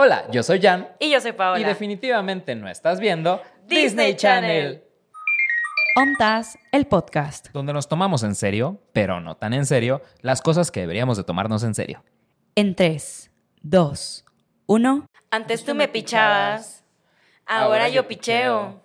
Hola, 0.00 0.26
yo 0.30 0.44
soy 0.44 0.60
Jan. 0.62 0.88
Y 1.00 1.10
yo 1.10 1.20
soy 1.20 1.32
Paola. 1.32 1.58
Y 1.58 1.64
definitivamente 1.64 2.54
no 2.54 2.68
estás 2.68 3.00
viendo 3.00 3.42
Disney 3.66 4.14
Channel. 4.14 4.84
Ontas, 5.96 6.56
el 6.70 6.86
podcast. 6.86 7.48
Donde 7.52 7.72
nos 7.72 7.88
tomamos 7.88 8.22
en 8.22 8.36
serio, 8.36 8.80
pero 8.92 9.20
no 9.20 9.36
tan 9.36 9.54
en 9.54 9.66
serio, 9.66 10.00
las 10.20 10.40
cosas 10.40 10.70
que 10.70 10.82
deberíamos 10.82 11.16
de 11.16 11.24
tomarnos 11.24 11.64
en 11.64 11.74
serio. 11.74 12.04
En 12.54 12.76
3, 12.76 13.32
2, 13.62 14.24
1. 14.66 15.06
Antes 15.32 15.64
tú 15.64 15.74
me 15.74 15.88
pichabas, 15.88 16.84
ahora 17.44 17.88
yo 17.88 18.06
picheo. 18.06 18.80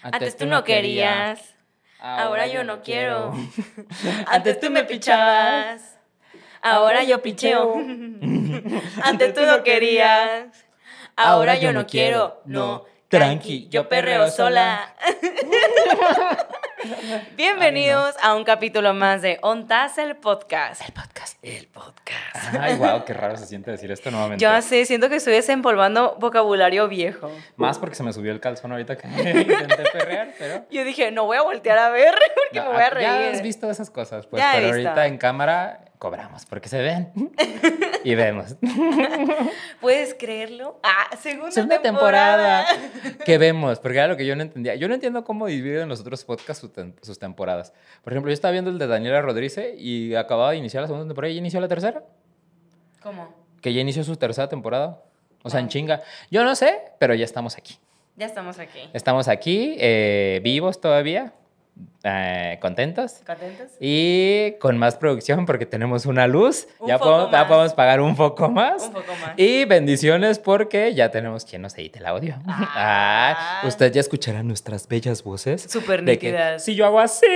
Antes 0.00 0.36
tú 0.36 0.46
no 0.46 0.62
querías, 0.62 1.56
ahora 1.98 2.46
yo 2.46 2.62
no 2.62 2.82
quiero. 2.82 3.32
Antes 4.28 4.60
tú 4.60 4.70
me 4.70 4.84
pichabas, 4.84 5.95
ahora 6.66 7.04
yo 7.04 7.22
picheo. 7.22 7.74
Antes 9.02 9.34
tú 9.34 9.42
no 9.42 9.62
querías, 9.62 10.66
ahora 11.14 11.56
yo 11.56 11.72
no 11.72 11.86
quiero. 11.86 12.40
No, 12.44 12.84
tranqui, 13.08 13.68
yo 13.68 13.88
perreo 13.88 14.28
sola. 14.30 14.94
Bienvenidos 17.36 18.14
a 18.22 18.34
un 18.34 18.44
capítulo 18.44 18.94
más 18.94 19.22
de 19.22 19.38
Ontas 19.42 19.98
el 19.98 20.16
podcast. 20.16 20.82
El 20.82 20.92
podcast. 20.92 21.38
El 21.42 21.66
podcast. 21.68 22.54
Ay, 22.60 22.76
wow, 22.76 23.04
qué 23.04 23.14
raro 23.14 23.36
se 23.36 23.46
siente 23.46 23.70
decir 23.70 23.90
esto 23.90 24.10
nuevamente. 24.10 24.42
Yo 24.42 24.60
sé, 24.62 24.84
siento 24.84 25.08
que 25.08 25.16
estoy 25.16 25.34
desempolvando 25.34 26.16
vocabulario 26.18 26.88
viejo. 26.88 27.30
Más 27.56 27.78
porque 27.78 27.94
se 27.94 28.02
me 28.02 28.12
subió 28.12 28.32
el 28.32 28.40
calzón 28.40 28.72
ahorita 28.72 28.96
que 28.96 29.06
intenté 29.08 29.84
perrear, 29.92 30.32
pero... 30.38 30.66
Yo 30.70 30.84
dije, 30.84 31.10
no 31.10 31.24
voy 31.26 31.36
a 31.36 31.42
voltear 31.42 31.78
a 31.78 31.90
ver 31.90 32.14
porque 32.34 32.58
No, 32.58 32.66
me 32.66 32.72
voy 32.74 32.82
a 32.82 32.90
reír. 32.90 33.08
Ya 33.08 33.30
has 33.30 33.42
visto 33.42 33.70
esas 33.70 33.90
cosas, 33.90 34.26
pues, 34.26 34.42
Ya 34.42 34.52
pero 34.54 34.68
ahorita 34.68 35.06
en 35.06 35.18
cámara 35.18 35.85
cobramos 35.98 36.44
porque 36.46 36.68
se 36.68 36.80
ven 36.82 37.12
y 38.04 38.14
vemos. 38.14 38.56
¿Puedes 39.80 40.14
creerlo? 40.14 40.78
Ah, 40.82 41.16
segunda, 41.18 41.50
Segunda 41.52 41.82
temporada. 41.82 42.66
temporada. 42.66 43.24
que 43.24 43.38
vemos, 43.38 43.78
porque 43.80 43.98
era 43.98 44.08
lo 44.08 44.16
que 44.16 44.26
yo 44.26 44.36
no 44.36 44.42
entendía. 44.42 44.74
Yo 44.74 44.88
no 44.88 44.94
entiendo 44.94 45.24
cómo 45.24 45.46
dividen 45.46 45.88
los 45.88 46.00
otros 46.00 46.24
podcasts 46.24 46.60
sus, 46.60 46.72
tem- 46.72 46.94
sus 47.02 47.18
temporadas. 47.18 47.72
Por 48.02 48.12
ejemplo, 48.12 48.30
yo 48.30 48.34
estaba 48.34 48.52
viendo 48.52 48.70
el 48.70 48.78
de 48.78 48.86
Daniela 48.86 49.20
Rodríguez 49.22 49.58
y 49.78 50.14
acababa 50.14 50.52
de 50.52 50.58
iniciar 50.58 50.82
la 50.82 50.86
segunda 50.88 51.06
temporada 51.06 51.30
y 51.30 51.34
ya 51.34 51.38
inició 51.40 51.60
la 51.60 51.68
tercera. 51.68 52.02
¿Cómo? 53.02 53.34
Que 53.60 53.72
ya 53.72 53.80
inició 53.80 54.04
su 54.04 54.16
tercera 54.16 54.48
temporada. 54.48 55.02
O 55.42 55.50
sea, 55.50 55.60
en 55.60 55.68
chinga. 55.68 56.02
Yo 56.30 56.42
no 56.44 56.54
sé, 56.56 56.80
pero 56.98 57.14
ya 57.14 57.24
estamos 57.24 57.56
aquí. 57.56 57.78
Ya 58.16 58.26
estamos 58.26 58.58
aquí. 58.58 58.80
Estamos 58.94 59.28
aquí, 59.28 59.76
eh, 59.78 60.40
vivos 60.42 60.80
todavía, 60.80 61.34
eh, 62.04 62.58
contentos. 62.60 63.20
¿Contentos? 63.26 63.72
Y 63.80 64.52
con 64.60 64.78
más 64.78 64.96
producción 64.96 65.44
porque 65.46 65.66
tenemos 65.66 66.06
una 66.06 66.26
luz. 66.26 66.68
Un 66.78 66.88
ya, 66.88 66.98
podemos, 66.98 67.30
ya 67.30 67.38
más. 67.38 67.48
podemos 67.48 67.74
pagar 67.74 68.00
un 68.00 68.14
poco 68.14 68.48
más. 68.48 68.84
Un 68.84 68.92
poco 68.92 69.12
más. 69.20 69.32
Y 69.36 69.64
bendiciones 69.64 70.38
porque 70.38 70.94
ya 70.94 71.10
tenemos 71.10 71.44
quien 71.44 71.62
nos 71.62 71.76
edite 71.76 71.98
el 71.98 72.06
audio. 72.06 72.36
Ah. 72.46 73.60
Ah, 73.62 73.66
usted 73.66 73.92
ya 73.92 74.00
escuchará 74.00 74.42
nuestras 74.42 74.86
bellas 74.86 75.22
voces. 75.22 75.62
Súper 75.62 76.02
nítidas. 76.02 76.64
si 76.64 76.74
yo 76.74 76.86
hago 76.86 77.00
así 77.00 77.26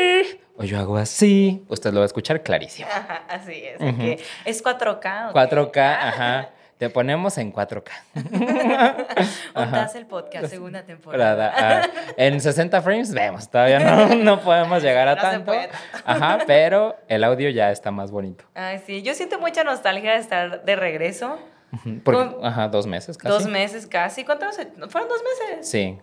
o 0.56 0.64
yo 0.64 0.78
hago 0.78 0.96
así, 0.98 1.64
usted 1.68 1.90
lo 1.92 2.00
va 2.00 2.04
a 2.04 2.06
escuchar 2.06 2.42
clarísimo. 2.42 2.88
Ajá, 2.90 3.24
así 3.28 3.62
es. 3.64 3.78
Que 3.78 4.22
¿Es 4.44 4.62
4K? 4.62 4.90
o 4.90 5.00
qué? 5.00 5.08
4K, 5.08 5.78
ajá. 5.78 6.50
Te 6.80 6.88
ponemos 6.88 7.36
en 7.36 7.52
4K. 7.52 7.90
Ontas 9.54 9.94
el 9.96 10.06
podcast, 10.06 10.46
segunda 10.46 10.82
temporada. 10.82 11.52
Ah, 11.54 11.86
en 12.16 12.40
60 12.40 12.80
frames 12.80 13.12
vemos, 13.12 13.50
todavía 13.50 13.80
no, 13.80 14.14
no 14.16 14.40
podemos 14.40 14.82
llegar 14.82 15.06
a 15.06 15.14
No 15.14 15.20
tanto. 15.20 15.52
Ajá, 16.06 16.38
pero 16.46 16.96
el 17.06 17.22
audio 17.22 17.50
ya 17.50 17.70
está 17.70 17.90
más 17.90 18.10
bonito. 18.10 18.46
Ay, 18.54 18.80
sí. 18.86 19.02
Yo 19.02 19.12
siento 19.12 19.38
mucha 19.38 19.62
nostalgia 19.62 20.12
de 20.12 20.20
estar 20.20 20.64
de 20.64 20.74
regreso. 20.74 21.38
Porque, 22.02 22.32
Con- 22.32 22.46
ajá, 22.46 22.68
dos 22.68 22.86
meses 22.86 23.18
casi. 23.18 23.28
Dos 23.30 23.46
meses 23.46 23.86
casi. 23.86 24.24
¿Cuántos? 24.24 24.56
¿Fueron 24.88 25.10
dos 25.10 25.20
meses? 25.22 25.68
Sí. 25.68 25.98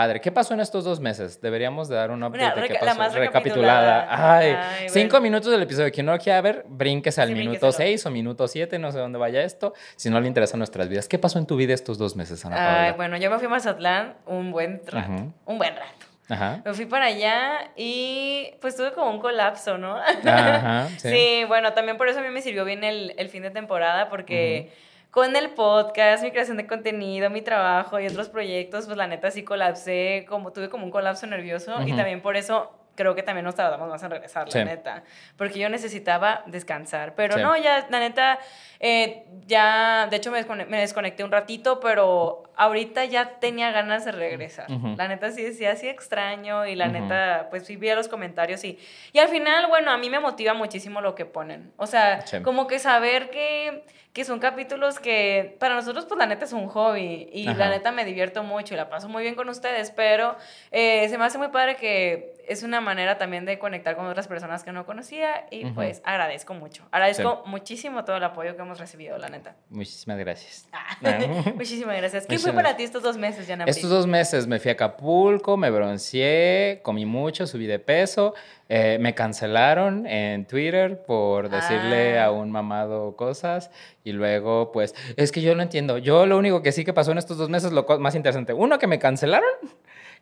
Padre, 0.00 0.20
¿qué 0.20 0.32
pasó 0.32 0.54
en 0.54 0.60
estos 0.60 0.84
dos 0.84 0.98
meses? 1.00 1.40
Deberíamos 1.40 1.88
de 1.88 1.96
dar 1.96 2.10
una 2.10 2.28
update 2.28 2.44
Una 2.44 2.54
de 2.54 2.68
qué 2.68 2.74
reca- 2.74 2.84
la 2.86 2.90
pasó. 2.92 2.98
más 3.00 3.14
recapitulada. 3.14 4.00
recapitulada. 4.02 4.38
Ay, 4.38 4.56
Ay, 4.82 4.88
cinco 4.88 5.10
bueno. 5.18 5.24
minutos 5.24 5.50
del 5.52 5.62
episodio. 5.62 5.92
Quien 5.92 6.06
no 6.06 6.12
lo 6.12 6.18
quiera 6.18 6.40
ver, 6.40 6.64
brinques 6.68 7.18
al 7.18 7.28
Sí, 7.28 7.34
minuto 7.34 7.50
brínqueselo. 7.60 7.72
seis 7.72 8.06
o 8.06 8.10
minuto 8.10 8.48
siete, 8.48 8.78
no 8.78 8.90
sé 8.92 8.98
dónde 8.98 9.18
vaya 9.18 9.42
esto. 9.42 9.74
Si 9.96 10.08
no 10.08 10.18
le 10.20 10.26
interesan 10.28 10.58
nuestras 10.58 10.88
vidas. 10.88 11.06
¿Qué 11.06 11.18
pasó 11.18 11.38
en 11.38 11.46
tu 11.46 11.56
vida 11.56 11.74
estos 11.74 11.98
dos 11.98 12.16
meses, 12.16 12.44
Ana 12.46 12.56
Paula? 12.56 12.82
Ay, 12.84 12.92
bueno, 12.96 13.16
yo 13.18 13.30
me 13.30 13.36
fui 13.38 13.46
a 13.46 13.50
Mazatlán 13.50 14.14
un 14.26 14.52
buen 14.52 14.80
rato. 14.86 15.10
Ujú. 15.12 15.32
Un 15.44 15.58
buen 15.58 15.74
rato. 15.76 16.06
Ajá. 16.30 16.62
Me 16.64 16.72
fui 16.74 16.86
para 16.86 17.06
allá 17.06 17.72
y 17.76 18.52
pues 18.60 18.76
tuve 18.76 18.92
como 18.92 19.10
un 19.10 19.18
colapso, 19.20 19.76
¿no? 19.78 19.96
Ajá, 19.96 20.88
sí. 20.96 21.08
Sí, 21.10 21.44
bueno, 21.48 21.72
también 21.72 21.96
por 21.98 22.08
eso 22.08 22.20
a 22.20 22.22
mí 22.22 22.28
me 22.30 22.40
sirvió 22.40 22.64
bien 22.64 22.84
el, 22.84 23.14
el 23.18 23.28
fin 23.28 23.42
de 23.42 23.50
temporada 23.50 24.08
porque 24.08 24.72
con 25.10 25.34
el 25.34 25.50
podcast, 25.50 26.22
mi 26.22 26.30
creación 26.30 26.56
de 26.56 26.66
contenido, 26.66 27.30
mi 27.30 27.42
trabajo 27.42 27.98
y 27.98 28.06
otros 28.06 28.28
proyectos, 28.28 28.86
pues 28.86 28.96
la 28.96 29.06
neta 29.06 29.30
sí 29.30 29.42
colapsé, 29.42 30.24
como 30.28 30.52
tuve 30.52 30.68
como 30.68 30.84
un 30.84 30.90
colapso 30.90 31.26
nervioso 31.26 31.82
y 31.82 31.92
también 31.96 32.20
por 32.22 32.36
eso 32.36 32.76
creo 32.96 33.14
que 33.14 33.22
también 33.22 33.44
nos 33.46 33.54
tardamos 33.54 33.88
más 33.88 34.02
en 34.02 34.10
regresar, 34.10 34.46
la 34.54 34.64
neta, 34.64 35.04
porque 35.38 35.58
yo 35.58 35.70
necesitaba 35.70 36.42
descansar, 36.46 37.14
pero 37.14 37.36
Sí. 37.36 37.42
no, 37.42 37.56
ya, 37.56 37.86
la 37.88 37.98
neta, 37.98 38.38
eh, 38.78 39.24
ya, 39.46 40.06
de 40.10 40.16
hecho 40.18 40.30
me, 40.30 40.38
descone- 40.44 40.66
me 40.66 40.78
desconecté 40.80 41.24
un 41.24 41.32
ratito, 41.32 41.80
pero 41.80 42.42
ahorita 42.56 43.06
ya 43.06 43.38
tenía 43.40 43.70
ganas 43.72 44.04
de 44.04 44.12
regresar. 44.12 44.66
La 44.98 45.08
neta 45.08 45.30
sí 45.30 45.42
decía 45.42 45.72
así 45.72 45.88
extraño 45.88 46.66
y 46.66 46.74
la 46.74 46.88
neta, 46.88 47.46
pues 47.48 47.64
sí 47.64 47.76
vi 47.76 47.90
los 47.94 48.08
comentarios 48.08 48.62
y, 48.64 48.78
y 49.14 49.18
al 49.18 49.28
final, 49.28 49.66
bueno, 49.68 49.90
a 49.92 49.96
mí 49.96 50.10
me 50.10 50.20
motiva 50.20 50.52
muchísimo 50.52 51.00
lo 51.00 51.14
que 51.14 51.24
ponen. 51.24 51.72
O 51.78 51.86
sea, 51.86 52.26
Sí. 52.26 52.42
como 52.42 52.66
que 52.66 52.78
saber 52.78 53.30
que, 53.30 53.82
que 54.12 54.24
son 54.24 54.40
capítulos 54.40 54.98
que 54.98 55.56
para 55.60 55.76
nosotros, 55.76 56.04
pues 56.06 56.18
la 56.18 56.26
neta 56.26 56.44
es 56.44 56.52
un 56.52 56.66
hobby 56.66 57.28
y 57.32 57.46
Ajá. 57.46 57.56
la 57.58 57.68
neta 57.70 57.92
me 57.92 58.04
divierto 58.04 58.42
mucho 58.42 58.74
y 58.74 58.76
la 58.76 58.90
paso 58.90 59.08
muy 59.08 59.22
bien 59.22 59.36
con 59.36 59.48
ustedes, 59.48 59.92
pero 59.92 60.36
eh, 60.72 61.08
se 61.08 61.16
me 61.16 61.24
hace 61.24 61.38
muy 61.38 61.48
padre 61.48 61.76
que 61.76 62.34
es 62.48 62.64
una 62.64 62.80
manera 62.80 63.18
también 63.18 63.44
de 63.44 63.60
conectar 63.60 63.94
con 63.94 64.06
otras 64.06 64.26
personas 64.26 64.64
que 64.64 64.72
no 64.72 64.84
conocía 64.84 65.46
y 65.52 65.66
pues 65.66 66.02
agradezco 66.04 66.54
mucho. 66.54 66.84
Agradezco 66.90 67.44
muchísimo 67.46 68.04
todo 68.04 68.16
el 68.16 68.24
apoyo 68.24 68.56
que 68.56 68.62
hemos 68.62 68.80
recibido, 68.80 69.16
la 69.18 69.28
neta. 69.28 69.54
Muchísimas 69.68 70.18
gracias. 70.18 70.68
Ah, 70.72 70.86
Ah. 71.02 71.18
Muchísimas 71.54 71.96
gracias. 71.96 72.26
¿Qué 72.26 72.38
fue 72.38 72.52
para 72.52 72.76
ti 72.76 72.82
estos 72.82 73.02
dos 73.02 73.16
meses? 73.16 73.48
Estos 73.66 73.90
dos 73.90 74.06
meses 74.08 74.46
me 74.46 74.58
fui 74.58 74.70
a 74.70 74.72
Acapulco, 74.72 75.56
me 75.56 75.70
bronceé, 75.70 76.80
comí 76.82 77.06
mucho, 77.06 77.46
subí 77.46 77.66
de 77.66 77.78
peso. 77.78 78.34
Eh, 78.72 78.98
me 79.00 79.14
cancelaron 79.14 80.06
en 80.06 80.46
Twitter 80.46 81.02
por 81.04 81.50
decirle 81.50 82.18
Ah. 82.20 82.26
a 82.26 82.30
un 82.30 82.50
mamado 82.50 83.16
cosas. 83.16 83.70
Y 84.04 84.12
luego, 84.12 84.70
pues, 84.72 84.94
es 85.16 85.32
que 85.32 85.42
yo 85.42 85.54
no 85.56 85.62
entiendo. 85.62 85.98
Yo 85.98 86.24
lo 86.24 86.38
único 86.38 86.62
que 86.62 86.72
sí 86.72 86.84
que 86.84 86.92
pasó 86.94 87.10
en 87.12 87.18
estos 87.18 87.36
dos 87.36 87.50
meses, 87.50 87.72
lo 87.72 87.84
más 87.98 88.14
interesante. 88.14 88.52
Uno, 88.54 88.78
que 88.78 88.86
me 88.86 88.98
cancelaron. 88.98 89.50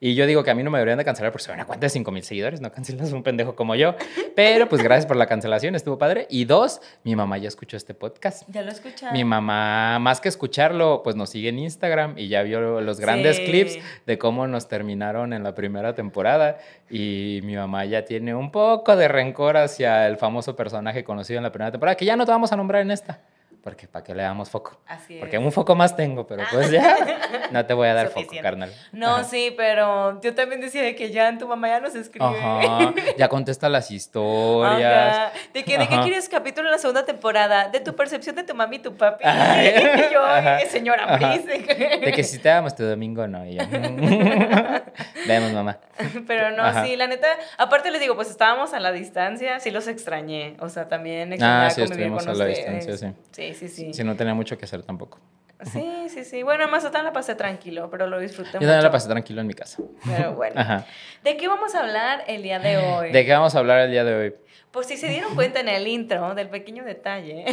Y 0.01 0.15
yo 0.15 0.27
digo 0.27 0.45
que 0.45 0.51
a 0.53 0.55
mí 0.55 0.63
no 0.63 0.71
me 0.71 0.79
deberían 0.79 0.99
de 0.99 1.05
cancelar 1.05 1.33
porque 1.33 1.45
soy 1.45 1.55
una 1.55 1.65
cuenta 1.65 1.87
de 1.87 1.91
5 1.91 2.11
mil 2.13 2.23
seguidores, 2.23 2.61
no 2.61 2.71
cancelas 2.71 3.13
un 3.13 3.25
pendejo 3.25 3.57
como 3.57 3.75
yo. 3.75 3.97
Pero 4.37 4.69
pues 4.69 4.81
gracias 4.83 5.07
por 5.07 5.17
la 5.17 5.27
cancelación, 5.27 5.75
estuvo 5.75 5.99
padre. 5.99 6.29
Y 6.31 6.45
dos, 6.45 6.81
mi 7.03 7.17
mamá 7.17 7.37
ya 7.39 7.49
escuchó 7.49 7.77
este 7.77 7.95
podcast. 7.95 8.49
Ya 8.49 8.63
lo 8.63 8.71
escuchaste. 8.71 9.13
Mi 9.13 9.25
mamá, 9.25 9.99
más 9.99 10.21
que 10.21 10.29
escucharlo, 10.29 11.03
pues 11.03 11.17
nos 11.17 11.31
sigue 11.31 11.49
en 11.49 11.59
Instagram 11.59 12.17
y 12.17 12.29
ya 12.29 12.43
vio 12.43 12.81
los 12.81 13.01
grandes 13.01 13.39
Sí. 13.39 13.45
clips 13.47 13.79
de 14.07 14.19
cómo 14.19 14.47
nos 14.47 14.69
terminaron 14.69 15.33
en 15.33 15.43
la 15.43 15.55
primera 15.57 15.95
temporada. 15.95 16.59
Y 16.89 17.41
mi 17.43 17.57
mamá 17.57 17.85
ya 17.85 18.05
tiene 18.05 18.35
un 18.37 18.53
poco 18.53 18.95
de 18.95 19.09
rencor 19.09 19.57
hacia 19.57 20.07
el 20.07 20.17
famoso 20.17 20.55
personaje 20.55 21.03
conocido 21.03 21.39
en 21.39 21.43
la 21.43 21.51
primera 21.51 21.73
temporada, 21.73 21.97
que 21.97 22.05
ya 22.05 22.15
no 22.17 22.25
te 22.25 22.31
vamos 22.31 22.53
a 22.53 22.57
nombrar 22.57 22.83
en 22.83 22.93
esta. 22.93 23.19
Porque 23.63 23.89
para 23.89 24.05
que 24.05 24.15
le 24.15 24.23
damos 24.23 24.49
foco. 24.51 24.81
Así 24.87 25.15
es. 25.15 25.21
Porque 25.21 25.37
un 25.37 25.51
foco 25.53 25.75
más 25.75 25.95
tengo, 25.97 26.27
pero 26.27 26.45
pues 26.51 26.71
ya 26.71 26.97
no 27.51 27.67
te 27.67 27.75
voy 27.75 27.89
a 27.89 27.95
dar 27.95 28.09
foco, 28.09 28.33
carnal. 28.41 28.73
No, 28.93 29.17
Ajá. 29.17 29.25
sí, 29.25 29.53
pero 29.57 30.21
yo 30.23 30.35
también 30.35 30.61
decía 30.61 30.83
de 30.83 30.95
que 30.95 31.11
ya 31.11 31.37
tu 31.37 31.47
mamá 31.49 31.69
ya 31.69 31.81
nos 31.81 31.95
escribe. 31.95 32.25
Ajá, 32.25 32.95
ya 33.19 33.29
contesta 33.29 33.69
las 33.69 33.91
historias. 33.91 35.17
Ajá. 35.17 35.33
¿De, 35.53 35.65
que, 35.65 35.77
¿De 35.77 35.89
qué 35.89 35.99
quieres 36.01 36.29
capítulo 36.29 36.69
en 36.69 36.73
la 36.73 36.79
segunda 36.79 37.05
temporada? 37.05 37.69
De 37.69 37.81
tu 37.81 37.95
percepción 37.97 38.37
de 38.37 38.45
tu 38.45 38.55
mami 38.55 38.77
y 38.77 38.79
tu 38.79 38.97
papi. 38.97 39.25
Ay. 39.27 39.69
Y 40.09 40.13
yo. 40.15 40.23
"Eh, 40.37 40.67
señora. 40.71 41.17
Brice. 41.17 41.59
De 42.01 42.13
que 42.13 42.23
si 42.25 42.39
te 42.39 42.49
damos 42.49 42.75
tu 42.75 42.85
domingo, 42.85 43.27
no. 43.27 43.45
Y 43.45 43.57
yo, 43.57 43.65
Vemos, 45.27 45.53
mamá. 45.53 45.79
Pero 46.27 46.51
no, 46.53 46.85
sí, 46.85 46.97
la 46.97 47.07
neta. 47.07 47.27
Aparte 47.57 47.91
les 47.91 48.01
digo, 48.01 48.15
pues 48.15 48.31
estábamos 48.31 48.73
a 48.73 48.81
la 48.81 48.93
distancia, 48.93 49.61
sí 49.61 49.71
los 49.71 49.89
extrañé. 49.89 50.57
O 50.61 50.69
sea, 50.69 50.89
también 50.89 51.33
extrañaba 51.33 51.67
Ah, 51.67 51.71
sí, 51.71 51.83
convivir 51.83 52.09
con 52.13 52.21
a 52.21 52.25
la 52.25 52.33
ustedes. 52.33 52.87
distancia, 52.87 53.15
Sí, 53.33 53.48
sí, 53.48 53.48
sí. 53.55 53.93
Si 53.95 54.05
no 54.05 54.17
tenía 54.17 54.35
mucho 54.35 54.59
que 54.59 54.65
hacer 54.65 54.83
tampoco. 54.83 55.19
Sí, 55.65 56.07
sí, 56.09 56.25
sí. 56.25 56.43
Bueno, 56.45 56.65
en 56.65 56.71
Mazatlán 56.71 57.05
la 57.05 57.13
pasé 57.13 57.35
tranquilo, 57.35 57.91
pero 57.91 58.07
lo 58.07 58.21
disfruté 58.21 58.51
Yo 58.53 58.59
mucho. 58.59 58.67
también 58.69 58.83
la 58.85 58.91
pasé 58.93 59.09
tranquilo 59.09 59.41
en 59.41 59.47
mi 59.49 59.55
casa. 59.55 59.83
Pero 60.07 60.35
bueno. 60.35 60.55
Ajá. 60.61 60.87
¿De 61.25 61.37
qué 61.37 61.49
vamos 61.49 61.75
a 61.75 61.81
hablar 61.81 62.23
el 62.29 62.43
día 62.45 62.61
de 62.61 62.77
hoy? 62.77 63.11
¿De 63.11 63.25
qué 63.27 63.33
vamos 63.33 63.55
a 63.57 63.59
hablar 63.59 63.81
el 63.81 63.91
día 63.91 64.05
de 64.05 64.15
hoy? 64.15 64.35
Por 64.71 64.85
si 64.85 64.97
se 64.99 65.09
dieron 65.09 65.35
cuenta 65.35 65.61
en 65.61 65.69
el 65.69 65.89
intro 65.89 66.35
del 66.35 66.51
pequeño 66.51 66.85
detalle. 66.85 67.45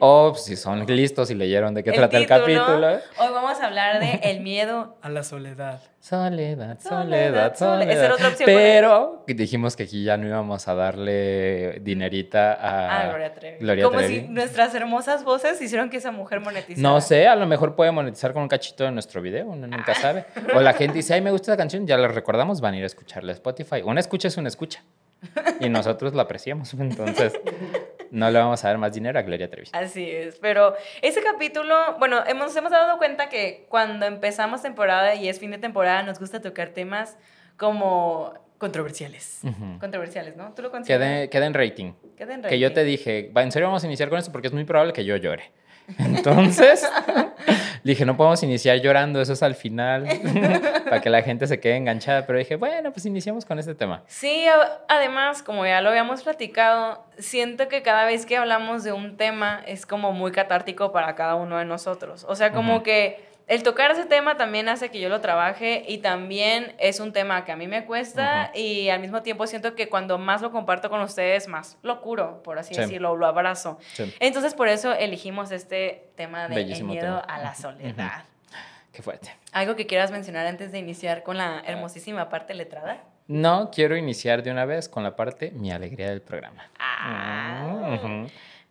O 0.00 0.30
pues, 0.32 0.44
si 0.44 0.56
son 0.56 0.84
listos 0.86 1.30
y 1.30 1.34
leyeron 1.34 1.72
de 1.72 1.84
qué 1.84 1.92
trata 1.92 2.16
el 2.18 2.26
capítulo. 2.26 2.88
Hoy 2.88 3.28
vamos 3.32 3.60
a 3.60 3.66
hablar 3.66 4.00
de 4.00 4.20
el 4.24 4.40
miedo. 4.40 4.96
A 5.00 5.08
la 5.08 5.22
soledad. 5.22 5.80
Soledad, 6.00 6.78
Soledad, 6.80 7.56
soledad. 7.56 7.90
Esa 7.90 8.04
era 8.04 8.14
otra 8.14 8.28
opción 8.28 8.44
Pero 8.46 9.22
dijimos 9.26 9.74
que 9.76 9.84
aquí 9.84 10.04
ya 10.04 10.18
no 10.18 10.26
íbamos 10.26 10.68
a 10.68 10.74
darle 10.74 11.78
dinerita 11.80 12.52
a 12.52 13.00
Ah, 13.00 13.08
Gloria 13.08 13.32
Trevi. 13.34 13.58
Gloria 13.60 13.84
Como 13.84 13.98
Trevi. 13.98 14.14
si 14.20 14.28
nuestras 14.28 14.74
hermosas 14.74 15.24
voces 15.24 15.62
hicieron 15.62 15.88
que 15.88 15.96
esa 15.98 16.10
mujer 16.10 16.40
monetizara. 16.40 16.82
No 16.82 17.00
sé, 17.00 17.26
a 17.26 17.36
lo 17.36 17.46
mejor 17.46 17.74
puede 17.76 17.90
monetizar 17.92 18.32
con 18.34 18.42
un 18.42 18.48
cachito 18.48 18.84
de 18.84 18.90
nuestro 18.90 19.22
video, 19.22 19.46
uno 19.46 19.66
nunca 19.66 19.94
sabe. 19.94 20.26
O 20.54 20.60
la 20.60 20.74
gente 20.74 20.94
dice, 20.98 21.14
ay, 21.14 21.22
me 21.22 21.30
gusta 21.30 21.52
la 21.52 21.56
canción, 21.56 21.86
ya 21.86 21.96
la 21.96 22.08
recordamos, 22.08 22.60
van 22.60 22.74
a 22.74 22.78
ir 22.78 22.82
a 22.82 22.86
escucharla 22.86 23.30
a 23.32 23.34
Spotify. 23.34 23.80
Una 23.82 24.00
escucha 24.00 24.28
es 24.28 24.36
una 24.36 24.48
escucha. 24.48 24.82
Y 25.60 25.68
nosotros 25.68 26.14
la 26.14 26.22
apreciamos. 26.22 26.74
Entonces, 26.78 27.32
no 28.10 28.30
le 28.30 28.38
vamos 28.38 28.64
a 28.64 28.68
dar 28.68 28.78
más 28.78 28.92
dinero 28.92 29.18
a 29.18 29.22
Gloria 29.22 29.50
Trevi. 29.50 29.68
Así 29.72 30.08
es, 30.10 30.38
pero 30.38 30.74
ese 31.02 31.22
capítulo, 31.22 31.96
bueno, 31.98 32.22
hemos, 32.26 32.54
hemos 32.54 32.70
dado 32.70 32.98
cuenta 32.98 33.28
que 33.28 33.66
cuando 33.68 34.06
empezamos 34.06 34.62
temporada 34.62 35.14
y 35.14 35.28
es 35.28 35.40
fin 35.40 35.50
de 35.50 35.58
temporada, 35.58 36.02
nos 36.02 36.18
gusta 36.18 36.40
tocar 36.40 36.70
temas 36.70 37.16
como 37.56 38.43
controversiales. 38.64 39.40
Controversiales, 39.78 40.36
¿no? 40.36 40.54
¿Tú 40.54 40.62
lo 40.62 40.70
consideras? 40.70 41.28
Queda, 41.28 41.44
en 41.44 41.52
rating. 41.52 41.92
Queda 42.16 42.32
en 42.32 42.42
rating. 42.42 42.48
Que 42.48 42.58
yo 42.58 42.72
te 42.72 42.82
dije, 42.82 43.30
en 43.34 43.52
serio 43.52 43.68
vamos 43.68 43.84
a 43.84 43.86
iniciar 43.86 44.08
con 44.08 44.18
esto 44.18 44.32
porque 44.32 44.46
es 44.46 44.54
muy 44.54 44.64
probable 44.64 44.94
que 44.94 45.04
yo 45.04 45.16
llore. 45.16 45.52
Entonces, 45.98 46.90
dije, 47.84 48.06
no 48.06 48.16
podemos 48.16 48.42
iniciar 48.42 48.78
llorando, 48.80 49.20
eso 49.20 49.34
es 49.34 49.42
al 49.42 49.54
final, 49.54 50.08
para 50.84 51.02
que 51.02 51.10
la 51.10 51.20
gente 51.20 51.46
se 51.46 51.60
quede 51.60 51.76
enganchada. 51.76 52.24
Pero 52.24 52.38
dije, 52.38 52.56
bueno, 52.56 52.90
pues 52.90 53.04
iniciamos 53.04 53.44
con 53.44 53.58
este 53.58 53.74
tema. 53.74 54.02
Sí, 54.06 54.46
además, 54.88 55.42
como 55.42 55.66
ya 55.66 55.82
lo 55.82 55.90
habíamos 55.90 56.22
platicado, 56.22 57.04
siento 57.18 57.68
que 57.68 57.82
cada 57.82 58.06
vez 58.06 58.24
que 58.24 58.38
hablamos 58.38 58.82
de 58.82 58.92
un 58.92 59.18
tema 59.18 59.62
es 59.66 59.84
como 59.84 60.12
muy 60.12 60.32
catártico 60.32 60.90
para 60.90 61.14
cada 61.14 61.34
uno 61.34 61.58
de 61.58 61.66
nosotros. 61.66 62.24
O 62.26 62.34
sea, 62.34 62.52
como 62.52 62.82
que 62.82 63.33
el 63.46 63.62
tocar 63.62 63.90
ese 63.90 64.06
tema 64.06 64.36
también 64.36 64.68
hace 64.68 64.90
que 64.90 65.00
yo 65.00 65.08
lo 65.08 65.20
trabaje 65.20 65.84
y 65.86 65.98
también 65.98 66.74
es 66.78 66.98
un 67.00 67.12
tema 67.12 67.44
que 67.44 67.52
a 67.52 67.56
mí 67.56 67.66
me 67.66 67.84
cuesta 67.84 68.50
y 68.54 68.88
al 68.88 69.00
mismo 69.00 69.22
tiempo 69.22 69.46
siento 69.46 69.74
que 69.74 69.88
cuando 69.88 70.18
más 70.18 70.40
lo 70.40 70.50
comparto 70.50 70.88
con 70.88 71.00
ustedes, 71.02 71.46
más 71.48 71.76
lo 71.82 72.00
curo, 72.00 72.42
por 72.42 72.58
así 72.58 72.74
decirlo, 72.74 73.16
lo 73.16 73.26
abrazo. 73.26 73.78
Entonces 74.20 74.54
por 74.54 74.68
eso 74.68 74.94
elegimos 74.94 75.50
este 75.50 76.08
tema 76.16 76.48
de 76.48 76.62
el 76.62 76.84
miedo 76.84 77.22
a 77.26 77.38
la 77.38 77.54
soledad. 77.54 78.24
Qué 78.92 79.02
fuerte. 79.02 79.34
¿Algo 79.52 79.74
que 79.74 79.86
quieras 79.86 80.10
mencionar 80.12 80.46
antes 80.46 80.70
de 80.70 80.78
iniciar 80.78 81.24
con 81.24 81.36
la 81.36 81.62
hermosísima 81.66 82.28
parte 82.28 82.54
letrada? 82.54 83.02
No, 83.26 83.70
quiero 83.72 83.96
iniciar 83.96 84.42
de 84.42 84.50
una 84.52 84.64
vez 84.66 84.88
con 84.88 85.02
la 85.02 85.16
parte 85.16 85.50
mi 85.50 85.72
alegría 85.72 86.10
del 86.10 86.22
programa. 86.22 86.70
Ah. 86.78 88.26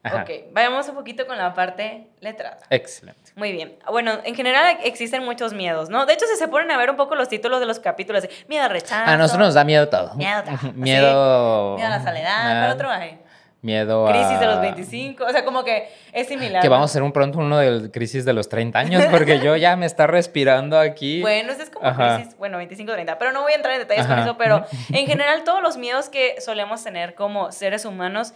Ok, 0.05 0.51
vayamos 0.51 0.87
un 0.89 0.95
poquito 0.95 1.25
con 1.25 1.37
la 1.37 1.53
parte 1.53 2.07
letrada. 2.19 2.57
Excelente. 2.69 3.31
Muy 3.35 3.53
bien. 3.53 3.77
Bueno, 3.89 4.19
en 4.25 4.35
general 4.35 4.79
existen 4.83 5.23
muchos 5.23 5.53
miedos, 5.53 5.89
¿no? 5.89 6.05
De 6.05 6.13
hecho, 6.13 6.25
si 6.25 6.35
se 6.35 6.49
ponen 6.49 6.71
a 6.71 6.77
ver 6.77 6.89
un 6.89 6.97
poco 6.97 7.15
los 7.15 7.29
títulos 7.29 7.61
de 7.61 7.65
los 7.65 7.79
capítulos, 7.79 8.27
miedo 8.49 8.63
a 8.63 8.67
rechazo. 8.67 9.09
A 9.09 9.15
nosotros 9.15 9.47
nos 9.47 9.53
da 9.53 9.63
miedo 9.63 9.87
todo. 9.87 10.13
Miedo, 10.15 10.43
todo. 10.43 10.57
miedo. 10.73 11.75
Miedo 11.75 11.87
a 11.87 11.97
la 11.97 12.03
soledad, 12.03 12.61
pero 12.61 12.73
otro 12.73 12.89
hay 12.89 13.22
miedo 13.63 14.07
a... 14.07 14.11
Crisis 14.11 14.39
de 14.39 14.45
los 14.45 14.61
25, 14.61 15.25
o 15.25 15.29
sea, 15.31 15.43
como 15.43 15.63
que 15.63 15.89
es 16.11 16.27
similar. 16.27 16.61
Que 16.61 16.69
vamos 16.69 16.89
a 16.89 16.91
hacer 16.91 17.01
un 17.01 17.11
pronto 17.11 17.39
uno 17.39 17.57
de 17.57 17.89
crisis 17.89 18.25
de 18.25 18.33
los 18.33 18.49
30 18.49 18.77
años, 18.77 19.03
porque 19.09 19.39
yo 19.39 19.55
ya 19.55 19.75
me 19.75 19.85
está 19.85 20.05
respirando 20.05 20.79
aquí. 20.79 21.21
Bueno, 21.33 21.53
es 21.53 21.69
como 21.69 21.95
crisis, 21.95 22.37
bueno, 22.37 22.57
25, 22.57 22.91
30, 22.91 23.17
pero 23.17 23.31
no 23.31 23.41
voy 23.41 23.53
a 23.53 23.55
entrar 23.55 23.73
en 23.73 23.79
detalles 23.79 24.05
con 24.05 24.19
eso, 24.19 24.37
pero 24.37 24.65
en 24.91 25.07
general 25.07 25.43
todos 25.43 25.61
los 25.61 25.77
miedos 25.77 26.09
que 26.09 26.39
solemos 26.41 26.83
tener 26.83 27.15
como 27.15 27.51
seres 27.51 27.85
humanos, 27.85 28.33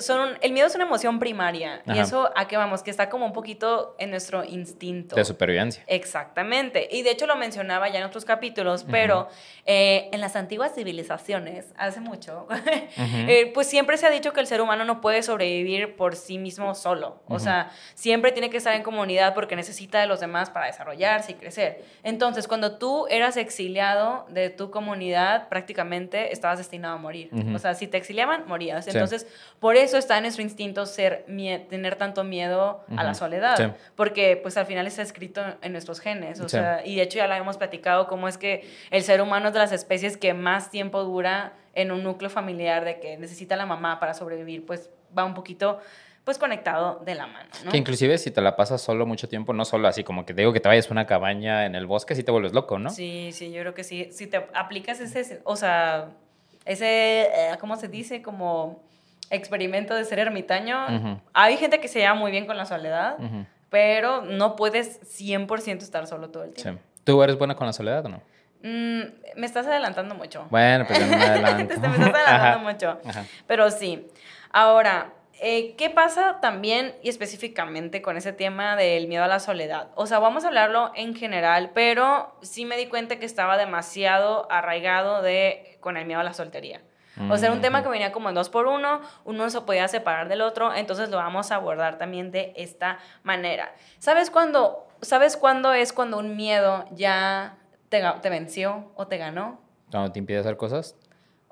son 0.00 0.36
el 0.40 0.52
miedo 0.52 0.66
es 0.66 0.74
una 0.74 0.84
emoción 0.84 1.18
primaria, 1.18 1.82
y 1.86 1.98
eso 1.98 2.30
a 2.34 2.48
qué 2.48 2.56
vamos, 2.56 2.82
que 2.82 2.90
está 2.90 3.08
como 3.08 3.26
un 3.26 3.32
poquito 3.32 3.94
en 3.98 4.10
nuestro 4.10 4.44
instinto. 4.44 5.14
De 5.14 5.24
supervivencia. 5.24 5.84
Exactamente, 5.86 6.88
y 6.90 7.02
de 7.02 7.12
hecho 7.12 7.26
lo 7.26 7.36
mencionaba 7.36 7.88
ya 7.88 8.00
en 8.00 8.04
otros 8.04 8.24
capítulos, 8.24 8.84
pero 8.90 9.28
eh, 9.64 10.08
en 10.12 10.20
las 10.20 10.34
antiguas 10.34 10.74
civilizaciones, 10.74 11.66
hace 11.76 12.00
mucho, 12.00 12.48
eh, 12.96 13.52
pues 13.54 13.68
siempre 13.68 13.96
se 13.96 14.06
ha 14.06 14.10
dicho 14.10 14.32
que 14.32 14.40
el 14.40 14.46
ser 14.46 14.55
humano 14.60 14.84
no 14.84 15.00
puede 15.00 15.22
sobrevivir 15.22 15.96
por 15.96 16.16
sí 16.16 16.38
mismo 16.38 16.74
solo. 16.74 17.20
O 17.28 17.38
sea, 17.38 17.70
siempre 17.94 18.32
tiene 18.32 18.50
que 18.50 18.56
estar 18.56 18.74
en 18.74 18.82
comunidad 18.82 19.34
porque 19.34 19.56
necesita 19.56 20.00
de 20.00 20.06
los 20.06 20.20
demás 20.20 20.50
para 20.50 20.66
desarrollarse 20.66 21.32
y 21.32 21.34
crecer. 21.34 21.84
Entonces, 22.02 22.48
cuando 22.48 22.78
tú 22.78 23.06
eras 23.08 23.36
exiliado 23.36 24.26
de 24.28 24.50
tu 24.50 24.70
comunidad, 24.70 25.48
prácticamente 25.48 26.32
estabas 26.32 26.58
destinado 26.58 26.94
a 26.94 26.98
morir. 26.98 27.30
O 27.54 27.58
sea, 27.58 27.74
si 27.74 27.86
te 27.86 27.96
exiliaban, 27.96 28.46
morías. 28.46 28.86
Entonces, 28.86 29.26
por 29.60 29.76
eso 29.76 29.98
está 29.98 30.16
en 30.16 30.22
nuestro 30.22 30.42
instinto 30.42 30.86
ser, 30.86 31.24
tener 31.68 31.96
tanto 31.96 32.24
miedo 32.24 32.84
a 32.96 33.04
la 33.04 33.14
soledad. 33.14 33.76
Porque, 33.94 34.36
pues, 34.36 34.56
al 34.56 34.66
final 34.66 34.86
está 34.86 35.02
escrito 35.02 35.42
en 35.62 35.72
nuestros 35.72 36.00
genes. 36.00 36.40
O 36.40 36.48
sea, 36.48 36.82
y 36.84 36.96
de 36.96 37.02
hecho 37.02 37.18
ya 37.18 37.26
lo 37.26 37.34
hemos 37.34 37.56
platicado, 37.56 38.06
cómo 38.06 38.28
es 38.28 38.38
que 38.38 38.68
el 38.90 39.02
ser 39.02 39.20
humano 39.20 39.48
es 39.48 39.52
de 39.52 39.58
las 39.58 39.72
especies 39.72 40.16
que 40.16 40.34
más 40.34 40.70
tiempo 40.70 41.02
dura 41.02 41.52
en 41.76 41.92
un 41.92 42.02
núcleo 42.02 42.30
familiar 42.30 42.84
de 42.84 42.98
que 42.98 43.16
necesita 43.18 43.54
la 43.54 43.66
mamá 43.66 44.00
para 44.00 44.14
sobrevivir, 44.14 44.66
pues 44.66 44.90
va 45.16 45.24
un 45.24 45.34
poquito 45.34 45.78
pues 46.24 46.38
conectado 46.38 47.00
de 47.04 47.14
la 47.14 47.28
mano, 47.28 47.48
¿no? 47.64 47.70
Que 47.70 47.76
inclusive 47.76 48.18
si 48.18 48.32
te 48.32 48.40
la 48.40 48.56
pasas 48.56 48.80
solo 48.80 49.06
mucho 49.06 49.28
tiempo, 49.28 49.52
no 49.52 49.64
solo 49.64 49.86
así 49.86 50.02
como 50.02 50.26
que 50.26 50.34
te 50.34 50.40
digo 50.40 50.52
que 50.52 50.58
te 50.58 50.68
vayas 50.68 50.88
a 50.88 50.92
una 50.92 51.06
cabaña 51.06 51.66
en 51.66 51.76
el 51.76 51.86
bosque, 51.86 52.16
sí 52.16 52.24
te 52.24 52.32
vuelves 52.32 52.52
loco, 52.52 52.80
¿no? 52.80 52.90
Sí, 52.90 53.30
sí, 53.32 53.52
yo 53.52 53.60
creo 53.60 53.74
que 53.74 53.84
sí. 53.84 54.08
Si 54.10 54.26
te 54.26 54.48
aplicas 54.54 54.98
ese, 54.98 55.40
o 55.44 55.54
sea, 55.54 56.08
ese, 56.64 57.22
eh, 57.26 57.56
¿cómo 57.60 57.76
se 57.76 57.86
dice? 57.86 58.22
Como 58.22 58.82
experimento 59.30 59.94
de 59.94 60.04
ser 60.04 60.18
ermitaño. 60.18 61.20
Hay 61.32 61.58
gente 61.58 61.78
que 61.78 61.88
se 61.88 62.00
lleva 62.00 62.14
muy 62.14 62.32
bien 62.32 62.46
con 62.46 62.56
la 62.56 62.64
soledad, 62.64 63.18
pero 63.70 64.22
no 64.22 64.56
puedes 64.56 65.00
100% 65.02 65.82
estar 65.82 66.06
solo 66.08 66.30
todo 66.30 66.42
el 66.44 66.54
tiempo. 66.54 66.80
¿Tú 67.04 67.22
eres 67.22 67.38
buena 67.38 67.54
con 67.54 67.68
la 67.68 67.72
soledad 67.72 68.04
o 68.06 68.08
no? 68.08 68.20
Mm, 68.66 69.02
me 69.36 69.46
estás 69.46 69.64
adelantando 69.68 70.16
mucho. 70.16 70.48
Bueno, 70.50 70.84
pero 70.88 71.06
no 71.06 71.16
me 71.16 71.24
adelanto. 71.24 71.56
me 71.56 71.62
estás 71.62 71.84
adelantando 71.84 72.58
mucho. 72.58 72.98
Pero 73.46 73.70
sí. 73.70 74.08
Ahora, 74.50 75.12
eh, 75.40 75.76
¿qué 75.76 75.88
pasa 75.88 76.40
también 76.40 76.96
y 77.00 77.08
específicamente 77.08 78.02
con 78.02 78.16
ese 78.16 78.32
tema 78.32 78.74
del 78.74 79.06
miedo 79.06 79.22
a 79.22 79.28
la 79.28 79.38
soledad? 79.38 79.90
O 79.94 80.06
sea, 80.06 80.18
vamos 80.18 80.44
a 80.44 80.48
hablarlo 80.48 80.90
en 80.96 81.14
general, 81.14 81.70
pero 81.74 82.34
sí 82.42 82.64
me 82.64 82.76
di 82.76 82.86
cuenta 82.86 83.20
que 83.20 83.26
estaba 83.26 83.56
demasiado 83.56 84.50
arraigado 84.50 85.22
de, 85.22 85.78
con 85.80 85.96
el 85.96 86.04
miedo 86.04 86.20
a 86.20 86.24
la 86.24 86.32
soltería. 86.32 86.80
O 87.30 87.38
sea, 87.38 87.46
era 87.46 87.54
un 87.54 87.62
tema 87.62 87.82
que 87.82 87.88
venía 87.88 88.12
como 88.12 88.28
en 88.28 88.34
dos 88.34 88.50
por 88.50 88.66
uno, 88.66 89.00
uno 89.24 89.44
no 89.44 89.48
se 89.48 89.62
podía 89.62 89.88
separar 89.88 90.28
del 90.28 90.42
otro, 90.42 90.74
entonces 90.74 91.08
lo 91.08 91.16
vamos 91.16 91.50
a 91.50 91.54
abordar 91.54 91.96
también 91.96 92.30
de 92.30 92.52
esta 92.56 92.98
manera. 93.22 93.72
¿Sabes 93.98 94.30
cuándo, 94.30 94.86
¿sabes 95.00 95.38
cuándo 95.38 95.72
es 95.72 95.94
cuando 95.94 96.18
un 96.18 96.36
miedo 96.36 96.84
ya 96.90 97.56
te, 97.88 98.30
venció 98.30 98.92
o 98.94 99.06
te 99.06 99.16
ganó. 99.18 99.60
Cuando 99.90 100.12
te 100.12 100.18
impide 100.18 100.38
hacer 100.38 100.56
cosas. 100.56 100.96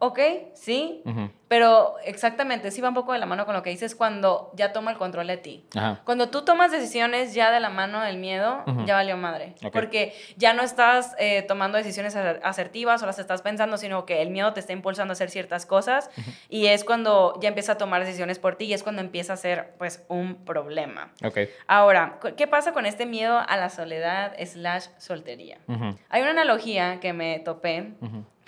Ok, 0.05 0.19
sí, 0.53 1.03
pero 1.49 1.95
exactamente, 2.05 2.71
sí 2.71 2.83
va 2.83 2.89
un 2.89 2.95
poco 2.95 3.15
de 3.15 3.19
la 3.19 3.25
mano 3.25 3.47
con 3.47 3.55
lo 3.55 3.62
que 3.62 3.71
dices 3.71 3.95
cuando 3.95 4.51
ya 4.55 4.71
toma 4.75 4.91
el 4.91 4.99
control 4.99 5.29
de 5.29 5.39
ti. 5.39 5.65
Cuando 6.05 6.29
tú 6.29 6.45
tomas 6.45 6.71
decisiones 6.71 7.33
ya 7.33 7.51
de 7.51 7.59
la 7.59 7.71
mano 7.71 8.03
del 8.03 8.19
miedo, 8.19 8.62
ya 8.85 8.97
valió 8.97 9.17
madre. 9.17 9.55
Porque 9.73 10.15
ya 10.37 10.53
no 10.53 10.62
estás 10.62 11.15
eh, 11.19 11.41
tomando 11.41 11.79
decisiones 11.79 12.15
asertivas 12.17 13.03
o 13.03 13.06
las 13.06 13.19
estás 13.19 13.41
pensando, 13.41 13.79
sino 13.79 14.05
que 14.05 14.20
el 14.20 14.29
miedo 14.29 14.53
te 14.53 14.61
está 14.61 14.75
impulsando 14.75 15.13
a 15.13 15.15
hacer 15.15 15.31
ciertas 15.31 15.65
cosas 15.65 16.11
y 16.51 16.67
es 16.67 16.84
cuando 16.84 17.39
ya 17.41 17.49
empieza 17.49 17.73
a 17.73 17.79
tomar 17.79 18.05
decisiones 18.05 18.39
por 18.39 18.56
ti 18.56 18.67
y 18.67 18.75
es 18.75 18.82
cuando 18.82 19.01
empieza 19.01 19.32
a 19.32 19.37
ser 19.39 19.73
pues 19.79 20.05
un 20.08 20.44
problema. 20.44 21.15
Okay. 21.25 21.49
Ahora, 21.67 22.19
¿qué 22.37 22.46
pasa 22.46 22.75
con 22.75 22.84
este 22.84 23.06
miedo 23.06 23.39
a 23.39 23.56
la 23.56 23.70
soledad 23.70 24.34
slash 24.44 24.89
soltería? 24.99 25.61
Hay 26.11 26.20
una 26.20 26.32
analogía 26.32 27.01
que 27.01 27.15
me 27.15 27.39
topé 27.39 27.94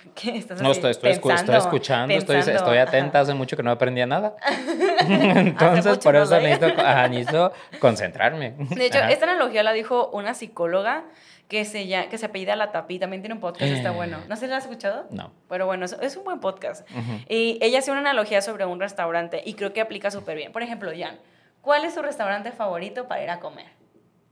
no, 0.61 0.71
estoy, 0.71 0.91
estoy, 0.91 1.11
escuchando, 1.11 2.13
estoy, 2.13 2.37
estoy, 2.37 2.77
atenta, 2.77 3.19
hace 3.19 3.33
mucho 3.33 3.57
que 3.57 3.63
no 3.63 3.71
aprendía 3.71 4.05
nada. 4.05 4.35
Entonces, 4.99 5.97
por 5.99 6.15
eso 6.15 6.39
necesito, 6.39 7.51
concentrarme. 7.79 8.55
De 8.57 8.85
hecho, 8.85 8.99
esta 8.99 9.25
analogía 9.25 9.63
la 9.63 9.73
dijo 9.73 10.09
una 10.13 10.33
psicóloga 10.33 11.03
que 11.47 11.65
se, 11.65 11.87
llama, 11.87 12.09
que 12.09 12.17
se 12.17 12.25
apellida 12.25 12.55
La 12.55 12.71
Tapi, 12.71 12.99
también 12.99 13.21
tiene 13.21 13.35
un 13.35 13.41
podcast, 13.41 13.71
está 13.71 13.91
bueno. 13.91 14.17
¿No 14.27 14.35
se 14.35 14.47
la 14.47 14.57
has 14.57 14.63
escuchado? 14.63 15.05
No. 15.11 15.31
Pero 15.47 15.65
bueno, 15.65 15.85
es, 15.85 16.17
un 16.17 16.23
buen 16.23 16.39
podcast. 16.39 16.87
Y 17.29 17.57
ella 17.61 17.79
hace 17.79 17.91
una 17.91 18.01
analogía 18.01 18.41
sobre 18.41 18.65
un 18.65 18.79
restaurante 18.79 19.41
y 19.45 19.53
creo 19.53 19.73
que 19.73 19.81
aplica 19.81 20.11
súper 20.11 20.35
bien. 20.35 20.51
Por 20.51 20.61
ejemplo, 20.61 20.91
Jan, 20.97 21.17
¿cuál 21.61 21.85
es 21.85 21.93
su 21.93 22.01
restaurante 22.01 22.51
favorito 22.51 23.07
para 23.07 23.23
ir 23.23 23.29
a 23.29 23.39
comer? 23.39 23.67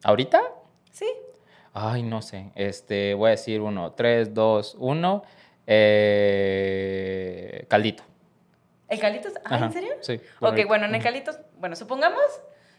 ¿Ahorita? 0.03 0.41
Sí. 0.91 1.07
Ay, 1.73 2.03
no 2.03 2.21
sé. 2.21 2.51
Este, 2.55 3.13
voy 3.13 3.27
a 3.27 3.31
decir 3.31 3.61
uno. 3.61 3.93
Tres, 3.93 4.33
dos, 4.33 4.75
uno. 4.77 5.23
Eh, 5.67 7.65
caldito. 7.67 8.03
¿El 8.87 8.99
caldito? 8.99 9.29
Ah, 9.43 9.57
¿en 9.57 9.71
serio? 9.71 9.93
Sí. 10.01 10.21
Ok, 10.39 10.59
bueno, 10.67 10.85
en 10.85 10.93
el 10.95 11.01
caldito, 11.01 11.31
bueno, 11.57 11.75
supongamos, 11.75 12.21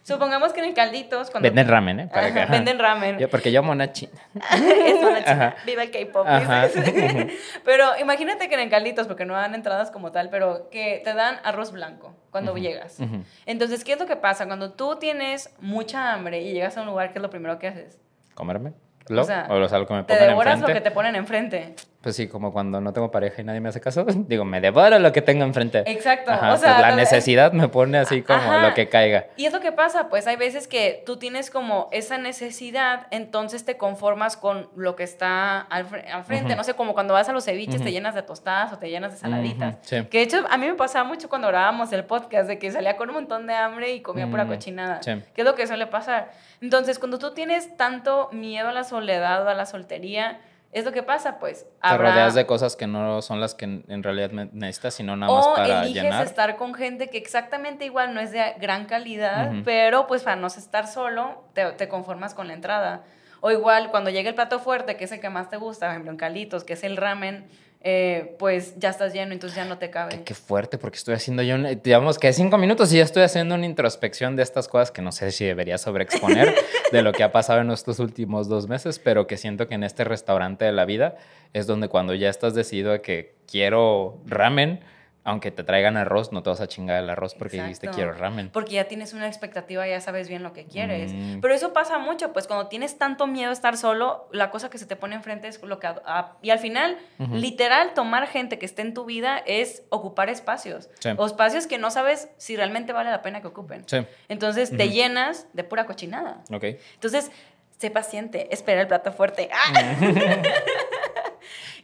supongamos 0.03 0.53
que 0.53 0.61
en 0.61 0.67
el 0.67 0.75
calditos... 0.75 1.31
Cuando... 1.31 1.49
Venden 1.49 1.67
ramen, 1.67 1.99
¿eh? 2.01 2.09
venden 2.49 2.79
ramen. 2.79 3.19
Yo, 3.19 3.29
porque 3.29 3.51
yo 3.51 3.61
mona 3.65 3.93
china. 3.93 4.13
es 4.53 5.03
mona 5.03 5.25
china. 5.25 5.57
Viva 5.67 5.83
el 5.83 5.91
K-pop. 5.91 6.25
pero 7.65 7.99
imagínate 7.99 8.49
que 8.49 8.55
en 8.55 8.61
el 8.61 8.71
calditos, 8.71 9.09
porque 9.09 9.25
no 9.25 9.35
dan 9.35 9.57
entradas 9.57 9.91
como 9.91 10.13
tal, 10.13 10.31
pero 10.31 10.71
que 10.71 11.01
te 11.03 11.13
dan 11.13 11.41
arroz 11.43 11.73
blanco 11.73 12.15
cuando 12.31 12.57
llegas. 12.57 12.99
Entonces, 13.47 13.83
¿qué 13.83 13.95
es 13.95 13.99
lo 13.99 14.07
que 14.07 14.17
pasa? 14.17 14.47
Cuando 14.47 14.75
tú 14.75 14.97
tienes 14.97 15.53
mucha 15.59 16.13
hambre 16.13 16.41
y 16.41 16.53
llegas 16.53 16.77
a 16.77 16.83
un 16.83 16.87
lugar, 16.87 17.13
¿qué 17.13 17.19
es 17.19 17.23
lo 17.23 17.31
primero 17.31 17.59
que 17.59 17.67
haces? 17.67 17.99
Comerme. 18.35 18.75
¿Lo? 19.09 19.23
O, 19.23 19.25
sea, 19.25 19.47
o 19.51 19.59
lo 19.59 19.87
que 19.87 19.95
me 19.95 20.03
¿Te 20.05 20.17
devoras 20.17 20.61
lo 20.61 20.67
que 20.67 20.81
te 20.81 20.91
ponen 20.91 21.15
enfrente? 21.15 21.77
Pues 22.03 22.15
sí, 22.15 22.29
como 22.29 22.53
cuando 22.53 22.81
no 22.81 22.93
tengo 22.93 23.11
pareja 23.11 23.43
y 23.43 23.45
nadie 23.45 23.61
me 23.61 23.69
hace 23.69 23.81
caso, 23.81 24.05
digo, 24.29 24.45
me 24.45 24.61
devoro 24.61 24.99
lo 25.01 25.13
que 25.13 25.23
tengo 25.23 25.43
enfrente. 25.45 25.83
Exacto. 25.91 26.31
Ajá, 26.31 26.53
o 26.53 26.57
sea, 26.57 26.77
pues 26.77 26.87
la 26.89 26.95
necesidad 26.97 27.53
me 27.53 27.69
pone 27.69 27.99
así 27.99 28.23
como 28.23 28.39
Ajá. 28.39 28.69
lo 28.69 28.75
que 28.75 28.89
caiga. 28.89 29.27
Y 29.37 29.47
es 29.47 29.53
lo 29.53 29.59
que 29.61 29.73
pasa, 29.73 30.09
pues 30.09 30.27
hay 30.29 30.37
veces 30.37 30.69
que 30.69 31.03
tú 31.05 31.17
tienes 31.17 31.51
como 31.51 31.89
esa 31.91 32.17
necesidad, 32.19 33.07
entonces 33.11 33.65
te 33.65 33.77
conformas 33.77 34.37
con 34.37 34.69
lo 34.77 34.95
que 34.95 35.03
está 35.03 35.61
al, 35.63 35.87
al 36.13 36.25
frente. 36.25 36.49
Ujú. 36.53 36.57
No 36.57 36.65
sé, 36.65 36.75
como 36.75 36.95
cuando 36.95 37.15
vas 37.15 37.29
a 37.29 37.33
los 37.33 37.45
ceviches 37.45 37.77
Ujú. 37.77 37.85
te 37.85 37.93
llenas 37.93 38.15
de 38.15 38.23
tostadas 38.23 38.73
o 38.73 38.79
te 38.79 38.89
llenas 38.89 39.13
de 39.13 39.19
saladitas. 39.19 39.75
Ujú, 39.75 39.83
sí. 39.83 40.05
Que 40.05 40.19
de 40.19 40.25
hecho 40.25 40.45
a 40.49 40.57
mí 40.59 40.67
me 40.67 40.75
pasaba 40.75 41.05
mucho 41.09 41.29
cuando 41.29 41.49
grabábamos 41.49 41.93
el 41.93 42.05
podcast, 42.05 42.47
de 42.49 42.59
que 42.61 42.71
salía 42.71 42.97
con 42.97 43.09
un 43.09 43.15
montón 43.17 43.47
de 43.49 43.55
hambre 43.55 43.93
y 43.95 44.01
comía 44.01 44.29
pura 44.29 44.45
Mm, 44.45 44.49
cochinada. 44.49 45.03
sí. 45.03 45.11
Que 45.35 45.41
es 45.41 45.45
lo 45.45 45.55
que 45.57 45.67
suele 45.67 45.87
pasar. 45.89 46.31
Entonces, 46.61 46.99
cuando 47.01 47.19
tú 47.19 47.33
tienes 47.35 47.77
tanto 47.77 48.29
miedo 48.33 48.69
a 48.69 48.73
la 48.73 48.85
soledad 48.85 49.45
o 49.45 49.49
a 49.49 49.55
la 49.55 49.67
soltería, 49.67 50.39
es 50.73 50.85
lo 50.85 50.93
que 50.93 51.03
pasa, 51.03 51.39
pues. 51.39 51.67
Te 51.83 51.97
rodeas 51.97 52.35
de 52.35 52.47
cosas 52.47 52.77
que 52.77 52.87
no 52.87 53.23
son 53.23 53.41
las 53.41 53.55
que 53.55 53.65
en 53.65 54.03
realidad 54.03 54.31
necesitas, 54.31 54.95
sino 54.95 55.17
nada 55.17 55.33
más 55.33 55.47
o 55.47 55.55
para 55.55 55.83
eliges 55.83 56.03
llenar. 56.03 56.27
estar 56.27 56.57
con 56.57 56.75
gente 56.75 57.09
que 57.09 57.19
exactamente 57.19 57.85
igual 57.85 58.15
no 58.15 58.21
es 58.21 58.33
de 58.33 58.55
gran 58.61 58.87
calidad, 58.87 59.53
pero 59.65 60.07
pues 60.07 60.23
para 60.23 60.37
no 60.37 60.49
estar 60.49 60.87
solo, 60.87 61.45
te, 61.55 61.65
te 61.73 61.89
conformas 61.89 62.35
con 62.35 62.49
la 62.49 62.55
entrada. 62.55 63.05
O 63.41 63.51
igual, 63.51 63.91
cuando 63.91 64.11
llega 64.11 64.29
el 64.29 64.35
plato 64.35 64.59
fuerte, 64.59 64.97
que 64.97 65.05
es 65.05 65.13
el 65.13 65.21
que 65.21 65.31
más 65.31 65.51
te 65.51 65.57
gusta, 65.57 65.87
por 65.87 65.93
ejemplo, 65.93 66.11
en 66.11 66.17
Calitos, 66.17 66.65
que 66.65 66.73
es 66.73 66.85
el 66.85 66.97
ramen, 66.97 67.47
eh, 67.83 68.35
pues 68.39 68.75
ya 68.79 68.91
estás 68.91 69.13
lleno, 69.13 69.33
entonces 69.33 69.57
ya 69.57 69.65
no 69.65 69.79
te 69.79 69.91
cabe. 69.91 70.11
Qué, 70.19 70.25
qué 70.25 70.35
fuerte, 70.35 70.77
porque 70.79 70.97
estoy 70.97 71.15
haciendo 71.15 71.43
yo, 71.43 71.55
un- 71.55 71.81
digamos 71.83 72.19
que 72.19 72.33
cinco 72.33 72.59
minutos 72.59 72.93
y 72.93 72.97
ya 72.97 73.05
estoy 73.05 73.23
haciendo 73.23 73.55
una 73.55 73.67
introspección 73.67 74.35
de 74.37 74.43
estas 74.43 74.67
cosas 74.69 74.91
que 74.91 75.03
no 75.03 75.13
sé 75.13 75.31
si 75.31 75.45
debería 75.45 75.79
sobreexponer 75.79 76.55
de 76.93 77.03
lo 77.03 77.13
que 77.13 77.23
ha 77.23 77.33
pasado 77.33 77.61
en 77.61 77.71
estos 77.71 77.99
últimos 78.01 78.49
dos 78.49 78.67
meses, 78.69 78.99
pero 78.99 79.27
que 79.27 79.37
siento 79.37 79.69
que 79.69 79.75
en 79.75 79.85
este 79.85 80.05
restaurante 80.05 80.65
de 80.65 80.73
la 80.73 80.85
vida 80.85 81.17
es 81.53 81.67
donde 81.67 81.89
cuando 81.89 82.15
ya 82.15 82.29
estás 82.29 82.55
decidido 82.55 82.93
a 82.93 82.99
que 83.03 83.35
quiero 83.51 84.19
ramen, 84.27 84.81
aunque 85.27 85.51
te 85.51 85.65
traigan 85.65 85.97
arroz, 85.99 86.33
no 86.33 86.43
te 86.43 86.49
vas 86.51 86.61
a 86.61 86.69
chingar 86.69 87.03
el 87.03 87.11
arroz 87.11 87.35
porque 87.35 87.57
dijiste 87.61 87.87
Exacto. 87.87 87.97
quiero 87.97 88.13
ramen. 88.15 88.49
Porque 88.51 88.73
ya 88.75 88.85
tienes 88.85 89.13
una 89.13 89.27
expectativa, 89.27 89.87
ya 89.87 90.01
sabes 90.01 90.29
bien 90.29 90.43
lo 90.43 90.53
que 90.53 90.65
quieres. 90.65 91.13
Mm. 91.13 91.41
Pero 91.41 91.53
eso 91.53 91.73
pasa 91.73 91.99
mucho, 91.99 92.33
pues 92.33 92.47
cuando 92.47 92.69
tienes 92.69 92.97
tanto 92.97 93.27
miedo 93.27 93.51
a 93.51 93.53
estar 93.53 93.77
solo, 93.77 94.29
la 94.33 94.51
cosa 94.51 94.71
que 94.71 94.79
se 94.79 94.87
te 94.87 94.97
pone 94.97 95.17
enfrente 95.17 95.49
es 95.49 95.63
lo 95.63 95.79
que... 95.79 95.89
a- 95.89 96.01
a- 96.07 96.37
y 96.43 96.51
al 96.51 96.59
final, 96.61 96.97
literal, 97.33 97.93
tomar 97.95 98.27
gente 98.29 98.59
que 98.59 98.65
esté 98.67 98.83
en 98.83 98.95
tu 98.95 99.05
vida 99.05 99.39
es 99.47 99.83
ocupar 99.91 100.31
espacios. 100.31 100.89
Sí. 101.01 101.11
O 101.17 101.27
espacios 101.27 101.67
que 101.67 101.79
no 101.79 101.91
sabes 101.91 102.29
si 102.37 102.57
realmente 102.57 102.93
vale 102.93 103.11
la 103.11 103.21
pena 103.23 103.41
que 103.41 103.49
ocupen. 103.49 103.83
Sí, 103.87 103.99
Entonces 104.29 104.77
te 104.77 104.89
llenas 104.91 105.49
de 105.53 105.65
pura 105.65 105.87
cochinada. 105.87 106.43
ok. 106.53 106.65
Entonces, 106.95 107.31
sé 107.79 107.91
paciente, 107.91 108.49
espera 108.55 108.81
el 108.81 108.87
plato 108.87 109.13
fuerte. 109.13 109.51
¡Ah! 109.53 109.97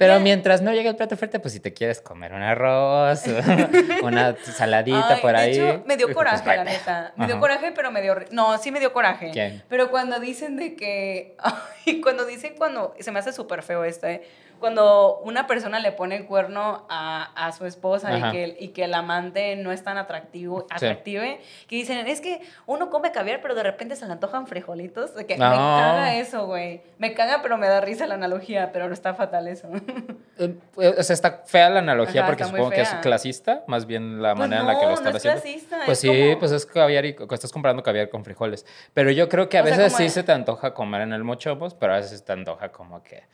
Pero 0.03 0.21
mientras 0.21 0.63
no 0.63 0.73
llegue 0.73 0.89
el 0.89 0.97
plato 0.97 1.17
fuerte, 1.17 1.39
pues 1.39 1.55
si 1.55 1.61
te 1.61 1.73
quieres 1.73 2.01
comer 2.01 2.33
un 2.33 2.43
arroz, 2.43 3.23
una 4.03 4.37
saladita 4.37 5.15
Ay, 5.15 5.21
por 5.23 5.33
de 5.33 5.39
ahí. 5.39 5.53
hecho, 5.53 5.85
me 5.87 5.97
dio 5.97 6.07
pues, 6.07 6.17
coraje, 6.17 6.43
pues, 6.45 6.57
la 6.57 6.65
neta. 6.65 7.13
Me 7.17 7.27
dio 7.27 7.35
Ajá. 7.37 7.41
coraje, 7.41 7.73
pero 7.73 7.91
me 7.91 8.03
dio... 8.03 8.17
No, 8.31 8.59
sí 8.59 8.71
me 8.73 8.81
dio 8.81 8.93
coraje. 8.93 9.31
¿Quién? 9.33 9.63
Pero 9.69 9.91
cuando 9.91 10.19
dicen 10.19 10.57
de 10.57 10.75
que... 10.75 11.37
Ay, 11.87 12.01
cuando 12.01 12.25
dicen 12.27 12.55
cuando... 12.59 12.95
Se 12.99 13.13
me 13.13 13.21
hace 13.21 13.33
súper 13.33 13.63
feo 13.63 13.85
esto, 13.85 14.07
¿eh? 14.09 14.23
Cuando 14.63 15.19
una 15.25 15.49
persona 15.49 15.81
le 15.81 15.91
pone 15.91 16.15
el 16.17 16.25
cuerno 16.25 16.87
a, 16.89 17.33
a 17.35 17.51
su 17.51 17.67
esposa 17.67 18.17
y 18.17 18.23
que, 18.31 18.57
y 18.61 18.69
que 18.69 18.85
el 18.85 18.95
amante 18.95 19.57
no 19.57 19.73
es 19.73 19.83
tan 19.83 19.99
atractivo, 19.99 20.61
Sí. 20.63 20.67
atractive, 20.77 21.41
que 21.67 21.75
dicen, 21.77 22.07
es 22.07 22.21
que 22.21 22.41
uno 22.67 22.89
come 22.89 23.11
caviar, 23.11 23.43
pero 23.43 23.57
de 23.57 23.65
repente 23.65 23.97
se 23.97 24.07
le 24.07 24.13
antojan 24.13 24.47
frijolitos. 24.47 25.17
De 25.17 25.27
que 25.27 25.37
No. 25.37 25.51
me 25.51 25.57
caga 25.57 26.15
eso, 26.15 26.47
güey. 26.47 26.81
Me 26.99 27.13
caga, 27.13 27.43
pero 27.43 27.59
me 27.59 27.67
da 27.67 27.81
risa 27.81 28.07
la 28.07 28.15
analogía, 28.15 28.71
pero 28.73 28.87
no 28.87 28.95
está 28.95 29.15
fatal 29.15 29.49
eso. 29.49 29.69
Eh, 30.39 30.57
O 30.77 31.03
sea, 31.03 31.15
está 31.15 31.43
fea 31.45 31.69
la 31.71 31.81
analogía 31.81 32.23
Ajá, 32.23 32.31
porque 32.31 32.45
supongo 32.45 32.71
que 32.71 32.81
es 32.81 32.89
clasista, 33.03 33.63
más 33.67 33.87
bien 33.87 34.23
la 34.23 34.31
Pues 34.35 34.39
manera 34.49 34.63
en 34.63 34.67
la 34.67 34.79
que 34.79 34.87
lo 34.87 34.93
están 34.95 35.13
no 35.13 35.17
es 35.19 35.27
haciendo. 35.27 35.41
clasista, 35.43 35.77
pues 35.85 35.99
es 35.99 36.01
sí, 36.01 36.09
como- 36.09 36.39
pues 36.39 36.53
es 36.53 36.67
caviar 36.67 37.05
y 37.05 37.17
estás 37.31 37.53
comprando 37.53 37.83
caviar 37.83 38.09
con 38.09 38.25
frijoles. 38.25 38.65
Pero 38.95 39.11
yo 39.11 39.29
creo 39.29 39.49
que 39.49 39.59
a 39.59 39.61
O 39.61 39.65
veces 39.65 39.93
sí 39.93 40.09
se 40.09 40.23
te 40.23 40.33
antoja 40.33 40.73
comer 40.75 41.03
en 41.03 41.13
el 41.13 41.23
mochomos, 41.23 41.75
pero 41.75 41.93
a 41.95 41.97
veces 41.97 42.25
te 42.25 42.33
antoja 42.33 42.71
como 42.73 43.03
que. 43.03 43.25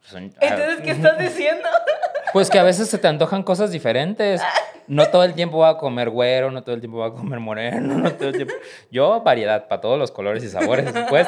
Pues, 0.00 0.12
un- 0.14 0.34
Entonces, 0.40 0.80
¿qué 0.82 0.90
estás 0.92 1.18
diciendo? 1.18 1.68
pues 2.32 2.50
que 2.50 2.58
a 2.58 2.62
veces 2.62 2.88
se 2.88 2.98
te 2.98 3.08
antojan 3.08 3.42
cosas 3.42 3.70
diferentes. 3.70 4.40
No 4.86 5.06
todo 5.08 5.22
el 5.24 5.34
tiempo 5.34 5.58
voy 5.58 5.68
a 5.68 5.76
comer 5.76 6.08
güero, 6.08 6.50
no 6.50 6.62
todo 6.62 6.74
el 6.74 6.80
tiempo 6.80 6.96
voy 6.96 7.10
a 7.10 7.12
comer 7.12 7.40
moreno, 7.40 7.94
no 7.98 8.10
todo 8.14 8.28
el 8.30 8.36
tiempo. 8.36 8.54
Yo, 8.90 9.20
variedad, 9.20 9.68
para 9.68 9.82
todos 9.82 9.98
los 9.98 10.10
colores 10.10 10.42
y 10.42 10.48
sabores, 10.48 10.94
pues. 11.10 11.26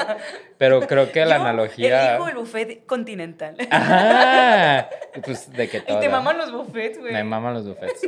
Pero 0.56 0.80
creo 0.86 1.12
que 1.12 1.26
la 1.26 1.36
Yo 1.36 1.42
analogía. 1.42 2.12
elijo 2.14 2.28
el 2.28 2.36
buffet 2.36 2.86
continental. 2.86 3.56
Ajá. 3.70 4.88
Y 5.14 5.20
Pues 5.20 5.52
de 5.52 5.68
que 5.68 5.76
Y 5.78 5.80
todo. 5.82 5.98
te 6.00 6.08
maman 6.08 6.38
los 6.38 6.50
buffets, 6.52 6.98
güey. 7.00 7.12
Me 7.12 7.22
maman 7.22 7.52
los 7.52 7.66
buffets, 7.68 8.00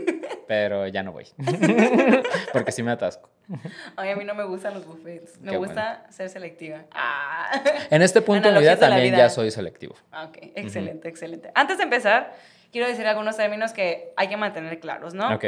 pero 0.49 0.87
ya 0.87 1.03
no 1.03 1.13
voy. 1.13 1.27
Porque 2.55 2.73
sí 2.73 2.83
me 2.83 2.93
atasco. 2.93 3.29
Ay, 3.97 4.11
a 4.11 4.17
mí 4.17 4.25
no 4.25 4.35
me 4.35 4.45
gustan 4.45 4.75
los 4.75 4.87
buffets. 4.87 5.41
Me 5.41 5.53
Qué 5.53 5.57
gusta 5.57 6.05
ser 6.11 6.29
selectiva. 6.29 6.85
Ah. 6.93 7.63
En 7.91 8.03
este 8.03 8.23
punto 8.23 8.49
de 8.49 8.55
mi 8.55 8.61
vida 8.61 8.77
también 8.79 9.15
ya 9.15 9.29
soy 9.29 9.51
selectivo. 9.51 9.95
Ah, 10.11 10.25
Ok, 10.29 10.39
excelente, 10.55 11.09
excelente. 11.09 11.51
Antes 11.55 11.79
de 11.79 11.85
empezar, 11.85 12.33
quiero 12.71 12.87
decir 12.89 13.07
algunos 13.07 13.37
términos 13.37 13.73
que 13.73 14.13
hay 14.17 14.29
que 14.29 14.37
mantener 14.37 14.79
claros, 14.81 15.15
¿no? 15.15 15.35
Ok. 15.35 15.47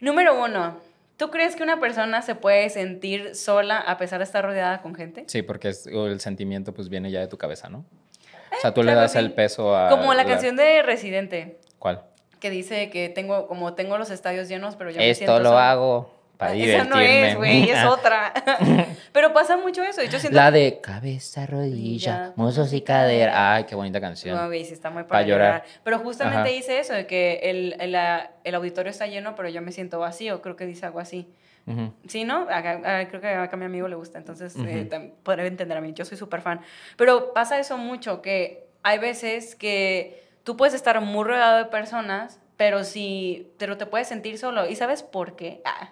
Número 0.00 0.42
uno, 0.42 0.78
¿tú 1.16 1.30
crees 1.30 1.54
que 1.56 1.62
una 1.62 1.78
persona 1.78 2.22
se 2.22 2.34
puede 2.34 2.68
sentir 2.70 3.34
sola 3.36 3.78
a 3.78 3.96
pesar 3.98 4.18
de 4.18 4.24
estar 4.24 4.44
rodeada 4.44 4.82
con 4.82 4.94
gente? 4.94 5.24
Sí, 5.28 5.42
porque 5.42 5.68
es- 5.68 5.86
el 5.86 6.20
sentimiento 6.20 6.74
pues 6.74 6.88
viene 6.88 7.10
ya 7.10 7.20
de 7.20 7.28
tu 7.28 7.38
cabeza, 7.38 7.68
¿no? 7.68 7.84
O 8.56 8.60
sea, 8.60 8.74
tú 8.74 8.82
le 8.82 8.94
das 8.94 9.12
sí. 9.12 9.18
el 9.18 9.32
peso 9.32 9.74
a... 9.76 9.88
Como 9.88 10.12
la 10.14 10.24
canción 10.24 10.56
de 10.56 10.82
Residente, 10.82 11.58
¿Cuál? 11.78 12.02
que 12.38 12.50
dice 12.50 12.90
que 12.90 13.08
tengo, 13.08 13.46
como 13.46 13.74
tengo 13.74 13.96
los 13.98 14.10
estadios 14.10 14.48
llenos, 14.48 14.74
pero 14.76 14.90
yo 14.90 14.98
me 14.98 15.14
siento 15.14 15.32
Esto 15.36 15.42
lo 15.44 15.50
sola. 15.50 15.70
hago 15.70 16.10
para 16.42 16.52
Ah, 16.52 16.54
divertirme. 16.54 16.82
Esa 16.82 16.94
no 16.94 17.00
es, 17.26 17.36
güey, 17.36 17.70
es 17.70 17.84
otra. 17.84 18.32
Pero 19.12 19.32
pasa 19.32 19.56
mucho 19.56 19.82
eso. 19.82 20.02
Yo 20.02 20.18
siento 20.18 20.36
La 20.36 20.50
de 20.50 20.80
cabeza, 20.80 21.46
rodilla, 21.46 22.32
muslos 22.36 22.72
y 22.72 22.80
cadera. 22.82 23.54
Ay, 23.54 23.64
qué 23.64 23.74
bonita 23.74 24.00
canción. 24.00 24.36
No, 24.36 24.46
güey, 24.46 24.64
sí 24.64 24.72
está 24.72 24.90
muy 24.90 25.02
Pa' 25.04 25.08
para 25.10 25.22
llorar. 25.22 25.46
llorar. 25.62 25.64
Pero 25.84 25.98
justamente 26.00 26.38
Ajá. 26.40 26.48
dice 26.48 26.78
eso, 26.78 26.92
de 26.94 27.06
que 27.06 27.40
el, 27.44 27.76
el, 27.78 27.96
el 28.44 28.54
auditorio 28.54 28.90
está 28.90 29.06
lleno, 29.06 29.34
pero 29.34 29.48
yo 29.48 29.60
me 29.62 29.72
siento 29.72 29.98
vacío. 29.98 30.42
Creo 30.42 30.56
que 30.56 30.66
dice 30.66 30.86
algo 30.86 31.00
así. 31.00 31.28
Ujú. 31.66 31.92
Sí, 32.08 32.24
¿no? 32.24 32.46
Ah, 32.50 33.04
creo 33.08 33.20
que 33.20 33.28
acá 33.28 33.54
a 33.54 33.58
mi 33.58 33.66
amigo 33.66 33.86
le 33.86 33.94
gusta, 33.94 34.18
entonces 34.18 34.56
eh, 34.56 34.58
Ujú. 34.60 34.88
tam- 34.90 35.12
podré 35.22 35.46
entender 35.46 35.78
a 35.78 35.80
mí. 35.80 35.92
Yo 35.94 36.04
soy 36.04 36.18
súper 36.18 36.40
fan. 36.40 36.60
Pero 36.96 37.32
pasa 37.32 37.58
eso 37.60 37.78
mucho, 37.78 38.20
que 38.20 38.66
hay 38.82 38.98
veces 38.98 39.54
que 39.54 40.24
tú 40.42 40.56
puedes 40.56 40.74
estar 40.74 41.00
muy 41.00 41.24
rodeado 41.24 41.58
de 41.58 41.66
personas, 41.66 42.40
pero 42.62 42.84
si 42.84 43.52
pero 43.58 43.76
te 43.76 43.86
puedes 43.86 44.06
sentir 44.06 44.38
solo. 44.38 44.68
¿Y 44.68 44.76
sabes 44.76 45.02
por 45.02 45.34
qué? 45.34 45.62
Ah, 45.64 45.90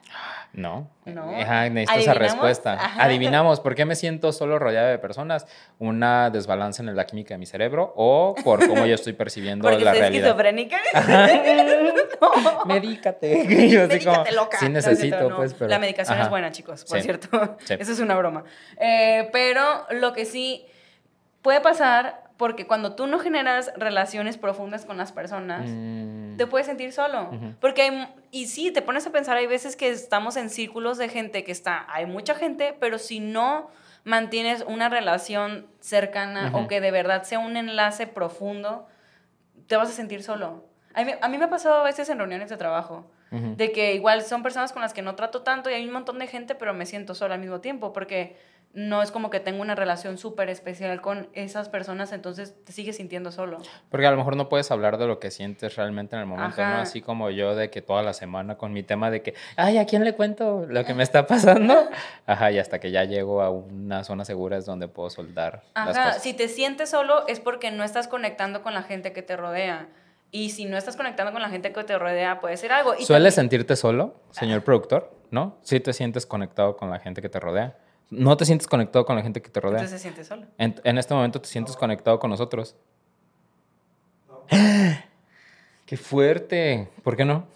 No. 0.52 0.88
No. 1.04 1.34
Ajá, 1.36 1.68
necesito 1.68 1.98
esa 2.12 2.14
respuesta. 2.14 2.74
Ajá. 2.74 3.02
Adivinamos. 3.02 3.58
¿Por 3.58 3.74
qué 3.74 3.84
me 3.84 3.96
siento 3.96 4.30
solo 4.30 4.56
rodeado 4.60 4.86
de 4.86 4.98
personas? 5.00 5.46
¿Una 5.80 6.30
desbalance 6.30 6.80
en 6.80 6.94
la 6.94 7.06
química 7.06 7.34
de 7.34 7.38
mi 7.38 7.46
cerebro? 7.46 7.92
¿O 7.96 8.36
por 8.44 8.64
cómo 8.68 8.86
yo 8.86 8.94
estoy 8.94 9.14
percibiendo 9.14 9.68
porque 9.68 9.84
la 9.84 9.90
soy 9.90 10.00
realidad? 10.00 10.28
esquizofrénica. 10.28 10.76
No. 12.20 12.64
Medícate. 12.66 13.68
Yo 13.70 13.84
así 13.84 13.98
como, 14.04 14.18
Medícate, 14.18 14.32
loca. 14.36 14.58
Sí 14.60 14.68
necesito, 14.68 15.20
no, 15.22 15.28
no. 15.30 15.36
pues, 15.36 15.54
pero... 15.54 15.70
La 15.70 15.78
medicación 15.78 16.16
Ajá. 16.16 16.24
es 16.24 16.30
buena, 16.30 16.52
chicos, 16.52 16.84
por 16.84 16.98
Sí. 16.98 17.04
cierto. 17.04 17.56
Sí. 17.64 17.74
Eso 17.78 17.92
es 17.92 17.98
una 17.98 18.14
broma. 18.14 18.44
Eh, 18.78 19.28
pero 19.32 19.86
lo 19.90 20.12
que 20.12 20.24
sí 20.26 20.66
puede 21.42 21.60
pasar, 21.62 22.29
porque 22.40 22.66
cuando 22.66 22.94
tú 22.94 23.06
no 23.06 23.18
generas 23.18 23.70
relaciones 23.76 24.38
profundas 24.38 24.86
con 24.86 24.96
las 24.96 25.12
personas, 25.12 25.68
Mm, 25.68 26.38
te 26.38 26.46
puedes 26.46 26.66
sentir 26.66 26.90
solo. 26.90 27.24
Ujú. 27.24 27.54
Porque 27.60 27.82
hay, 27.82 28.08
y 28.30 28.46
sí, 28.46 28.70
te 28.70 28.80
pones 28.80 29.06
a 29.06 29.10
pensar, 29.12 29.36
hay 29.36 29.46
veces 29.46 29.76
que 29.76 29.90
estamos 29.90 30.38
en 30.38 30.48
círculos 30.48 30.96
de 30.96 31.10
gente 31.10 31.44
que 31.44 31.52
está, 31.52 31.84
hay 31.92 32.06
mucha 32.06 32.34
gente, 32.34 32.74
pero 32.80 32.96
si 32.98 33.20
no 33.20 33.68
mantienes 34.04 34.64
una 34.66 34.88
relación 34.88 35.66
cercana 35.80 36.48
Ujú. 36.48 36.60
o 36.60 36.66
que 36.66 36.80
de 36.80 36.90
verdad 36.90 37.24
sea 37.24 37.40
un 37.40 37.58
enlace 37.58 38.06
profundo, 38.06 38.86
te 39.66 39.76
vas 39.76 39.90
a 39.90 39.92
sentir 39.92 40.22
solo. 40.22 40.64
A 40.94 41.04
mí, 41.04 41.12
a 41.20 41.28
mí 41.28 41.36
me 41.36 41.44
ha 41.44 41.50
pasado 41.50 41.74
a 41.74 41.82
veces 41.82 42.08
en 42.08 42.16
reuniones 42.16 42.48
de 42.48 42.56
trabajo, 42.56 43.04
ujú. 43.30 43.54
de 43.56 43.70
que 43.70 43.94
igual 43.94 44.22
son 44.22 44.42
personas 44.42 44.72
con 44.72 44.80
las 44.80 44.94
que 44.94 45.02
no 45.02 45.14
trato 45.14 45.42
tanto 45.42 45.68
y 45.68 45.74
hay 45.74 45.84
un 45.84 45.92
montón 45.92 46.18
de 46.18 46.26
gente, 46.26 46.54
pero 46.54 46.72
me 46.72 46.86
siento 46.86 47.14
sola 47.14 47.34
al 47.34 47.40
mismo 47.42 47.60
tiempo, 47.60 47.92
porque 47.92 48.38
no 48.72 49.02
es 49.02 49.10
como 49.10 49.30
que 49.30 49.40
tengo 49.40 49.60
una 49.62 49.74
relación 49.74 50.16
súper 50.16 50.48
especial 50.48 51.00
con 51.00 51.28
esas 51.32 51.68
personas, 51.68 52.12
entonces 52.12 52.54
te 52.64 52.72
sigues 52.72 52.96
sintiendo 52.96 53.32
solo. 53.32 53.58
Porque 53.88 54.06
a 54.06 54.12
lo 54.12 54.16
mejor 54.16 54.36
no 54.36 54.48
puedes 54.48 54.70
hablar 54.70 54.96
de 54.96 55.08
lo 55.08 55.18
que 55.18 55.32
sientes 55.32 55.74
realmente 55.74 56.14
en 56.14 56.20
el 56.20 56.26
momento, 56.28 56.62
¿no? 56.64 56.76
Así 56.76 57.02
como 57.02 57.30
yo 57.30 57.56
de 57.56 57.68
que 57.70 57.82
toda 57.82 58.02
la 58.02 58.12
semana 58.12 58.56
con 58.56 58.72
mi 58.72 58.84
tema 58.84 59.10
de 59.10 59.22
que, 59.22 59.34
ay, 59.56 59.78
¿a 59.78 59.86
quién 59.86 60.04
le 60.04 60.14
cuento 60.14 60.66
lo 60.68 60.84
que 60.84 60.94
me 60.94 61.02
está 61.02 61.26
pasando? 61.26 61.74
Ajá, 62.26 62.52
y 62.52 62.58
hasta 62.60 62.78
que 62.78 62.92
ya 62.92 63.02
llego 63.04 63.42
a 63.42 63.50
una 63.50 64.04
zona 64.04 64.24
segura 64.24 64.56
es 64.58 64.66
donde 64.66 64.86
puedo 64.86 65.10
soltar 65.10 65.62
las 65.74 65.96
Ajá, 65.96 66.04
cosas. 66.10 66.22
si 66.22 66.32
te 66.32 66.46
sientes 66.46 66.90
solo 66.90 67.26
es 67.26 67.40
porque 67.40 67.72
no 67.72 67.82
estás 67.82 68.06
conectando 68.06 68.62
con 68.62 68.72
la 68.74 68.84
gente 68.84 69.12
que 69.12 69.22
te 69.22 69.36
rodea. 69.36 69.88
Y 70.32 70.50
si 70.50 70.64
no 70.66 70.76
estás 70.78 70.96
conectando 70.96 71.32
con 71.32 71.42
la 71.42 71.48
gente 71.50 71.72
que 71.72 71.82
te 71.82 71.98
rodea, 71.98 72.38
puede 72.38 72.56
ser 72.56 72.70
algo. 72.70 72.94
Y 72.94 73.04
¿Sueles 73.04 73.34
también- 73.34 73.50
sentirte 73.50 73.74
solo, 73.74 74.14
señor 74.30 74.62
productor? 74.62 75.10
¿No? 75.32 75.56
Sí 75.62 75.80
te 75.80 75.92
sientes 75.92 76.24
conectado 76.24 76.76
con 76.76 76.88
la 76.88 77.00
gente 77.00 77.20
que 77.20 77.28
te 77.28 77.40
rodea. 77.40 77.76
¿No 78.10 78.36
te 78.36 78.44
sientes 78.44 78.66
conectado 78.66 79.04
con 79.04 79.16
la 79.16 79.22
gente 79.22 79.40
que 79.40 79.50
te 79.50 79.60
rodea? 79.60 79.78
Entonces 79.78 80.00
se 80.00 80.02
siente 80.02 80.24
solo. 80.24 80.46
En, 80.58 80.74
en 80.82 80.98
este 80.98 81.14
momento 81.14 81.40
te 81.40 81.48
sientes 81.48 81.76
conectado 81.76 82.18
con 82.18 82.30
nosotros. 82.30 82.76
¡Qué 85.86 85.96
fuerte! 85.96 86.90
¿Por 87.04 87.16
qué 87.16 87.24
no? 87.24 87.46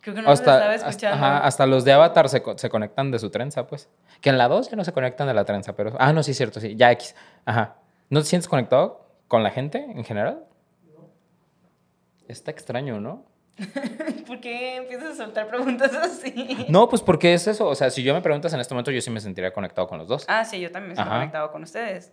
Creo 0.00 0.14
que 0.14 0.22
no 0.22 0.30
hasta, 0.30 0.56
estaba 0.56 0.74
escuchando. 0.74 1.14
Hasta, 1.14 1.36
ajá, 1.36 1.46
hasta 1.46 1.66
los 1.66 1.84
de 1.84 1.92
Avatar 1.92 2.28
se, 2.28 2.42
se, 2.56 2.68
conectan 2.68 3.10
de 3.10 3.18
su 3.18 3.30
trenza, 3.30 3.66
pues. 3.66 3.88
Que 4.20 4.30
en 4.30 4.38
la 4.38 4.48
2 4.48 4.70
ya 4.70 4.76
no 4.76 4.84
se 4.84 4.92
conectan 4.92 5.26
de 5.26 5.34
la 5.34 5.44
trenza, 5.44 5.74
pero... 5.74 5.94
Ah, 5.98 6.12
no, 6.12 6.22
sí, 6.22 6.34
cierto, 6.34 6.60
sí. 6.60 6.76
Ya 6.76 6.90
X. 6.92 7.14
Ajá. 7.44 7.76
¿No 8.10 8.20
te 8.20 8.26
sientes 8.26 8.48
conectado 8.48 9.06
con 9.28 9.42
la 9.42 9.50
gente 9.50 9.78
en 9.78 10.04
general? 10.04 10.44
No. 10.94 11.08
Está 12.28 12.50
extraño, 12.50 13.00
¿no? 13.00 13.24
¿Por 14.26 14.40
qué 14.40 14.76
empiezas 14.76 15.12
a 15.12 15.24
soltar 15.24 15.46
preguntas 15.46 15.94
así? 15.94 16.66
No, 16.68 16.88
pues 16.88 17.02
porque 17.02 17.34
es 17.34 17.46
eso. 17.46 17.66
O 17.68 17.74
sea, 17.74 17.90
si 17.90 18.02
yo 18.02 18.12
me 18.12 18.20
preguntas 18.20 18.52
en 18.52 18.60
este 18.60 18.74
momento, 18.74 18.90
yo 18.90 19.00
sí 19.00 19.10
me 19.10 19.20
sentiría 19.20 19.52
conectado 19.52 19.86
con 19.86 19.98
los 19.98 20.08
dos. 20.08 20.24
Ah, 20.28 20.44
sí, 20.44 20.60
yo 20.60 20.70
también 20.72 20.90
me 20.90 20.96
siento 20.96 21.12
conectado 21.12 21.52
con 21.52 21.62
ustedes. 21.62 22.12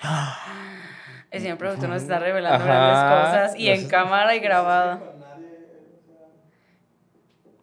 El 1.30 1.42
señor 1.42 1.58
productor 1.58 1.90
nos 1.90 2.02
está 2.02 2.18
revelando 2.18 2.64
grandes 2.64 2.98
cosas 2.98 3.56
y 3.58 3.68
en 3.68 3.86
cámara 3.88 4.34
y 4.34 4.40
grabado. 4.40 5.18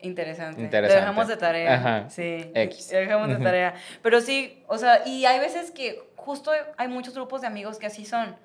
Interesante. 0.01 0.61
Interesante. 0.61 0.93
Lo 0.93 1.01
dejamos 1.01 1.27
de 1.27 1.37
tarea. 1.37 1.73
Ajá. 1.73 2.09
Sí. 2.09 2.51
X. 2.53 2.91
Lo 2.91 2.99
dejamos 2.99 3.27
de 3.29 3.37
tarea. 3.37 3.73
Pero 4.03 4.21
sí, 4.21 4.63
o 4.67 4.77
sea, 4.77 5.07
y 5.07 5.25
hay 5.25 5.39
veces 5.39 5.71
que 5.71 5.99
justo 6.15 6.51
hay 6.77 6.87
muchos 6.87 7.15
grupos 7.15 7.41
de 7.41 7.47
amigos 7.47 7.79
que 7.79 7.87
así 7.87 8.05
son. 8.05 8.35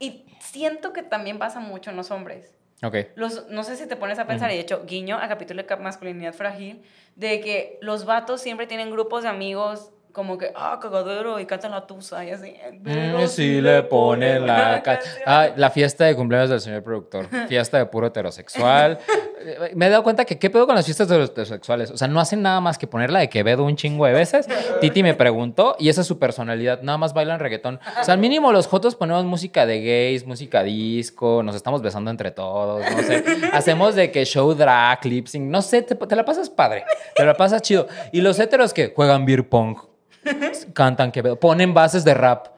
Y 0.00 0.26
siento 0.40 0.92
que 0.92 1.04
también 1.04 1.38
pasa 1.38 1.60
mucho 1.60 1.90
en 1.90 1.96
los 1.96 2.10
hombres. 2.10 2.55
Ok. 2.82 2.96
Los, 3.14 3.48
no 3.48 3.64
sé 3.64 3.76
si 3.76 3.86
te 3.86 3.96
pones 3.96 4.18
a 4.18 4.26
pensar, 4.26 4.50
y 4.50 4.54
de 4.54 4.60
hecho, 4.60 4.84
guiño 4.86 5.16
a 5.16 5.28
capítulo 5.28 5.62
de 5.62 5.76
masculinidad 5.76 6.34
frágil, 6.34 6.82
de 7.14 7.40
que 7.40 7.78
los 7.80 8.04
vatos 8.04 8.42
siempre 8.42 8.66
tienen 8.66 8.90
grupos 8.90 9.22
de 9.22 9.30
amigos 9.30 9.92
como 10.16 10.38
que, 10.38 10.50
ah, 10.54 10.78
cagadero, 10.80 11.38
y 11.38 11.44
cantan 11.44 11.72
la 11.72 11.86
tusa 11.86 12.24
y 12.24 12.30
así. 12.30 12.54
Mm, 12.80 13.26
sí, 13.26 13.60
le 13.60 13.82
ponen 13.82 14.46
la... 14.46 14.82
ah, 15.26 15.48
la 15.54 15.68
fiesta 15.68 16.06
de 16.06 16.16
cumpleaños 16.16 16.48
del 16.48 16.62
señor 16.62 16.82
productor. 16.82 17.28
Fiesta 17.48 17.76
de 17.76 17.84
puro 17.84 18.06
heterosexual. 18.06 18.98
Me 19.74 19.86
he 19.86 19.90
dado 19.90 20.02
cuenta 20.02 20.24
que 20.24 20.38
qué 20.38 20.48
pedo 20.48 20.66
con 20.66 20.74
las 20.74 20.86
fiestas 20.86 21.08
de 21.08 21.18
los 21.18 21.28
heterosexuales. 21.28 21.90
O 21.90 21.98
sea, 21.98 22.08
no 22.08 22.18
hacen 22.18 22.40
nada 22.40 22.62
más 22.62 22.78
que 22.78 22.86
ponerla 22.86 23.18
de 23.18 23.28
Quevedo 23.28 23.62
un 23.64 23.76
chingo 23.76 24.06
de 24.06 24.14
veces. 24.14 24.48
Titi 24.80 25.02
me 25.02 25.12
preguntó 25.12 25.76
y 25.78 25.90
esa 25.90 26.00
es 26.00 26.06
su 26.06 26.18
personalidad. 26.18 26.80
Nada 26.80 26.96
más 26.96 27.12
bailan 27.12 27.38
reggaetón. 27.38 27.78
O 28.00 28.04
sea, 28.04 28.14
al 28.14 28.20
mínimo 28.20 28.52
los 28.52 28.68
jotos 28.68 28.94
ponemos 28.94 29.22
música 29.26 29.66
de 29.66 29.82
gays, 29.82 30.26
música 30.26 30.62
disco, 30.62 31.42
nos 31.42 31.54
estamos 31.54 31.82
besando 31.82 32.10
entre 32.10 32.30
todos, 32.30 32.82
no 32.90 33.02
sé. 33.02 33.22
Hacemos 33.52 33.94
de 33.94 34.10
que 34.10 34.24
show 34.24 34.54
drag, 34.54 35.04
lip 35.04 35.26
sync, 35.26 35.44
no 35.44 35.60
sé, 35.60 35.82
te, 35.82 35.94
te 35.94 36.16
la 36.16 36.24
pasas 36.24 36.48
padre. 36.48 36.86
Te 37.14 37.26
la 37.26 37.34
pasas 37.34 37.60
chido. 37.60 37.86
Y 38.12 38.22
los 38.22 38.38
heteros 38.38 38.72
que 38.72 38.94
juegan 38.96 39.26
beer 39.26 39.46
pong 39.46 39.76
cantan 40.72 41.12
que 41.12 41.22
ponen 41.22 41.74
bases 41.74 42.04
de 42.04 42.14
rap. 42.14 42.48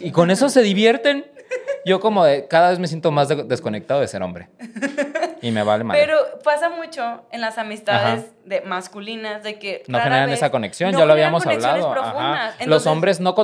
Y 0.00 0.10
con 0.10 0.30
eso 0.30 0.48
se 0.48 0.62
divierten. 0.62 1.26
Yo 1.84 2.00
como 2.00 2.24
de, 2.24 2.46
cada 2.46 2.70
vez 2.70 2.78
me 2.78 2.86
siento 2.86 3.10
más 3.10 3.28
desconectado 3.28 4.00
de 4.00 4.06
ser 4.06 4.22
hombre. 4.22 4.48
Y 5.40 5.50
me 5.50 5.64
vale 5.64 5.82
mal. 5.82 5.96
Pero 5.98 6.16
pasa 6.44 6.70
mucho 6.70 7.24
en 7.32 7.40
las 7.40 7.58
amistades 7.58 8.26
de 8.44 8.60
masculinas 8.60 9.42
de 9.42 9.58
que 9.58 9.82
no 9.88 9.98
generan 9.98 10.30
esa 10.30 10.50
conexión, 10.50 10.92
ya 10.92 11.04
lo 11.04 11.12
habíamos 11.12 11.44
hablado. 11.44 11.94
Los 12.66 12.86
hombres 12.86 13.20
no 13.20 13.34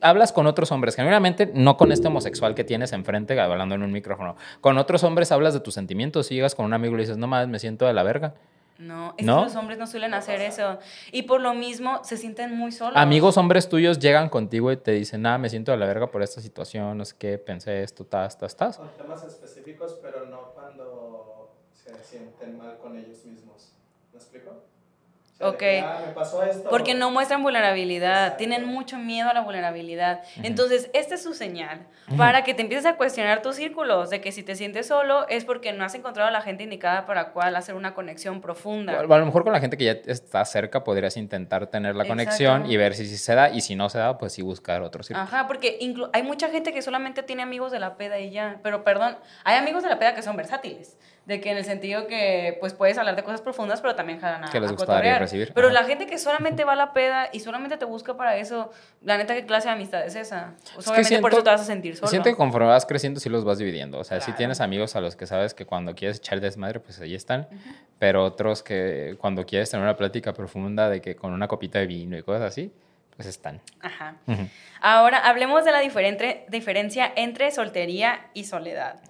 hablas 0.00 0.32
con 0.32 0.46
otros 0.46 0.70
hombres, 0.70 0.94
generalmente 0.94 1.50
no 1.52 1.76
con 1.76 1.90
este 1.90 2.06
homosexual 2.08 2.54
que 2.54 2.64
tienes 2.64 2.92
enfrente 2.92 3.38
hablando 3.40 3.74
en 3.74 3.82
un 3.82 3.92
micrófono. 3.92 4.36
Con 4.60 4.78
otros 4.78 5.02
hombres 5.02 5.32
hablas 5.32 5.54
de 5.54 5.60
tus 5.60 5.74
sentimientos 5.74 6.30
y 6.30 6.36
llegas 6.36 6.54
con 6.54 6.66
un 6.66 6.74
amigo 6.74 6.94
y 6.94 6.98
le 6.98 7.02
dices, 7.02 7.16
"No 7.16 7.26
mames, 7.26 7.48
me 7.48 7.58
siento 7.58 7.86
de 7.86 7.92
la 7.92 8.04
verga." 8.04 8.34
No, 8.80 9.14
es 9.18 9.26
que 9.26 9.30
los 9.30 9.54
hombres 9.56 9.78
no 9.78 9.86
suelen 9.86 10.14
hacer 10.14 10.40
eso. 10.40 10.78
Y 11.12 11.22
por 11.22 11.42
lo 11.42 11.52
mismo 11.52 12.02
se 12.02 12.16
sienten 12.16 12.56
muy 12.56 12.72
solos. 12.72 12.94
Amigos 12.96 13.36
hombres 13.36 13.68
tuyos 13.68 13.98
llegan 13.98 14.30
contigo 14.30 14.72
y 14.72 14.78
te 14.78 14.92
dicen, 14.92 15.26
ah, 15.26 15.36
me 15.36 15.50
siento 15.50 15.70
de 15.70 15.76
la 15.76 15.84
verga 15.86 16.10
por 16.10 16.22
esta 16.22 16.40
situación, 16.40 16.96
no 16.96 17.04
sé 17.04 17.14
qué, 17.18 17.36
pensé 17.36 17.82
esto, 17.82 18.06
tas, 18.06 18.38
tas, 18.38 18.56
tas. 18.56 18.76
Son 18.76 18.90
temas 18.96 19.22
específicos, 19.22 19.98
pero 20.00 20.24
no 20.26 20.52
cuando 20.54 21.52
se 21.74 21.92
sienten 22.02 22.56
mal 22.56 22.78
con 22.78 22.96
ellos 22.96 23.22
mismos. 23.26 23.74
¿Me 24.12 24.18
explico? 24.18 24.69
Ok. 25.40 25.62
Ah, 25.82 26.12
Porque 26.68 26.94
no 26.94 27.10
muestran 27.10 27.42
vulnerabilidad, 27.42 28.36
tienen 28.36 28.66
mucho 28.66 28.98
miedo 28.98 29.30
a 29.30 29.34
la 29.34 29.40
vulnerabilidad. 29.40 30.22
Entonces, 30.42 30.90
esta 30.92 31.14
es 31.14 31.22
su 31.22 31.34
señal 31.34 31.86
para 32.16 32.44
que 32.44 32.54
te 32.54 32.62
empieces 32.62 32.86
a 32.86 32.96
cuestionar 32.96 33.40
tus 33.40 33.56
círculos, 33.56 34.10
de 34.10 34.20
que 34.20 34.32
si 34.32 34.42
te 34.42 34.54
sientes 34.54 34.86
solo 34.86 35.26
es 35.28 35.44
porque 35.44 35.72
no 35.72 35.84
has 35.84 35.94
encontrado 35.94 36.28
a 36.28 36.32
la 36.32 36.42
gente 36.42 36.64
indicada 36.64 37.06
para 37.06 37.32
cual 37.32 37.56
hacer 37.56 37.74
una 37.74 37.94
conexión 37.94 38.40
profunda. 38.40 38.98
a 38.98 39.02
lo 39.02 39.26
mejor 39.26 39.44
con 39.44 39.52
la 39.52 39.60
gente 39.60 39.76
que 39.76 39.84
ya 39.84 39.92
está 39.92 40.44
cerca 40.44 40.84
podrías 40.84 41.16
intentar 41.16 41.68
tener 41.68 41.94
la 41.94 42.04
conexión 42.04 42.70
y 42.70 42.76
ver 42.76 42.94
si, 42.94 43.06
se 43.06 43.34
da, 43.34 43.50
y 43.50 43.60
si 43.60 43.76
no 43.76 43.88
se 43.88 43.98
da, 43.98 44.18
pues 44.18 44.32
sí 44.32 44.42
buscar 44.42 44.82
otro 44.82 45.02
círculo. 45.02 45.24
Ajá, 45.24 45.46
porque 45.46 45.78
hay 46.12 46.22
mucha 46.22 46.50
gente 46.50 46.72
que 46.72 46.82
solamente 46.82 47.22
tiene 47.22 47.42
amigos 47.42 47.72
de 47.72 47.78
la 47.78 47.96
peda 47.96 48.18
y 48.18 48.30
ya, 48.30 48.60
pero 48.62 48.84
perdón, 48.84 49.16
hay 49.44 49.56
amigos 49.56 49.82
de 49.82 49.88
la 49.88 49.98
peda 49.98 50.14
que 50.14 50.22
son 50.22 50.36
versátiles 50.36 50.98
de 51.26 51.40
que 51.40 51.50
en 51.50 51.58
el 51.58 51.64
sentido 51.64 52.06
que 52.06 52.56
pues 52.60 52.74
puedes 52.74 52.98
hablar 52.98 53.14
de 53.14 53.22
cosas 53.22 53.40
profundas, 53.40 53.80
pero 53.80 53.94
también 53.94 54.18
jalan 54.20 54.44
a, 54.44 54.50
que 54.50 54.58
les 54.58 54.72
a 54.72 55.18
recibir. 55.18 55.52
Pero 55.54 55.70
la 55.70 55.84
gente 55.84 56.06
que 56.06 56.18
solamente 56.18 56.64
va 56.64 56.72
a 56.72 56.76
la 56.76 56.92
peda 56.92 57.28
y 57.32 57.40
solamente 57.40 57.76
te 57.76 57.84
busca 57.84 58.16
para 58.16 58.36
eso, 58.36 58.70
la 59.02 59.16
neta, 59.16 59.34
¿qué 59.34 59.44
clase 59.44 59.68
de 59.68 59.74
amistad 59.74 60.04
es 60.04 60.16
esa? 60.16 60.54
obviamente 60.76 61.18
por 61.20 61.32
eso 61.32 61.42
te 61.42 61.50
vas 61.50 61.60
a 61.60 61.64
sentir 61.64 61.96
solo. 61.96 62.08
Siento 62.08 62.30
que 62.30 62.36
conforme 62.36 62.68
vas 62.68 62.86
creciendo 62.86 63.20
sí 63.20 63.28
los 63.28 63.44
vas 63.44 63.58
dividiendo. 63.58 63.98
O 63.98 64.04
sea, 64.04 64.20
si 64.20 64.32
tienes 64.32 64.60
amigos 64.60 64.96
a 64.96 65.00
los 65.00 65.14
que 65.16 65.26
sabes 65.26 65.54
que 65.54 65.66
cuando 65.66 65.94
quieres 65.94 66.18
echar 66.18 66.40
desmadre, 66.40 66.80
pues 66.80 67.00
ahí 67.00 67.14
están. 67.14 67.48
Pero 67.98 68.24
otros 68.24 68.62
que 68.62 69.16
cuando 69.20 69.44
quieres 69.44 69.70
tener 69.70 69.84
una 69.84 69.96
plática 69.96 70.32
profunda 70.32 70.88
de 70.88 71.00
que 71.00 71.16
con 71.16 71.32
una 71.32 71.46
copita 71.48 71.78
de 71.78 71.86
vino 71.86 72.16
y 72.16 72.22
cosas 72.22 72.42
así, 72.42 72.72
pues 73.14 73.28
están. 73.28 73.60
Ajá. 73.80 74.16
Ahora 74.80 75.18
hablemos 75.18 75.64
de 75.64 75.72
la 75.72 75.80
diferente, 75.80 76.46
diferencia 76.48 77.12
entre 77.14 77.50
soltería 77.50 78.30
y 78.32 78.44
soledad. 78.44 79.00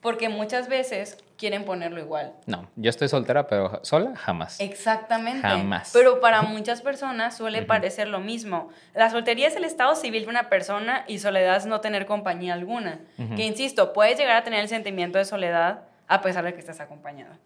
Porque 0.00 0.28
muchas 0.28 0.68
veces 0.68 1.18
quieren 1.36 1.64
ponerlo 1.64 2.00
igual. 2.00 2.32
No, 2.46 2.68
yo 2.76 2.90
estoy 2.90 3.08
soltera, 3.08 3.46
pero 3.46 3.80
sola 3.82 4.14
jamás. 4.16 4.60
Exactamente. 4.60 5.46
Jamás. 5.46 5.90
Pero 5.92 6.20
para 6.20 6.42
muchas 6.42 6.82
personas 6.82 7.36
suele 7.36 7.62
parecer 7.62 8.08
lo 8.08 8.20
mismo. 8.20 8.68
La 8.94 9.10
soltería 9.10 9.48
es 9.48 9.56
el 9.56 9.64
estado 9.64 9.94
civil 9.96 10.24
de 10.24 10.30
una 10.30 10.48
persona 10.48 11.04
y 11.08 11.18
soledad 11.18 11.56
es 11.56 11.66
no 11.66 11.80
tener 11.80 12.06
compañía 12.06 12.54
alguna. 12.54 13.00
Que 13.36 13.44
insisto, 13.44 13.92
puedes 13.92 14.18
llegar 14.18 14.36
a 14.36 14.44
tener 14.44 14.60
el 14.60 14.68
sentimiento 14.68 15.18
de 15.18 15.24
soledad 15.24 15.84
a 16.08 16.20
pesar 16.20 16.44
de 16.44 16.54
que 16.54 16.60
estés 16.60 16.80
acompañada. 16.80 17.38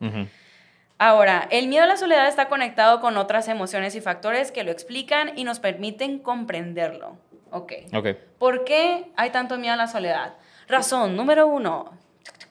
Ahora, 0.98 1.48
el 1.50 1.68
miedo 1.68 1.84
a 1.84 1.86
la 1.86 1.96
soledad 1.96 2.28
está 2.28 2.48
conectado 2.48 3.00
con 3.00 3.16
otras 3.16 3.48
emociones 3.48 3.94
y 3.94 4.02
factores 4.02 4.52
que 4.52 4.64
lo 4.64 4.70
explican 4.70 5.38
y 5.38 5.44
nos 5.44 5.58
permiten 5.58 6.18
comprenderlo. 6.18 7.16
Ok. 7.50 7.72
Ok. 7.94 8.08
¿Por 8.38 8.64
qué 8.64 9.10
hay 9.16 9.30
tanto 9.30 9.56
miedo 9.56 9.72
a 9.72 9.76
la 9.78 9.86
soledad? 9.86 10.34
Razón 10.68 11.16
número 11.16 11.46
uno, 11.46 11.98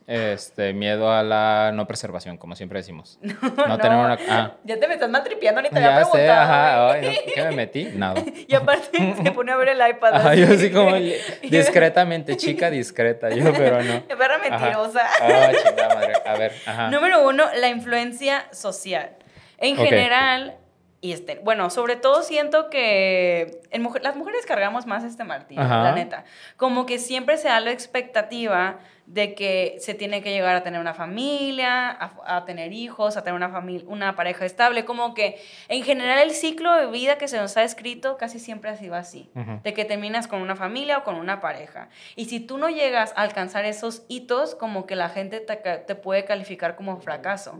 este, 0.09 0.73
miedo 0.73 1.11
a 1.11 1.21
la 1.21 1.71
no 1.71 1.85
preservación, 1.85 2.37
como 2.37 2.55
siempre 2.55 2.79
decimos. 2.79 3.19
No, 3.69 3.77
tener 3.77 3.97
una... 3.97 4.17
Ah. 4.27 4.55
Ya 4.63 4.79
te 4.79 4.87
me 4.87 4.95
estás 4.95 5.09
matripeando, 5.09 5.61
ni 5.61 5.69
te 5.69 5.77
había 5.77 5.97
preguntado. 5.97 6.17
Sé, 6.17 6.29
ajá, 6.29 6.91
Ay, 6.91 7.17
¿Qué 7.35 7.43
me 7.43 7.51
metí? 7.51 7.85
Nada. 7.93 8.21
y 8.47 8.55
aparte 8.55 9.15
se 9.21 9.31
pone 9.31 9.51
a 9.51 9.57
ver 9.57 9.69
el 9.69 9.89
iPad. 9.89 10.15
Ajá, 10.15 10.33
yo 10.33 10.47
así 10.47 10.71
como 10.71 10.95
discretamente, 11.43 12.35
chica 12.37 12.71
discreta, 12.71 13.29
yo, 13.29 13.53
pero 13.53 13.83
no. 13.83 14.01
Perra 14.07 14.39
mentirosa. 14.39 15.01
Ah, 15.21 15.51
chingada 15.63 15.95
madre. 15.95 16.13
A 16.25 16.37
ver, 16.37 16.53
ajá. 16.65 16.89
Número 16.89 17.27
uno, 17.27 17.45
la 17.55 17.69
influencia 17.69 18.47
social. 18.51 19.11
En 19.59 19.75
general, 19.75 20.57
y 21.01 21.11
este, 21.11 21.39
bueno, 21.43 21.69
sobre 21.69 21.95
todo 21.95 22.23
siento 22.23 22.69
que 22.69 23.61
en 23.69 23.87
las 24.01 24.15
mujeres 24.15 24.45
cargamos 24.45 24.87
más 24.87 25.03
este 25.03 25.23
martillo, 25.23 25.61
la 25.61 25.91
neta. 25.91 26.25
Como 26.57 26.85
que 26.85 26.97
siempre 26.97 27.37
se 27.37 27.47
da 27.49 27.59
la 27.59 27.71
expectativa 27.71 28.79
de 29.09 29.33
que 29.33 29.77
se 29.79 29.95
tiene 29.95 30.21
que 30.21 30.31
llegar 30.31 30.55
a 30.55 30.61
tener 30.61 30.79
una 30.79 30.93
familia, 30.93 31.97
a, 31.99 32.45
tener 32.45 32.73
hijos, 32.73 33.17
a 33.17 33.23
tener 33.23 33.35
una, 33.35 33.49
familia, 33.49 33.83
una 33.87 34.15
pareja 34.15 34.45
estable, 34.45 34.85
como 34.85 35.15
que 35.15 35.41
en 35.67 35.83
general 35.83 36.19
el 36.19 36.29
ciclo 36.29 36.71
de 36.75 36.85
vida 36.85 37.17
que 37.17 37.27
se 37.27 37.37
nos 37.37 37.57
ha 37.57 37.63
escrito 37.63 38.17
casi 38.17 38.37
siempre 38.37 38.69
ha 38.69 38.75
sido 38.75 38.93
así, 38.93 39.31
de 39.63 39.73
que 39.73 39.83
terminas 39.83 40.27
con 40.27 40.41
una 40.41 40.55
familia 40.55 40.99
o 40.99 41.03
con 41.03 41.15
una 41.15 41.41
pareja. 41.41 41.89
Y 42.15 42.25
si 42.25 42.39
tú 42.39 42.59
no 42.59 42.69
llegas 42.69 43.11
a 43.15 43.23
alcanzar 43.23 43.65
esos 43.65 44.03
hitos, 44.09 44.53
como 44.53 44.85
que 44.85 44.95
la 44.95 45.09
gente 45.09 45.39
te, 45.39 45.95
puede 45.95 46.23
calificar 46.25 46.75
como 46.75 46.99
fracaso. 46.99 47.59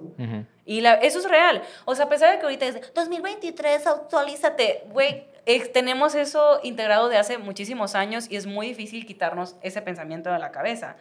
Y 0.68 0.86
eso 0.86 1.18
es 1.18 1.28
real. 1.28 1.64
O 1.86 1.96
sea, 1.96 2.06
a 2.06 2.10
pesar 2.10 2.32
de 2.32 2.38
que 2.38 2.44
ahorita 2.44 2.68
es 2.68 2.94
2023, 2.94 3.88
actualízate, 3.88 4.84
güey, 4.92 5.26
tenemos 5.74 6.16
eso 6.16 6.60
integrado 6.64 7.10
de 7.10 7.18
hace 7.18 7.38
muchísimos 7.38 7.96
años 7.96 8.30
y 8.30 8.36
es 8.36 8.46
muy 8.46 8.68
difícil 8.68 9.06
quitarnos 9.06 9.56
ese 9.62 9.82
pensamiento 9.82 10.32
de 10.32 10.40
la 10.40 10.52
cabeza. 10.52 10.96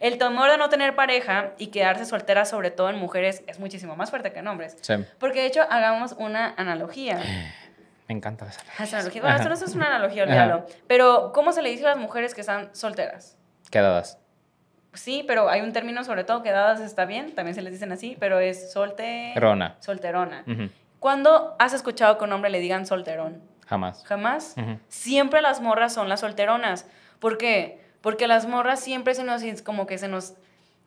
El 0.00 0.16
temor 0.18 0.50
de 0.50 0.56
no 0.56 0.68
tener 0.68 0.94
pareja 0.94 1.52
y 1.58 1.68
quedarse 1.68 2.06
soltera, 2.06 2.44
sobre 2.44 2.70
todo 2.70 2.88
en 2.88 2.96
mujeres, 2.96 3.42
es 3.46 3.58
muchísimo 3.58 3.96
más 3.96 4.10
fuerte 4.10 4.32
que 4.32 4.38
en 4.38 4.48
hombres. 4.48 4.76
Porque 5.18 5.40
de 5.40 5.46
hecho, 5.46 5.62
hagamos 5.68 6.14
una 6.18 6.54
analogía. 6.56 7.20
Me 8.08 8.14
encanta 8.14 8.46
esa 8.78 8.96
analogía. 8.96 9.22
Bueno, 9.22 9.36
esto 9.36 9.48
no 9.48 9.54
es 9.54 9.74
una 9.74 9.86
analogía, 9.86 10.24
olvídalo. 10.24 10.66
Pero, 10.86 11.30
¿cómo 11.32 11.52
se 11.52 11.62
le 11.62 11.70
dice 11.70 11.84
a 11.86 11.90
las 11.90 11.98
mujeres 11.98 12.34
que 12.34 12.40
están 12.40 12.74
solteras? 12.74 13.36
Quedadas. 13.70 14.18
Sí, 14.94 15.24
pero 15.26 15.48
hay 15.48 15.60
un 15.60 15.72
término 15.72 16.02
sobre 16.02 16.24
todo, 16.24 16.42
quedadas 16.42 16.80
está 16.80 17.04
bien, 17.04 17.34
también 17.34 17.54
se 17.54 17.62
les 17.62 17.72
dicen 17.72 17.92
así, 17.92 18.16
pero 18.18 18.40
es 18.40 18.72
solterona. 18.72 19.76
Solterona. 19.78 20.44
¿Cuándo 20.98 21.54
has 21.58 21.72
escuchado 21.72 22.18
que 22.18 22.24
un 22.24 22.32
hombre 22.32 22.50
le 22.50 22.58
digan 22.58 22.86
solterón? 22.86 23.40
Jamás. 23.70 24.04
Jamás. 24.04 24.54
Siempre 24.88 25.40
las 25.42 25.60
morras 25.60 25.94
son 25.94 26.08
las 26.08 26.20
solteronas. 26.20 26.86
¿Por 27.20 27.38
qué? 27.38 27.80
Porque 28.00 28.26
las 28.26 28.44
morras 28.46 28.80
siempre 28.80 29.14
se 29.14 29.22
nos, 29.22 29.42
como 29.62 29.86
que 29.86 29.96
se 29.96 30.08
nos, 30.08 30.34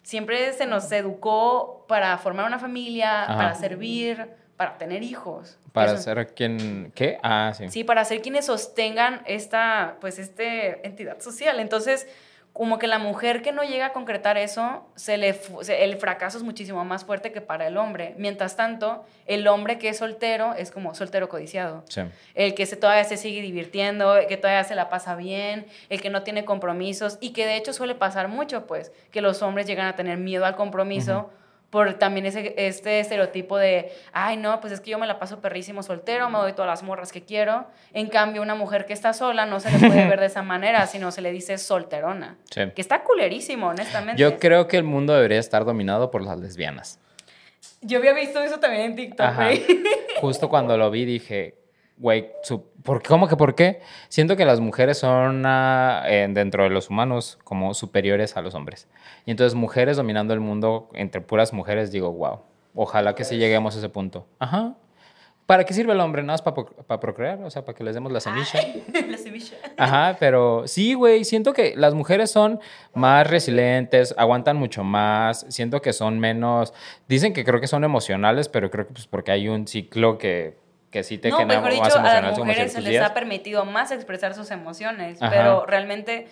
siempre 0.02 0.52
se 0.52 0.65
nos 0.65 0.91
educó 0.91 1.86
para 1.88 2.17
formar 2.17 2.46
una 2.46 2.60
familia, 2.60 3.24
Ajá. 3.24 3.36
para 3.38 3.56
servir, 3.56 4.28
para 4.58 4.78
tener 4.78 5.02
hijos. 5.02 5.58
Para 5.72 5.93
Eso- 5.93 6.02
ser 6.04 6.34
quien... 6.36 6.91
¿Qué? 6.93 7.19
Ah, 7.24 7.54
sí. 7.58 7.69
Sí, 7.69 7.84
para 7.86 8.04
ser 8.04 8.22
quienes 8.22 8.48
sostengan 8.48 9.22
esta, 9.28 9.96
pues, 10.02 10.19
este 10.19 10.86
entidad 10.86 11.22
social. 11.22 11.62
Entonces, 11.62 12.06
como 12.53 12.77
que 12.77 12.85
la 12.85 12.99
mujer 12.99 13.41
que 13.41 13.51
no 13.51 13.63
llega 13.63 13.87
a 13.87 13.93
concretar 13.93 14.37
eso, 14.37 14.85
se 14.95 15.17
le 15.17 15.33
se- 15.33 15.83
el 15.83 15.97
fracaso 15.97 16.37
es 16.37 16.43
muchísimo 16.43 16.85
más 16.85 17.03
fuerte 17.03 17.31
que 17.31 17.41
para 17.41 17.65
el 17.65 17.77
hombre. 17.77 18.13
Mientras 18.17 18.55
tanto, 18.55 19.03
el 19.25 19.47
hombre 19.47 19.79
que 19.79 19.89
es 19.89 19.97
soltero 19.97 20.53
es 20.53 20.69
como 20.69 20.93
soltero 20.93 21.29
codiciado. 21.29 21.83
Sí. 21.89 22.01
El 22.35 22.53
que 22.53 22.67
se, 22.67 22.75
todavía 22.75 23.03
se 23.05 23.17
sigue 23.17 23.41
divirtiendo, 23.41 24.15
el 24.17 24.27
que 24.27 24.37
todavía 24.37 24.63
se 24.63 24.75
la 24.75 24.87
pasa 24.89 25.15
bien, 25.15 25.65
el 25.89 25.99
que 25.99 26.11
no 26.11 26.21
tiene 26.21 26.45
compromisos 26.45 27.17
y 27.21 27.31
que 27.33 27.47
de 27.47 27.55
hecho 27.57 27.73
suele 27.73 27.95
pasar 27.95 28.27
mucho, 28.27 28.67
pues, 28.67 28.91
que 29.11 29.21
los 29.21 29.41
hombres 29.41 29.65
llegan 29.65 29.87
a 29.87 29.95
tener 29.95 30.19
miedo 30.19 30.45
al 30.45 30.55
compromiso 30.55 31.31
por 31.73 31.95
también 31.95 32.27
ese, 32.27 32.53
este 32.55 32.99
estereotipo 32.99 33.57
de, 33.57 33.91
ay, 34.12 34.38
no, 34.38 34.62
pues 34.62 34.71
es 34.73 34.79
que 34.79 34.91
yo 34.91 34.99
me 34.99 35.07
la 35.07 35.17
paso 35.17 35.41
perrísimo 35.41 35.81
soltero, 35.81 36.29
me 36.29 36.38
doy 36.38 36.53
todas 36.53 36.69
las 36.69 36.83
morras 36.83 37.12
que 37.12 37.23
quiero. 37.23 37.65
En 37.93 38.09
cambio, 38.09 38.43
una 38.43 38.53
mujer 38.53 38.86
que 38.86 38.93
está 38.93 39.12
sola 39.12 39.47
no 39.47 39.59
se 39.59 39.71
le 39.71 39.79
puede 39.79 40.07
ver 40.07 40.19
de 40.19 40.27
esa 40.27 40.43
manera, 40.43 40.86
sino 40.93 41.09
se 41.12 41.23
le 41.23 41.31
dice 41.31 41.57
solterona. 41.57 42.38
Sí. 42.51 42.62
Que 42.75 42.79
está 42.79 43.01
culerísimo, 43.01 43.69
honestamente. 43.69 44.21
Yo 44.21 44.38
creo 44.38 44.67
que 44.67 44.77
el 44.77 44.83
mundo 44.83 45.15
debería 45.15 45.39
estar 45.39 45.65
dominado 45.65 46.12
por 46.12 46.21
las 46.21 46.39
lesbianas. 46.39 46.99
Yo 47.81 47.97
había 47.97 48.13
visto 48.13 48.39
eso 48.39 48.59
también 48.59 48.91
en 48.91 48.95
TikTok, 48.95 49.25
Ajá. 49.25 49.49
Justo 50.21 50.49
cuando 50.49 50.77
lo 50.77 50.91
vi 50.91 51.05
dije, 51.05 51.55
güey, 51.97 52.32
¿por 52.84 53.01
qué? 53.01 53.08
¿cómo 53.08 53.27
que 53.27 53.38
por 53.38 53.56
qué? 53.56 53.82
Siento 54.10 54.36
que 54.36 54.45
las 54.45 54.60
mujeres 54.60 54.97
son 54.97 55.43
ah, 55.45 56.03
eh, 56.08 56.27
dentro 56.29 56.63
de 56.63 56.69
los 56.69 56.89
humanos 56.89 57.39
como 57.43 57.73
superiores 57.73 58.36
a 58.38 58.41
los 58.41 58.56
hombres. 58.56 58.88
Y 59.25 59.32
entonces 59.32 59.56
mujeres 59.56 59.97
dominando 59.97 60.34
el 60.34 60.39
mundo 60.39 60.89
entre 60.93 61.21
puras 61.21 61.53
mujeres, 61.53 61.91
digo, 61.91 62.12
wow, 62.12 62.41
ojalá 62.75 63.15
que 63.15 63.23
sí 63.23 63.38
lleguemos 63.38 63.75
a 63.75 63.79
ese 63.79 63.89
punto. 63.89 64.27
Ajá. 64.39 64.75
¿Para 65.45 65.65
qué 65.65 65.73
sirve 65.73 65.91
el 65.91 65.99
hombre? 65.99 66.23
Nada 66.23 66.34
más 66.34 66.41
para 66.41 66.99
procrear, 67.01 67.43
o 67.43 67.49
sea, 67.49 67.65
para 67.65 67.77
que 67.77 67.84
les 67.84 67.93
demos 67.93 68.12
la 68.13 68.21
semilla. 68.21 68.62
La 69.10 69.17
semilla. 69.17 69.58
Ajá, 69.77 70.15
pero 70.17 70.63
sí, 70.67 70.93
güey, 70.93 71.25
siento 71.25 71.51
que 71.51 71.73
las 71.75 71.93
mujeres 71.93 72.32
son 72.32 72.62
más 72.93 73.27
resilientes, 73.27 74.15
aguantan 74.17 74.56
mucho 74.56 74.86
más, 74.86 75.45
siento 75.49 75.82
que 75.82 75.91
son 75.91 76.19
menos, 76.19 76.73
dicen 77.10 77.34
que 77.34 77.43
creo 77.43 77.60
que 77.60 77.67
son 77.67 77.84
emocionales, 77.84 78.47
pero 78.47 78.71
creo 78.71 78.88
que 78.88 78.93
pues 78.93 79.08
porque 79.08 79.32
hay 79.32 79.49
un 79.49 79.67
ciclo 79.67 80.17
que, 80.17 80.62
que 80.93 81.03
sí 81.03 81.17
te 81.17 81.29
No, 81.29 81.38
queda 81.38 81.47
mejor 81.47 81.63
más 81.75 81.88
dicho, 81.89 81.99
a 81.99 82.21
las 82.21 82.38
mujeres 82.38 82.71
se 82.71 82.79
les 82.82 82.91
días. 82.91 83.10
ha 83.10 83.13
permitido 83.15 83.65
más 83.65 83.91
expresar 83.91 84.36
sus 84.36 84.51
emociones, 84.51 85.19
Ajá. 85.21 85.32
pero 85.32 85.65
realmente 85.65 86.27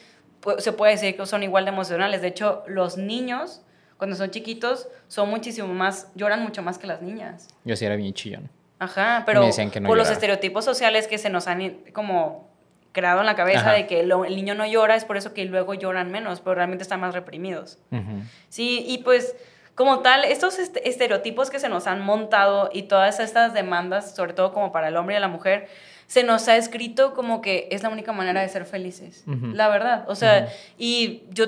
se 0.60 0.71
puede 0.71 0.93
decir 0.93 1.17
que 1.17 1.26
son 1.26 1.41
igual 1.43 1.65
de 1.65 1.71
emocionales. 1.71 2.21
De 2.21 2.28
hecho, 2.28 2.63
los 2.67 2.95
niños, 2.95 3.63
cuando 3.97 4.15
son 4.15 4.30
chiquitos, 4.30 4.88
son 5.08 5.30
muchísimo 5.30 5.67
más, 5.74 6.08
lloran 6.15 6.43
mucho 6.43 6.62
más 6.62 6.78
que 6.78 6.86
las 6.88 7.02
niñas. 7.02 7.47
Yo 7.65 7.76
sí 7.76 7.86
era 7.86 7.95
bien 7.95 8.13
chillón. 8.13 8.50
Ajá, 8.78 9.24
pero 9.26 9.41
no 9.43 9.88
por 9.88 9.97
los 9.97 10.10
estereotipos 10.12 10.63
sociales 10.63 11.08
que 11.08 11.17
se 11.17 11.30
nos 11.30 11.47
han 11.47 11.78
como 11.93 12.50
creado 12.91 13.19
en 13.21 13.26
la 13.26 13.36
cabeza 13.36 13.62
Ajá. 13.62 13.74
de 13.74 13.88
que 13.88 14.04
lo- 14.04 14.26
el 14.26 14.36
niño 14.36 14.54
no 14.54 14.65
llora, 14.65 14.95
es 14.95 15.06
por 15.06 15.17
eso 15.17 15.34
que 15.34 15.45
luego 15.45 15.74
lloran 15.74 16.12
menos, 16.12 16.41
pero 16.41 16.56
realmente 16.56 16.84
están 16.84 17.00
más 17.00 17.13
reprimidos. 17.15 17.80
Ujú. 17.91 18.21
Sí, 18.50 18.84
y 18.88 19.00
pues 19.00 19.36
como 19.84 20.00
tal, 20.02 20.24
estos 20.26 20.60
est- 20.60 20.78
estereotipos 20.84 21.50
que 21.50 21.58
se 21.60 21.67
nos 21.70 21.88
han 21.88 22.02
montado 22.02 22.70
y 22.72 22.84
todas 22.84 23.20
estas 23.20 23.54
demandas, 23.54 24.15
sobre 24.15 24.34
todo 24.34 24.54
como 24.54 24.72
para 24.72 24.89
el 24.89 24.96
hombre 24.98 25.15
y 25.15 25.20
la 25.20 25.28
mujer, 25.28 25.67
se 26.06 26.24
nos 26.24 26.48
ha 26.48 26.56
escrito 26.58 27.13
como 27.15 27.41
que 27.41 27.67
es 27.72 27.82
la 27.84 27.89
única 27.89 28.12
manera 28.13 28.41
de 28.41 28.50
ser 28.50 28.65
felices. 28.65 29.24
La 29.58 29.70
verdad. 29.70 30.06
O 30.08 30.15
sea, 30.15 30.50
y 30.78 31.24
yo, 31.32 31.46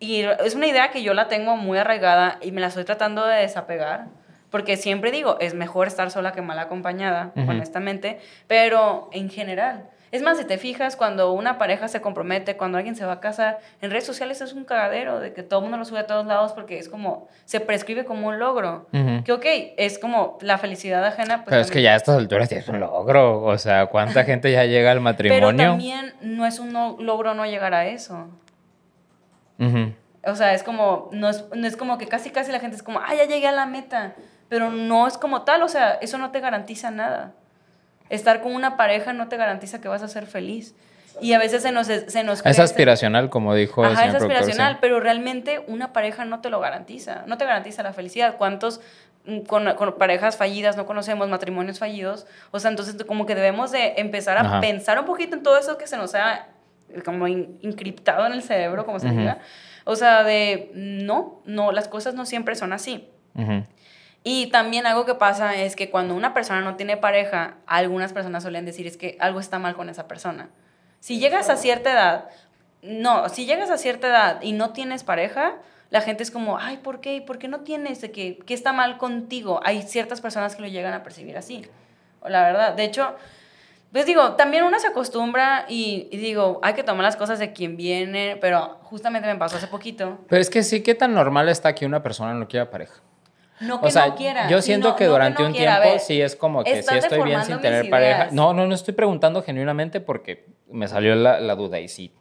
y 0.00 0.22
es 0.22 0.54
una 0.54 0.66
idea 0.66 0.90
que 0.92 1.02
yo 1.02 1.12
la 1.14 1.28
tengo 1.28 1.56
muy 1.56 1.76
arraigada 1.78 2.38
y 2.40 2.50
me 2.52 2.60
la 2.62 2.68
estoy 2.68 2.84
tratando 2.84 3.26
de 3.26 3.36
desapegar. 3.40 4.06
Porque 4.50 4.76
siempre 4.76 5.10
digo, 5.10 5.36
es 5.40 5.52
mejor 5.52 5.88
estar 5.88 6.10
sola 6.12 6.30
que 6.32 6.40
mal 6.40 6.58
acompañada, 6.60 7.32
honestamente, 7.50 8.20
pero 8.46 9.10
en 9.12 9.28
general. 9.28 9.90
Es 10.14 10.22
más, 10.22 10.38
si 10.38 10.44
te 10.44 10.58
fijas, 10.58 10.94
cuando 10.94 11.32
una 11.32 11.58
pareja 11.58 11.88
se 11.88 12.00
compromete, 12.00 12.56
cuando 12.56 12.78
alguien 12.78 12.94
se 12.94 13.04
va 13.04 13.14
a 13.14 13.20
casar, 13.20 13.58
en 13.82 13.90
redes 13.90 14.06
sociales 14.06 14.40
es 14.40 14.52
un 14.52 14.64
cagadero 14.64 15.18
de 15.18 15.32
que 15.32 15.42
todo 15.42 15.58
el 15.58 15.62
mundo 15.64 15.76
lo 15.76 15.84
sube 15.84 15.98
a 15.98 16.06
todos 16.06 16.24
lados 16.24 16.52
porque 16.52 16.78
es 16.78 16.88
como, 16.88 17.26
se 17.46 17.58
prescribe 17.58 18.04
como 18.04 18.28
un 18.28 18.38
logro. 18.38 18.86
Que 19.24 19.32
ok, 19.32 19.44
es 19.76 19.98
como 19.98 20.38
la 20.40 20.56
felicidad 20.58 21.04
ajena. 21.04 21.38
Pues 21.38 21.46
Pero 21.50 21.60
es 21.62 21.70
que 21.72 21.82
ya 21.82 21.94
a 21.94 21.96
estas 21.96 22.16
alturas 22.16 22.48
ya 22.48 22.58
es 22.58 22.68
un 22.68 22.78
logro. 22.78 23.42
O 23.42 23.58
sea, 23.58 23.86
¿cuánta 23.86 24.22
gente 24.30 24.52
ya 24.52 24.64
llega 24.66 24.92
al 24.92 24.98
Pero 24.98 25.02
matrimonio? 25.02 25.66
también 25.70 26.14
no 26.20 26.46
es 26.46 26.60
un 26.60 26.72
no- 26.72 26.96
logro 27.00 27.34
no 27.34 27.44
llegar 27.44 27.74
a 27.74 27.86
eso. 27.88 28.28
O 30.26 30.34
sea, 30.36 30.54
es 30.54 30.62
como, 30.62 31.08
no 31.10 31.28
es, 31.28 31.44
no 31.56 31.66
es 31.66 31.76
como 31.76 31.98
que 31.98 32.06
casi 32.06 32.30
casi 32.30 32.52
la 32.52 32.60
gente 32.60 32.76
es 32.76 32.84
como, 32.84 33.00
ah, 33.00 33.14
ya 33.16 33.24
llegué 33.24 33.48
a 33.48 33.52
la 33.52 33.66
meta. 33.66 34.14
Pero 34.48 34.70
no 34.70 35.08
es 35.08 35.18
como 35.18 35.42
tal, 35.42 35.64
o 35.64 35.68
sea, 35.68 35.94
eso 35.94 36.18
no 36.18 36.30
te 36.30 36.38
garantiza 36.38 36.92
nada. 36.92 37.32
Estar 38.10 38.40
con 38.42 38.54
una 38.54 38.76
pareja 38.76 39.12
no 39.12 39.28
te 39.28 39.36
garantiza 39.36 39.80
que 39.80 39.88
vas 39.88 40.02
a 40.02 40.08
ser 40.08 40.26
feliz. 40.26 40.74
Y 41.20 41.32
a 41.32 41.38
veces 41.38 41.62
se 41.62 41.70
nos, 41.70 41.86
se 41.86 42.24
nos 42.24 42.44
Es 42.44 42.58
aspiracional, 42.58 43.30
como 43.30 43.54
dijo 43.54 43.84
el 43.84 43.92
Ajá, 43.92 44.00
señor 44.02 44.16
es 44.16 44.22
sí. 44.22 44.26
aspiracional, 44.26 44.78
pero 44.80 44.98
realmente 44.98 45.62
una 45.68 45.92
pareja 45.92 46.24
no 46.24 46.40
te 46.40 46.50
lo 46.50 46.58
garantiza, 46.58 47.22
no 47.26 47.38
te 47.38 47.44
garantiza 47.44 47.82
la 47.84 47.92
felicidad. 47.92 48.36
¿Cuántos 48.36 48.80
mm, 49.24 49.40
con, 49.42 49.72
con 49.76 49.96
parejas 49.96 50.36
fallidas 50.36 50.76
no 50.76 50.86
conocemos, 50.86 51.28
matrimonios 51.28 51.78
fallidos? 51.78 52.26
O 52.50 52.58
sea, 52.58 52.70
entonces 52.70 52.96
como 53.04 53.26
que 53.26 53.36
debemos 53.36 53.70
de 53.70 53.94
empezar 53.98 54.36
a 54.38 54.40
Ajá. 54.40 54.60
pensar 54.60 54.98
un 54.98 55.06
poquito 55.06 55.36
en 55.36 55.44
todo 55.44 55.56
eso 55.56 55.78
que 55.78 55.86
se 55.86 55.96
nos 55.96 56.16
ha 56.16 56.48
como 57.04 57.28
in- 57.28 57.58
encriptado 57.62 58.26
en 58.26 58.32
el 58.32 58.42
cerebro, 58.42 58.84
como 58.84 58.98
se 58.98 59.06
Ujú. 59.06 59.18
diga. 59.18 59.38
O 59.84 59.94
sea, 59.96 60.24
de 60.24 60.70
no, 60.74 61.40
no, 61.44 61.70
las 61.70 61.86
cosas 61.86 62.14
no 62.14 62.26
siempre 62.26 62.56
son 62.56 62.72
así. 62.72 63.08
Ujú. 63.36 63.64
Y 64.26 64.46
también 64.46 64.86
algo 64.86 65.04
que 65.04 65.14
pasa 65.14 65.54
es 65.54 65.76
que 65.76 65.90
cuando 65.90 66.14
una 66.14 66.32
persona 66.32 66.62
no 66.62 66.76
tiene 66.76 66.96
pareja, 66.96 67.58
algunas 67.66 68.14
personas 68.14 68.42
suelen 68.42 68.64
decir 68.64 68.86
es 68.86 68.96
que 68.96 69.18
algo 69.20 69.38
está 69.38 69.58
mal 69.58 69.76
con 69.76 69.90
esa 69.90 70.08
persona. 70.08 70.48
Si 70.98 71.18
llegas 71.18 71.50
a 71.50 71.56
cierta 71.56 71.92
edad, 71.92 72.28
no, 72.80 73.28
si 73.28 73.44
llegas 73.44 73.70
a 73.70 73.76
cierta 73.76 74.08
edad 74.08 74.40
y 74.40 74.52
no 74.52 74.70
tienes 74.70 75.04
pareja, 75.04 75.56
la 75.90 76.00
gente 76.00 76.22
es 76.22 76.30
como, 76.30 76.56
ay, 76.56 76.78
¿por 76.78 77.00
qué? 77.02 77.22
¿Por 77.24 77.38
qué 77.38 77.48
no 77.48 77.60
tienes? 77.60 78.00
¿De 78.00 78.12
qué, 78.12 78.38
¿Qué 78.46 78.54
está 78.54 78.72
mal 78.72 78.96
contigo? 78.96 79.60
Hay 79.62 79.82
ciertas 79.82 80.22
personas 80.22 80.56
que 80.56 80.62
lo 80.62 80.68
llegan 80.68 80.94
a 80.94 81.02
percibir 81.02 81.36
así. 81.36 81.66
La 82.26 82.44
verdad, 82.44 82.72
de 82.72 82.84
hecho, 82.84 83.14
pues 83.92 84.06
digo, 84.06 84.36
también 84.36 84.64
uno 84.64 84.80
se 84.80 84.86
acostumbra 84.86 85.66
y, 85.68 86.08
y 86.10 86.16
digo, 86.16 86.60
hay 86.62 86.72
que 86.72 86.82
tomar 86.82 87.04
las 87.04 87.16
cosas 87.16 87.38
de 87.38 87.52
quien 87.52 87.76
viene, 87.76 88.38
pero 88.40 88.78
justamente 88.84 89.28
me 89.28 89.36
pasó 89.36 89.58
hace 89.58 89.66
poquito. 89.66 90.18
Pero 90.30 90.40
es 90.40 90.48
que 90.48 90.62
sí, 90.62 90.82
¿qué 90.82 90.94
tan 90.94 91.12
normal 91.12 91.50
está 91.50 91.74
que 91.74 91.84
una 91.84 92.02
persona 92.02 92.32
no 92.32 92.48
quiera 92.48 92.70
pareja? 92.70 92.94
No 93.64 93.80
que 93.80 93.86
O 93.86 93.90
sea, 93.90 94.06
no 94.08 94.14
quiera. 94.14 94.48
yo 94.48 94.62
siento 94.62 94.90
no- 94.90 94.96
que 94.96 95.06
durante 95.06 95.42
no 95.42 95.48
un 95.48 95.54
quiera. 95.54 95.76
Tiempo 95.76 95.90
ver, 95.92 96.00
sí 96.00 96.20
es 96.20 96.36
como 96.36 96.62
que 96.64 96.82
sí 96.82 96.96
estoy 96.96 97.22
bien 97.22 97.44
sin 97.44 97.60
tener 97.60 97.90
pareja. 97.90 98.28
No, 98.32 98.52
no, 98.54 98.66
no 98.66 98.74
estoy 98.74 98.94
preguntando 98.94 99.42
genuinamente 99.42 100.00
porque 100.00 100.46
me 100.70 100.86
salió 100.88 101.14
la, 101.14 101.40
la 101.40 101.54
duda 101.54 101.80
y 101.80 101.88
sí. 101.88 102.14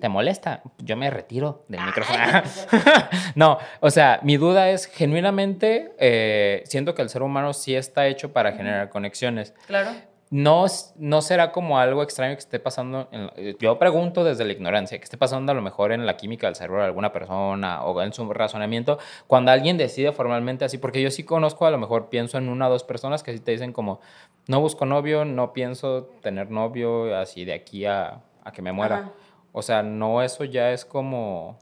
¿Te 0.00 0.08
molesta? 0.08 0.62
Yo 0.78 0.96
me 0.96 1.10
retiro 1.10 1.64
del 1.66 1.80
micrófono. 1.80 2.18
no, 3.34 3.58
o 3.80 3.90
sea, 3.90 4.20
mi 4.22 4.36
duda 4.36 4.70
es 4.70 4.86
genuinamente, 4.86 5.92
eh, 5.98 6.62
siento 6.66 6.94
que 6.94 7.02
el 7.02 7.08
ser 7.08 7.22
humano 7.22 7.52
sí 7.52 7.74
está 7.74 8.06
hecho 8.06 8.32
para 8.32 8.52
generar 8.52 8.88
conexiones. 8.90 9.54
Claro. 9.66 9.90
No, 10.28 10.66
no 10.96 11.22
será 11.22 11.52
como 11.52 11.78
algo 11.78 12.02
extraño 12.02 12.34
que 12.34 12.40
esté 12.40 12.58
pasando. 12.58 13.06
en 13.12 13.26
la- 13.26 13.32
eh, 13.36 13.56
yo 13.60 13.78
pregunto 13.78 14.24
desde 14.24 14.44
la 14.44 14.52
ignorancia, 14.52 14.98
que 14.98 15.04
esté 15.04 15.16
pasando 15.16 15.52
a 15.52 15.54
lo 15.54 15.62
mejor 15.62 15.92
en 15.92 16.04
la 16.04 16.16
química 16.16 16.48
del 16.48 16.56
cerebro 16.56 16.80
de 16.80 16.86
alguna 16.86 17.12
persona 17.12 17.84
o 17.84 18.02
en 18.02 18.12
su 18.12 18.32
razonamiento, 18.32 18.98
cuando 19.28 19.52
alguien 19.52 19.76
decide 19.78 20.10
formalmente 20.12 20.64
así, 20.64 20.78
porque 20.78 21.00
yo 21.00 21.12
sí 21.12 21.22
conozco, 21.22 21.64
a 21.64 21.70
lo 21.70 21.78
mejor 21.78 22.08
pienso 22.08 22.38
en 22.38 22.48
una 22.48 22.66
o 22.66 22.70
dos 22.70 22.82
personas 22.82 23.22
que 23.22 23.32
sí 23.32 23.38
te 23.40 23.52
dicen 23.52 23.72
como, 23.72 24.00
no 24.48 24.60
busco 24.60 24.84
novio, 24.84 25.24
no 25.24 25.52
pienso 25.52 26.10
tener 26.22 26.50
novio 26.50 27.16
así 27.16 27.44
de 27.44 27.54
aquí 27.54 27.86
a, 27.86 28.20
a 28.42 28.50
que 28.52 28.62
me 28.62 28.72
muera. 28.72 28.96
Ajá. 28.96 29.12
O 29.52 29.62
sea, 29.62 29.82
no, 29.84 30.22
eso 30.22 30.42
ya 30.44 30.72
es 30.72 30.84
como, 30.84 31.56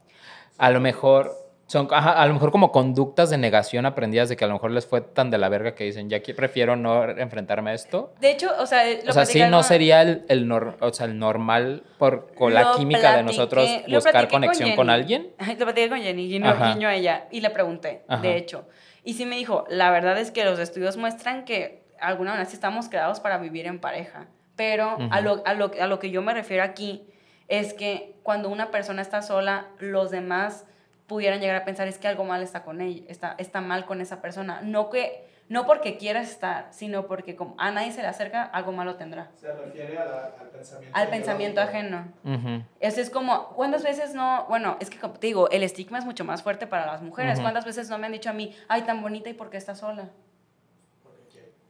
a 0.57 0.71
lo 0.71 0.79
mejor... 0.79 1.44
Son 1.67 1.87
ajá, 1.91 2.21
a 2.21 2.27
lo 2.27 2.33
mejor 2.35 2.51
como 2.51 2.71
conductas 2.71 3.31
de 3.31 3.39
negación 3.39 3.87
aprendidas 3.87 4.29
de 4.29 4.35
que 4.37 4.45
a 4.45 4.47
lo 4.47 4.53
mejor 4.53 4.69
les 4.69 4.85
fue 4.85 5.01
tan 5.01 5.31
de 5.31 5.39
la 5.39 5.49
verga 5.49 5.73
que 5.73 5.83
dicen, 5.85 6.09
ya 6.09 6.21
que 6.21 6.35
prefiero 6.35 6.75
no 6.75 7.03
enfrentarme 7.09 7.71
a 7.71 7.73
esto. 7.73 8.13
De 8.21 8.29
hecho, 8.31 8.51
o 8.59 8.67
sea, 8.67 8.83
lo 9.03 9.09
O 9.09 9.13
sea, 9.13 9.25
sí, 9.25 9.41
no 9.49 9.63
sería 9.63 10.03
el, 10.03 10.25
el, 10.29 10.47
nor- 10.47 10.75
o 10.79 10.93
sea, 10.93 11.07
el 11.07 11.17
normal 11.17 11.81
por, 11.97 12.33
con 12.35 12.53
la 12.53 12.73
química 12.77 13.13
de 13.17 13.23
platiqué- 13.23 13.25
nosotros 13.25 13.69
lo 13.87 13.97
buscar 13.97 14.27
conexión 14.27 14.75
con, 14.75 14.87
Jenny. 14.87 14.93
alguien. 14.93 15.27
Ajá, 15.39 15.53
Lo 15.53 15.65
platiqué 15.65 15.89
con 15.89 15.99
Jenny, 16.01 16.27
guiño, 16.29 16.55
guiño 16.55 16.87
a 16.87 16.93
ella, 16.95 17.25
y 17.31 17.41
le 17.41 17.49
pregunté, 17.49 18.03
Ajá. 18.07 18.21
de 18.21 18.37
hecho. 18.37 18.67
Y 19.03 19.13
sí 19.15 19.25
me 19.25 19.35
dijo, 19.35 19.65
la 19.67 19.89
verdad 19.89 20.19
es 20.19 20.29
que 20.31 20.45
los 20.45 20.59
estudios 20.59 20.97
muestran 20.97 21.45
que 21.45 21.83
alguna 21.99 22.37
vez 22.37 22.53
estamos 22.53 22.89
creados 22.89 23.19
para 23.19 23.37
vivir 23.39 23.65
en 23.65 23.79
pareja. 23.79 24.27
Pero 24.55 24.97
a, 25.11 25.19
lo, 25.21 25.41
a, 25.45 25.53
lo, 25.55 25.71
a 25.81 25.87
lo 25.87 25.99
que 25.99 26.11
yo 26.11 26.21
me 26.21 26.33
refiero 26.33 26.63
aquí 26.63 27.05
es 27.47 27.73
que 27.73 28.15
cuando 28.23 28.49
una 28.49 28.71
persona 28.71 29.01
está 29.01 29.21
sola, 29.21 29.65
los 29.79 30.11
demás 30.11 30.65
pudieran 31.07 31.39
llegar 31.39 31.55
a 31.55 31.65
pensar 31.65 31.87
es 31.87 31.97
que 31.97 32.07
algo 32.07 32.23
mal 32.23 32.41
está 32.41 32.63
con 32.63 32.81
ella, 32.81 33.03
está, 33.07 33.35
está 33.37 33.61
mal 33.61 33.85
con 33.85 34.01
esa 34.01 34.21
persona. 34.21 34.61
No 34.63 34.89
que 34.89 35.27
no 35.47 35.67
porque 35.67 35.97
quiera 35.97 36.21
estar, 36.21 36.67
sino 36.71 37.05
porque 37.05 37.35
como 37.35 37.53
a 37.59 37.69
nadie 37.69 37.91
se 37.91 38.01
le 38.01 38.07
acerca, 38.07 38.41
algo 38.43 38.71
malo 38.71 38.95
tendrá. 38.95 39.29
Se 39.35 39.53
refiere 39.53 39.95
a 39.97 40.05
la- 40.05 40.35
al 40.39 40.49
pensamiento. 40.49 40.97
Al 40.97 41.07
pensamiento 41.09 41.61
ajeno. 41.61 42.07
Ujú. 42.23 42.63
Eso 42.79 42.99
es 43.01 43.11
como, 43.11 43.49
¿cuántas 43.49 43.83
veces 43.83 44.15
no? 44.15 44.45
Bueno, 44.49 44.77
es 44.79 44.89
que 44.89 44.97
como 44.99 45.13
te 45.13 45.27
digo, 45.27 45.47
el 45.51 45.61
estigma 45.61 45.99
es 45.99 46.05
mucho 46.05 46.25
más 46.25 46.41
fuerte 46.41 46.65
para 46.65 46.87
las 46.87 47.03
mujeres. 47.03 47.33
Ujú. 47.35 47.43
¿Cuántas 47.43 47.65
veces 47.65 47.89
no 47.89 47.99
me 47.99 48.07
han 48.07 48.13
dicho 48.13 48.31
a 48.31 48.33
mí, 48.33 48.55
ay, 48.67 48.81
tan 48.83 49.03
bonita 49.03 49.29
y 49.29 49.33
por 49.33 49.51
qué 49.51 49.57
estás 49.57 49.77
sola? 49.79 50.09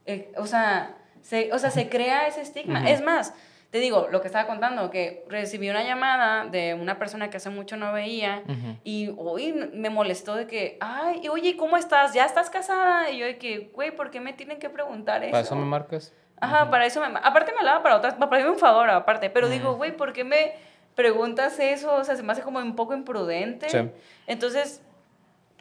Eh, 0.06 0.32
o, 0.38 0.46
sea, 0.46 0.96
se, 1.20 1.52
o 1.52 1.58
sea, 1.58 1.70
se 1.70 1.88
crea 1.88 2.28
ese 2.28 2.40
estigma. 2.40 2.88
Es 2.88 3.02
más, 3.02 3.34
te 3.70 3.78
digo, 3.78 4.08
lo 4.10 4.20
que 4.20 4.28
estaba 4.28 4.46
contando, 4.46 4.90
que 4.90 5.24
recibí 5.28 5.68
una 5.68 5.82
llamada 5.82 6.46
de 6.46 6.74
una 6.74 6.98
persona 6.98 7.30
que 7.30 7.36
hace 7.36 7.50
mucho 7.50 7.76
no 7.76 7.92
veía 7.92 8.42
y 8.84 9.12
hoy 9.18 9.52
me 9.72 9.90
molestó 9.90 10.34
de 10.34 10.46
que, 10.46 10.78
ay, 10.80 11.28
oye, 11.28 11.56
¿cómo 11.56 11.76
estás? 11.76 12.14
¿Ya 12.14 12.24
estás 12.24 12.48
casada? 12.48 13.10
Y 13.10 13.18
yo 13.18 13.26
de 13.26 13.38
que, 13.38 13.70
güey, 13.74 13.90
¿por 13.90 14.10
qué 14.10 14.20
me 14.20 14.32
tienen 14.32 14.58
que 14.58 14.70
preguntar 14.70 15.22
eso? 15.22 15.32
¿Para 15.32 15.42
eso 15.42 15.56
me 15.56 15.64
marcas? 15.64 16.14
Ajá, 16.40 16.70
para 16.70 16.86
eso 16.86 17.00
me... 17.00 17.06
Aparte 17.22 17.52
me 17.52 17.58
hablaba 17.58 17.82
para 17.82 17.96
otras, 17.96 18.14
para 18.14 18.30
pedirme 18.30 18.52
un 18.52 18.58
favor 18.58 18.88
aparte, 18.90 19.30
pero 19.30 19.48
digo, 19.48 19.74
güey, 19.74 19.96
¿por 19.96 20.12
qué 20.12 20.24
me 20.24 20.54
preguntas 20.94 21.58
eso? 21.58 21.94
O 21.94 22.04
sea, 22.04 22.16
se 22.16 22.22
me 22.22 22.32
hace 22.32 22.42
como 22.42 22.58
un 22.58 22.76
poco 22.76 22.94
imprudente. 22.94 23.68
Sí. 23.68 23.78
Entonces, 24.26 24.82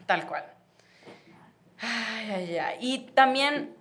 tal 0.06 0.26
cual. 0.26 0.46
Ay, 1.80 2.32
ay, 2.32 2.58
ay. 2.58 2.78
Y 2.80 3.00
también, 3.14 3.75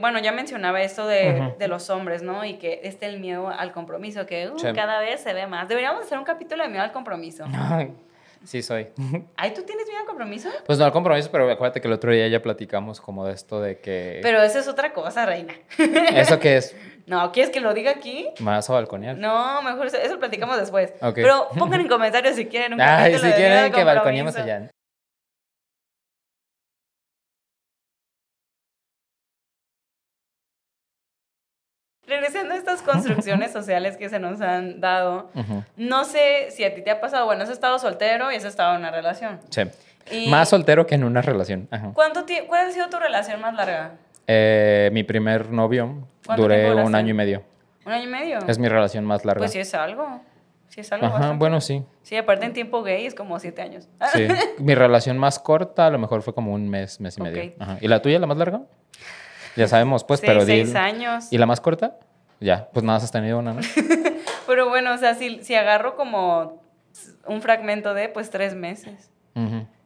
bueno, 0.00 0.18
ya 0.18 0.32
mencionaba 0.32 0.82
esto 0.82 1.06
de, 1.06 1.54
los 1.68 1.90
hombres, 1.90 2.22
¿no? 2.22 2.44
Y 2.44 2.54
que 2.54 2.80
este 2.84 3.06
el 3.06 3.20
miedo 3.20 3.48
al 3.48 3.72
compromiso, 3.72 4.26
que 4.26 4.48
uh, 4.48 4.58
Sí. 4.58 4.68
cada 4.74 5.00
vez 5.00 5.20
se 5.20 5.32
ve 5.32 5.46
más. 5.46 5.68
Deberíamos 5.68 6.02
hacer 6.04 6.18
un 6.18 6.24
capítulo 6.24 6.62
de 6.62 6.68
miedo 6.68 6.82
al 6.82 6.92
compromiso. 6.92 7.44
Sí 8.44 8.62
soy. 8.62 8.86
Ay, 9.36 9.52
¿tú 9.52 9.62
tienes 9.62 9.86
miedo 9.86 10.00
al 10.00 10.06
compromiso? 10.06 10.48
Pues 10.64 10.78
no 10.78 10.84
al 10.84 10.92
compromiso, 10.92 11.28
pero 11.30 11.50
acuérdate 11.50 11.80
que 11.80 11.88
el 11.88 11.94
otro 11.94 12.12
día 12.12 12.28
ya 12.28 12.40
platicamos 12.40 13.00
como 13.00 13.26
de 13.26 13.34
esto 13.34 13.60
de 13.60 13.80
que... 13.80 14.20
Pero 14.22 14.40
eso 14.42 14.58
es 14.60 14.68
otra 14.68 14.92
cosa, 14.92 15.26
reina. 15.26 15.54
¿Eso 16.14 16.38
que 16.38 16.56
es? 16.56 16.76
No, 17.06 17.32
¿quieres 17.32 17.50
que 17.50 17.60
lo 17.60 17.74
diga 17.74 17.90
aquí? 17.90 18.28
¿Más 18.40 18.68
o 18.70 18.74
balconear? 18.74 19.16
No, 19.16 19.62
mejor 19.62 19.86
eso, 19.86 19.96
eso 19.96 20.14
lo 20.14 20.20
platicamos 20.20 20.58
después. 20.58 20.92
Pero 21.14 21.48
pongan 21.58 21.80
en 21.80 21.88
comentarios 21.88 22.36
si 22.36 22.46
quieren 22.46 22.74
un 22.74 22.80
Ay, 22.80 23.18
si 23.18 23.30
quieren 23.32 23.72
que 23.72 23.82
balconeemos 23.82 24.36
allá. 24.36 24.70
Regresando 32.08 32.54
a 32.54 32.56
estas 32.56 32.80
construcciones 32.82 33.52
sociales 33.52 33.96
que 33.96 34.08
se 34.08 34.18
nos 34.18 34.40
han 34.40 34.80
dado, 34.80 35.30
no 35.76 36.04
sé 36.04 36.50
si 36.50 36.64
a 36.64 36.74
ti 36.74 36.82
te 36.82 36.90
ha 36.90 37.00
pasado, 37.00 37.26
bueno, 37.26 37.42
has 37.42 37.50
estado 37.50 37.78
soltero 37.78 38.32
y 38.32 38.36
has 38.36 38.44
estado 38.44 38.74
en 38.74 38.80
una 38.80 38.90
relación. 38.90 39.40
Sí. 39.50 39.62
Y 40.10 40.30
Más 40.30 40.48
soltero 40.48 40.86
que 40.86 40.94
en 40.94 41.04
una 41.04 41.20
relación. 41.20 41.68
Ajá. 41.70 41.90
¿Cuánto 41.94 42.24
¿Cuál 42.46 42.68
ha 42.68 42.70
sido 42.70 42.88
tu 42.88 42.98
relación 42.98 43.40
más 43.40 43.54
larga? 43.54 43.92
Eh, 44.26 44.90
mi 44.92 45.04
primer 45.04 45.50
novio 45.50 46.06
¿Cuánto 46.24 46.42
duré 46.42 46.74
un 46.74 46.94
año 46.94 47.10
y 47.10 47.14
medio. 47.14 47.42
¿Un 47.84 47.92
año 47.92 48.04
y 48.04 48.10
medio? 48.10 48.38
Es 48.46 48.58
mi 48.58 48.68
relación 48.68 49.04
más 49.04 49.24
larga. 49.24 49.40
Pues 49.40 49.52
sí 49.52 49.58
es 49.58 49.74
algo. 49.74 50.20
Sí 50.68 50.80
es 50.80 50.92
algo 50.92 51.06
Ajá, 51.06 51.14
bastante. 51.14 51.38
bueno, 51.38 51.60
sí. 51.60 51.82
Sí, 52.02 52.16
aparte 52.16 52.44
en 52.44 52.52
tiempo 52.52 52.82
gay 52.82 53.06
es 53.06 53.14
como 53.14 53.38
siete 53.38 53.62
años. 53.62 53.88
Sí. 54.12 54.28
mi 54.58 54.74
relación 54.74 55.16
más 55.18 55.38
corta 55.38 55.86
a 55.86 55.90
lo 55.90 55.98
mejor 55.98 56.22
fue 56.22 56.34
como 56.34 56.52
un 56.52 56.68
mes, 56.68 57.00
mes 57.00 57.16
y 57.18 57.22
medio. 57.22 57.52
Ajá. 57.58 57.78
¿Y 57.80 57.88
la 57.88 58.02
tuya, 58.02 58.18
la 58.18 58.26
más 58.26 58.36
larga? 58.36 58.62
Ya 59.58 59.68
sabemos, 59.68 60.04
pues, 60.04 60.20
Sí, 60.20 60.26
pero 60.26 60.40
seis 60.42 60.72
di- 60.72 60.78
años. 60.78 61.32
¿Y 61.32 61.38
la 61.38 61.46
más 61.46 61.60
corta? 61.60 61.96
Ya, 62.40 62.68
pues 62.72 62.84
nada, 62.84 62.98
has 62.98 63.10
tenido 63.10 63.38
una, 63.38 63.52
¿no? 63.54 63.60
Pero 64.46 64.68
bueno, 64.68 64.94
o 64.94 64.96
sea, 64.96 65.14
si, 65.16 65.42
si 65.42 65.54
agarro 65.56 65.96
como 65.96 66.62
un 67.26 67.42
fragmento 67.42 67.92
de, 67.94 68.08
pues 68.08 68.30
tres 68.30 68.54
meses. 68.54 69.10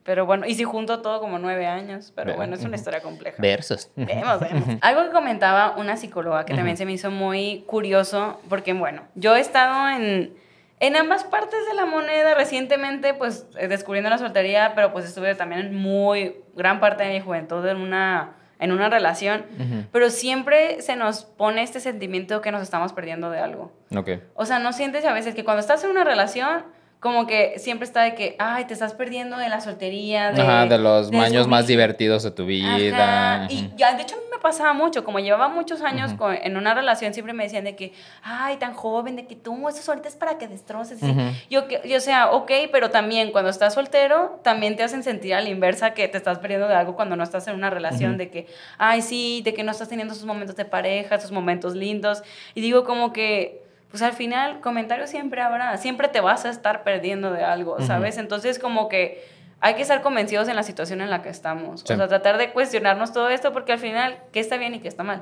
Pero 0.03 0.25
bueno, 0.25 0.45
y 0.45 0.55
si 0.55 0.63
junto 0.63 1.01
todo 1.01 1.19
como 1.19 1.37
nueve 1.39 1.65
años. 1.65 2.11
Pero 2.15 2.35
bueno, 2.35 2.55
es 2.55 2.63
una 2.63 2.75
historia 2.75 3.01
compleja. 3.01 3.37
Versos. 3.41 3.89
Vemos, 3.95 4.39
vemos. 4.39 4.63
Algo 4.81 5.03
que 5.03 5.09
comentaba 5.11 5.75
una 5.77 5.95
psicóloga 5.97 6.45
que 6.45 6.53
también 6.53 6.77
se 6.77 6.85
me 6.85 6.91
hizo 6.93 7.09
muy 7.11 7.63
curioso, 7.67 8.39
porque 8.49 8.73
bueno, 8.73 9.01
yo 9.15 9.35
he 9.35 9.39
estado 9.39 9.89
en, 9.89 10.33
en 10.79 10.95
ambas 10.95 11.23
partes 11.23 11.59
de 11.67 11.73
la 11.75 11.85
moneda 11.85 12.33
recientemente, 12.35 13.13
pues 13.13 13.47
eh, 13.57 13.67
descubriendo 13.67 14.09
la 14.09 14.17
soltería, 14.17 14.73
pero 14.75 14.91
pues 14.93 15.05
estuve 15.05 15.35
también 15.35 15.61
en 15.61 15.75
muy 15.75 16.35
gran 16.55 16.79
parte 16.79 17.03
de 17.03 17.09
mi 17.13 17.19
juventud 17.19 17.65
en 17.67 17.77
una, 17.77 18.33
en 18.63 18.71
una 18.71 18.89
relación, 18.89 19.45
pero 19.91 20.09
siempre 20.09 20.81
se 20.81 20.95
nos 20.95 21.25
pone 21.25 21.63
este 21.63 21.81
sentimiento 21.81 22.39
que 22.41 22.49
nos 22.49 22.61
estamos 22.61 22.93
perdiendo 22.93 23.29
de 23.29 23.39
algo. 23.39 23.73
Ok. 23.93 24.09
O 24.35 24.45
sea, 24.45 24.59
¿no 24.59 24.71
sientes 24.71 25.03
a 25.03 25.11
veces 25.11 25.35
que 25.35 25.43
cuando 25.43 25.59
estás 25.59 25.83
en 25.83 25.89
una 25.89 26.05
relación, 26.05 26.63
como 27.03 27.27
que 27.27 27.59
siempre 27.59 27.85
está 27.85 28.03
de 28.03 28.15
que, 28.15 28.37
ay, 28.39 28.63
te 28.63 28.73
estás 28.73 28.93
perdiendo 28.93 29.35
de 29.37 29.49
la 29.49 29.59
soltería, 29.59 30.31
de, 30.31 30.41
Ajá, 30.41 30.65
de 30.65 30.77
los 30.77 31.11
de 31.11 31.17
años 31.19 31.49
más 31.49 31.67
divertidos 31.67 32.23
de 32.23 32.31
tu 32.31 32.45
vida. 32.45 33.41
Ajá, 33.43 33.47
Y 33.51 33.69
ya, 33.75 33.93
de 33.93 34.03
hecho, 34.03 34.15
a 34.15 34.19
mí 34.19 34.23
me 34.31 34.39
pasaba 34.39 34.71
mucho, 34.71 35.03
como 35.03 35.19
llevaba 35.19 35.49
muchos 35.49 35.81
años 35.81 36.13
con- 36.13 36.33
en 36.33 36.55
una 36.55 36.73
relación, 36.73 37.13
siempre 37.13 37.33
me 37.33 37.43
decían 37.43 37.65
de 37.65 37.75
que, 37.75 37.91
ay, 38.23 38.55
tan 38.55 38.73
joven, 38.73 39.17
de 39.17 39.27
que 39.27 39.35
tú, 39.35 39.67
eso 39.67 39.91
ahorita 39.91 40.07
es 40.07 40.15
para 40.15 40.37
que 40.37 40.47
destroces. 40.47 41.03
así. 41.03 41.11
Ujú. 41.11 41.21
Yo, 41.49 41.67
que, 41.67 41.81
yo, 41.83 41.99
sea, 41.99 42.31
ok, 42.31 42.51
pero 42.71 42.89
también 42.89 43.33
cuando 43.33 43.49
estás 43.49 43.73
soltero, 43.73 44.39
también 44.41 44.77
te 44.77 44.83
hacen 44.83 45.03
sentir 45.03 45.33
a 45.33 45.41
la 45.41 45.49
inversa 45.49 45.93
que 45.93 46.07
te 46.07 46.17
estás 46.17 46.39
perdiendo 46.39 46.69
de 46.69 46.75
algo 46.75 46.95
cuando 46.95 47.17
no 47.17 47.23
estás 47.23 47.45
en 47.49 47.55
una 47.55 47.69
relación, 47.69 48.17
de 48.17 48.29
que, 48.29 48.47
ay, 48.77 49.01
sí, 49.01 49.41
de 49.43 49.53
que 49.53 49.63
no 49.63 49.71
estás 49.71 49.89
teniendo 49.89 50.13
esos 50.13 50.25
momentos 50.25 50.55
de 50.55 50.63
pareja, 50.63 51.15
esos 51.15 51.33
momentos 51.33 51.75
lindos. 51.75 52.23
Y 52.55 52.61
digo 52.61 52.85
como 52.85 53.11
que, 53.11 53.61
pues 53.93 54.01
al 54.01 54.13
final, 54.13 54.59
comentarios 54.59 55.11
siempre 55.11 55.39
habrá, 55.39 55.77
siempre 55.77 56.07
te 56.07 56.19
vas 56.19 56.45
a 56.45 56.49
estar 56.49 56.81
perdiendo 56.81 57.31
de 57.31 57.43
algo. 57.43 57.79
¿sabes? 57.79 58.17
Entonces 58.17 58.57
como 58.57 58.89
que 58.89 59.23
hay 59.59 59.75
que 59.75 59.83
estar 59.83 60.01
convencidos 60.01 60.47
en 60.47 60.55
la 60.55 60.63
situación 60.63 60.99
en 61.01 61.11
la 61.11 61.21
que 61.21 61.29
estamos. 61.29 61.81
Sí. 61.85 61.93
O 61.93 61.97
sea, 61.97 62.07
tratar 62.07 62.39
de 62.39 62.49
cuestionarnos 62.53 63.13
todo 63.13 63.29
esto 63.29 63.53
porque 63.53 63.71
al 63.71 63.77
final, 63.77 64.17
¿qué 64.31 64.39
está 64.39 64.57
bien 64.57 64.73
y 64.73 64.79
qué 64.79 64.87
está 64.87 65.03
mal? 65.03 65.21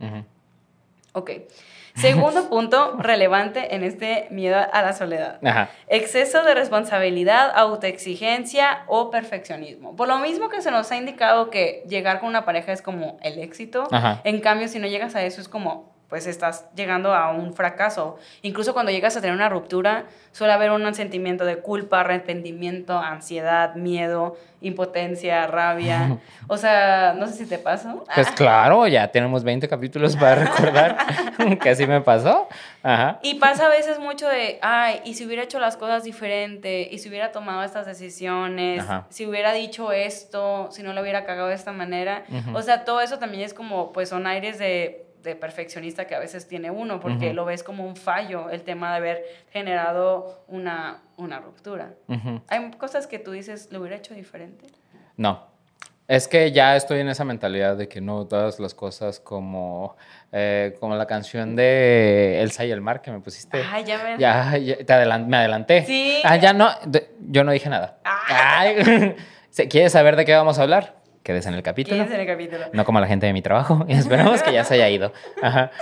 Ujú. 0.00 0.24
Ok. 1.12 1.30
Segundo 1.94 2.48
punto 2.48 2.96
relevante 2.98 3.74
en 3.74 3.84
este 3.84 4.28
miedo 4.30 4.56
a 4.72 4.80
la 4.80 4.94
soledad. 4.94 5.38
Ajá. 5.46 5.68
Exceso 5.86 6.42
de 6.42 6.54
responsabilidad, 6.54 7.52
autoexigencia 7.54 8.84
o 8.86 9.10
perfeccionismo. 9.10 9.94
Por 9.94 10.08
lo 10.08 10.16
mismo 10.20 10.48
que 10.48 10.62
se 10.62 10.70
nos 10.70 10.90
ha 10.90 10.96
indicado 10.96 11.50
que 11.50 11.82
llegar 11.86 12.20
con 12.20 12.30
una 12.30 12.46
pareja 12.46 12.72
es 12.72 12.80
como 12.80 13.18
el 13.20 13.38
éxito, 13.40 13.88
Ajá. 13.90 14.22
en 14.24 14.40
cambio 14.40 14.68
si 14.68 14.78
no 14.78 14.86
llegas 14.86 15.14
a 15.16 15.22
eso 15.22 15.42
es 15.42 15.48
como 15.50 15.94
pues 16.08 16.26
estás 16.26 16.66
llegando 16.76 17.14
a 17.14 17.30
un 17.30 17.52
fracaso. 17.54 18.18
Incluso 18.42 18.72
cuando 18.74 18.92
llegas 18.92 19.16
a 19.16 19.20
tener 19.20 19.34
una 19.34 19.48
ruptura, 19.48 20.04
suele 20.30 20.52
haber 20.52 20.70
un 20.70 20.94
sentimiento 20.94 21.44
de 21.44 21.58
culpa, 21.58 22.00
arrepentimiento, 22.00 22.96
ansiedad, 22.98 23.74
miedo, 23.74 24.36
impotencia, 24.60 25.46
rabia. 25.46 26.18
O 26.48 26.56
sea, 26.56 27.12
no 27.18 27.26
sé 27.26 27.32
si 27.32 27.46
te 27.46 27.58
pasó. 27.58 28.04
Pues 28.14 28.30
claro, 28.36 28.86
ya 28.86 29.10
tenemos 29.10 29.42
20 29.42 29.68
capítulos 29.68 30.14
para 30.14 30.34
recordar 30.44 30.96
que 31.58 31.70
así 31.70 31.86
me 31.88 32.00
pasó. 32.00 32.48
Ajá. 32.84 33.18
Y 33.20 33.34
pasa 33.34 33.66
a 33.66 33.68
veces 33.68 33.98
mucho 33.98 34.28
de, 34.28 34.60
ay, 34.62 35.00
y 35.04 35.14
si 35.14 35.26
hubiera 35.26 35.42
hecho 35.42 35.58
las 35.58 35.76
cosas 35.76 36.04
diferente, 36.04 36.88
y 36.88 36.98
si 36.98 37.08
hubiera 37.08 37.32
tomado 37.32 37.64
estas 37.64 37.84
decisiones, 37.84 38.80
Ajá. 38.80 39.06
si 39.08 39.26
hubiera 39.26 39.52
dicho 39.52 39.90
esto, 39.90 40.68
si 40.70 40.84
no 40.84 40.92
lo 40.92 41.00
hubiera 41.00 41.24
cagado 41.24 41.48
de 41.48 41.56
esta 41.56 41.72
manera. 41.72 42.22
O 42.54 42.62
sea, 42.62 42.84
todo 42.84 43.00
eso 43.00 43.18
también 43.18 43.42
es 43.42 43.54
como, 43.54 43.92
pues 43.92 44.08
son 44.08 44.28
aires 44.28 44.60
de, 44.60 45.06
de 45.26 45.36
perfeccionista 45.36 46.06
que 46.06 46.14
a 46.14 46.18
veces 46.18 46.48
tiene 46.48 46.70
uno, 46.70 46.98
porque 47.00 47.34
lo 47.34 47.44
ves 47.44 47.62
como 47.62 47.84
un 47.86 47.96
fallo, 47.96 48.48
el 48.48 48.62
tema 48.62 48.92
de 48.92 48.96
haber 48.96 49.24
generado 49.50 50.44
una, 50.48 51.02
una 51.18 51.40
ruptura. 51.40 51.92
Hay 52.48 52.70
cosas 52.78 53.06
que 53.06 53.18
tú 53.18 53.32
dices, 53.32 53.68
lo 53.70 53.80
hubiera 53.80 53.96
hecho 53.96 54.14
diferente. 54.14 54.64
No. 55.18 55.54
Es 56.08 56.28
que 56.28 56.52
ya 56.52 56.76
estoy 56.76 57.00
en 57.00 57.08
esa 57.08 57.24
mentalidad 57.24 57.76
de 57.76 57.88
que 57.88 58.00
no 58.00 58.26
todas 58.26 58.60
las 58.60 58.74
cosas 58.74 59.18
como, 59.18 59.96
eh, 60.30 60.76
como 60.78 60.94
la 60.94 61.06
canción 61.06 61.56
de 61.56 62.40
Elsa 62.42 62.64
y 62.64 62.70
el 62.70 62.80
mar 62.80 63.02
que 63.02 63.10
me 63.10 63.18
pusiste. 63.18 63.60
Ay, 63.68 63.82
ya 63.84 64.00
ves. 64.02 64.18
Ya, 64.20 64.56
ya, 64.56 64.76
te 64.76 64.92
adelan- 64.92 65.26
me 65.26 65.36
adelanté. 65.38 65.84
Sí. 65.84 66.20
Ah, 66.24 66.36
ya 66.36 66.52
no, 66.52 66.68
yo 67.28 67.42
no 67.42 67.50
dije 67.50 67.68
nada. 67.68 67.98
Ay, 68.04 69.16
¿se- 69.50 69.66
¿Quieres 69.66 69.90
saber 69.92 70.14
de 70.14 70.24
qué 70.24 70.32
vamos 70.36 70.60
a 70.60 70.62
hablar? 70.62 70.94
Quédese 71.26 71.48
en 71.48 71.56
el 71.56 71.62
capítulo. 71.64 71.96
¿Quién 71.96 72.06
es 72.06 72.14
en 72.14 72.20
el 72.20 72.26
capítulo? 72.28 72.66
No 72.72 72.84
como 72.84 73.00
la 73.00 73.08
gente 73.08 73.26
de 73.26 73.32
mi 73.32 73.42
trabajo. 73.42 73.84
Y 73.88 73.94
esperamos 73.98 74.44
que 74.44 74.52
ya 74.52 74.62
se 74.62 74.74
haya 74.74 74.88
ido. 74.88 75.12
Ajá. 75.42 75.72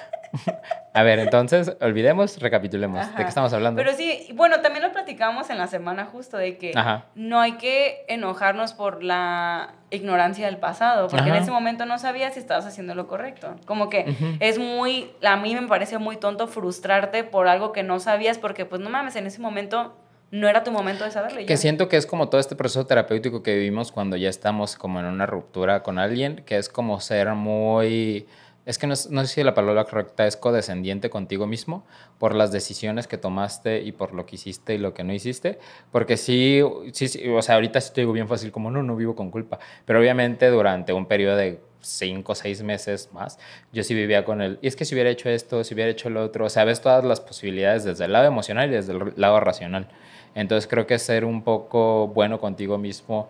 A 0.94 1.02
ver, 1.02 1.18
entonces, 1.18 1.76
olvidemos, 1.82 2.40
recapitulemos. 2.40 3.06
¿De 3.14 3.22
qué 3.22 3.28
estamos 3.28 3.52
hablando? 3.52 3.78
Pero 3.82 3.92
sí, 3.94 4.30
bueno, 4.32 4.62
también 4.62 4.82
lo 4.82 4.90
platicamos 4.90 5.50
en 5.50 5.58
la 5.58 5.66
semana 5.66 6.06
justo 6.06 6.38
de 6.38 6.56
que 6.56 6.72
Ajá. 6.74 7.04
no 7.14 7.40
hay 7.40 7.52
que 7.52 8.06
enojarnos 8.08 8.72
por 8.72 9.04
la 9.04 9.74
ignorancia 9.90 10.46
del 10.46 10.56
pasado, 10.56 11.08
porque 11.08 11.28
en 11.28 11.36
ese 11.36 11.50
momento 11.50 11.84
no 11.84 11.98
sabías 11.98 12.34
si 12.34 12.40
estabas 12.40 12.64
haciendo 12.64 12.94
lo 12.94 13.06
correcto. 13.06 13.54
Como 13.66 13.90
que 13.90 14.16
es 14.40 14.58
muy, 14.58 15.10
a 15.22 15.36
mí 15.36 15.54
me 15.54 15.66
parece 15.68 15.98
muy 15.98 16.16
tonto 16.16 16.48
frustrarte 16.48 17.22
por 17.22 17.48
algo 17.48 17.72
que 17.72 17.82
no 17.82 18.00
sabías, 18.00 18.38
porque 18.38 18.64
pues 18.64 18.80
no 18.80 18.88
mames, 18.88 19.14
en 19.16 19.26
ese 19.26 19.42
momento 19.42 19.94
no 20.34 20.48
era 20.48 20.64
tu 20.64 20.72
momento 20.72 21.04
de 21.04 21.12
saberlo. 21.12 21.38
Que 21.38 21.46
ya. 21.46 21.56
siento 21.56 21.88
que 21.88 21.96
es 21.96 22.06
como 22.06 22.28
todo 22.28 22.40
este 22.40 22.56
proceso 22.56 22.84
terapéutico 22.86 23.44
que 23.44 23.54
vivimos 23.54 23.92
cuando 23.92 24.16
ya 24.16 24.28
estamos 24.28 24.74
como 24.74 24.98
en 24.98 25.06
una 25.06 25.26
ruptura 25.26 25.84
con 25.84 26.00
alguien, 26.00 26.42
que 26.44 26.58
es 26.58 26.68
como 26.68 27.00
ser 27.00 27.32
muy... 27.34 28.26
Es 28.66 28.78
que 28.78 28.88
no, 28.88 28.94
no 29.10 29.20
sé 29.20 29.26
si 29.26 29.42
la 29.44 29.54
palabra 29.54 29.84
correcta 29.84 30.26
es 30.26 30.36
codescendiente 30.36 31.08
contigo 31.08 31.46
mismo 31.46 31.86
por 32.18 32.34
las 32.34 32.50
decisiones 32.50 33.06
que 33.06 33.16
tomaste 33.16 33.82
y 33.82 33.92
por 33.92 34.12
lo 34.12 34.26
que 34.26 34.34
hiciste 34.34 34.74
y 34.74 34.78
lo 34.78 34.92
que 34.92 35.04
no 35.04 35.12
hiciste. 35.12 35.60
Porque 35.92 36.16
sí, 36.16 36.62
sí, 36.92 37.06
sí, 37.06 37.28
o 37.28 37.40
sea, 37.40 37.54
ahorita 37.54 37.80
sí 37.80 37.92
te 37.94 38.00
digo 38.00 38.12
bien 38.12 38.26
fácil 38.26 38.50
como 38.50 38.72
no, 38.72 38.82
no 38.82 38.96
vivo 38.96 39.14
con 39.14 39.30
culpa. 39.30 39.60
Pero 39.84 40.00
obviamente 40.00 40.48
durante 40.48 40.92
un 40.92 41.06
periodo 41.06 41.36
de 41.36 41.60
cinco 41.80 42.32
o 42.32 42.34
seis 42.34 42.62
meses 42.62 43.10
más, 43.12 43.38
yo 43.72 43.84
sí 43.84 43.94
vivía 43.94 44.24
con 44.24 44.42
él. 44.42 44.58
Y 44.62 44.66
es 44.66 44.74
que 44.74 44.84
si 44.84 44.96
hubiera 44.96 45.10
hecho 45.10 45.28
esto, 45.28 45.62
si 45.62 45.74
hubiera 45.74 45.92
hecho 45.92 46.10
lo 46.10 46.24
otro, 46.24 46.46
o 46.46 46.48
sea, 46.48 46.64
ves 46.64 46.80
todas 46.80 47.04
las 47.04 47.20
posibilidades 47.20 47.84
desde 47.84 48.06
el 48.06 48.12
lado 48.12 48.24
emocional 48.24 48.70
y 48.70 48.72
desde 48.72 48.94
el 48.94 49.12
lado 49.16 49.38
racional. 49.38 49.88
Entonces 50.34 50.68
creo 50.68 50.86
que 50.86 50.98
ser 50.98 51.24
un 51.24 51.42
poco 51.42 52.08
bueno 52.08 52.40
contigo 52.40 52.78
mismo, 52.78 53.28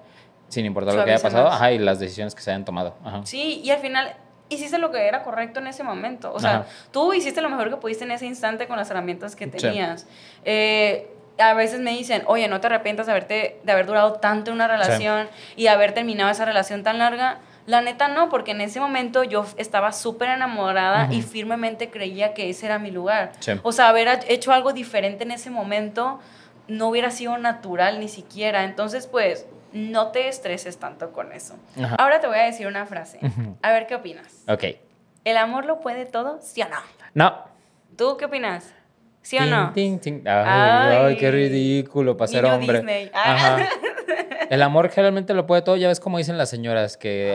sin 0.48 0.66
importar 0.66 0.94
lo 0.94 1.04
que 1.04 1.12
haya 1.12 1.22
pasado, 1.22 1.48
ajá, 1.48 1.72
y 1.72 1.78
las 1.78 1.98
decisiones 1.98 2.34
que 2.34 2.42
se 2.42 2.50
hayan 2.50 2.64
tomado. 2.64 2.94
Ajá. 3.04 3.20
Sí, 3.24 3.60
y 3.62 3.70
al 3.70 3.78
final 3.78 4.14
hiciste 4.48 4.78
lo 4.78 4.90
que 4.90 5.06
era 5.06 5.22
correcto 5.22 5.60
en 5.60 5.66
ese 5.66 5.82
momento. 5.82 6.32
O 6.32 6.40
sea, 6.40 6.56
Ajá. 6.56 6.66
tú 6.90 7.12
hiciste 7.12 7.40
lo 7.40 7.48
mejor 7.48 7.70
que 7.70 7.76
pudiste 7.76 8.04
en 8.04 8.12
ese 8.12 8.26
instante 8.26 8.66
con 8.66 8.76
las 8.76 8.90
herramientas 8.90 9.36
que 9.36 9.46
tenías. 9.46 10.06
Eh, 10.44 11.10
a 11.38 11.54
veces 11.54 11.80
me 11.80 11.90
dicen, 11.90 12.22
oye, 12.26 12.46
no 12.48 12.60
te 12.60 12.68
arrepientas 12.68 13.06
de, 13.06 13.12
haberte, 13.12 13.60
de 13.62 13.72
haber 13.72 13.86
durado 13.86 14.14
tanto 14.14 14.50
en 14.50 14.56
una 14.56 14.68
relación 14.68 15.28
y 15.56 15.66
haber 15.66 15.92
terminado 15.92 16.30
esa 16.30 16.44
relación 16.44 16.82
tan 16.82 16.98
larga. 16.98 17.38
La 17.66 17.80
neta 17.80 18.08
no, 18.08 18.28
porque 18.28 18.50
en 18.52 18.60
ese 18.60 18.78
momento 18.78 19.24
yo 19.24 19.46
estaba 19.56 19.92
súper 19.92 20.28
enamorada 20.28 21.08
y 21.10 21.22
firmemente 21.22 21.90
creía 21.90 22.34
que 22.34 22.50
ese 22.50 22.66
era 22.66 22.78
mi 22.78 22.90
lugar. 22.90 23.32
Sí. 23.40 23.52
O 23.62 23.72
sea, 23.72 23.88
haber 23.88 24.20
hecho 24.28 24.52
algo 24.52 24.72
diferente 24.72 25.24
en 25.24 25.30
ese 25.32 25.50
momento 25.50 26.20
no 26.68 26.88
hubiera 26.88 27.10
sido 27.10 27.36
natural 27.38 28.00
ni 28.00 28.08
siquiera. 28.08 28.64
Entonces, 28.64 29.06
pues, 29.06 29.46
no 29.72 30.08
te 30.12 30.28
estreses 30.28 30.78
tanto 30.78 31.12
con 31.12 31.32
eso. 31.32 31.56
Ajá. 31.82 31.96
Ahora 31.96 32.20
te 32.20 32.26
voy 32.26 32.38
a 32.38 32.44
decir 32.44 32.66
una 32.66 32.86
frase. 32.86 33.18
A 33.62 33.72
ver 33.72 33.86
qué 33.86 33.94
opinas. 33.96 34.44
Ok. 34.48 34.64
¿El 35.24 35.36
amor 35.36 35.64
lo 35.64 35.80
puede 35.80 36.04
todo? 36.06 36.38
¿Sí 36.40 36.62
o 36.62 36.68
no? 36.68 36.76
No. 37.14 37.44
¿Tú 37.96 38.16
qué 38.16 38.26
opinas? 38.26 38.72
¿Sí 39.22 39.38
o 39.38 39.46
no? 39.46 39.72
tin, 39.72 39.98
tin. 40.00 40.22
Ay, 40.28 40.96
ay, 40.96 41.16
qué 41.16 41.30
ridículo 41.30 42.16
para 42.16 42.28
ser 42.28 42.44
hombre. 42.44 42.78
Disney. 42.78 43.10
Ah. 43.14 43.34
Ajá. 43.56 43.68
El 44.50 44.60
amor 44.62 44.90
generalmente 44.90 45.32
lo 45.32 45.46
puede 45.46 45.62
todo, 45.62 45.76
ya 45.76 45.88
ves 45.88 45.98
como 46.00 46.18
dicen 46.18 46.36
las 46.36 46.50
señoras, 46.50 46.96
que. 46.98 47.34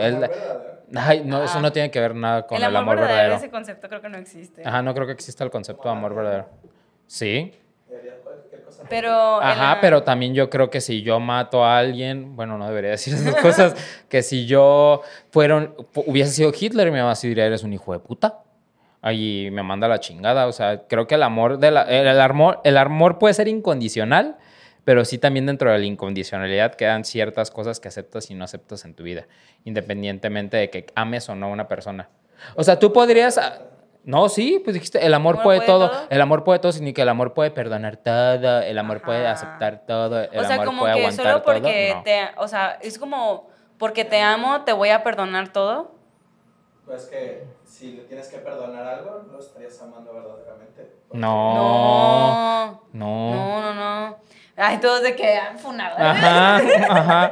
Ay, 0.96 1.22
no, 1.24 1.42
eso 1.42 1.58
Ah. 1.58 1.60
no 1.62 1.72
tiene 1.72 1.90
que 1.90 1.98
ver 2.00 2.14
nada 2.14 2.46
con 2.46 2.58
el 2.58 2.64
el, 2.64 2.76
amor, 2.76 2.94
verdadero, 2.96 3.14
verdadero. 3.16 3.36
ese 3.36 3.50
concepto 3.50 3.88
creo 3.88 4.00
que 4.00 4.08
no 4.08 4.18
existe. 4.18 4.62
Ajá, 4.64 4.82
no 4.82 4.94
creo 4.94 5.06
que 5.06 5.12
exista 5.12 5.42
el 5.44 5.50
concepto 5.50 5.82
de 5.84 5.90
amor 5.90 6.14
verdadero. 6.14 6.48
Sí. 7.06 7.52
Pero. 8.90 9.40
Ajá, 9.42 9.78
pero 9.80 10.02
también 10.02 10.34
yo 10.34 10.50
creo 10.50 10.68
que 10.68 10.80
si 10.80 11.02
yo 11.02 11.18
mato 11.20 11.64
a 11.64 11.78
alguien, 11.78 12.36
bueno, 12.36 12.58
no 12.58 12.66
debería 12.68 12.90
decir 12.90 13.14
esas 13.14 13.36
cosas, 13.42 13.74
que 14.08 14.22
si 14.22 14.46
yo 14.46 15.02
fueron, 15.30 15.74
hubiese 15.94 16.32
sido 16.32 16.52
Hitler, 16.58 16.90
mi 16.92 16.98
mamá 16.98 17.14
sí 17.14 17.28
diría, 17.28 17.46
eres 17.46 17.62
un 17.62 17.72
hijo 17.72 17.92
de 17.92 18.00
puta. 18.00 18.40
Ahí 19.02 19.48
me 19.50 19.62
manda 19.62 19.88
la 19.88 19.98
chingada. 20.00 20.46
O 20.46 20.52
sea, 20.52 20.82
creo 20.86 21.06
que 21.06 21.14
el 21.14 21.22
amor, 21.22 21.58
de 21.58 21.70
la- 21.70 21.82
el, 21.84 22.06
el 22.06 22.20
amor, 22.20 22.60
el 22.64 22.76
amor 22.76 23.18
puede 23.18 23.32
ser 23.32 23.48
incondicional, 23.48 24.36
pero 24.84 25.04
sí 25.06 25.16
también 25.16 25.46
dentro 25.46 25.72
de 25.72 25.78
la 25.78 25.84
incondicionalidad 25.86 26.74
quedan 26.74 27.04
ciertas 27.04 27.50
cosas 27.50 27.80
que 27.80 27.88
aceptas 27.88 28.30
y 28.30 28.34
no 28.34 28.44
aceptas 28.44 28.84
en 28.84 28.94
tu 28.94 29.02
vida, 29.04 29.26
independientemente 29.64 30.56
de 30.58 30.68
que 30.70 30.86
ames 30.94 31.28
o 31.28 31.34
no 31.34 31.46
a 31.46 31.48
una 31.48 31.68
persona. 31.68 32.08
O 32.56 32.64
sea, 32.64 32.78
tú 32.78 32.92
podrías... 32.92 33.38
ah, 34.00 34.04
No, 34.04 34.28
sí, 34.28 34.60
pues 34.64 34.74
dijiste, 34.74 35.04
el 35.04 35.14
amor 35.14 35.34
¿Amor 35.34 35.44
puede, 35.44 35.58
puede 35.58 35.66
todo. 35.68 35.90
todo? 35.90 36.06
El 36.10 36.20
amor 36.20 36.44
puede 36.44 36.58
todo, 36.58 36.72
significa 36.72 36.96
que 36.96 37.02
el 37.02 37.08
amor 37.10 37.34
puede 37.34 37.50
perdonar 37.50 37.96
todo, 37.98 38.60
el 38.60 38.78
amor 38.78 39.02
puede 39.02 39.26
Ajá. 39.26 39.32
aceptar 39.32 39.86
todo, 39.86 40.20
el 40.22 40.38
o 40.38 40.44
sea, 40.44 40.54
amor 40.54 40.66
como 40.66 40.80
puede 40.80 40.94
que 40.94 41.00
aguantar 41.00 41.26
solo 41.26 41.42
porque 41.44 41.88
todo. 41.88 41.96
No. 41.98 42.02
te. 42.04 42.28
O 42.36 42.48
sea, 42.48 42.78
es 42.82 42.98
como. 42.98 43.48
Porque 43.78 44.04
te 44.04 44.20
amo, 44.20 44.62
te 44.64 44.72
voy 44.72 44.90
a 44.90 45.02
perdonar 45.02 45.52
todo. 45.52 45.92
Pues 46.84 47.06
que 47.06 47.44
si 47.64 47.92
le 47.92 48.02
tienes 48.02 48.28
que 48.28 48.38
perdonar 48.38 48.86
algo, 48.86 49.24
lo 49.30 49.38
estarías 49.38 49.80
amando 49.80 50.12
verdaderamente. 50.12 50.92
No. 51.12 51.54
No. 51.54 52.82
No. 52.92 53.30
No, 53.34 53.60
no, 53.60 53.74
no. 53.74 54.16
Ay, 54.56 54.78
todos 54.78 55.00
de 55.02 55.16
que 55.16 55.34
han 55.38 55.58
funado. 55.58 55.96
Ajá, 55.98 56.56
ajá. 56.56 57.30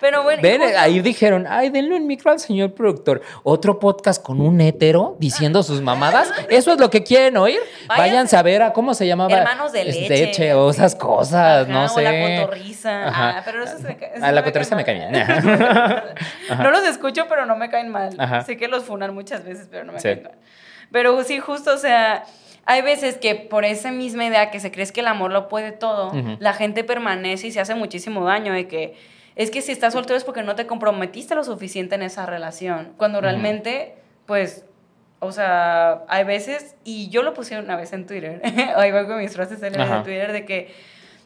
Pero 0.00 0.22
bueno. 0.22 0.40
Ven, 0.42 0.62
ahí 0.78 1.00
dijeron, 1.00 1.46
ay, 1.48 1.68
denle 1.68 1.94
un 1.96 2.06
micro 2.06 2.30
al 2.32 2.38
señor 2.40 2.72
productor. 2.72 3.20
Otro 3.42 3.78
podcast 3.78 4.22
con 4.22 4.40
un 4.40 4.60
hétero 4.60 5.16
diciendo 5.18 5.62
sus 5.62 5.82
mamadas. 5.82 6.32
¿Eso 6.48 6.72
es 6.72 6.80
lo 6.80 6.88
que 6.88 7.02
quieren 7.04 7.36
oír? 7.36 7.58
Váyanse- 7.86 7.98
Váyanse 7.98 8.36
a 8.38 8.42
ver 8.42 8.62
a 8.62 8.72
cómo 8.72 8.94
se 8.94 9.06
llamaba. 9.06 9.30
Hermanos 9.36 9.72
de 9.72 9.82
Es 9.88 10.08
leche. 10.08 10.54
o 10.54 10.70
esas 10.70 10.94
cosas, 10.94 11.64
Ajá, 11.68 11.72
no 11.72 11.84
o 11.84 11.88
sé. 11.88 12.02
la 12.02 12.40
cotorriza. 12.42 13.02
Ah, 13.06 13.42
pero 13.44 13.62
eso 13.64 13.76
se 13.76 13.82
me 13.84 13.92
eso 14.14 14.24
A 14.24 14.32
la 14.32 14.40
me 14.40 14.46
cotorriza 14.46 14.74
me 14.76 14.84
cae 14.84 14.94
bien. 14.94 15.12
No 16.62 16.70
los 16.70 16.84
escucho, 16.84 17.26
pero 17.28 17.46
no 17.46 17.56
me 17.56 17.68
caen 17.70 17.88
mal. 17.90 18.10
Ajá. 18.18 18.42
Sé 18.42 18.56
que 18.56 18.68
los 18.68 18.84
funan 18.84 19.14
muchas 19.14 19.44
veces, 19.44 19.68
pero 19.70 19.84
no 19.84 19.92
me 19.92 19.98
Sí. 20.00 20.04
caen 20.08 20.22
mal. 20.24 20.32
Pero 20.92 21.22
sí, 21.24 21.38
justo, 21.38 21.72
o 21.74 21.78
sea, 21.78 22.24
hay 22.66 22.82
veces 22.82 23.16
que 23.18 23.34
por 23.34 23.64
esa 23.64 23.90
misma 23.92 24.24
idea 24.24 24.50
que 24.50 24.60
se 24.60 24.70
cree 24.72 24.86
que 24.86 25.00
el 25.00 25.06
amor 25.06 25.30
lo 25.30 25.48
puede 25.48 25.72
todo, 25.72 26.12
la 26.38 26.52
gente 26.52 26.84
permanece 26.84 27.48
y 27.48 27.52
se 27.52 27.60
hace 27.60 27.74
muchísimo 27.74 28.24
daño 28.24 28.52
de 28.52 28.66
que 28.66 28.96
es 29.40 29.50
que 29.50 29.62
si 29.62 29.72
estás 29.72 29.94
soltero 29.94 30.18
es 30.18 30.24
porque 30.24 30.42
no 30.42 30.54
te 30.54 30.66
comprometiste 30.66 31.34
lo 31.34 31.44
suficiente 31.44 31.94
en 31.94 32.02
esa 32.02 32.26
relación, 32.26 32.92
cuando 32.98 33.22
realmente, 33.22 33.94
pues, 34.26 34.66
o 35.18 35.32
sea, 35.32 36.04
hay 36.08 36.24
veces, 36.24 36.76
y 36.84 37.08
yo 37.08 37.22
lo 37.22 37.32
puse 37.32 37.58
una 37.58 37.74
vez 37.74 37.94
en 37.94 38.06
Twitter, 38.06 38.42
ahí 38.76 38.92
voy 38.92 39.06
con 39.06 39.16
mis 39.16 39.32
frases 39.32 39.62
en 39.62 39.72
Twitter, 40.04 40.32
de 40.32 40.44
que 40.44 40.74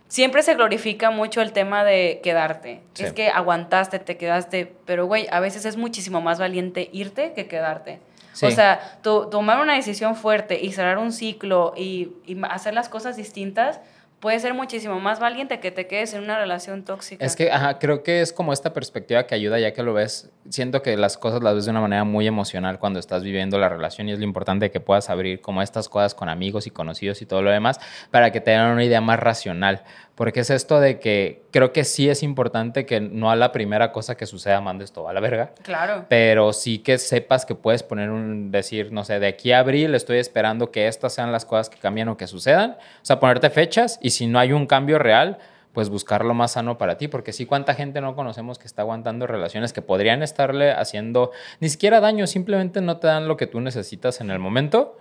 siempre 0.06 0.44
se 0.44 0.54
glorifica 0.54 1.10
mucho 1.10 1.42
el 1.42 1.50
tema 1.52 1.82
de 1.82 2.20
quedarte. 2.22 2.82
Sí. 2.92 3.02
Es 3.02 3.12
que 3.12 3.30
aguantaste, 3.30 3.98
te 3.98 4.16
quedaste, 4.16 4.72
pero 4.86 5.06
güey, 5.06 5.26
a 5.32 5.40
veces 5.40 5.64
es 5.64 5.76
muchísimo 5.76 6.20
más 6.20 6.38
valiente 6.38 6.90
irte 6.92 7.32
que 7.32 7.48
quedarte. 7.48 7.98
Sí. 8.32 8.46
O 8.46 8.50
sea, 8.52 8.98
to- 9.02 9.26
tomar 9.26 9.60
una 9.60 9.74
decisión 9.74 10.14
fuerte 10.14 10.60
y 10.62 10.70
cerrar 10.70 10.98
un 10.98 11.10
ciclo 11.10 11.74
y, 11.76 12.12
hacer 12.48 12.74
las 12.74 12.88
cosas 12.88 13.16
distintas 13.16 13.80
puede 14.24 14.40
ser 14.40 14.54
muchísimo 14.54 14.98
más 15.00 15.20
valiente 15.20 15.60
que 15.60 15.70
te 15.70 15.86
quedes 15.86 16.14
en 16.14 16.22
una 16.22 16.38
relación 16.38 16.82
tóxica. 16.82 17.22
Es 17.22 17.36
que, 17.36 17.52
ajá, 17.52 17.78
creo 17.78 18.02
que 18.02 18.22
es 18.22 18.32
como 18.32 18.54
esta 18.54 18.72
perspectiva 18.72 19.26
que 19.26 19.34
ayuda 19.34 19.58
ya 19.58 19.74
que 19.74 19.82
lo 19.82 19.92
ves. 19.92 20.30
Siento 20.48 20.80
que 20.80 20.96
las 20.96 21.18
cosas 21.18 21.42
las 21.42 21.54
ves 21.54 21.66
de 21.66 21.72
una 21.72 21.82
manera 21.82 22.04
muy 22.04 22.26
emocional 22.26 22.78
cuando 22.78 23.00
estás 23.00 23.22
viviendo 23.22 23.58
la 23.58 23.68
relación 23.68 24.08
y 24.08 24.12
es 24.12 24.18
lo 24.18 24.24
importante 24.24 24.70
que 24.70 24.80
puedas 24.80 25.10
abrir 25.10 25.42
como 25.42 25.60
estas 25.60 25.90
cosas 25.90 26.14
con 26.14 26.30
amigos 26.30 26.66
y 26.66 26.70
conocidos 26.70 27.20
y 27.20 27.26
todo 27.26 27.42
lo 27.42 27.50
demás 27.50 27.78
para 28.10 28.32
que 28.32 28.40
te 28.40 28.52
den 28.52 28.62
una 28.62 28.82
idea 28.82 29.02
más 29.02 29.20
racional. 29.20 29.84
Porque 30.14 30.40
es 30.40 30.50
esto 30.50 30.78
de 30.78 31.00
que 31.00 31.42
creo 31.50 31.72
que 31.72 31.82
sí 31.82 32.08
es 32.08 32.22
importante 32.22 32.86
que 32.86 33.00
no 33.00 33.30
a 33.30 33.36
la 33.36 33.50
primera 33.50 33.90
cosa 33.90 34.16
que 34.16 34.26
suceda 34.26 34.60
mandes 34.60 34.92
todo 34.92 35.08
a 35.08 35.12
la 35.12 35.18
verga. 35.18 35.52
Claro. 35.62 36.06
Pero 36.08 36.52
sí 36.52 36.78
que 36.78 36.98
sepas 36.98 37.44
que 37.44 37.56
puedes 37.56 37.82
poner 37.82 38.10
un, 38.10 38.52
decir, 38.52 38.92
no 38.92 39.04
sé, 39.04 39.18
de 39.18 39.26
aquí 39.26 39.50
a 39.50 39.58
abril 39.58 39.94
estoy 39.94 40.18
esperando 40.18 40.70
que 40.70 40.86
estas 40.86 41.14
sean 41.14 41.32
las 41.32 41.44
cosas 41.44 41.68
que 41.68 41.78
cambien 41.78 42.08
o 42.08 42.16
que 42.16 42.28
sucedan. 42.28 42.76
O 43.02 43.04
sea, 43.04 43.18
ponerte 43.18 43.50
fechas 43.50 43.98
y 44.00 44.10
si 44.10 44.28
no 44.28 44.38
hay 44.38 44.52
un 44.52 44.66
cambio 44.66 45.00
real, 45.00 45.38
pues 45.72 45.88
buscar 45.88 46.24
lo 46.24 46.32
más 46.32 46.52
sano 46.52 46.78
para 46.78 46.96
ti. 46.96 47.08
Porque 47.08 47.32
sí, 47.32 47.44
cuánta 47.44 47.74
gente 47.74 48.00
no 48.00 48.14
conocemos 48.14 48.60
que 48.60 48.68
está 48.68 48.82
aguantando 48.82 49.26
relaciones 49.26 49.72
que 49.72 49.82
podrían 49.82 50.22
estarle 50.22 50.70
haciendo 50.70 51.32
ni 51.58 51.68
siquiera 51.68 51.98
daño, 51.98 52.28
simplemente 52.28 52.80
no 52.80 52.98
te 52.98 53.08
dan 53.08 53.26
lo 53.26 53.36
que 53.36 53.48
tú 53.48 53.60
necesitas 53.60 54.20
en 54.20 54.30
el 54.30 54.38
momento. 54.38 54.96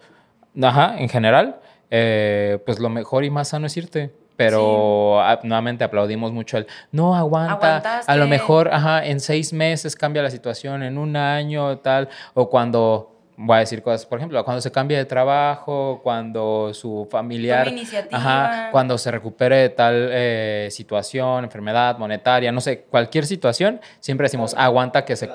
Ajá, 0.59 0.95
en 0.97 1.09
general, 1.09 1.59
eh, 1.91 2.57
pues 2.65 2.79
lo 2.79 2.89
mejor 2.89 3.23
y 3.23 3.29
más 3.29 3.49
sano 3.49 3.67
es 3.67 3.77
irte. 3.77 4.22
Pero 4.35 5.21
nuevamente 5.43 5.83
aplaudimos 5.83 6.31
mucho 6.31 6.57
el 6.57 6.67
no 6.91 7.15
aguanta, 7.15 8.01
a 8.05 8.15
lo 8.15 8.27
mejor 8.27 8.69
ajá, 8.73 9.05
en 9.05 9.19
seis 9.19 9.53
meses 9.53 9.95
cambia 9.95 10.23
la 10.23 10.31
situación, 10.31 10.83
en 10.83 10.97
un 10.97 11.15
año, 11.15 11.77
tal, 11.79 12.09
o 12.33 12.49
cuando, 12.49 13.11
voy 13.37 13.57
a 13.57 13.59
decir 13.59 13.83
cosas, 13.83 14.05
por 14.05 14.17
ejemplo, 14.17 14.43
cuando 14.43 14.61
se 14.61 14.71
cambia 14.71 14.97
de 14.97 15.05
trabajo, 15.05 16.01
cuando 16.03 16.73
su 16.73 17.07
familiar, 17.09 17.71
ajá, 18.11 18.69
cuando 18.71 18.97
se 18.97 19.11
recupere 19.11 19.57
de 19.57 19.69
tal 19.69 20.09
eh, 20.11 20.67
situación, 20.71 21.43
enfermedad 21.43 21.97
monetaria, 21.99 22.51
no 22.51 22.61
sé, 22.61 22.81
cualquier 22.89 23.25
situación, 23.25 23.81
siempre 23.99 24.25
decimos, 24.25 24.55
aguanta 24.57 25.05
que 25.05 25.15
se, 25.15 25.29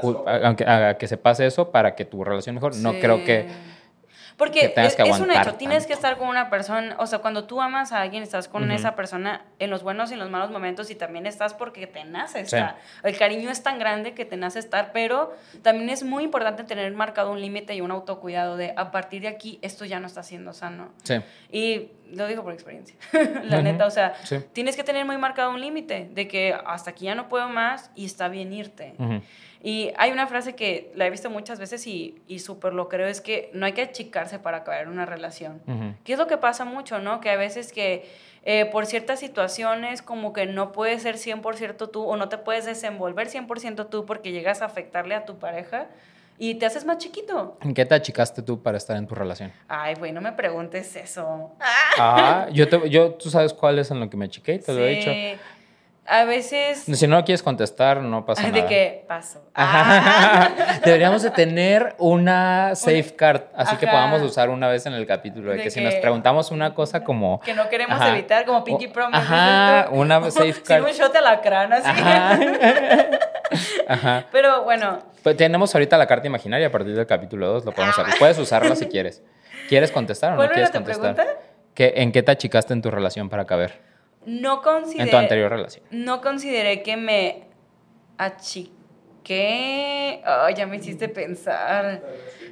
aunque, 0.45 0.97
que 0.99 1.07
se 1.07 1.17
pase 1.17 1.47
eso 1.47 1.71
para 1.71 1.95
que 1.95 2.05
tu 2.05 2.25
relación 2.25 2.55
mejor. 2.57 2.75
No 2.77 2.95
creo 2.99 3.25
que... 3.25 3.78
Porque 4.39 4.73
es, 4.77 4.95
que 4.95 5.03
es 5.03 5.19
un 5.19 5.33
hecho, 5.33 5.55
tienes 5.55 5.85
que 5.87 5.93
estar 5.93 6.17
con 6.17 6.29
una 6.29 6.49
persona, 6.49 6.95
o 7.01 7.07
sea, 7.09 7.19
cuando 7.19 7.45
tú 7.45 7.61
amas 7.61 7.91
a 7.93 8.01
alguien, 8.01 8.23
estás 8.23 8.47
con 8.47 8.71
esa 8.71 8.95
persona 8.95 9.45
en 9.59 9.69
los 9.69 9.83
buenos 9.83 10.11
y 10.11 10.15
en 10.15 10.21
los 10.21 10.31
malos 10.31 10.51
momentos 10.51 10.91
y 10.91 10.95
también 10.95 11.27
estás 11.27 11.55
porque 11.55 11.89
te 11.89 12.05
nace 12.05 12.39
Sí. 12.47 12.55
estar. 12.57 12.77
El 13.03 13.19
cariño 13.19 13.51
es 13.51 13.65
tan 13.65 13.81
grande 13.81 14.15
que 14.15 14.25
te 14.25 14.37
nace 14.37 14.61
estar, 14.61 14.93
pero 14.93 15.35
también 15.63 15.91
es 15.91 16.05
muy 16.05 16.23
importante 16.23 16.63
tener 16.63 16.93
marcado 16.93 17.33
un 17.33 17.41
límite 17.41 17.75
y 17.75 17.81
un 17.81 17.91
autocuidado 17.91 18.57
de 18.57 18.73
a 18.77 18.93
partir 18.93 19.23
de 19.23 19.29
aquí 19.29 19.59
esto 19.61 19.85
ya 19.85 19.99
no 19.99 20.07
está 20.07 20.23
siendo 20.23 20.53
sano. 20.53 20.91
Sí, 21.03 21.17
Y 21.51 21.91
lo 22.13 22.27
digo 22.27 22.43
por 22.43 22.53
experiencia, 22.53 22.97
la 23.45 23.57
Ujú. 23.57 23.63
neta, 23.65 23.87
o 23.87 23.91
sea, 23.91 24.15
sí. 24.25 24.39
tienes 24.53 24.77
que 24.77 24.85
tener 24.85 25.05
muy 25.05 25.19
marcado 25.19 25.51
un 25.51 25.61
límite 25.61 26.09
de 26.13 26.29
que 26.29 26.55
hasta 26.67 26.91
aquí 26.91 27.07
ya 27.07 27.15
no 27.15 27.29
puedo 27.29 27.49
más 27.49 27.91
y 27.95 28.05
está 28.05 28.29
bien 28.29 28.53
irte. 28.53 28.95
Ujú. 28.99 29.21
Y 29.61 29.91
hay 29.97 30.13
una 30.13 30.27
frase 30.29 30.55
que 30.55 30.93
la 30.95 31.07
he 31.07 31.11
visto 31.11 31.31
muchas 31.31 31.59
veces 31.59 31.85
y, 31.87 32.23
y 32.29 32.39
súper 32.39 32.73
lo 32.75 32.89
creo, 32.89 33.09
es 33.09 33.21
que 33.21 33.51
no 33.55 33.67
hay 33.67 33.73
que 33.73 33.83
achicarse 33.83 34.39
para 34.39 34.59
acabar 34.59 34.89
una 34.89 35.05
relación. 35.05 35.61
Ujú. 35.67 35.95
¿Qué 36.05 36.13
es 36.13 36.19
lo 36.19 36.29
que 36.29 36.37
pasa 36.37 36.65
mucho, 36.65 37.01
no? 37.01 37.21
Que 37.21 37.31
a 37.31 37.37
veces 37.37 37.73
que 37.73 38.09
eh, 38.45 38.67
por 38.67 38.87
ciertas 38.87 39.19
situaciones 39.19 40.01
como 40.01 40.33
que 40.33 40.47
no 40.47 40.71
puedes 40.71 41.03
ser 41.03 41.17
100% 41.17 41.91
tú 41.91 42.05
o 42.05 42.17
no 42.17 42.29
te 42.29 42.39
puedes 42.39 42.67
desenvolver 42.67 43.29
100% 43.29 43.89
tú 43.89 44.07
porque 44.07 44.31
llegas 44.31 44.63
a 44.63 44.67
afectarle 44.67 45.17
a 45.17 45.25
tu 45.25 45.39
pareja 45.39 45.89
y 46.39 46.55
te 46.55 46.67
haces 46.67 46.85
más 46.85 46.99
chiquito. 46.99 47.59
¿En 47.61 47.75
qué 47.75 47.85
te 47.85 47.95
achicaste 47.95 48.43
tú 48.43 48.63
para 48.63 48.79
estar 48.79 48.97
en 48.97 49.07
tu 49.07 49.15
relación? 49.15 49.53
Ay, 49.69 49.95
güey, 49.97 50.13
no 50.13 50.21
me 50.21 50.33
preguntes 50.33 50.95
eso. 50.97 51.53
Ah, 51.99 52.49
yo, 52.53 52.69
te- 52.69 52.89
yo, 52.89 53.15
tú 53.15 53.29
sabes 53.31 53.53
cuál 53.53 53.79
es 53.79 53.91
en 53.91 54.01
lo 54.01 54.09
que 54.09 54.17
me 54.17 54.27
achiqué, 54.27 54.59
te 54.59 54.73
lo 54.73 54.87
he 54.87 54.91
dicho. 54.97 55.11
Sí. 56.09 56.15
a 56.15 56.25
veces... 56.25 56.79
Si 56.93 57.07
no 57.07 57.17
lo 57.17 57.25
quieres 57.25 57.43
contestar, 57.43 58.01
no 58.01 58.25
pasa 58.25 58.43
Ay, 58.45 58.53
nada. 58.53 58.63
de 58.63 58.69
que 58.69 59.05
paso. 59.07 59.43
Ah. 59.55 60.49
Ajá. 60.51 60.81
Deberíamos 60.85 61.23
de 61.23 61.31
tener 61.31 61.95
una 61.99 62.75
safeguard, 62.75 63.43
así 63.55 63.77
que 63.77 63.87
Ajá. 63.87 63.95
podamos 63.97 64.23
usar 64.23 64.49
una 64.51 64.69
vez 64.69 64.87
en 64.87 64.95
el 64.95 65.07
capítulo, 65.07 65.51
de, 65.51 65.59
De 65.59 65.63
que, 65.65 65.71
si 65.71 65.81
que- 65.81 65.85
nos 65.85 65.95
preguntamos 65.97 66.51
una 66.51 66.75
cosa 66.75 67.05
como... 67.05 67.41
que 67.41 67.55
no 67.55 67.69
queremos 67.69 68.01
Ajá. 68.01 68.11
evitar, 68.11 68.45
como 68.45 68.65
Pinky 68.65 68.89
Promise. 68.89 69.19
Ajá, 69.19 69.89
una 69.91 70.31
safeguard. 70.31 70.85
un 70.85 70.91
shot 70.93 71.15
a 71.17 71.21
la 71.21 71.41
crana, 71.41 71.77
así. 71.77 71.89
Ajá. 71.89 72.39
Ajá. 73.89 74.25
Pero 74.33 74.63
bueno, 74.65 74.99
Pues 75.23 75.37
tenemos 75.37 75.75
ahorita 75.75 75.97
la 75.99 76.07
carta 76.07 76.27
imaginaria 76.27 76.67
a 76.67 76.71
partir 76.71 76.95
del 76.95 77.07
capítulo 77.07 77.49
2, 77.49 77.65
lo 77.65 77.73
podemos 77.73 77.97
usar. 77.99 78.07
Puedes 78.19 78.39
usarla 78.39 78.75
si 78.77 78.87
quieres. 78.87 79.23
¿Quieres 79.69 79.91
contestar 79.91 80.31
o 80.31 80.33
no 80.33 80.37
¿Cuál 80.39 80.47
era 80.49 80.55
quieres 80.55 80.71
contestar? 80.71 81.39
¿Qué- 81.75 81.93
¿En 81.97 82.13
qué 82.13 82.23
te 82.23 82.33
achicaste 82.33 82.73
en 82.73 82.83
tu 82.83 82.91
relación 82.91 83.29
para 83.29 83.45
caber? 83.47 83.87
No 84.29 84.61
consideré... 84.61 85.05
En 85.05 85.11
tu 85.11 85.17
anterior 85.17 85.51
relación. 85.51 85.85
No 85.91 86.21
consideré 86.21 86.83
que 86.83 86.97
me 86.97 87.45
achiqué. 88.19 88.71
Ay, 90.25 90.55
ya 90.55 90.67
me 90.67 90.77
hiciste 90.77 91.09
pensar. 91.09 92.03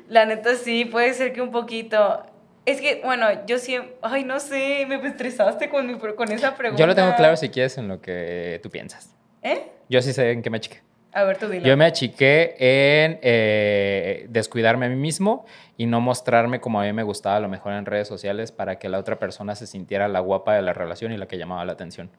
La 0.08 0.24
neta 0.24 0.54
sí, 0.54 0.86
puede 0.86 1.12
ser 1.12 1.34
que 1.34 1.42
un 1.42 1.50
poquito. 1.50 2.24
Es 2.64 2.80
que, 2.80 3.02
bueno, 3.04 3.26
yo 3.46 3.58
siempre. 3.58 3.94
Ay, 4.00 4.24
no 4.24 4.40
sé, 4.40 4.86
me 4.88 4.96
estresaste 5.06 5.68
con, 5.68 5.86
mi, 5.86 5.98
con 5.98 6.32
esa 6.32 6.56
pregunta. 6.56 6.80
Yo 6.80 6.86
lo 6.86 6.94
tengo 6.94 7.14
claro 7.14 7.36
si 7.36 7.50
quieres 7.50 7.76
en 7.76 7.88
lo 7.88 8.00
que 8.00 8.58
tú 8.62 8.70
piensas. 8.70 9.14
¿Eh? 9.42 9.70
Yo 9.88 10.00
sí 10.00 10.14
sé 10.14 10.30
en 10.30 10.40
qué 10.42 10.48
me 10.48 10.56
achiqué. 10.56 10.80
A 11.16 11.24
ver, 11.24 11.38
tú 11.38 11.48
dilo. 11.48 11.66
Yo 11.66 11.78
me 11.78 11.86
achiqué 11.86 12.56
en 12.58 13.18
eh, 13.22 14.26
descuidarme 14.28 14.84
a 14.84 14.88
mí 14.90 14.96
mismo 14.96 15.46
y 15.78 15.86
no 15.86 16.02
mostrarme 16.02 16.60
como 16.60 16.78
a 16.78 16.84
mí 16.84 16.92
me 16.92 17.04
gustaba 17.04 17.36
a 17.36 17.40
lo 17.40 17.48
mejor 17.48 17.72
en 17.72 17.86
redes 17.86 18.06
sociales 18.06 18.52
para 18.52 18.78
que 18.78 18.90
la 18.90 18.98
otra 18.98 19.18
persona 19.18 19.54
se 19.54 19.66
sintiera 19.66 20.08
la 20.08 20.20
guapa 20.20 20.52
de 20.52 20.60
la 20.60 20.74
relación 20.74 21.12
y 21.12 21.16
la 21.16 21.26
que 21.26 21.38
llamaba 21.38 21.64
la 21.64 21.72
atención. 21.72 22.10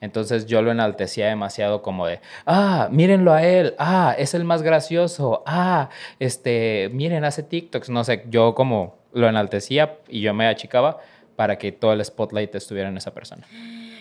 Entonces 0.00 0.46
yo 0.46 0.62
lo 0.62 0.70
enaltecía 0.70 1.28
demasiado 1.28 1.82
como 1.82 2.06
de, 2.06 2.20
ah, 2.46 2.88
mírenlo 2.90 3.34
a 3.34 3.42
él, 3.42 3.74
ah, 3.78 4.14
es 4.16 4.32
el 4.32 4.44
más 4.44 4.62
gracioso, 4.62 5.42
ah, 5.44 5.90
este, 6.18 6.88
miren, 6.90 7.24
hace 7.24 7.42
TikToks, 7.42 7.90
no 7.90 8.02
sé, 8.02 8.24
yo 8.30 8.54
como 8.54 8.96
lo 9.12 9.28
enaltecía 9.28 9.98
y 10.08 10.22
yo 10.22 10.32
me 10.32 10.46
achicaba 10.48 11.00
para 11.36 11.58
que 11.58 11.70
todo 11.70 11.92
el 11.92 12.02
spotlight 12.02 12.54
estuviera 12.54 12.88
en 12.88 12.96
esa 12.96 13.12
persona. 13.12 13.46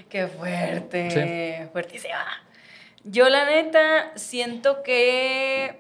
Qué 0.08 0.28
fuerte. 0.28 1.68
Fuertísima. 1.74 2.51
Yo, 3.04 3.30
la 3.30 3.46
neta, 3.46 4.12
siento 4.16 4.84
que. 4.84 5.80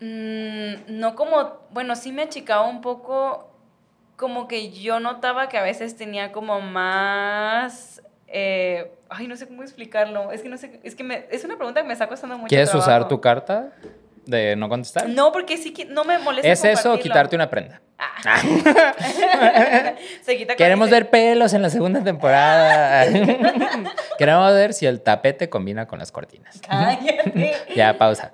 mm, 0.00 0.98
no 0.98 1.14
como. 1.14 1.60
Bueno, 1.70 1.96
sí 1.96 2.12
me 2.12 2.22
achicaba 2.22 2.66
un 2.66 2.80
poco. 2.80 3.46
Como 4.16 4.48
que 4.48 4.70
yo 4.70 5.00
notaba 5.00 5.48
que 5.48 5.56
a 5.56 5.62
veces 5.62 5.96
tenía 5.96 6.30
como 6.32 6.60
más. 6.60 8.02
eh, 8.26 8.92
ay, 9.08 9.26
no 9.26 9.36
sé 9.36 9.46
cómo 9.48 9.62
explicarlo. 9.62 10.30
Es 10.32 10.42
que 10.42 10.48
no 10.48 10.58
sé. 10.58 10.80
Es 10.82 10.94
que 10.94 11.04
me, 11.04 11.26
es 11.30 11.44
una 11.44 11.56
pregunta 11.56 11.80
que 11.80 11.86
me 11.86 11.92
está 11.94 12.08
costando 12.08 12.36
mucho. 12.36 12.48
¿Quieres 12.48 12.74
usar 12.74 13.08
tu 13.08 13.20
carta 13.20 13.72
de 14.26 14.56
no 14.56 14.68
contestar? 14.68 15.08
No, 15.08 15.32
porque 15.32 15.56
sí 15.56 15.72
que 15.72 15.84
no 15.86 16.04
me 16.04 16.18
molesta. 16.18 16.48
¿Es 16.50 16.64
eso 16.64 16.92
o 16.94 16.98
quitarte 16.98 17.36
una 17.36 17.48
prenda? 17.50 17.80
Se 20.22 20.36
quita 20.36 20.56
Queremos 20.56 20.88
ese- 20.88 20.94
ver 20.96 21.10
pelos 21.10 21.52
en 21.54 21.62
la 21.62 21.70
segunda 21.70 22.02
temporada. 22.02 23.06
Queremos 24.18 24.52
ver 24.52 24.72
si 24.74 24.86
el 24.86 25.00
tapete 25.02 25.48
combina 25.48 25.86
con 25.86 25.98
las 25.98 26.12
cortinas. 26.12 26.60
Cállate. 26.66 27.54
Ya, 27.74 27.96
pausa. 27.98 28.32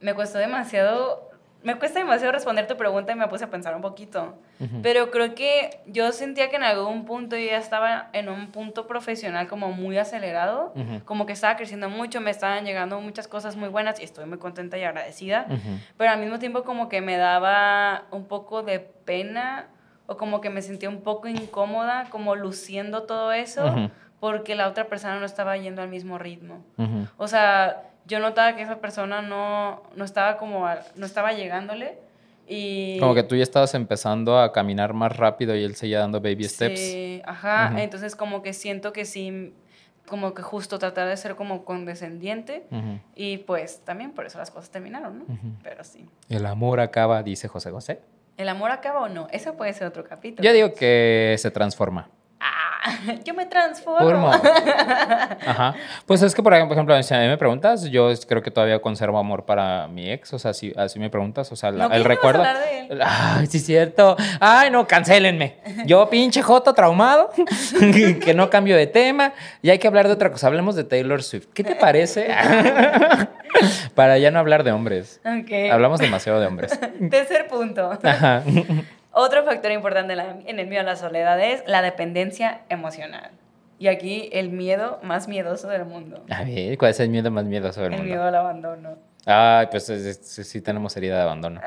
me 0.00 0.14
costó 0.14 0.38
demasiado, 0.38 1.30
me 1.64 1.76
cuesta 1.76 1.98
demasiado 1.98 2.30
responder 2.32 2.66
tu 2.66 2.76
pregunta 2.76 3.12
y 3.12 3.16
me 3.16 3.26
puse 3.26 3.44
a 3.44 3.50
pensar 3.50 3.74
un 3.74 3.82
poquito. 3.82 4.36
Pero 4.82 5.10
creo 5.10 5.34
que 5.34 5.80
yo 5.86 6.12
sentía 6.12 6.48
que 6.50 6.56
en 6.56 6.62
algún 6.62 7.04
punto 7.06 7.36
yo 7.36 7.46
ya 7.46 7.56
estaba 7.58 8.08
en 8.12 8.28
un 8.28 8.52
punto 8.52 8.86
profesional 8.86 9.48
como 9.48 9.72
muy 9.72 9.98
acelerado, 9.98 10.72
Ujú. 10.76 11.04
como 11.04 11.26
que 11.26 11.32
estaba 11.32 11.56
creciendo 11.56 11.88
mucho, 11.88 12.20
me 12.20 12.30
estaban 12.30 12.64
llegando 12.64 13.00
muchas 13.00 13.26
cosas 13.28 13.56
muy 13.56 13.68
buenas 13.70 13.98
y 13.98 14.04
estoy 14.04 14.26
muy 14.26 14.38
contenta 14.38 14.78
y 14.78 14.84
agradecida. 14.84 15.46
Ujú. 15.48 15.78
Pero 15.96 16.10
al 16.12 16.20
mismo 16.20 16.38
tiempo 16.38 16.62
como 16.64 16.88
que 16.88 17.00
me 17.00 17.16
daba 17.16 18.04
un 18.10 18.26
poco 18.26 18.62
de 18.62 18.78
pena 18.80 19.66
o 20.06 20.16
como 20.18 20.40
que 20.42 20.50
me 20.50 20.60
sentía 20.62 20.90
un 20.90 21.00
poco 21.02 21.28
incómoda 21.28 22.04
como 22.10 22.36
luciendo 22.36 23.04
todo 23.04 23.32
eso 23.32 23.90
porque 24.20 24.54
la 24.54 24.68
otra 24.68 24.86
persona 24.86 25.18
no 25.18 25.24
estaba 25.26 25.56
yendo 25.56 25.80
al 25.82 25.88
mismo 25.88 26.18
ritmo. 26.18 26.62
O 27.16 27.26
sea, 27.26 27.82
yo 28.06 28.18
notaba 28.18 28.54
que 28.56 28.62
esa 28.62 28.78
persona 28.80 29.22
no, 29.22 29.82
no 29.96 30.04
estaba 30.04 30.36
como, 30.36 30.66
a- 30.66 30.80
no 30.96 31.06
estaba 31.06 31.32
llegándole 31.32 31.98
y... 32.46 32.98
Como 33.00 33.14
que 33.14 33.22
tú 33.22 33.36
ya 33.36 33.42
estabas 33.42 33.74
empezando 33.74 34.38
a 34.38 34.52
caminar 34.52 34.92
más 34.92 35.16
rápido 35.16 35.56
y 35.56 35.64
él 35.64 35.74
seguía 35.76 36.00
dando 36.00 36.20
baby 36.20 36.44
steps. 36.44 36.78
Sí, 36.80 37.22
ajá, 37.24 37.70
Ujú. 37.72 37.78
entonces 37.80 38.14
como 38.16 38.42
que 38.42 38.52
siento 38.52 38.92
que 38.92 39.04
sí, 39.06 39.54
como 40.06 40.34
que 40.34 40.42
justo 40.42 40.78
tratar 40.78 41.08
de 41.08 41.16
ser 41.16 41.34
como 41.36 41.64
condescendiente 41.64 42.66
Ujú. 42.70 43.00
y 43.14 43.38
pues 43.38 43.80
también 43.84 44.12
por 44.12 44.26
eso 44.26 44.38
las 44.38 44.50
cosas 44.50 44.70
terminaron, 44.70 45.20
¿no? 45.20 45.24
Ujú. 45.24 45.54
Pero 45.62 45.82
sí. 45.84 46.06
El 46.28 46.44
amor 46.46 46.80
acaba, 46.80 47.22
dice 47.22 47.48
José 47.48 47.70
José. 47.70 48.00
¿El 48.36 48.48
amor 48.48 48.70
acaba 48.72 49.00
o 49.00 49.08
no? 49.08 49.28
Eso 49.30 49.54
puede 49.56 49.72
ser 49.72 49.86
otro 49.86 50.04
capítulo. 50.04 50.44
Yo 50.44 50.52
digo 50.52 50.74
que 50.74 51.36
se 51.38 51.50
transforma. 51.50 52.10
Yo 53.24 53.34
me 53.34 53.46
transformo. 53.46 53.98
Formo. 54.00 54.30
Ajá. 55.46 55.74
Pues 56.06 56.22
es 56.22 56.34
que, 56.34 56.42
por 56.42 56.52
ejemplo, 56.54 57.02
si 57.02 57.14
a 57.14 57.20
mí 57.20 57.26
me 57.28 57.36
preguntas, 57.38 57.84
yo 57.84 58.10
creo 58.28 58.42
que 58.42 58.50
todavía 58.50 58.80
conservo 58.80 59.18
amor 59.18 59.44
para 59.44 59.88
mi 59.88 60.10
ex. 60.10 60.32
O 60.34 60.38
sea, 60.38 60.52
si 60.54 60.72
así 60.76 60.98
me 60.98 61.10
preguntas, 61.10 61.50
o 61.52 61.56
sea, 61.56 61.70
la- 61.70 61.84
No, 61.84 61.90
¿qué 61.90 61.96
el 61.96 62.04
recuerdo. 62.04 62.40
hablar 62.44 62.58
de 62.62 62.80
él? 62.88 63.00
Ay, 63.04 63.46
sí, 63.46 63.58
es 63.58 63.66
cierto. 63.66 64.16
Ay, 64.40 64.70
no, 64.70 64.86
cancélenme. 64.86 65.56
Yo, 65.86 66.08
pinche 66.10 66.42
Joto 66.42 66.74
traumado, 66.74 67.30
que 68.24 68.34
no 68.34 68.50
cambio 68.50 68.76
de 68.76 68.86
tema. 68.86 69.32
Y 69.62 69.70
hay 69.70 69.78
que 69.78 69.86
hablar 69.86 70.06
de 70.06 70.12
otra 70.14 70.30
cosa. 70.30 70.46
Hablemos 70.46 70.74
de 70.76 70.84
Taylor 70.84 71.22
Swift. 71.22 71.46
¿Qué 71.54 71.64
te 71.64 71.74
parece? 71.74 72.28
para 73.94 74.18
ya 74.18 74.30
no 74.30 74.38
hablar 74.38 74.64
de 74.64 74.72
hombres. 74.72 75.20
Ok. 75.24 75.70
Hablamos 75.72 76.00
demasiado 76.00 76.40
de 76.40 76.46
hombres. 76.46 76.78
Tercer 77.10 77.46
punto. 77.46 77.90
Ajá. 78.02 78.42
Otro 79.14 79.44
factor 79.44 79.70
importante 79.72 80.12
en, 80.46 80.58
el 80.58 80.66
miedo 80.66 80.80
a 80.82 80.84
la 80.84 80.96
soledad 80.96 81.40
es 81.40 81.62
la 81.66 81.82
dependencia 81.82 82.62
emocional. 82.68 83.30
Y 83.78 83.86
aquí 83.88 84.28
el 84.32 84.50
miedo 84.50 84.98
más 85.02 85.28
miedoso 85.28 85.68
del 85.68 85.84
mundo. 85.84 86.24
A 86.30 86.42
ver, 86.44 86.76
¿cuál 86.78 86.90
es 86.90 87.00
el 87.00 87.08
miedo 87.10 87.30
más 87.30 87.44
miedoso 87.44 87.80
del 87.82 87.92
El 87.92 87.98
mundo? 87.98 88.12
miedo 88.14 88.24
al 88.26 88.34
abandono. 88.34 88.96
Ay, 89.26 89.68
pues 89.70 89.88
es- 89.88 90.04
es- 90.38 90.48
sí 90.48 90.60
tenemos 90.60 90.96
herida 90.96 91.16
de 91.16 91.22
abandono. 91.22 91.60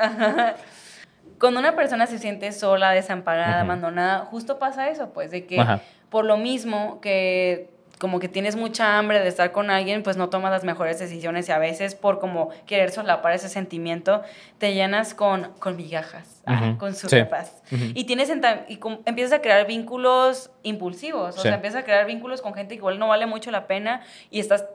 Cuando 1.39 1.60
una 1.60 1.76
persona 1.76 2.08
se 2.08 2.18
siente 2.18 2.52
sola, 2.52 2.91
desamparada, 2.91 3.62
abandonada, 3.62 4.26
justo 4.26 4.58
pasa 4.60 4.89
eso, 4.89 5.12
pues, 5.14 5.32
de 5.32 5.45
que 5.45 5.60
Ajá. 5.60 5.82
por 6.10 6.26
lo 6.26 6.38
mismo 6.38 7.00
que 7.00 7.70
como 8.00 8.20
que 8.20 8.28
tienes 8.30 8.56
mucha 8.56 8.98
hambre 8.98 9.20
de 9.20 9.28
estar 9.28 9.52
con 9.52 9.70
alguien, 9.70 10.04
pues 10.04 10.18
no 10.18 10.30
tomas 10.30 10.52
las 10.52 10.64
mejores 10.64 11.00
decisiones 11.00 11.50
y 11.50 11.52
a 11.52 11.58
veces 11.58 11.95
por 11.95 12.20
como 12.20 12.50
querer 12.66 12.91
solapar 12.91 13.34
ese 13.34 13.50
sentimiento, 13.50 14.22
te 14.60 14.74
llenas 14.74 15.14
con, 15.14 15.52
con 15.60 15.76
migajas, 15.76 16.43
con 16.78 16.93
Sí. 16.93 17.08
sopas. 17.10 17.62
Ujú. 17.72 17.86
Y, 17.95 18.04
tienes 18.06 18.30
y 18.30 18.80
empiezas 19.06 19.34
a 19.34 19.41
crear 19.41 19.66
vínculos 19.66 20.52
impulsivos, 20.64 21.36
o 21.36 21.38
Sí. 21.38 21.43
sea, 21.43 21.56
empiezas 21.56 21.82
a 21.82 21.86
crear 21.86 22.06
vínculos 22.06 22.41
con 22.41 22.54
gente 22.54 22.76
que 22.76 22.80
igual 22.80 23.00
no 23.00 23.08
vale 23.08 23.26
mucho 23.26 23.50
la 23.52 23.68
pena 23.68 24.02
y 24.30 24.39
estás 24.39 24.66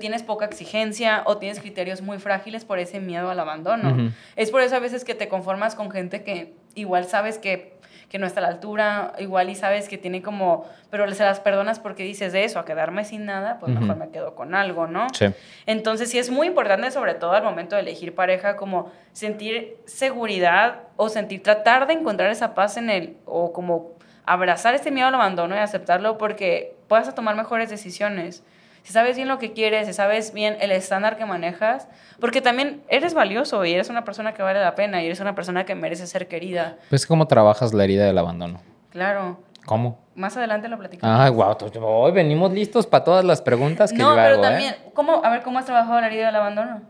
tienes 0.00 0.22
poca 0.22 0.44
exigencia 0.46 1.22
o 1.26 1.38
tienes 1.38 1.58
criterios 1.60 2.02
muy 2.02 2.18
frágiles 2.18 2.64
por 2.64 2.78
ese 2.78 3.00
miedo 3.00 3.30
al 3.30 3.38
abandono. 3.40 4.12
Es 4.36 4.50
por 4.50 4.62
eso 4.62 4.76
a 4.76 4.78
veces 4.78 5.04
que 5.04 5.14
te 5.14 5.28
conformas 5.28 5.74
con 5.74 5.90
gente 5.90 6.22
que 6.22 6.54
igual 6.74 7.04
sabes 7.06 7.36
que, 7.38 7.74
que 8.12 8.18
no 8.18 8.26
está 8.26 8.40
a 8.40 8.42
la 8.42 8.48
altura, 8.50 9.14
igual 9.18 9.48
y 9.48 9.54
sabes 9.54 9.88
que 9.88 9.96
tiene 9.96 10.20
como, 10.20 10.68
pero 10.90 11.10
se 11.14 11.24
las 11.24 11.40
perdonas 11.40 11.78
porque 11.78 12.02
dices 12.02 12.34
de 12.34 12.44
eso, 12.44 12.58
a 12.58 12.66
quedarme 12.66 13.06
sin 13.06 13.24
nada, 13.24 13.58
pues 13.58 13.72
mejor 13.72 13.96
me 13.96 14.10
quedo 14.10 14.34
con 14.34 14.54
algo, 14.54 14.86
¿no? 14.86 15.06
Sí. 15.14 15.28
Entonces 15.64 16.10
sí 16.10 16.18
es 16.18 16.28
muy 16.28 16.46
importante, 16.46 16.90
sobre 16.90 17.14
todo 17.14 17.32
al 17.32 17.42
momento 17.42 17.74
de 17.74 17.80
elegir 17.80 18.14
pareja, 18.14 18.56
como 18.56 18.92
sentir 19.12 19.78
seguridad 19.86 20.80
o 20.96 21.08
sentir, 21.08 21.42
tratar 21.42 21.86
de 21.86 21.94
encontrar 21.94 22.30
esa 22.30 22.54
paz 22.54 22.76
en 22.76 22.90
él, 22.90 23.16
o 23.24 23.54
como 23.54 23.92
abrazar 24.26 24.74
este 24.74 24.90
miedo 24.90 25.08
al 25.08 25.14
abandono 25.14 25.54
y 25.54 25.58
aceptarlo 25.58 26.18
porque 26.18 26.76
puedas 26.88 27.12
tomar 27.14 27.34
mejores 27.34 27.70
decisiones. 27.70 28.44
Si 28.82 28.92
sabes 28.92 29.16
bien 29.16 29.28
lo 29.28 29.38
que 29.38 29.52
quieres, 29.52 29.86
si 29.86 29.92
sabes 29.92 30.32
bien 30.32 30.56
el 30.60 30.72
estándar 30.72 31.16
que 31.16 31.24
manejas, 31.24 31.86
porque 32.20 32.40
también 32.40 32.82
eres 32.88 33.14
valioso 33.14 33.64
y 33.64 33.72
eres 33.72 33.88
una 33.90 34.04
persona 34.04 34.34
que 34.34 34.42
vale 34.42 34.60
la 34.60 34.74
pena 34.74 35.02
y 35.02 35.06
eres 35.06 35.20
una 35.20 35.34
persona 35.34 35.64
que 35.64 35.74
merece 35.74 36.06
ser 36.06 36.26
querida. 36.28 36.76
Pues, 36.90 37.06
¿cómo 37.06 37.26
trabajas 37.28 37.72
la 37.72 37.84
herida 37.84 38.04
del 38.06 38.18
abandono? 38.18 38.60
Claro, 38.90 39.38
¿Cómo? 39.66 39.98
más 40.16 40.36
adelante 40.36 40.68
lo 40.68 40.76
platicamos. 40.78 41.20
Ay, 41.20 41.30
wow, 41.30 41.56
hoy 41.84 42.12
venimos 42.12 42.52
listos 42.52 42.86
para 42.86 43.04
todas 43.04 43.24
las 43.24 43.40
preguntas 43.40 43.92
que 43.92 43.98
no, 43.98 44.10
yo 44.10 44.14
pero 44.16 44.34
hago, 44.34 44.42
también, 44.42 44.74
¿eh? 44.74 44.90
¿cómo, 44.94 45.24
a 45.24 45.30
ver, 45.30 45.42
¿cómo 45.42 45.58
has 45.60 45.64
trabajado 45.64 46.00
la 46.00 46.08
herida 46.08 46.26
del 46.26 46.36
abandono? 46.36 46.82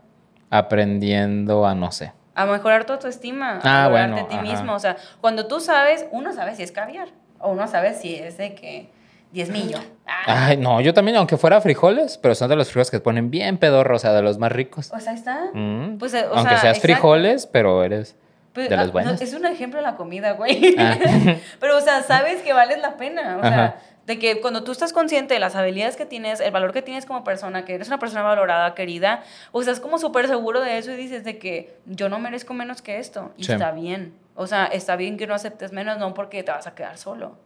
Aprendiendo 0.49 1.65
a 1.65 1.75
no 1.75 1.91
sé. 1.91 2.13
a 2.35 2.45
mejorar 2.45 2.85
tu 2.85 2.93
autoestima, 2.93 3.59
Ah, 3.63 3.85
a 3.85 3.87
valorarte 3.89 4.11
bueno, 4.13 4.25
a 4.25 4.27
ti 4.29 4.35
ajá. 4.35 4.43
mismo. 4.43 4.73
O 4.73 4.79
sea, 4.79 4.97
cuando 5.21 5.45
tú 5.47 5.59
sabes, 5.59 6.05
uno 6.11 6.33
sabe 6.33 6.55
si 6.55 6.63
es 6.63 6.71
caviar 6.71 7.09
o 7.39 7.51
uno 7.51 7.67
sabe 7.67 7.93
si 7.93 8.15
es 8.15 8.37
de 8.37 8.55
que 8.55 8.89
diezmillo. 9.33 9.79
Ah, 10.05 10.45
Ay, 10.47 10.57
no, 10.57 10.79
yo 10.79 10.93
también, 10.93 11.17
aunque 11.17 11.35
fuera 11.37 11.59
frijoles, 11.59 12.17
pero 12.17 12.33
son 12.35 12.49
de 12.49 12.55
los 12.55 12.67
frijoles 12.67 12.89
que 12.91 12.97
te 12.99 13.03
ponen 13.03 13.29
bien 13.29 13.57
pedorro, 13.57 13.95
o 13.95 13.99
sea, 13.99 14.13
de 14.13 14.21
los 14.21 14.37
más 14.37 14.51
ricos. 14.51 14.91
o 14.93 14.99
sea, 14.99 15.11
ahí 15.11 15.17
está. 15.17 15.45
Mm. 15.53 15.97
Pues, 15.97 16.13
o 16.13 16.17
aunque 16.17 16.41
sea, 16.51 16.57
seas 16.61 16.63
exacto. 16.77 16.81
frijoles, 16.81 17.45
pero 17.47 17.83
eres 17.83 18.15
Pues, 18.53 18.69
de 18.69 18.75
ah, 18.75 18.83
los 18.83 18.91
buenos. 18.93 19.19
no, 19.19 19.25
es 19.25 19.33
un 19.33 19.45
ejemplo 19.45 19.79
de 19.79 19.83
la 19.83 19.95
comida, 19.95 20.33
güey. 20.33 20.75
Ah. 20.77 20.97
Pero, 21.59 21.77
o 21.77 21.81
sea, 21.81 22.03
sabes 22.03 22.41
que 22.43 22.53
vales 22.53 22.79
la 22.79 22.95
pena. 22.97 23.37
O 23.37 23.41
sea, 23.41 23.49
Ajá. 23.65 23.75
De 24.05 24.19
que 24.19 24.41
cuando 24.41 24.63
tú 24.65 24.73
estás 24.73 24.91
consciente 24.91 25.33
de 25.33 25.39
las 25.39 25.55
habilidades 25.55 25.95
que 25.95 26.05
tienes, 26.05 26.41
el 26.41 26.51
valor 26.51 26.73
que 26.73 26.81
tienes 26.81 27.05
como 27.05 27.23
persona, 27.23 27.63
que 27.63 27.73
eres 27.75 27.87
una 27.87 27.99
persona 27.99 28.21
valorada, 28.21 28.75
querida, 28.75 29.23
o 29.53 29.61
estás 29.61 29.79
como 29.79 29.97
súper 29.97 30.27
seguro 30.27 30.59
de 30.59 30.77
eso 30.77 30.91
y 30.91 30.95
dices 30.97 31.23
de 31.23 31.39
que 31.39 31.77
yo 31.85 32.09
no 32.09 32.19
merezco 32.19 32.53
menos 32.53 32.81
que 32.81 32.99
esto. 32.99 33.31
Y 33.37 33.45
Sí. 33.45 33.53
está 33.53 33.71
bien. 33.71 34.13
O 34.35 34.45
sea, 34.45 34.65
está 34.65 34.97
bien 34.97 35.15
que 35.17 35.25
no 35.25 35.33
aceptes 35.33 35.71
menos, 35.71 35.97
no 35.99 36.13
porque 36.13 36.43
te 36.43 36.51
vas 36.51 36.67
a 36.67 36.75
quedar 36.75 36.97
solo. 36.97 37.37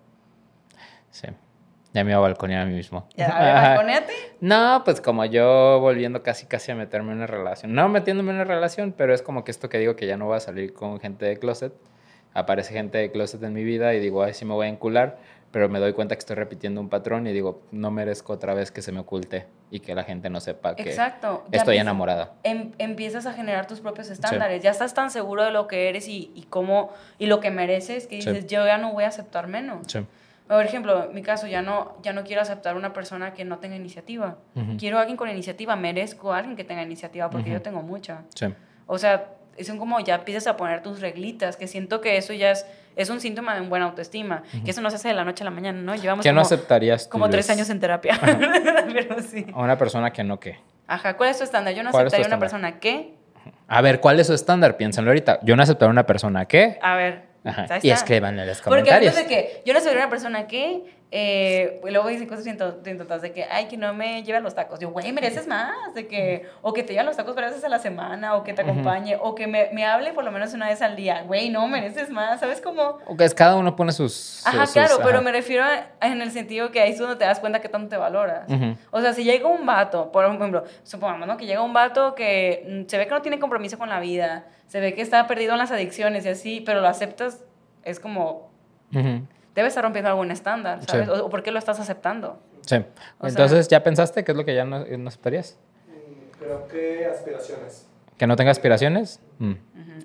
Sí. 1.11 1.27
Ya 1.97 2.03
me 2.03 2.11
iba 2.11 2.19
a 2.19 2.21
balconear 2.21 2.61
a 2.61 2.65
mí 2.67 2.75
mismo. 2.75 3.07
Ya. 3.15 3.75
No, 4.39 4.83
pues 4.85 5.01
como 5.01 5.25
yo 5.25 5.79
volviendo 5.79 6.21
casi 6.21 6.45
casi 6.45 6.71
a 6.71 6.75
meterme 6.75 7.11
en 7.13 7.17
una 7.17 7.25
relación. 7.25 7.73
No 7.73 7.89
metiéndome 7.89 8.29
en 8.29 8.35
una 8.35 8.43
relación, 8.45 8.93
pero 8.95 9.15
es 9.15 9.23
como 9.23 9.43
que 9.43 9.49
esto 9.49 9.67
que 9.67 9.79
digo 9.79 9.95
que 9.95 10.05
ya 10.05 10.15
no 10.15 10.25
voy 10.27 10.37
a 10.37 10.39
salir 10.39 10.73
con 10.73 10.99
gente 10.99 11.25
de 11.25 11.37
closet. 11.37 11.73
Aparece 12.35 12.71
gente 12.73 12.99
de 12.99 13.09
closet 13.11 13.41
en 13.41 13.53
mi 13.53 13.63
vida 13.63 13.95
y 13.95 13.99
digo, 13.99 14.21
ay, 14.21 14.35
sí 14.35 14.45
me 14.45 14.53
voy 14.53 14.67
a 14.67 14.69
encular, 14.69 15.17
pero 15.49 15.69
me 15.69 15.79
doy 15.79 15.93
cuenta 15.93 16.13
que 16.13 16.19
estoy 16.19 16.35
repitiendo 16.35 16.79
un 16.79 16.87
patrón 16.89 17.25
y 17.25 17.33
digo, 17.33 17.63
no 17.71 17.89
merezco 17.89 18.33
otra 18.33 18.53
vez 18.53 18.69
que 18.71 18.83
se 18.83 18.91
me 18.91 18.99
oculte 18.99 19.47
y 19.71 19.79
que 19.79 19.95
la 19.95 20.03
gente 20.03 20.29
no 20.29 20.39
sepa 20.39 20.75
que 20.75 20.83
Exacto. 20.83 21.45
Estoy 21.51 21.77
enamorada. 21.77 22.33
em- 22.43 22.73
empiezas 22.77 23.25
a 23.25 23.33
generar 23.33 23.65
tus 23.65 23.79
propios 23.79 24.11
estándares. 24.11 24.61
Ya 24.61 24.69
estás 24.69 24.93
tan 24.93 25.09
seguro 25.09 25.43
de 25.45 25.49
lo 25.51 25.67
que 25.67 25.89
eres 25.89 26.07
y, 26.07 26.31
y 26.35 26.43
cómo 26.43 26.91
y 27.17 27.25
lo 27.25 27.39
que 27.39 27.49
mereces 27.49 28.05
que 28.05 28.21
Sí. 28.21 28.29
dices, 28.29 28.45
yo 28.45 28.63
ya 28.67 28.77
no 28.77 28.93
voy 28.93 29.05
a 29.05 29.07
aceptar 29.07 29.47
menos. 29.47 29.87
Sí. 29.87 30.05
Por 30.47 30.63
ejemplo, 30.63 31.05
en 31.05 31.13
mi 31.13 31.21
caso, 31.21 31.47
ya 31.47 31.61
no, 31.61 31.97
ya 32.01 32.13
no 32.13 32.23
quiero 32.23 32.41
aceptar 32.41 32.75
una 32.77 32.93
persona 32.93 33.33
que 33.33 33.43
no 33.45 33.57
tenga 33.59 33.75
iniciativa. 33.75 34.37
Quiero 34.77 34.97
a 34.97 35.01
alguien 35.01 35.17
con 35.17 35.29
iniciativa, 35.29 35.75
merezco 35.75 36.33
a 36.33 36.37
alguien 36.37 36.55
que 36.55 36.63
tenga 36.63 36.81
iniciativa 36.83 37.29
porque 37.29 37.49
yo 37.49 37.61
tengo 37.61 37.81
mucha. 37.81 38.23
Sí. 38.33 38.47
O 38.85 38.97
sea, 38.97 39.29
es 39.57 39.69
un 39.69 39.77
como 39.77 39.99
ya 39.99 40.15
empiezas 40.15 40.47
a 40.47 40.55
poner 40.55 40.81
tus 40.83 41.01
reglitas, 41.01 41.57
que 41.57 41.67
siento 41.67 41.99
que 41.99 42.17
eso 42.17 42.31
ya 42.33 42.51
es, 42.51 42.65
es 42.95 43.09
un 43.09 43.19
síntoma 43.19 43.55
de 43.55 43.61
buena 43.67 43.85
autoestima, 43.85 44.43
que 44.63 44.71
eso 44.71 44.81
no 44.81 44.89
se 44.89 44.95
hace 44.97 45.09
de 45.09 45.13
la 45.15 45.25
noche 45.25 45.43
a 45.43 45.45
la 45.45 45.51
mañana, 45.51 45.81
¿no? 45.81 45.95
Llevamos 45.95 46.23
¿Qué 46.23 46.29
no 46.31 46.35
como, 46.35 46.45
aceptarías 46.45 47.05
tú, 47.05 47.09
como 47.11 47.29
tres 47.29 47.49
años 47.49 47.69
en 47.69 47.79
terapia, 47.79 48.19
pero 48.93 49.21
sí. 49.21 49.47
A 49.53 49.61
una 49.61 49.77
persona 49.77 50.11
que 50.11 50.23
no 50.23 50.39
qué. 50.39 50.59
Ajá, 50.87 51.17
¿cuál 51.17 51.29
es 51.29 51.37
tu 51.37 51.43
estándar? 51.43 51.73
Yo 51.73 51.83
no 51.83 51.91
¿Cuál 51.91 52.07
es 52.07 52.13
tu 52.13 52.15
aceptaría 52.15 52.37
una 52.37 52.45
estándar? 52.45 52.71
persona 52.71 52.79
que, 52.79 53.15
A 53.67 53.81
ver, 53.81 53.99
¿cuál 53.99 54.19
es 54.19 54.27
su 54.27 54.33
estándar? 54.33 54.77
Piénsenlo 54.77 55.11
ahorita. 55.11 55.39
Yo 55.43 55.55
no 55.55 55.63
aceptaría 55.63 55.91
una 55.91 56.05
persona 56.05 56.45
que. 56.45 56.79
a 56.81 56.95
ver, 56.95 57.26
Ajá. 57.43 57.79
Y 57.81 57.89
está. 57.89 58.01
escríbanlo 58.01 58.41
en 58.41 58.47
los 58.47 58.57
Porque 58.61 58.81
comentarios. 58.81 59.15
antes 59.15 59.29
de 59.29 59.35
que 59.35 59.61
yo 59.65 59.73
no 59.73 59.79
soy 59.81 59.95
una 59.95 60.09
persona 60.09 60.47
que, 60.47 60.81
eh, 61.09 61.79
y 61.87 61.89
luego 61.91 62.09
dicen 62.09 62.27
cosas 62.27 62.45
tontas 62.83 63.21
de 63.21 63.31
que, 63.31 63.45
ay, 63.45 63.67
que 63.67 63.77
no 63.77 63.93
me 63.93 64.23
lleve 64.23 64.39
a 64.39 64.41
los 64.41 64.53
tacos. 64.55 64.79
Yo, 64.79 64.89
güey, 64.89 65.13
mereces 65.13 65.47
más. 65.47 65.93
De 65.93 66.05
que, 66.07 66.45
o 66.61 66.73
que 66.73 66.83
te 66.83 66.89
lleve 66.89 67.01
a 67.01 67.03
los 67.05 67.15
tacos 67.15 67.33
varias 67.33 67.53
veces 67.53 67.63
a 67.65 67.69
la 67.69 67.79
semana, 67.79 68.35
o 68.35 68.43
que 68.43 68.53
te 68.53 68.61
acompañe, 68.61 69.17
o 69.21 69.33
que 69.33 69.47
me, 69.47 69.69
me 69.71 69.85
hable 69.85 70.11
por 70.11 70.25
lo 70.25 70.31
menos 70.31 70.53
una 70.53 70.67
vez 70.67 70.81
al 70.81 70.95
día. 70.97 71.23
Güey, 71.23 71.49
no, 71.49 71.65
mereces 71.67 72.09
más. 72.09 72.41
¿Sabes 72.41 72.59
cómo? 72.59 72.97
O 73.07 73.15
que 73.15 73.23
es 73.23 73.33
cada 73.33 73.55
uno 73.55 73.75
pone 73.75 73.93
sus. 73.93 74.45
Ajá, 74.45 74.65
sus- 74.65 74.73
claro, 74.73 74.95
pero 74.97 75.09
ajá. 75.15 75.21
me 75.21 75.31
refiero 75.31 75.63
a- 75.63 75.87
en 76.05 76.21
el 76.21 76.31
sentido 76.31 76.71
que 76.71 76.81
ahí 76.81 76.91
es 76.91 76.99
donde 76.99 77.15
te 77.15 77.23
das 77.25 77.39
cuenta 77.39 77.61
que 77.61 77.69
tanto 77.69 77.87
te 77.89 77.97
valoras. 77.97 78.49
Ujú. 78.49 78.75
O 78.91 78.99
sea, 78.99 79.13
si 79.13 79.23
llega 79.23 79.47
un 79.47 79.65
vato, 79.65 80.11
por 80.11 80.25
ejemplo, 80.25 80.65
supongamos, 80.83 81.25
¿no? 81.27 81.37
Que 81.37 81.45
llega 81.45 81.61
un 81.61 81.73
vato 81.73 82.15
que 82.15 82.65
mm, 82.85 82.89
se 82.89 82.97
ve 82.97 83.05
que 83.05 83.11
no 83.11 83.21
tiene 83.21 83.39
compromiso 83.39 83.77
con 83.77 83.87
la 83.87 84.01
vida, 84.01 84.45
se 84.67 84.81
ve 84.81 84.93
que 84.93 85.01
está 85.01 85.25
perdido 85.27 85.53
en 85.53 85.59
las 85.59 85.71
adicciones 85.71 86.25
y 86.25 86.29
así, 86.29 86.61
pero 86.65 86.81
lo 86.81 86.87
aceptas, 86.89 87.45
es 87.83 87.99
como, 88.01 88.51
Ujú. 88.93 89.21
Debe 89.61 89.67
estar 89.69 89.83
rompiendo 89.83 90.09
algún 90.09 90.31
estándar, 90.31 90.79
¿sabes? 90.87 91.05
Sí. 91.07 91.11
O, 91.11 91.25
o 91.25 91.29
por 91.29 91.43
qué 91.43 91.51
lo 91.51 91.59
estás 91.59 91.79
aceptando. 91.79 92.39
Sí. 92.65 92.77
O 93.19 93.27
Entonces, 93.27 93.67
¿ya 93.67 93.83
pensaste 93.83 94.23
qué 94.23 94.31
es 94.31 94.37
lo 94.37 94.45
que 94.45 94.53
ya 94.55 94.65
no, 94.65 94.85
no 94.85 95.07
aceptarías? 95.07 95.57
Mm, 95.87 96.39
Creo 96.39 96.67
que 96.67 97.05
aspiraciones. 97.07 97.87
¿Que 98.17 98.27
no 98.27 98.35
tenga 98.35 98.51
aspiraciones? 98.51 99.19
Mm. 99.39 99.53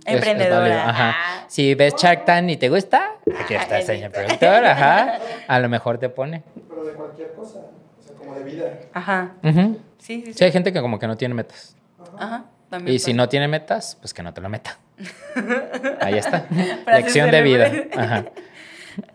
Es 0.04 0.14
Emprendedora. 0.14 0.88
ajá. 0.88 1.14
Ah. 1.16 1.44
Si 1.48 1.74
ves 1.74 1.94
Shark 1.96 2.24
Tank 2.24 2.48
y 2.50 2.56
te 2.56 2.68
gusta, 2.68 3.12
aquí 3.38 3.54
está 3.54 3.78
el 3.78 4.10
productor, 4.10 4.64
ajá. 4.64 5.18
A 5.46 5.58
lo 5.60 5.68
mejor 5.68 5.98
te 5.98 6.08
pone. 6.08 6.42
Pero 6.68 6.84
de 6.84 6.92
cualquier 6.92 7.32
cosa. 7.34 7.58
O 7.58 8.02
sea, 8.02 8.16
como 8.16 8.34
de 8.34 8.42
vida. 8.44 8.70
Ajá. 8.94 9.32
Ujú. 9.44 9.78
Sí, 9.98 10.20
sí, 10.20 10.26
sí. 10.26 10.34
Sí, 10.34 10.44
hay 10.44 10.52
gente 10.52 10.72
que 10.72 10.80
como 10.80 10.98
que 10.98 11.06
no 11.06 11.16
tiene 11.16 11.34
metas. 11.34 11.76
Ajá. 12.18 12.44
También 12.68 12.96
Y 12.96 12.98
si 12.98 13.12
no 13.12 13.28
tiene 13.28 13.48
metas, 13.48 13.96
pues 14.00 14.14
que 14.14 14.22
no 14.22 14.32
te 14.32 14.40
lo 14.40 14.48
meta. 14.48 14.78
Ahí 16.00 16.16
está. 16.16 16.46
Lección 16.86 17.30
de 17.30 17.42
vida. 17.42 17.70
Ajá. 17.96 18.24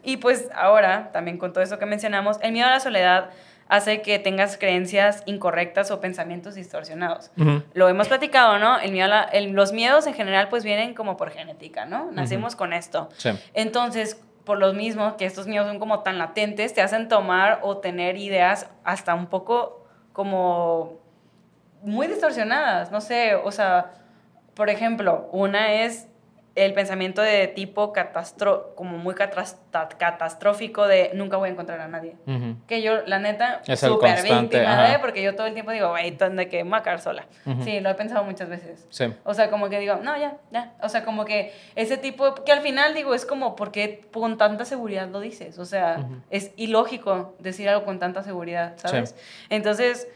Y 0.04 0.18
pues 0.18 0.50
ahora, 0.56 1.12
también 1.12 1.38
con 1.38 1.54
todo 1.54 1.64
eso 1.64 1.78
que 1.80 1.86
mencionamos, 1.86 2.38
el 2.42 2.52
miedo 2.52 2.68
a 2.68 2.72
la 2.72 2.80
soledad 2.80 3.30
hace 3.70 4.02
que 4.02 4.18
tengas 4.18 4.58
creencias 4.58 5.24
incorrectas 5.26 5.92
o 5.92 6.00
pensamientos 6.00 6.56
distorsionados. 6.56 7.32
Lo 7.74 7.90
hemos 7.90 8.08
platicado, 8.08 8.60
¿no? 8.60 8.80
El 8.80 8.94
miedo 8.94 9.06
a 9.06 9.10
la- 9.10 9.24
el- 9.24 9.52
los 9.52 9.74
miedos 9.74 10.08
en 10.08 10.14
general 10.14 10.48
pues 10.48 10.64
vienen 10.64 10.94
como 10.94 11.18
por 11.18 11.32
genética, 11.32 11.86
¿no? 11.86 12.10
Nacimos 12.14 12.56
con 12.56 12.72
esto. 12.72 13.10
Sí. 13.18 13.32
Entonces, 13.54 14.24
por 14.46 14.58
lo 14.58 14.72
mismo 14.72 15.18
que 15.18 15.26
estos 15.26 15.48
miedos 15.48 15.68
son 15.68 15.80
como 15.80 16.00
tan 16.00 16.18
latentes, 16.18 16.74
te 16.74 16.82
hacen 16.82 17.10
tomar 17.10 17.60
o 17.62 17.80
tener 17.80 18.16
ideas 18.16 18.70
hasta 18.86 19.14
un 19.14 19.28
poco 19.28 19.86
como 20.14 21.00
muy 21.82 22.08
distorsionadas, 22.08 22.90
no 22.92 23.02
sé, 23.02 23.36
o 23.36 23.52
sea, 23.52 23.92
por 24.56 24.70
ejemplo, 24.70 25.28
una 25.34 25.74
es 25.74 26.08
el 26.58 26.74
pensamiento 26.74 27.22
de 27.22 27.48
tipo 27.48 27.94
catastro 27.94 28.74
como 28.76 28.98
muy 28.98 29.14
catastrófico 29.16 30.88
de 30.88 31.12
nunca 31.14 31.38
voy 31.38 31.50
a 31.50 31.52
encontrar 31.52 31.80
a 31.80 31.88
nadie. 31.88 32.16
Que 32.68 32.82
yo, 32.82 33.06
la 33.06 33.20
neta, 33.20 33.62
súper 33.64 34.16
constante, 34.16 34.58
víctima 34.58 34.90
de, 34.90 35.00
porque 35.00 35.22
yo 35.22 35.36
todo 35.36 35.48
el 35.48 35.54
tiempo 35.54 35.72
digo, 35.72 35.90
güey, 35.90 36.12
¿dónde 36.12 36.50
que 36.50 36.64
me 36.64 36.72
voy 36.72 36.80
a 36.80 36.84
quedar 36.84 37.00
sola? 37.00 37.28
Sí, 37.64 37.80
lo 37.80 37.90
he 37.90 37.94
pensado 37.94 38.24
muchas 38.24 38.50
veces. 38.50 38.88
Sí. 38.90 39.14
O 39.24 39.34
sea, 39.34 39.50
como 39.50 39.70
que 39.70 39.80
digo, 39.80 39.98
no, 39.98 40.18
ya, 40.18 40.38
ya. 40.52 40.74
O 40.82 40.90
sea, 40.90 41.06
como 41.06 41.26
que 41.26 41.54
ese 41.76 41.98
tipo, 41.98 42.34
que 42.44 42.52
al 42.52 42.62
final 42.62 42.94
digo, 42.94 43.14
es 43.14 43.26
como, 43.26 43.56
¿por 43.56 43.72
qué 43.72 44.08
con 44.12 44.38
tanta 44.38 44.66
seguridad 44.66 45.08
lo 45.10 45.20
dices? 45.20 45.60
O 45.60 45.66
sea, 45.66 46.08
es 46.32 46.52
ilógico 46.58 47.36
decir 47.40 47.70
algo 47.70 47.86
con 47.86 48.00
tanta 48.00 48.24
seguridad, 48.24 48.74
¿sabes? 48.78 49.16
Entonces, 49.50 50.08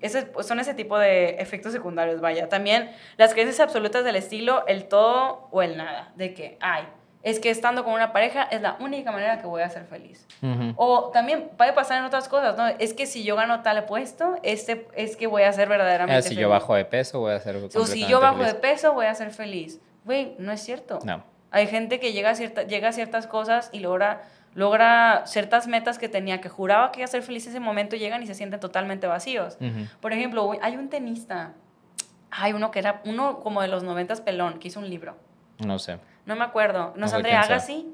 ese, 0.00 0.22
pues, 0.22 0.46
son 0.46 0.60
ese 0.60 0.74
tipo 0.74 0.98
de 0.98 1.36
efectos 1.40 1.72
secundarios, 1.72 2.20
vaya. 2.20 2.48
También 2.48 2.90
las 3.16 3.32
creencias 3.32 3.60
absolutas 3.60 4.04
del 4.04 4.16
estilo, 4.16 4.66
el 4.66 4.84
todo 4.88 5.48
o 5.50 5.62
el 5.62 5.76
nada. 5.76 6.12
De 6.16 6.34
que, 6.34 6.56
ay, 6.60 6.84
es 7.22 7.38
que 7.38 7.50
estando 7.50 7.84
con 7.84 7.92
una 7.92 8.12
pareja 8.14 8.44
es 8.44 8.62
la 8.62 8.76
única 8.80 9.12
manera 9.12 9.38
que 9.40 9.46
voy 9.46 9.60
a 9.62 9.68
ser 9.68 9.84
feliz. 9.84 10.26
O 10.76 11.10
también 11.12 11.50
puede 11.56 11.74
pasar 11.74 11.98
en 11.98 12.04
otras 12.04 12.28
cosas, 12.28 12.56
¿no? 12.56 12.66
Es 12.66 12.94
que 12.94 13.04
si 13.04 13.24
yo 13.24 13.36
gano 13.36 13.62
tal 13.62 13.84
puesto, 13.84 14.36
este 14.42 14.86
es 14.94 15.16
que 15.16 15.26
voy 15.26 15.42
a 15.42 15.52
ser 15.52 15.68
verdaderamente 15.68 16.18
Eh, 16.18 16.22
si 16.22 16.34
yo 16.34 16.48
feliz. 16.48 16.60
bajo 16.60 16.74
de 16.74 16.84
peso, 16.86 17.20
voy 17.20 17.32
a 17.34 17.40
ser 17.40 17.56
O 17.56 17.86
si 17.86 18.06
yo 18.06 18.20
bajo 18.20 18.38
feliz. 18.38 18.54
de 18.54 18.58
peso, 18.58 18.92
voy 18.94 19.06
a 19.06 19.14
ser 19.14 19.30
feliz. 19.32 19.80
Güey, 20.04 20.34
no 20.38 20.50
es 20.50 20.62
cierto. 20.62 20.98
No. 21.04 21.22
Hay 21.50 21.66
gente 21.66 22.00
que 22.00 22.12
llega 22.12 22.30
a, 22.30 22.34
cierta, 22.36 22.62
llega 22.62 22.88
a 22.88 22.92
ciertas 22.92 23.26
cosas 23.26 23.68
y 23.72 23.80
logra, 23.80 24.22
logra 24.54 25.22
ciertas 25.26 25.66
metas 25.66 25.98
que 25.98 26.08
tenía, 26.08 26.40
que 26.40 26.48
juraba 26.48 26.92
que 26.92 27.00
iba 27.00 27.04
a 27.04 27.08
ser 27.08 27.22
feliz 27.22 27.44
en 27.46 27.50
ese 27.52 27.60
momento, 27.60 27.96
llegan 27.96 28.22
y 28.22 28.26
se 28.26 28.34
sienten 28.34 28.60
totalmente 28.60 29.06
vacíos. 29.06 29.58
Por 30.00 30.12
ejemplo, 30.12 30.52
hay 30.62 30.76
un 30.76 30.88
tenista, 30.88 31.52
hay 32.30 32.52
uno 32.52 32.70
que 32.70 32.80
era, 32.80 33.00
uno 33.04 33.40
como 33.40 33.62
de 33.62 33.68
los 33.68 33.82
noventas 33.82 34.20
pelón, 34.20 34.58
que 34.58 34.68
hizo 34.68 34.80
un 34.80 34.88
libro. 34.90 35.16
No 35.58 35.78
sé. 35.78 35.98
No 36.26 36.36
me 36.36 36.44
acuerdo. 36.44 36.92
¿No 36.96 37.06
es 37.06 37.12
quién 37.12 37.24
sea. 37.24 37.40
Agassi? 37.42 37.88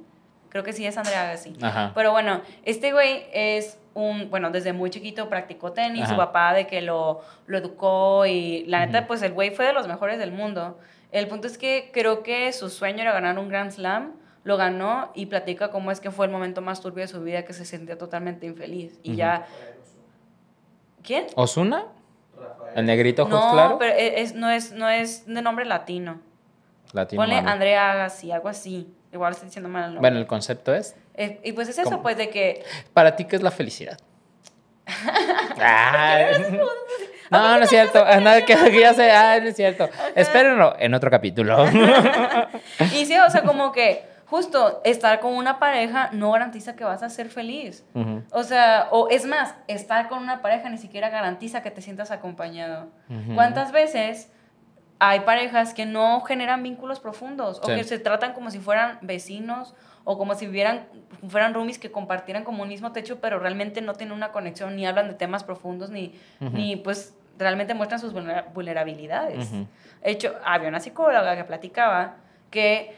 Creo 0.48 0.62
que 0.64 0.72
sí 0.72 0.86
es 0.86 0.96
André 0.96 1.14
Agassi. 1.16 1.54
Ajá. 1.61 1.92
Pero 1.94 2.12
bueno, 2.12 2.40
este 2.64 2.92
güey 2.92 3.26
es 3.32 3.78
un, 3.94 4.30
bueno, 4.30 4.50
desde 4.50 4.72
muy 4.72 4.90
chiquito 4.90 5.28
practicó 5.28 5.72
tenis, 5.72 6.09
su 6.09 6.16
papá 6.16 6.54
de 6.54 6.66
que 6.66 6.80
lo, 6.82 7.22
lo 7.46 7.59
educó 7.59 8.24
y 8.26 8.64
la 8.66 8.84
neta, 8.86 8.98
Ujú. 9.00 9.07
pues 9.09 9.22
el 9.22 9.32
güey 9.32 9.50
fue 9.50 9.66
de 9.66 9.72
los 9.72 9.88
mejores 9.88 10.18
del 10.18 10.32
mundo. 10.32 10.78
El 11.12 11.28
punto 11.28 11.46
es 11.46 11.57
que 11.59 11.90
creo 11.92 12.22
que 12.22 12.52
su 12.52 12.68
sueño 12.70 13.02
era 13.02 13.12
ganar 13.12 13.38
un 13.38 13.48
Grand 13.48 13.70
Slam, 13.70 14.12
lo 14.47 14.57
ganó 14.57 15.11
y 15.16 15.26
platica 15.26 15.72
cómo 15.72 15.90
es 15.90 15.99
que 15.99 16.12
fue 16.12 16.24
el 16.24 16.30
momento 16.30 16.62
más 16.62 16.80
turbio 16.80 17.03
de 17.03 17.09
su 17.09 17.20
vida 17.20 17.44
que 17.44 17.53
se 17.53 17.64
sentía 17.64 17.99
totalmente 17.99 18.47
infeliz. 18.47 18.97
Y 19.03 19.16
ya... 19.16 19.44
¿Quién? 21.03 21.26
¿Osuna? 21.34 21.86
Rafael. 22.38 22.78
¿El 22.78 22.86
negrito 22.86 23.24
ojos 23.24 23.32
No, 23.34 23.53
claro? 23.53 23.76
pero 23.80 23.92
e, 23.94 24.20
es, 24.20 24.36
no, 24.36 24.49
es, 24.49 24.70
no 24.70 24.88
es 24.88 25.26
de 25.26 25.42
nombre 25.42 25.64
latino. 25.64 26.20
Latino. 26.92 27.20
Ponle 27.20 27.34
malo. 27.36 27.49
André 27.49 27.76
Agassi, 27.76 28.30
algo 28.30 28.49
así. 28.49 28.94
Igual 29.12 29.32
estoy 29.32 29.47
diciendo 29.47 29.68
mal 29.68 29.82
el 29.82 29.94
nombre. 29.94 30.01
Bueno, 30.11 30.20
el 30.20 30.28
concepto 30.28 30.72
es. 30.72 30.94
Y 31.42 31.51
pues 31.51 31.68
es 31.68 31.78
eso, 31.78 31.90
¿Cómo? 31.90 32.03
pues 32.03 32.16
de 32.16 32.30
que 32.30 32.62
¿Para 32.92 33.16
ti 33.16 33.24
qué 33.24 33.34
es 33.34 33.42
la 33.42 33.51
felicidad? 33.51 33.99
Ah, 35.59 36.18
no, 37.30 37.59
no 37.59 37.64
es 37.64 37.70
cierto. 37.70 38.05
Nada 38.05 38.44
que 38.44 38.55
que 38.55 38.80
ya 38.80 38.94
sé. 38.94 39.11
Ah, 39.11 39.40
no 39.40 39.49
es 39.49 39.57
cierto. 39.57 39.88
Espérenlo 40.14 40.76
en 40.78 40.94
otro 40.94 41.11
capítulo. 41.11 41.66
Y 42.92 43.07
sí, 43.07 43.16
o 43.18 43.30
sea, 43.30 43.42
como 43.42 43.72
que 43.72 44.15
justo 44.27 44.81
estar 44.85 45.20
con 45.20 45.35
una 45.35 45.59
pareja 45.59 46.11
no 46.12 46.33
garantiza 46.33 46.74
que 46.77 46.85
vas 46.85 47.03
a 47.03 47.09
ser 47.09 47.29
feliz. 47.29 47.85
O 48.33 48.43
sea, 48.43 48.89
o 48.91 49.09
es 49.09 49.24
más, 49.27 49.55
estar 49.68 50.09
con 50.09 50.18
una 50.22 50.43
pareja 50.43 50.68
ni 50.68 50.79
siquiera 50.79 51.09
garantiza 51.11 51.62
que 51.62 51.70
te 51.70 51.81
sientas 51.81 52.11
acompañado. 52.11 52.89
¿Cuántas 53.35 53.72
veces 53.72 54.31
hay 54.99 55.20
parejas 55.20 55.74
que 55.74 55.85
no 55.87 56.22
generan 56.22 56.62
vínculos 56.62 57.01
profundos 57.01 57.59
o 57.59 57.66
que 57.77 57.85
se 57.85 57.99
tratan 57.99 58.33
como 58.33 58.51
si 58.51 58.59
fueran 58.59 58.99
vecinos 59.03 59.74
o 60.05 60.16
como 60.16 60.35
si 60.35 60.47
vivieran, 60.47 60.87
fueran 61.29 61.53
roomies 61.53 61.79
que 61.79 61.91
compartieran 61.93 62.45
como 62.45 62.62
un 62.62 62.68
mismo 62.68 62.93
techo, 62.93 63.20
pero 63.20 63.39
realmente 63.39 63.81
no 63.83 63.93
tienen 63.95 64.16
una 64.16 64.33
conexión, 64.33 64.74
ni 64.77 64.87
hablan 64.87 65.09
de 65.09 65.14
temas 65.14 65.45
profundos, 65.45 65.91
ni, 65.91 66.18
ni 66.41 66.77
pues 66.77 67.14
realmente 67.39 67.74
muestran 67.74 68.01
sus 68.01 68.14
vulnera- 68.14 68.47
vulnerabilidades. 68.55 69.51
De 69.53 69.66
hecho, 70.11 70.35
había 70.45 70.68
una 70.68 70.81
psicóloga 70.81 71.37
que 71.37 71.45
platicaba 71.45 72.14
que 72.51 72.95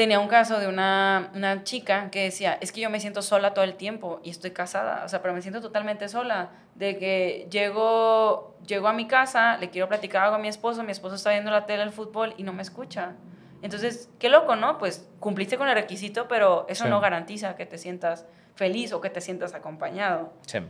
tenía 0.00 0.18
un 0.18 0.28
caso 0.28 0.58
de 0.58 0.66
una, 0.66 1.30
una 1.34 1.62
chica 1.62 2.10
que 2.10 2.22
decía, 2.22 2.56
es 2.62 2.72
que 2.72 2.80
yo 2.80 2.88
me 2.88 3.00
siento 3.00 3.20
sola 3.20 3.52
todo 3.52 3.66
el 3.66 3.74
tiempo 3.74 4.18
y 4.24 4.30
estoy 4.30 4.52
casada, 4.52 5.04
o 5.04 5.08
sea, 5.10 5.20
pero 5.20 5.34
me 5.34 5.42
siento 5.42 5.60
totalmente 5.60 6.08
sola, 6.08 6.52
de 6.74 6.96
que 6.96 7.46
llego, 7.50 8.56
llego 8.66 8.88
a 8.88 8.94
mi 8.94 9.06
casa, 9.06 9.58
le 9.58 9.68
quiero 9.68 9.88
platicar 9.88 10.22
algo 10.22 10.36
a 10.36 10.38
mi 10.38 10.48
esposo, 10.48 10.82
mi 10.84 10.92
esposo 10.92 11.16
está 11.16 11.32
viendo 11.32 11.50
la 11.50 11.66
tele, 11.66 11.82
el 11.82 11.90
fútbol 11.90 12.32
y 12.38 12.44
no 12.44 12.54
me 12.54 12.62
escucha. 12.62 13.12
Entonces, 13.60 14.08
qué 14.18 14.30
loco, 14.30 14.56
¿no? 14.56 14.78
Pues 14.78 15.06
cumpliste 15.18 15.58
con 15.58 15.68
el 15.68 15.74
requisito, 15.74 16.28
pero 16.28 16.64
eso 16.70 16.84
Sí. 16.84 16.88
no 16.90 16.98
garantiza 17.00 17.54
que 17.54 17.66
te 17.66 17.76
sientas 17.76 18.24
feliz 18.54 18.94
o 18.94 19.02
que 19.02 19.10
te 19.10 19.20
sientas 19.20 19.52
acompañado. 19.52 20.32
Sí. 20.46 20.60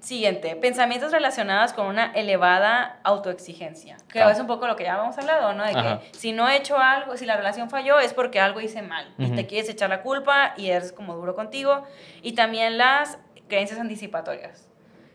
Siguiente, 0.00 0.56
pensamientos 0.56 1.12
relacionados 1.12 1.72
con 1.74 1.86
una 1.86 2.12
elevada 2.12 3.00
autoexigencia. 3.04 3.98
Que 4.10 4.22
Ah. 4.22 4.30
es 4.30 4.40
un 4.40 4.46
poco 4.46 4.66
lo 4.66 4.74
que 4.74 4.84
ya 4.84 4.94
habíamos 4.94 5.18
hablado, 5.18 5.52
¿no? 5.52 5.64
De 5.64 5.70
Ajá. 5.72 6.00
que 6.00 6.18
si 6.18 6.32
no 6.32 6.48
he 6.48 6.56
hecho 6.56 6.78
algo, 6.78 7.16
si 7.18 7.26
la 7.26 7.36
relación 7.36 7.68
falló, 7.68 7.98
es 8.00 8.14
porque 8.14 8.40
algo 8.40 8.60
hice 8.62 8.80
mal. 8.80 9.12
Y 9.18 9.26
Ujú. 9.26 9.34
te 9.36 9.46
quieres 9.46 9.68
echar 9.68 9.90
la 9.90 10.00
culpa 10.02 10.54
y 10.56 10.70
eres 10.70 10.92
como 10.92 11.14
duro 11.16 11.34
contigo. 11.34 11.84
Y 12.22 12.32
también 12.32 12.78
las 12.78 13.18
creencias 13.48 13.78
anticipatorias. 13.78 14.68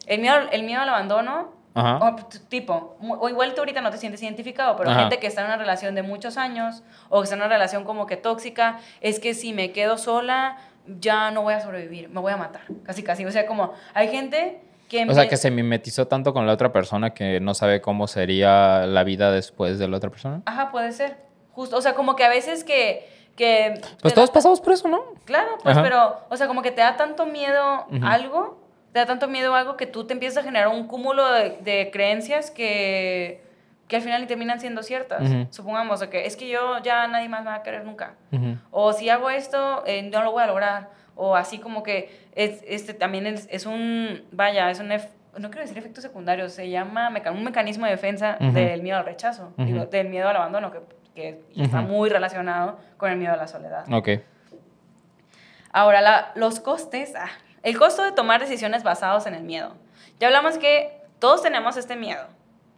El 0.05 0.21
miedo, 0.21 0.35
el 0.51 0.61
miedo 0.63 0.81
al 0.81 0.89
abandono, 0.89 1.51
Ajá. 1.73 1.97
o 2.05 2.15
tipo, 2.47 2.95
o 3.01 3.27
igual 3.27 3.53
tú 3.55 3.61
ahorita 3.61 3.81
no 3.81 3.89
te 3.89 3.97
sientes 3.97 4.21
identificado, 4.21 4.75
pero 4.75 4.91
Ajá. 4.91 4.99
gente 5.01 5.17
que 5.19 5.25
está 5.27 5.41
en 5.41 5.47
una 5.47 5.57
relación 5.57 5.95
de 5.95 6.03
muchos 6.03 6.37
años 6.37 6.83
o 7.09 7.19
que 7.21 7.23
está 7.23 7.35
en 7.35 7.41
una 7.41 7.49
relación 7.49 7.83
como 7.85 8.05
que 8.05 8.17
tóxica, 8.17 8.77
es 9.01 9.19
que 9.19 9.33
si 9.33 9.51
me 9.51 9.71
quedo 9.71 9.97
sola, 9.97 10.57
ya 10.85 11.31
no 11.31 11.41
voy 11.41 11.55
a 11.55 11.61
sobrevivir, 11.61 12.07
me 12.09 12.21
voy 12.21 12.31
a 12.31 12.37
matar. 12.37 12.61
Casi, 12.83 13.01
casi. 13.01 13.25
O 13.25 13.31
sea, 13.31 13.47
como 13.47 13.73
hay 13.95 14.09
gente 14.09 14.61
que... 14.89 15.05
O 15.09 15.13
sea, 15.13 15.27
que 15.27 15.37
se 15.37 15.51
mimetizó 15.51 16.07
tanto 16.07 16.33
con 16.33 16.45
la 16.47 16.53
otra 16.53 16.71
persona 16.71 17.13
que 17.13 17.39
no 17.39 17.53
sabe 17.53 17.81
cómo 17.81 18.07
sería 18.07 18.85
la 18.85 19.03
vida 19.03 19.31
después 19.31 19.79
de 19.79 19.87
la 19.87 19.97
otra 19.97 20.09
persona. 20.09 20.41
Ajá, 20.45 20.71
puede 20.71 20.91
ser. 20.91 21.17
Justo, 21.53 21.77
o 21.77 21.81
sea, 21.81 21.93
como 21.93 22.15
que 22.15 22.23
a 22.23 22.29
veces 22.29 22.63
que... 22.63 23.09
que 23.35 23.79
Pues 24.01 24.13
da- 24.13 24.15
todos 24.15 24.31
pasamos 24.31 24.59
por 24.61 24.73
eso, 24.73 24.87
¿no? 24.87 25.01
Claro, 25.25 25.57
pues, 25.63 25.75
Ajá. 25.75 25.83
pero, 25.83 26.19
o 26.29 26.37
sea, 26.37 26.47
como 26.47 26.61
que 26.61 26.71
te 26.71 26.81
da 26.81 26.97
tanto 26.97 27.25
miedo 27.25 27.85
algo, 28.03 28.59
te 28.91 28.99
da 28.99 29.05
tanto 29.05 29.27
miedo 29.27 29.55
algo 29.55 29.75
que 29.77 29.85
tú 29.87 30.05
te 30.05 30.13
empiezas 30.13 30.39
a 30.43 30.43
generar 30.43 30.67
un 30.69 30.87
cúmulo 30.87 31.29
de, 31.31 31.57
de 31.61 31.89
creencias 31.91 32.51
que, 32.51 33.41
que 33.87 33.95
al 33.97 34.01
final 34.01 34.25
terminan 34.27 34.59
siendo 34.59 34.83
ciertas. 34.83 35.21
Ujú. 35.29 35.47
Supongamos 35.49 35.99
de 36.01 36.09
que 36.09 36.25
es 36.25 36.35
que 36.35 36.47
yo 36.47 36.79
ya 36.83 37.07
nadie 37.07 37.27
más 37.29 37.41
me 37.43 37.49
va 37.51 37.55
a 37.55 37.63
querer 37.63 37.83
nunca. 37.85 38.13
O 38.71 38.93
si 38.93 39.09
hago 39.09 39.29
esto, 39.29 39.83
eh, 39.85 40.01
no 40.03 40.21
lo 40.23 40.31
voy 40.31 40.43
a 40.43 40.47
lograr. 40.47 40.89
O 41.15 41.35
así 41.35 41.59
como 41.59 41.81
que 41.83 42.27
es, 42.35 42.61
este 42.67 42.93
también 42.93 43.25
es, 43.27 43.47
es 43.49 43.65
un, 43.65 44.25
vaya, 44.31 44.69
es 44.69 44.79
un, 44.79 44.89
ef- 44.91 45.09
no 45.37 45.49
quiero 45.49 45.61
decir 45.61 45.77
efecto 45.77 46.01
secundario, 46.01 46.49
se 46.49 46.69
llama 46.69 47.09
meca- 47.09 47.31
un 47.31 47.43
mecanismo 47.43 47.85
de 47.85 47.91
defensa 47.91 48.37
del 48.39 48.81
miedo 48.83 48.97
al 48.97 49.05
rechazo, 49.05 49.53
digo, 49.57 49.85
del 49.85 50.09
miedo 50.09 50.27
al 50.29 50.35
abandono, 50.35 50.71
que, 50.71 50.79
que 51.15 51.41
está 51.63 51.81
muy 51.81 52.09
relacionado 52.09 52.77
con 52.97 53.11
el 53.11 53.17
miedo 53.17 53.33
a 53.33 53.37
la 53.37 53.47
soledad. 53.47 53.85
Ok. 53.93 54.09
Ahora, 55.71 56.01
la- 56.01 56.31
los 56.35 56.59
costes, 56.59 57.13
ah, 57.15 57.29
el 57.63 57.77
costo 57.77 58.03
de 58.03 58.11
tomar 58.11 58.39
decisiones 58.39 58.83
basados 58.83 59.25
en 59.27 59.35
el 59.35 59.43
miedo. 59.43 59.75
Ya 60.19 60.27
hablamos 60.27 60.57
que 60.57 61.01
todos 61.19 61.41
tenemos 61.41 61.77
este 61.77 61.95
miedo. 61.95 62.23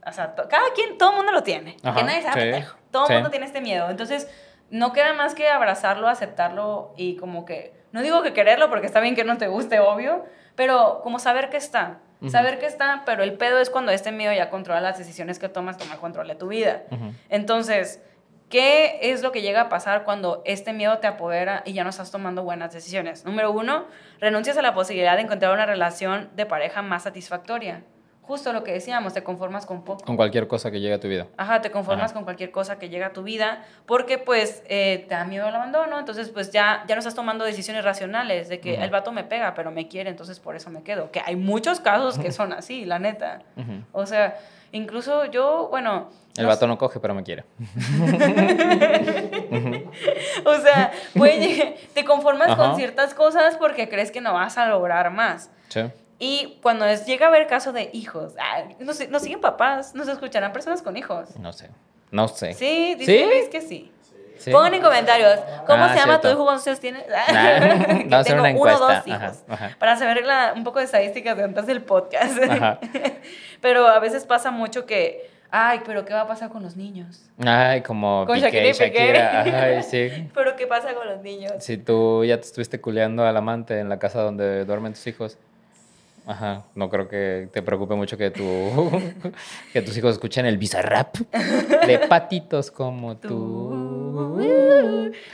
O 0.05 0.11
sea, 0.11 0.33
to- 0.35 0.47
cada 0.47 0.71
quien, 0.73 0.97
todo 0.97 1.11
el 1.11 1.15
mundo 1.17 1.31
lo 1.31 1.43
tiene. 1.43 1.77
Ajá, 1.83 1.95
que 1.97 2.03
nadie 2.03 2.21
sea 2.21 2.33
sí, 2.33 2.39
pendejo. 2.39 2.77
Todo 2.91 3.03
el 3.03 3.07
sí. 3.09 3.13
mundo 3.15 3.29
tiene 3.29 3.45
este 3.45 3.61
miedo. 3.61 3.89
Entonces, 3.89 4.27
no 4.69 4.93
queda 4.93 5.13
más 5.13 5.35
que 5.35 5.49
abrazarlo, 5.49 6.07
aceptarlo 6.07 6.93
y 6.97 7.17
como 7.17 7.45
que, 7.45 7.73
no 7.97 8.03
digo 8.03 8.21
que 8.21 8.31
quererlo 8.31 8.69
porque 8.69 8.85
está 8.85 8.99
bien 8.99 9.15
que 9.15 9.23
no 9.23 9.37
te 9.37 9.47
guste, 9.47 9.79
obvio, 9.79 10.23
pero 10.55 11.01
como 11.01 11.17
saber 11.17 11.49
que 11.49 11.57
está. 11.57 11.97
Saber 12.29 12.59
que 12.59 12.67
está, 12.67 13.01
pero 13.07 13.23
el 13.23 13.33
pedo 13.33 13.57
es 13.57 13.71
cuando 13.71 13.91
este 13.91 14.11
miedo 14.11 14.31
ya 14.33 14.51
controla 14.51 14.81
las 14.81 14.99
decisiones 14.99 15.39
que 15.39 15.49
tomas, 15.49 15.77
toma 15.77 15.97
control 15.97 16.27
de 16.27 16.35
tu 16.35 16.47
vida. 16.47 16.83
Entonces, 17.29 18.03
¿qué 18.49 18.99
es 19.01 19.23
lo 19.23 19.31
que 19.31 19.41
llega 19.41 19.61
a 19.61 19.69
pasar 19.69 20.03
cuando 20.03 20.43
este 20.45 20.73
miedo 20.73 20.99
te 20.99 21.07
apodera 21.07 21.63
y 21.65 21.73
ya 21.73 21.83
no 21.83 21.89
estás 21.89 22.11
tomando 22.11 22.43
buenas 22.43 22.71
decisiones? 22.71 23.25
Número 23.25 23.51
uno, 23.51 23.85
renuncias 24.19 24.57
a 24.57 24.61
la 24.61 24.75
posibilidad 24.75 25.15
de 25.15 25.23
encontrar 25.23 25.53
una 25.53 25.65
relación 25.65 26.29
de 26.35 26.45
pareja 26.45 26.83
más 26.83 27.03
satisfactoria. 27.03 27.83
Justo 28.27 28.51
lo 28.51 28.65
que 28.65 28.73
decíamos, 28.73 29.13
te 29.13 29.23
conformas 29.23 29.65
con 29.65 29.83
poco. 29.83 30.03
Con 30.03 30.17
cualquier 30.17 30.49
cosa 30.49 30.69
que 30.69 30.81
llegue 30.81 30.95
a 30.95 30.99
tu 30.99 31.07
vida. 31.07 31.27
Ajá, 31.37 31.61
te 31.61 31.71
conformas 31.71 32.07
Ajá. 32.11 32.15
con 32.15 32.23
cualquier 32.25 32.51
cosa 32.51 32.77
que 32.77 32.89
llega 32.89 33.07
a 33.07 33.13
tu 33.13 33.23
vida 33.23 33.63
porque 33.85 34.17
pues 34.17 34.63
eh, 34.67 35.05
te 35.07 35.15
da 35.15 35.23
miedo 35.23 35.47
al 35.47 35.55
abandono, 35.55 35.97
entonces 35.97 36.27
pues 36.29 36.51
ya, 36.51 36.83
ya 36.87 36.95
no 36.95 36.99
estás 36.99 37.15
tomando 37.15 37.45
decisiones 37.45 37.85
racionales 37.85 38.49
de 38.49 38.59
que 38.59 38.73
Ujú. 38.73 38.81
el 38.83 38.89
vato 38.89 39.13
me 39.13 39.23
pega 39.23 39.53
pero 39.55 39.71
me 39.71 39.87
quiere, 39.87 40.09
entonces 40.09 40.41
por 40.41 40.57
eso 40.57 40.69
me 40.69 40.83
quedo. 40.83 41.09
Que 41.09 41.21
hay 41.25 41.37
muchos 41.37 41.79
casos 41.79 42.19
que 42.19 42.33
son 42.33 42.51
así, 42.51 42.83
la 42.83 42.99
neta. 42.99 43.43
Ujú. 43.55 43.83
O 43.93 44.05
sea, 44.05 44.37
incluso 44.73 45.23
yo, 45.25 45.67
bueno... 45.69 46.09
El 46.35 46.43
no 46.43 46.49
vato 46.49 46.67
no 46.67 46.77
coge, 46.77 46.99
pero 46.99 47.13
me 47.15 47.23
quiere. 47.23 47.45
O 50.45 50.55
sea, 50.59 50.91
llegar- 51.15 51.75
te 51.93 52.05
conformas 52.05 52.49
Ajá. 52.49 52.57
con 52.57 52.75
ciertas 52.75 53.13
cosas 53.13 53.55
porque 53.57 53.89
crees 53.89 54.11
que 54.11 54.21
no 54.21 54.33
vas 54.33 54.57
a 54.57 54.67
lograr 54.67 55.11
más. 55.11 55.49
Sí. 55.69 55.81
Y 56.19 56.57
cuando 56.61 56.85
es, 56.85 57.05
llega 57.05 57.27
a 57.27 57.29
haber 57.29 57.47
caso 57.47 57.71
de 57.73 57.89
hijos, 57.93 58.33
ay, 58.39 58.75
nos, 58.79 59.07
nos 59.09 59.21
siguen 59.21 59.39
papás, 59.41 59.93
nos 59.95 60.07
escucharán 60.07 60.51
personas 60.51 60.81
con 60.81 60.97
hijos. 60.97 61.35
No 61.37 61.53
sé. 61.53 61.69
No 62.11 62.27
sé. 62.27 62.53
Sí, 62.53 62.95
dice 62.95 63.27
¿Sí? 63.43 63.49
Que 63.51 63.61
sí. 63.61 63.91
Sí. 64.39 64.51
Pongan 64.51 64.73
en 64.75 64.81
comentarios, 64.83 65.39
¿cómo 65.65 65.83
Ah, 65.83 65.89
se 65.89 65.95
llama 65.99 66.17
tu 66.17 66.27
cierto. 66.27 66.31
hijo? 66.31 66.43
¿Cuántos 66.45 66.67
años 66.67 66.79
tienes? 66.79 67.03
Nah, 67.07 67.89
vamos 67.97 68.13
a 68.13 68.19
hacer 68.19 68.39
una 68.39 68.49
uno 68.51 68.61
o 68.61 68.77
dos 68.79 68.91
encuesta. 68.91 69.09
hijos. 69.09 69.43
Ajá, 69.49 69.65
ajá. 69.65 69.75
Para 69.79 69.95
saber 69.97 70.23
la- 70.25 70.53
un 70.55 70.63
poco 70.63 70.77
de 70.79 70.85
estadísticas 70.85 71.35
de 71.37 71.43
antes 71.43 71.65
del 71.65 71.81
podcast. 71.81 72.37
Ajá. 72.47 72.79
Pero 73.61 73.87
a 73.87 73.97
veces 73.99 74.25
pasa 74.25 74.51
mucho 74.51 74.85
que, 74.85 75.27
ay, 75.49 75.81
pero 75.85 76.05
¿qué 76.05 76.13
va 76.13 76.21
a 76.21 76.27
pasar 76.27 76.49
con 76.49 76.61
los 76.61 76.75
niños? 76.75 77.23
Ay, 77.43 77.81
como 77.81 78.25
Con 78.27 78.35
Piqué 78.35 78.73
Shakira 78.73 79.41
y. 79.41 79.43
Shakira. 79.43 79.63
Ay, 79.63 79.83
sí. 79.83 80.29
¿Pero 80.35 80.55
qué 80.55 80.67
pasa 80.67 80.93
con 80.93 81.07
los 81.07 81.21
niños? 81.23 81.53
Si 81.59 81.77
tú 81.77 82.23
ya 82.23 82.35
te 82.39 82.45
estuviste 82.45 82.79
culeando 82.79 83.25
al 83.25 83.35
amante 83.35 83.79
en 83.79 83.89
la 83.89 83.97
casa 83.97 84.21
donde 84.21 84.65
duermen 84.65 84.93
tus 84.93 85.07
hijos. 85.07 85.37
Ajá, 86.27 86.65
no 86.75 86.89
creo 86.89 87.07
que 87.07 87.47
te 87.53 87.61
preocupe 87.61 87.95
mucho 87.95 88.17
que, 88.17 88.29
tu, 88.31 88.43
que 89.73 89.81
tus 89.81 89.97
hijos 89.97 90.11
escuchen 90.11 90.45
el 90.45 90.57
bizarrap 90.57 91.15
de 91.15 91.99
patitos 92.09 92.69
como 92.69 93.15
tú. 93.15 94.37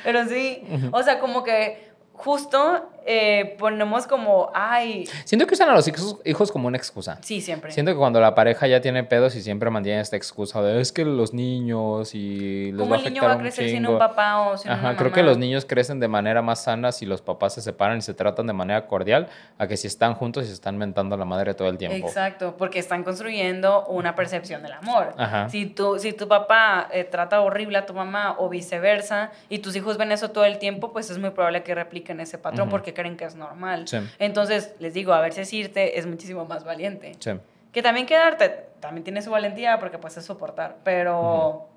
Pero 0.04 0.28
sí, 0.28 0.64
o 0.92 1.02
sea, 1.02 1.20
como 1.20 1.44
que 1.44 1.92
justo 2.14 2.90
eh, 3.06 3.56
ponemos 3.60 4.08
como, 4.08 4.50
ay, 4.54 5.06
Siento 5.26 5.46
que 5.48 5.54
usan 5.56 5.70
a 5.70 5.74
los 5.74 5.88
hijos, 5.88 6.18
hijos 6.26 6.52
como 6.52 6.68
una 6.68 6.78
excusa. 6.78 7.18
sí, 7.22 7.42
siempre. 7.42 7.72
Siento 7.72 7.92
que 7.92 7.98
cuando 7.98 8.20
la 8.20 8.36
pareja 8.36 8.68
ya 8.68 8.82
tiene 8.82 9.04
pedos 9.04 9.36
y 9.36 9.42
siempre 9.42 9.70
mantiene 9.70 10.00
esta 10.02 10.16
excusa 10.16 10.62
de 10.62 10.80
es 10.82 10.92
que 10.92 11.06
los 11.06 11.34
niños 11.34 12.16
y 12.16 12.72
les 12.72 12.90
va 12.90 12.96
a 12.96 13.00
el 13.00 13.04
niño 13.06 13.24
va 13.24 13.34
a 13.34 13.38
crecer 13.38 13.70
sin 13.70 13.86
un 13.88 13.98
papá 13.98 14.42
o 14.42 14.58
sin 14.58 14.72
Ajá, 14.72 14.82
una 14.90 14.96
creo 14.96 15.10
mamá. 15.10 15.16
que 15.16 15.24
los 15.24 15.38
niños 15.38 15.66
crecen 15.66 16.00
de 16.00 16.08
manera 16.08 16.42
más 16.42 16.64
sana 16.64 16.92
si 16.92 17.06
los 17.06 17.22
papás 17.22 17.54
se 17.54 17.62
separan 17.62 17.98
y 17.98 18.02
se 18.02 18.14
tratan 18.14 18.48
de 18.48 18.54
manera 18.54 18.88
cordial 18.88 19.28
a 19.58 19.68
que 19.68 19.78
si 19.78 19.88
están 19.88 20.14
juntos 20.16 20.44
y 20.46 20.48
se 20.48 20.54
están 20.54 20.78
mentando 20.78 21.16
a 21.16 21.18
la 21.18 21.26
madre 21.26 21.54
todo 21.54 21.70
el 21.70 21.78
tiempo. 21.78 22.08
Exacto, 22.08 22.56
porque 22.58 22.80
están 22.80 23.04
construyendo 23.04 23.86
una 23.86 24.16
percepción 24.16 24.64
del 24.64 24.74
amor. 24.74 25.14
Ajá. 25.18 25.50
Si, 25.50 25.66
tu, 25.66 26.00
si 26.00 26.14
tu 26.14 26.28
papá 26.28 26.88
eh, 26.92 27.04
trata 27.04 27.42
horrible 27.42 27.78
a 27.78 27.86
tu 27.86 27.94
mamá 27.94 28.36
o 28.40 28.50
viceversa 28.50 29.32
y 29.50 29.60
tus 29.60 29.76
hijos 29.76 29.98
ven 29.98 30.12
eso 30.12 30.32
todo 30.32 30.46
el 30.46 30.58
tiempo, 30.60 30.92
pues 30.92 31.10
es 31.10 31.18
muy 31.18 31.32
probable 31.32 31.64
que 31.64 31.76
repliquen 31.76 32.20
ese 32.20 32.38
patrón 32.38 32.70
porque 32.70 32.93
creen 32.94 33.18
que 33.18 33.26
es 33.26 33.36
normal. 33.36 33.88
Sí. 33.88 33.98
Entonces, 34.20 34.76
les 34.80 34.94
digo, 34.94 35.14
a 35.14 35.22
veces 35.22 35.52
irte 35.54 36.00
es 36.00 36.06
muchísimo 36.06 36.46
más 36.46 36.64
valiente. 36.64 37.14
Sí. 37.20 37.32
Que 37.72 37.82
también 37.82 38.06
quedarte 38.06 38.74
también 38.84 39.06
tiene 39.06 39.22
su 39.22 39.32
valentía 39.32 39.80
porque 39.80 39.98
pues 39.98 40.18
es 40.18 40.26
soportar, 40.26 40.78
pero 40.84 41.70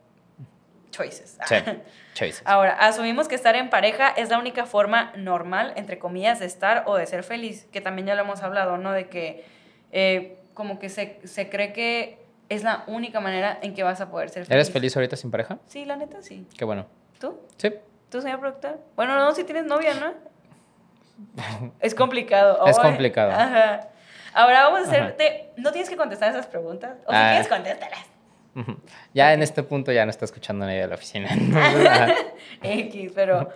choices. 0.91 1.39
Sí. 1.47 1.55
Choices. 2.15 2.43
Ahora, 2.45 2.73
asumimos 2.73 3.29
que 3.29 3.35
estar 3.35 3.55
en 3.55 3.71
pareja 3.71 4.09
es 4.09 4.31
la 4.31 4.39
única 4.39 4.67
forma 4.67 5.13
normal, 5.17 5.73
entre 5.77 5.99
comillas, 5.99 6.41
de 6.41 6.47
estar 6.47 6.83
o 6.87 6.97
de 6.97 7.07
ser 7.07 7.23
feliz, 7.23 7.69
que 7.71 7.81
también 7.81 8.09
ya 8.09 8.15
lo 8.15 8.23
hemos 8.23 8.43
hablado, 8.43 8.77
¿no? 8.79 8.93
De 8.93 9.09
que 9.09 9.45
eh, 9.93 10.39
como 10.55 10.79
que 10.79 10.89
se, 10.89 11.21
se 11.25 11.49
cree 11.49 11.73
que 11.73 12.19
es 12.49 12.65
la 12.65 12.85
única 12.87 13.21
manera 13.21 13.59
en 13.63 13.75
que 13.75 13.83
vas 13.83 14.01
a 14.01 14.11
poder 14.11 14.31
ser 14.31 14.47
feliz. 14.47 14.55
¿Eres 14.55 14.71
feliz 14.71 14.97
ahorita 14.97 15.15
sin 15.17 15.31
pareja? 15.31 15.59
Sí, 15.67 15.85
la 15.85 15.97
neta, 15.97 16.23
sí. 16.23 16.47
Qué 16.57 16.65
bueno. 16.65 16.87
¿Tú? 17.21 17.39
Sí. 17.57 17.73
¿Tú, 18.11 18.21
señor 18.21 18.41
productor? 18.41 18.81
Bueno, 18.97 19.15
no, 19.17 19.33
si 19.35 19.45
tienes 19.45 19.67
novia, 19.67 19.95
¿no? 19.95 20.15
Es 21.81 21.95
complicado. 21.95 22.65
Es 22.67 22.79
complicado. 22.79 23.33
Ajá. 23.33 23.89
Ahora 24.35 24.65
vamos 24.65 24.81
a 24.81 24.83
Ajá. 24.83 24.91
hacerte... 24.93 25.51
No 25.57 25.73
tienes 25.73 25.89
que 25.89 25.97
contestar 25.97 26.31
esas 26.31 26.47
preguntas. 26.47 26.99
O 27.07 27.11
si 27.11 27.17
Ah. 27.17 27.29
quieres, 27.31 27.49
contéstalas. 27.49 28.01
Ya 29.13 29.33
en 29.35 29.43
este 29.43 29.63
punto 29.63 29.93
ya 29.93 30.05
no 30.05 30.11
está 30.11 30.25
escuchando 30.25 30.65
nadie 30.67 30.81
de 30.81 30.87
la 30.89 30.95
oficina. 30.95 31.29
Ajá. 31.57 32.15
X, 32.63 33.13
pero 33.15 33.51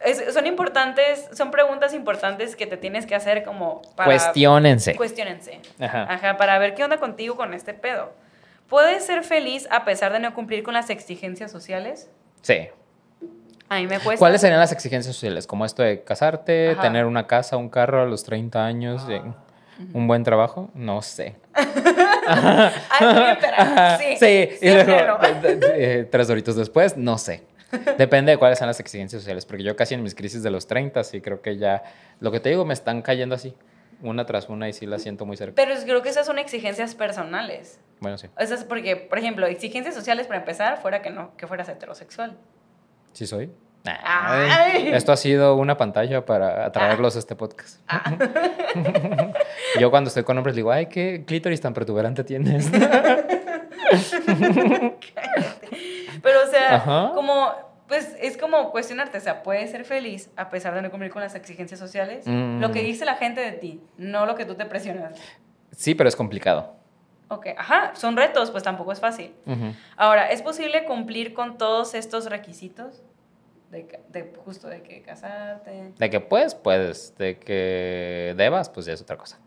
es- 0.00 0.32
son 0.34 0.46
importantes, 0.46 1.28
son 1.32 1.50
preguntas 1.50 1.94
importantes 1.94 2.56
que 2.56 2.66
te 2.66 2.76
tienes 2.76 3.06
que 3.06 3.14
hacer 3.14 3.42
como 3.44 3.80
para... 3.96 4.06
Cuestiónense. 4.06 4.96
Cuestiónense. 4.96 5.60
Ajá. 5.80 6.06
Ajá, 6.10 6.36
para 6.36 6.58
ver 6.58 6.74
qué 6.74 6.84
onda 6.84 6.98
contigo 6.98 7.36
con 7.36 7.54
este 7.54 7.72
pedo. 7.74 8.12
¿Puedes 8.68 9.04
ser 9.06 9.24
feliz 9.24 9.68
a 9.70 9.84
pesar 9.84 10.12
de 10.12 10.20
no 10.20 10.34
cumplir 10.34 10.62
con 10.62 10.72
las 10.74 10.88
exigencias 10.90 11.50
sociales? 11.50 12.10
Sí. 12.42 12.68
A 13.68 13.76
mí 13.76 13.86
me 13.86 13.98
cuesta. 13.98 14.18
¿Cuáles 14.18 14.40
serían 14.40 14.60
las 14.60 14.72
exigencias 14.72 15.14
sociales? 15.14 15.46
Como 15.46 15.64
esto 15.64 15.82
de 15.82 16.02
casarte, 16.04 16.70
Ajá. 16.72 16.82
tener 16.82 17.06
una 17.06 17.26
casa, 17.26 17.56
un 17.56 17.68
carro 17.68 18.02
a 18.02 18.06
los 18.06 18.24
30 18.24 18.64
años, 18.64 19.06
de- 19.08 19.22
un 19.92 20.06
buen 20.06 20.22
trabajo, 20.22 20.70
no 20.74 21.02
sé. 21.02 21.36
Ah, 22.26 23.36
pero 23.40 23.52
Ajá, 23.56 23.98
sí. 23.98 24.16
sí. 24.18 24.48
Y 24.62 24.70
luego, 24.70 25.18
eh, 25.74 26.08
tres 26.10 26.30
horitos 26.30 26.56
después, 26.56 26.96
no 26.96 27.18
sé. 27.18 27.42
Depende 27.98 28.32
de 28.32 28.38
cuáles 28.38 28.56
sean 28.58 28.68
las 28.68 28.80
exigencias 28.80 29.20
sociales, 29.22 29.44
porque 29.44 29.62
yo 29.62 29.76
casi 29.76 29.94
en 29.94 30.02
mis 30.02 30.14
crisis 30.14 30.42
de 30.42 30.50
los 30.50 30.66
30 30.66 31.02
sí 31.04 31.20
creo 31.20 31.42
que 31.42 31.56
ya, 31.58 31.82
lo 32.20 32.30
que 32.30 32.40
te 32.40 32.48
digo, 32.48 32.64
me 32.64 32.72
están 32.72 33.02
cayendo 33.02 33.34
así, 33.34 33.54
una 34.00 34.24
tras 34.26 34.48
una 34.48 34.68
y 34.68 34.72
sí 34.72 34.86
la 34.86 34.98
siento 34.98 35.26
muy 35.26 35.36
cerca. 35.36 35.54
Pero 35.56 35.74
creo 35.84 36.00
que 36.02 36.08
esas 36.08 36.24
son 36.26 36.38
exigencias 36.38 36.94
personales. 36.94 37.78
Bueno, 38.00 38.16
sí, 38.16 38.28
Esas 38.38 38.64
porque, 38.64 38.96
por 38.96 39.18
ejemplo, 39.18 39.46
exigencias 39.46 39.94
sociales 39.94 40.26
para 40.26 40.38
empezar, 40.38 40.80
fuera 40.80 41.02
que 41.02 41.10
no, 41.10 41.36
que 41.36 41.46
fueras 41.46 41.68
heterosexual. 41.68 42.36
Sí 43.14 43.26
soy. 43.26 43.50
Ay. 43.86 44.88
Esto 44.92 45.12
ha 45.12 45.16
sido 45.16 45.56
una 45.56 45.76
pantalla 45.76 46.24
para 46.24 46.64
atraerlos 46.66 47.16
a 47.16 47.18
este 47.18 47.36
podcast. 47.36 47.80
yo 49.80 49.90
cuando 49.90 50.08
estoy 50.08 50.24
con 50.24 50.38
hombres 50.38 50.56
digo, 50.56 50.72
ay, 50.72 50.86
qué 50.86 51.24
clítoris 51.26 51.60
tan 51.60 51.74
protuberante 51.74 52.24
tienes. 52.24 52.70
Pero, 56.22 56.42
o 56.42 56.46
sea, 56.50 56.76
Ajá. 56.76 57.12
como, 57.14 57.52
pues 57.86 58.16
es 58.20 58.38
como 58.38 58.70
cuestionarte, 58.70 59.18
o 59.18 59.20
sea, 59.20 59.42
puedes 59.42 59.70
ser 59.70 59.84
feliz 59.84 60.30
a 60.36 60.48
pesar 60.48 60.74
de 60.74 60.80
no 60.80 60.90
cumplir 60.90 61.12
con 61.12 61.20
las 61.20 61.34
exigencias 61.34 61.78
sociales. 61.78 62.26
Mm. 62.26 62.60
Lo 62.60 62.72
que 62.72 62.82
dice 62.82 63.04
la 63.04 63.16
gente 63.16 63.42
de 63.42 63.52
ti, 63.52 63.82
no 63.98 64.24
lo 64.24 64.34
que 64.34 64.46
tú 64.46 64.54
te 64.54 64.64
presionas. 64.64 65.20
sí, 65.76 65.94
pero 65.94 66.08
es 66.08 66.16
complicado. 66.16 66.76
Ok, 67.28 67.46
ajá, 67.56 67.92
son 67.94 68.16
retos, 68.16 68.50
pues 68.50 68.62
tampoco 68.62 68.92
es 68.92 69.00
fácil. 69.00 69.34
Ujú. 69.46 69.74
Ahora, 69.96 70.30
¿es 70.30 70.42
posible 70.42 70.84
cumplir 70.84 71.34
con 71.34 71.58
todos 71.58 71.94
estos 71.94 72.26
requisitos? 72.26 73.02
De, 73.70 74.00
de 74.10 74.32
justo 74.44 74.68
de 74.68 74.82
que 74.82 75.02
casarte. 75.02 75.92
De 75.98 76.10
que 76.10 76.20
puedes, 76.20 76.54
puedes. 76.54 77.16
De 77.16 77.38
que 77.38 78.34
debas, 78.36 78.68
pues 78.68 78.86
ya 78.86 78.92
es 78.92 79.02
otra 79.02 79.16
cosa. 79.16 79.38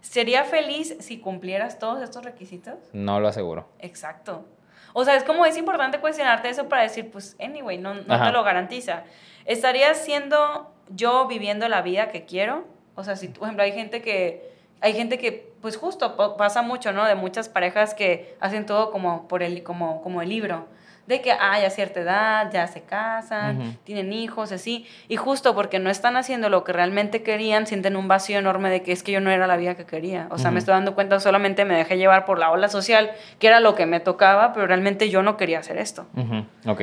¿Sería 0.00 0.44
feliz 0.44 0.96
si 1.00 1.18
cumplieras 1.20 1.78
todos 1.78 2.02
estos 2.02 2.24
requisitos? 2.24 2.76
No 2.92 3.20
lo 3.20 3.28
aseguro. 3.28 3.68
Exacto. 3.80 4.46
O 4.92 5.04
sea, 5.04 5.16
es 5.16 5.24
como 5.24 5.44
es 5.46 5.56
importante 5.56 6.00
cuestionarte 6.00 6.48
eso 6.48 6.68
para 6.68 6.82
decir, 6.82 7.10
pues, 7.10 7.36
anyway, 7.38 7.78
no, 7.78 7.94
no 7.94 8.24
te 8.24 8.32
lo 8.32 8.42
garantiza. 8.42 9.04
¿Estaría 9.44 9.94
siendo 9.94 10.72
yo 10.88 11.26
viviendo 11.28 11.68
la 11.68 11.82
vida 11.82 12.08
que 12.08 12.24
quiero? 12.24 12.64
O 12.94 13.04
sea, 13.04 13.16
si, 13.16 13.28
por 13.28 13.44
ejemplo, 13.44 13.62
hay 13.62 13.72
gente 13.72 14.02
que, 14.02 14.49
hay 14.80 14.92
gente 14.94 15.18
que, 15.18 15.52
pues 15.60 15.76
justo, 15.76 16.16
pa- 16.16 16.36
pasa 16.36 16.62
mucho, 16.62 16.92
¿no? 16.92 17.04
De 17.04 17.14
muchas 17.14 17.48
parejas 17.48 17.94
que 17.94 18.36
hacen 18.40 18.66
todo 18.66 18.90
como, 18.90 19.28
por 19.28 19.42
el, 19.42 19.62
como, 19.62 20.02
como 20.02 20.22
el 20.22 20.28
libro. 20.28 20.66
De 21.06 21.20
que, 21.22 21.32
ah, 21.32 21.58
ya 21.60 21.66
a 21.66 21.70
cierta 21.70 22.00
edad, 22.00 22.52
ya 22.52 22.68
se 22.68 22.82
casan, 22.82 23.78
tienen 23.82 24.12
hijos, 24.12 24.52
así. 24.52 24.86
Y 25.08 25.16
justo 25.16 25.56
porque 25.56 25.80
no 25.80 25.90
están 25.90 26.16
haciendo 26.16 26.48
lo 26.50 26.62
que 26.62 26.72
realmente 26.72 27.22
querían, 27.24 27.66
sienten 27.66 27.96
un 27.96 28.06
vacío 28.06 28.38
enorme 28.38 28.70
de 28.70 28.82
que 28.82 28.92
es 28.92 29.02
que 29.02 29.10
yo 29.10 29.20
no 29.20 29.30
era 29.30 29.48
la 29.48 29.56
vida 29.56 29.74
que 29.74 29.84
quería. 29.86 30.28
O 30.30 30.38
sea, 30.38 30.52
me 30.52 30.60
estoy 30.60 30.72
dando 30.74 30.94
cuenta, 30.94 31.18
solamente 31.18 31.64
me 31.64 31.74
dejé 31.76 31.96
llevar 31.96 32.24
por 32.26 32.38
la 32.38 32.52
ola 32.52 32.68
social, 32.68 33.10
que 33.40 33.48
era 33.48 33.58
lo 33.58 33.74
que 33.74 33.86
me 33.86 33.98
tocaba, 33.98 34.52
pero 34.52 34.68
realmente 34.68 35.10
yo 35.10 35.22
no 35.22 35.36
quería 35.36 35.58
hacer 35.58 35.78
esto. 35.78 36.06
Ujú, 36.16 36.44
Ok. 36.70 36.82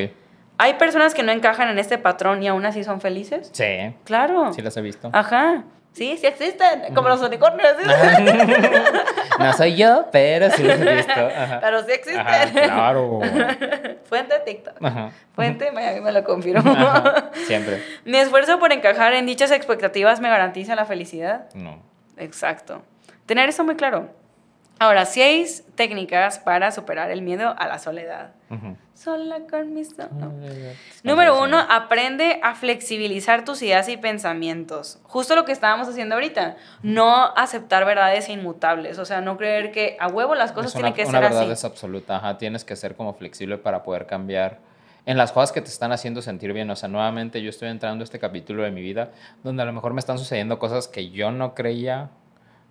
¿Hay 0.60 0.74
personas 0.74 1.14
que 1.14 1.22
no 1.24 1.32
encajan 1.32 1.70
en 1.70 1.78
este 1.80 1.98
patrón 2.00 2.42
y 2.44 2.48
aún 2.48 2.66
así 2.66 2.84
son 2.84 3.00
felices? 3.00 3.50
Sí, 3.54 3.94
Claro. 4.04 4.52
sí 4.52 4.62
las 4.64 4.76
he 4.76 4.82
visto. 4.82 5.10
Ajá. 5.14 5.64
Sí, 5.98 6.16
sí 6.18 6.28
existen, 6.28 6.94
como 6.94 7.10
los 7.10 7.22
unicornios. 7.22 7.70
¿sí? 7.82 7.90
No 9.40 9.54
soy 9.54 9.76
yo, 9.76 10.08
pero 10.12 10.50
sí 10.52 10.64
las 10.64 10.80
he 10.80 10.96
visto. 10.96 11.12
Ajá. 11.12 11.60
Pero 11.60 11.84
sí 11.84 11.92
existen. 11.92 12.20
Ajá, 12.28 12.50
claro. 12.52 13.20
Fuente 14.06 14.40
TikTok. 14.46 14.76
Ajá. 14.84 15.12
Fuente 15.34 15.72
Miami 15.72 16.02
me 16.02 16.12
lo 16.12 16.24
confirmó. 16.24 16.76
Siempre. 17.46 17.84
Mi 18.06 18.18
esfuerzo 18.18 18.60
por 18.60 18.72
encajar 18.72 19.14
en 19.14 19.26
dichas 19.26 19.52
expectativas 19.52 20.20
me 20.22 20.30
garantiza 20.30 20.76
la 20.76 20.86
felicidad. 20.86 21.46
No. 21.54 21.82
Exacto. 22.18 22.84
Tener 23.26 23.50
eso 23.50 23.64
muy 23.64 23.76
claro. 23.76 24.10
Ahora, 24.80 25.06
seis 25.06 25.64
técnicas 25.76 26.40
para 26.40 26.72
superar 26.72 27.10
el 27.12 27.22
miedo 27.24 27.56
a 27.58 27.68
la 27.68 27.80
soledad. 27.80 28.32
Ujú. 28.50 28.78
Sola 28.94 29.42
con 29.50 29.74
mi 29.74 29.84
solo. 29.84 30.08
Número 31.04 31.42
uno, 31.42 31.60
aprende 31.70 32.40
a 32.42 32.56
flexibilizar 32.56 33.44
tus 33.44 33.62
ideas 33.62 33.90
y 33.90 33.98
pensamientos. 33.98 35.00
Justo 35.04 35.36
lo 35.36 35.46
que 35.46 35.52
estábamos 35.52 35.88
haciendo 35.88 36.16
ahorita. 36.16 36.56
No 36.82 37.34
aceptar 37.36 37.86
verdades 37.86 38.30
inmutables. 38.30 39.00
O 39.00 39.06
sea, 39.06 39.22
no 39.22 39.38
creer 39.38 39.72
que 39.72 39.98
a 40.00 40.08
huevo 40.08 40.34
las 40.34 40.52
cosas 40.52 40.74
una, 40.76 40.94
tienen 40.94 40.94
que 40.94 41.04
una 41.04 41.20
ser 41.20 41.22
verdad 41.22 41.44
así. 41.44 41.52
es 41.52 41.66
absoluta. 41.66 42.18
Ajá, 42.18 42.38
tienes 42.38 42.64
que 42.64 42.76
ser 42.76 42.96
como 42.96 43.14
flexible 43.14 43.58
para 43.58 43.84
poder 43.84 44.06
cambiar 44.06 44.60
en 45.06 45.18
las 45.18 45.32
cosas 45.32 45.52
que 45.52 45.62
te 45.62 45.70
están 45.70 45.92
haciendo 45.92 46.22
sentir 46.22 46.54
bien. 46.54 46.70
O 46.70 46.76
sea, 46.76 46.90
nuevamente 46.90 47.42
yo 47.42 47.50
estoy 47.50 47.70
entrando 47.70 48.04
a 48.04 48.06
este 48.06 48.20
capítulo 48.20 48.64
de 48.64 48.72
mi 48.72 48.82
vida 48.82 49.12
donde 49.44 49.64
a 49.64 49.66
lo 49.66 49.74
mejor 49.74 49.94
me 49.94 50.00
están 50.00 50.18
sucediendo 50.18 50.58
cosas 50.60 50.88
que 50.88 51.10
yo 51.10 51.32
no 51.32 51.54
creía 51.54 52.10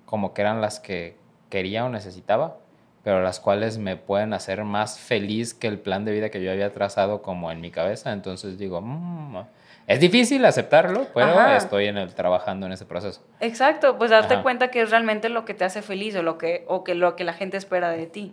como 0.07 0.33
que 0.33 0.43
eran 0.43 0.61
las 0.61 0.81
que 0.81 1.17
quería 1.51 1.85
o 1.85 1.89
necesitaba, 1.89 2.59
pero 3.07 3.23
las 3.23 3.39
cuales 3.39 3.79
me 3.79 3.95
pueden 3.95 4.33
hacer 4.33 4.65
más 4.65 4.99
feliz 4.99 5.55
que 5.55 5.69
el 5.69 5.79
plan 5.79 6.05
de 6.05 6.11
vida 6.11 6.29
que 6.29 6.43
yo 6.43 6.51
había 6.51 6.73
trazado 6.73 7.23
como 7.23 7.53
en 7.53 7.61
mi 7.61 7.71
cabeza. 7.71 8.11
Entonces 8.11 8.59
digo, 8.59 8.81
"Mm, 8.81 9.45
es 9.87 10.01
difícil 10.01 10.45
aceptarlo, 10.45 11.07
pero 11.15 11.39
Ajá. 11.39 11.57
estoy 11.57 11.87
en 11.87 11.99
el, 11.99 12.13
trabajando 12.17 12.67
en 12.67 12.73
ese 12.73 12.85
proceso. 12.85 13.23
Exacto, 13.39 13.97
pues 13.97 14.11
darte 14.11 14.35
Ajá. 14.35 14.43
cuenta 14.43 14.73
que 14.73 14.81
es 14.81 14.91
realmente 14.91 15.29
lo 15.29 15.45
que 15.45 15.55
te 15.55 15.65
hace 15.65 15.83
feliz 15.83 16.17
o 16.17 16.25
lo 16.25 16.37
que, 16.37 16.65
o 16.67 16.83
que 16.83 16.97
lo 16.97 17.15
que 17.15 17.23
la 17.23 17.33
gente 17.33 17.57
espera 17.57 17.91
de 17.91 18.07
ti. 18.09 18.33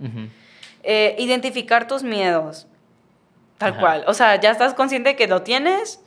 Eh, 0.81 1.15
identificar 1.19 1.85
tus 1.87 2.01
miedos. 2.01 2.65
Tal 3.59 3.73
Ajá. 3.73 3.79
cual. 3.79 4.03
O 4.07 4.15
sea, 4.15 4.41
ya 4.41 4.49
estás 4.49 4.73
consciente 4.73 5.09
de 5.09 5.15
que 5.15 5.27
lo 5.27 5.43
tienes, 5.43 6.03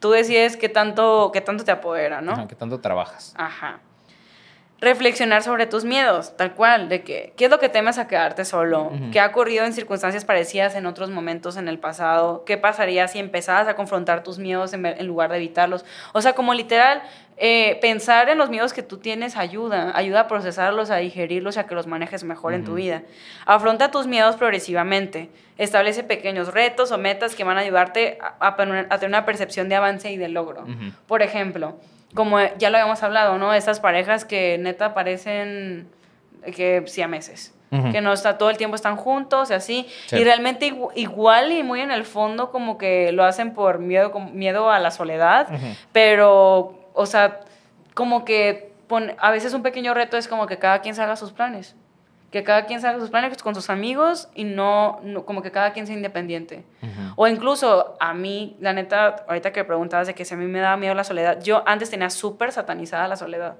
tú 0.00 0.12
decides 0.12 0.56
qué 0.56 0.70
tanto, 0.70 1.32
qué 1.34 1.42
tanto 1.42 1.64
te 1.64 1.70
apodera, 1.70 2.22
¿no? 2.22 2.48
¿Qué 2.48 2.54
tanto 2.54 2.80
trabajas? 2.80 3.34
Ajá. 3.36 3.80
Reflexionar 4.80 5.42
sobre 5.42 5.66
tus 5.66 5.84
miedos, 5.84 6.34
tal 6.38 6.54
cual, 6.54 6.88
de 6.88 7.02
que, 7.02 7.34
¿qué 7.36 7.44
es 7.44 7.50
lo 7.50 7.58
que 7.58 7.68
temes 7.68 7.98
a 7.98 8.08
quedarte 8.08 8.46
solo? 8.46 8.84
Ujú. 8.84 9.10
¿Qué 9.12 9.20
ha 9.20 9.26
ocurrido 9.26 9.66
en 9.66 9.74
circunstancias 9.74 10.24
parecidas 10.24 10.74
en 10.74 10.86
otros 10.86 11.10
momentos 11.10 11.58
en 11.58 11.68
el 11.68 11.78
pasado? 11.78 12.44
¿Qué 12.46 12.56
pasaría 12.56 13.06
si 13.06 13.18
empezaras 13.18 13.68
a 13.68 13.74
confrontar 13.76 14.22
tus 14.22 14.38
miedos 14.38 14.72
en, 14.72 15.06
lugar 15.06 15.30
de 15.30 15.36
evitarlos? 15.36 15.84
O 16.14 16.22
sea, 16.22 16.32
como 16.32 16.54
literal, 16.54 17.02
eh, 17.36 17.78
pensar 17.82 18.30
en 18.30 18.38
los 18.38 18.48
miedos 18.48 18.72
que 18.72 18.82
tú 18.82 18.96
tienes 18.96 19.36
ayuda, 19.36 19.92
ayuda 19.94 20.20
a 20.20 20.28
procesarlos, 20.28 20.90
a 20.90 20.96
digerirlos 20.96 21.56
y 21.56 21.60
a 21.60 21.64
que 21.64 21.74
los 21.74 21.86
manejes 21.86 22.24
mejor 22.24 22.54
en 22.54 22.64
tu 22.64 22.74
vida. 22.74 23.02
Afronta 23.44 23.90
tus 23.90 24.06
miedos 24.06 24.36
progresivamente. 24.36 25.28
Establece 25.58 26.04
pequeños 26.04 26.54
retos 26.54 26.90
o 26.90 26.96
metas 26.96 27.34
que 27.34 27.44
van 27.44 27.58
a 27.58 27.60
ayudarte 27.60 28.16
a, 28.22 28.46
a 28.46 28.56
poner- 28.56 28.86
a 28.88 28.96
tener 28.96 29.10
una 29.10 29.26
percepción 29.26 29.68
de 29.68 29.74
avance 29.74 30.10
y 30.10 30.16
de 30.16 30.28
logro. 30.28 30.66
Por 31.06 31.20
ejemplo, 31.20 31.76
como 32.14 32.38
ya 32.58 32.70
lo 32.70 32.76
habíamos 32.78 33.02
hablado, 33.02 33.38
¿no? 33.38 33.54
Estas 33.54 33.80
parejas 33.80 34.24
que 34.24 34.58
neta 34.58 34.94
parecen 34.94 35.88
que 36.54 36.82
siameses. 36.86 37.54
Ujú. 37.72 37.92
Que 37.92 38.00
no 38.00 38.12
está 38.12 38.36
todo 38.36 38.50
el 38.50 38.56
tiempo 38.56 38.74
están 38.74 38.96
juntos 38.96 39.50
y 39.50 39.54
así. 39.54 39.86
Sí. 40.06 40.16
Y 40.16 40.24
realmente 40.24 40.66
igu- 40.72 40.90
igual 40.96 41.52
y 41.52 41.62
muy 41.62 41.80
en 41.80 41.92
el 41.92 42.04
fondo 42.04 42.50
como 42.50 42.78
que 42.78 43.12
lo 43.12 43.22
hacen 43.24 43.54
por 43.54 43.78
miedo, 43.78 44.10
miedo 44.32 44.70
a 44.72 44.80
la 44.80 44.90
soledad. 44.90 45.46
Pero, 45.92 46.80
o 46.94 47.06
sea, 47.06 47.40
como 47.94 48.24
que 48.24 48.72
a 49.18 49.30
veces 49.30 49.54
un 49.54 49.62
pequeño 49.62 49.94
reto 49.94 50.16
es 50.16 50.26
como 50.26 50.46
que 50.48 50.58
cada 50.58 50.80
quien 50.80 50.96
se 50.96 51.02
haga 51.02 51.14
sus 51.14 51.30
planes. 51.30 51.76
Que 52.30 52.44
cada 52.44 52.66
quien 52.66 52.80
se 52.80 52.86
haga 52.86 53.00
sus 53.00 53.10
planes 53.10 53.42
con 53.42 53.54
sus 53.56 53.70
amigos 53.70 54.28
y 54.34 54.44
no, 54.44 55.00
no- 55.02 55.24
como 55.24 55.42
que 55.42 55.50
cada 55.50 55.72
quien 55.72 55.86
sea 55.86 55.96
independiente. 55.96 56.64
O 57.16 57.26
incluso 57.26 57.96
a 57.98 58.14
mí, 58.14 58.56
la 58.60 58.72
neta, 58.72 59.16
ahorita 59.28 59.52
que 59.52 59.64
preguntabas 59.64 60.06
de 60.06 60.14
que 60.14 60.24
si 60.24 60.34
a 60.34 60.36
mí 60.36 60.46
me 60.46 60.60
daba 60.60 60.76
miedo 60.76 60.94
la 60.94 61.02
soledad, 61.04 61.42
yo 61.42 61.62
antes 61.66 61.90
tenía 61.90 62.08
súper 62.08 62.52
satanizada 62.52 63.08
la 63.08 63.16
soledad, 63.16 63.56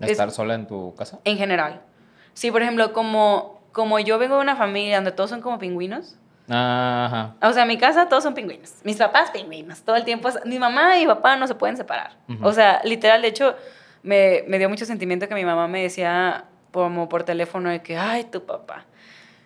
es- 0.00 0.10
¿Estar 0.10 0.30
sola 0.32 0.54
en 0.54 0.66
tu 0.66 0.94
casa? 0.96 1.20
en 1.24 1.36
general. 1.38 1.80
Sí, 2.34 2.50
por 2.50 2.60
ejemplo, 2.62 2.92
como, 2.92 3.60
como 3.72 3.98
yo 4.00 4.18
vengo 4.18 4.34
de 4.36 4.42
una 4.42 4.56
familia 4.56 4.96
donde 4.96 5.12
todos 5.12 5.30
son 5.30 5.40
como 5.40 5.58
pingüinos. 5.58 6.16
Ajá. 6.48 7.34
O 7.42 7.52
sea, 7.52 7.62
en 7.62 7.68
mi 7.68 7.78
casa 7.78 8.08
todos 8.08 8.22
son 8.24 8.34
pingüinos. 8.34 8.74
Mis 8.84 8.96
papás 8.98 9.30
pingüinos. 9.30 9.82
Todo 9.82 9.96
el 9.96 10.04
tiempo. 10.04 10.28
Mi 10.44 10.58
mamá 10.58 10.96
y 10.98 11.02
mi 11.02 11.06
papá 11.06 11.36
no 11.36 11.46
se 11.46 11.54
pueden 11.54 11.76
separar. 11.76 12.16
Ujú. 12.28 12.46
O 12.46 12.52
sea, 12.52 12.80
literal, 12.84 13.22
de 13.22 13.28
hecho, 13.28 13.54
me, 14.02 14.44
me 14.48 14.58
dio 14.58 14.68
mucho 14.68 14.84
sentimiento 14.84 15.26
que 15.28 15.34
mi 15.34 15.44
mamá 15.44 15.66
me 15.66 15.82
decía 15.82 16.44
como 16.76 17.08
por 17.08 17.22
teléfono 17.24 17.70
de 17.70 17.80
que, 17.80 17.96
ay, 17.96 18.24
tu 18.24 18.44
papá, 18.44 18.84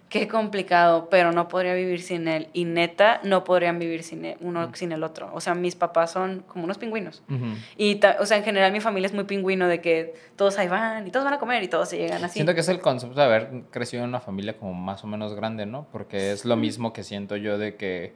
qué 0.09 0.27
complicado, 0.27 1.07
pero 1.09 1.31
no 1.31 1.47
podría 1.47 1.75
vivir 1.75 2.03
sin 2.03 2.27
él. 2.27 2.49
Y 2.53 2.65
neta, 2.65 3.21
no 3.23 3.45
podrían 3.45 3.79
vivir 3.79 4.03
sin 4.03 4.25
él- 4.25 4.37
uno 4.41 4.75
sin 4.75 4.91
el 4.91 5.05
otro. 5.05 5.31
O 5.33 5.41
sea, 5.41 5.55
mis 5.55 5.77
papás 5.77 6.11
son 6.11 6.43
como 6.49 6.65
unos 6.65 6.79
pingüinos. 6.79 7.23
Y, 7.77 8.01
o 8.19 8.27
sea, 8.27 8.39
en 8.39 8.43
general 8.43 8.73
mi 8.73 8.81
familia 8.81 9.07
es 9.07 9.15
muy 9.15 9.23
pingüino 9.23 9.69
de 9.69 9.81
que 9.81 10.15
todos 10.35 10.59
ahí 10.59 10.67
van 10.67 11.07
y 11.07 11.13
todos 11.13 11.25
van 11.25 11.35
a 11.35 11.39
comer 11.39 11.63
y 11.63 11.69
todos 11.69 11.89
se 11.89 11.99
llegan 11.99 12.25
así. 12.25 12.35
Siento 12.35 12.55
que 12.55 12.61
es 12.63 12.69
el 12.69 12.81
concepto 12.81 13.15
de 13.21 13.25
haber 13.25 13.51
crecido 13.71 14.03
en 14.03 14.09
una 14.09 14.19
familia 14.19 14.57
como 14.57 14.75
más 14.75 15.05
o 15.05 15.07
menos 15.07 15.37
grande, 15.37 15.65
¿no? 15.67 15.87
Porque 15.93 16.33
es 16.33 16.45
lo 16.45 16.57
mismo 16.57 16.93
que 16.93 17.05
siento 17.05 17.37
yo 17.37 17.57
de 17.59 17.77
que 17.77 18.13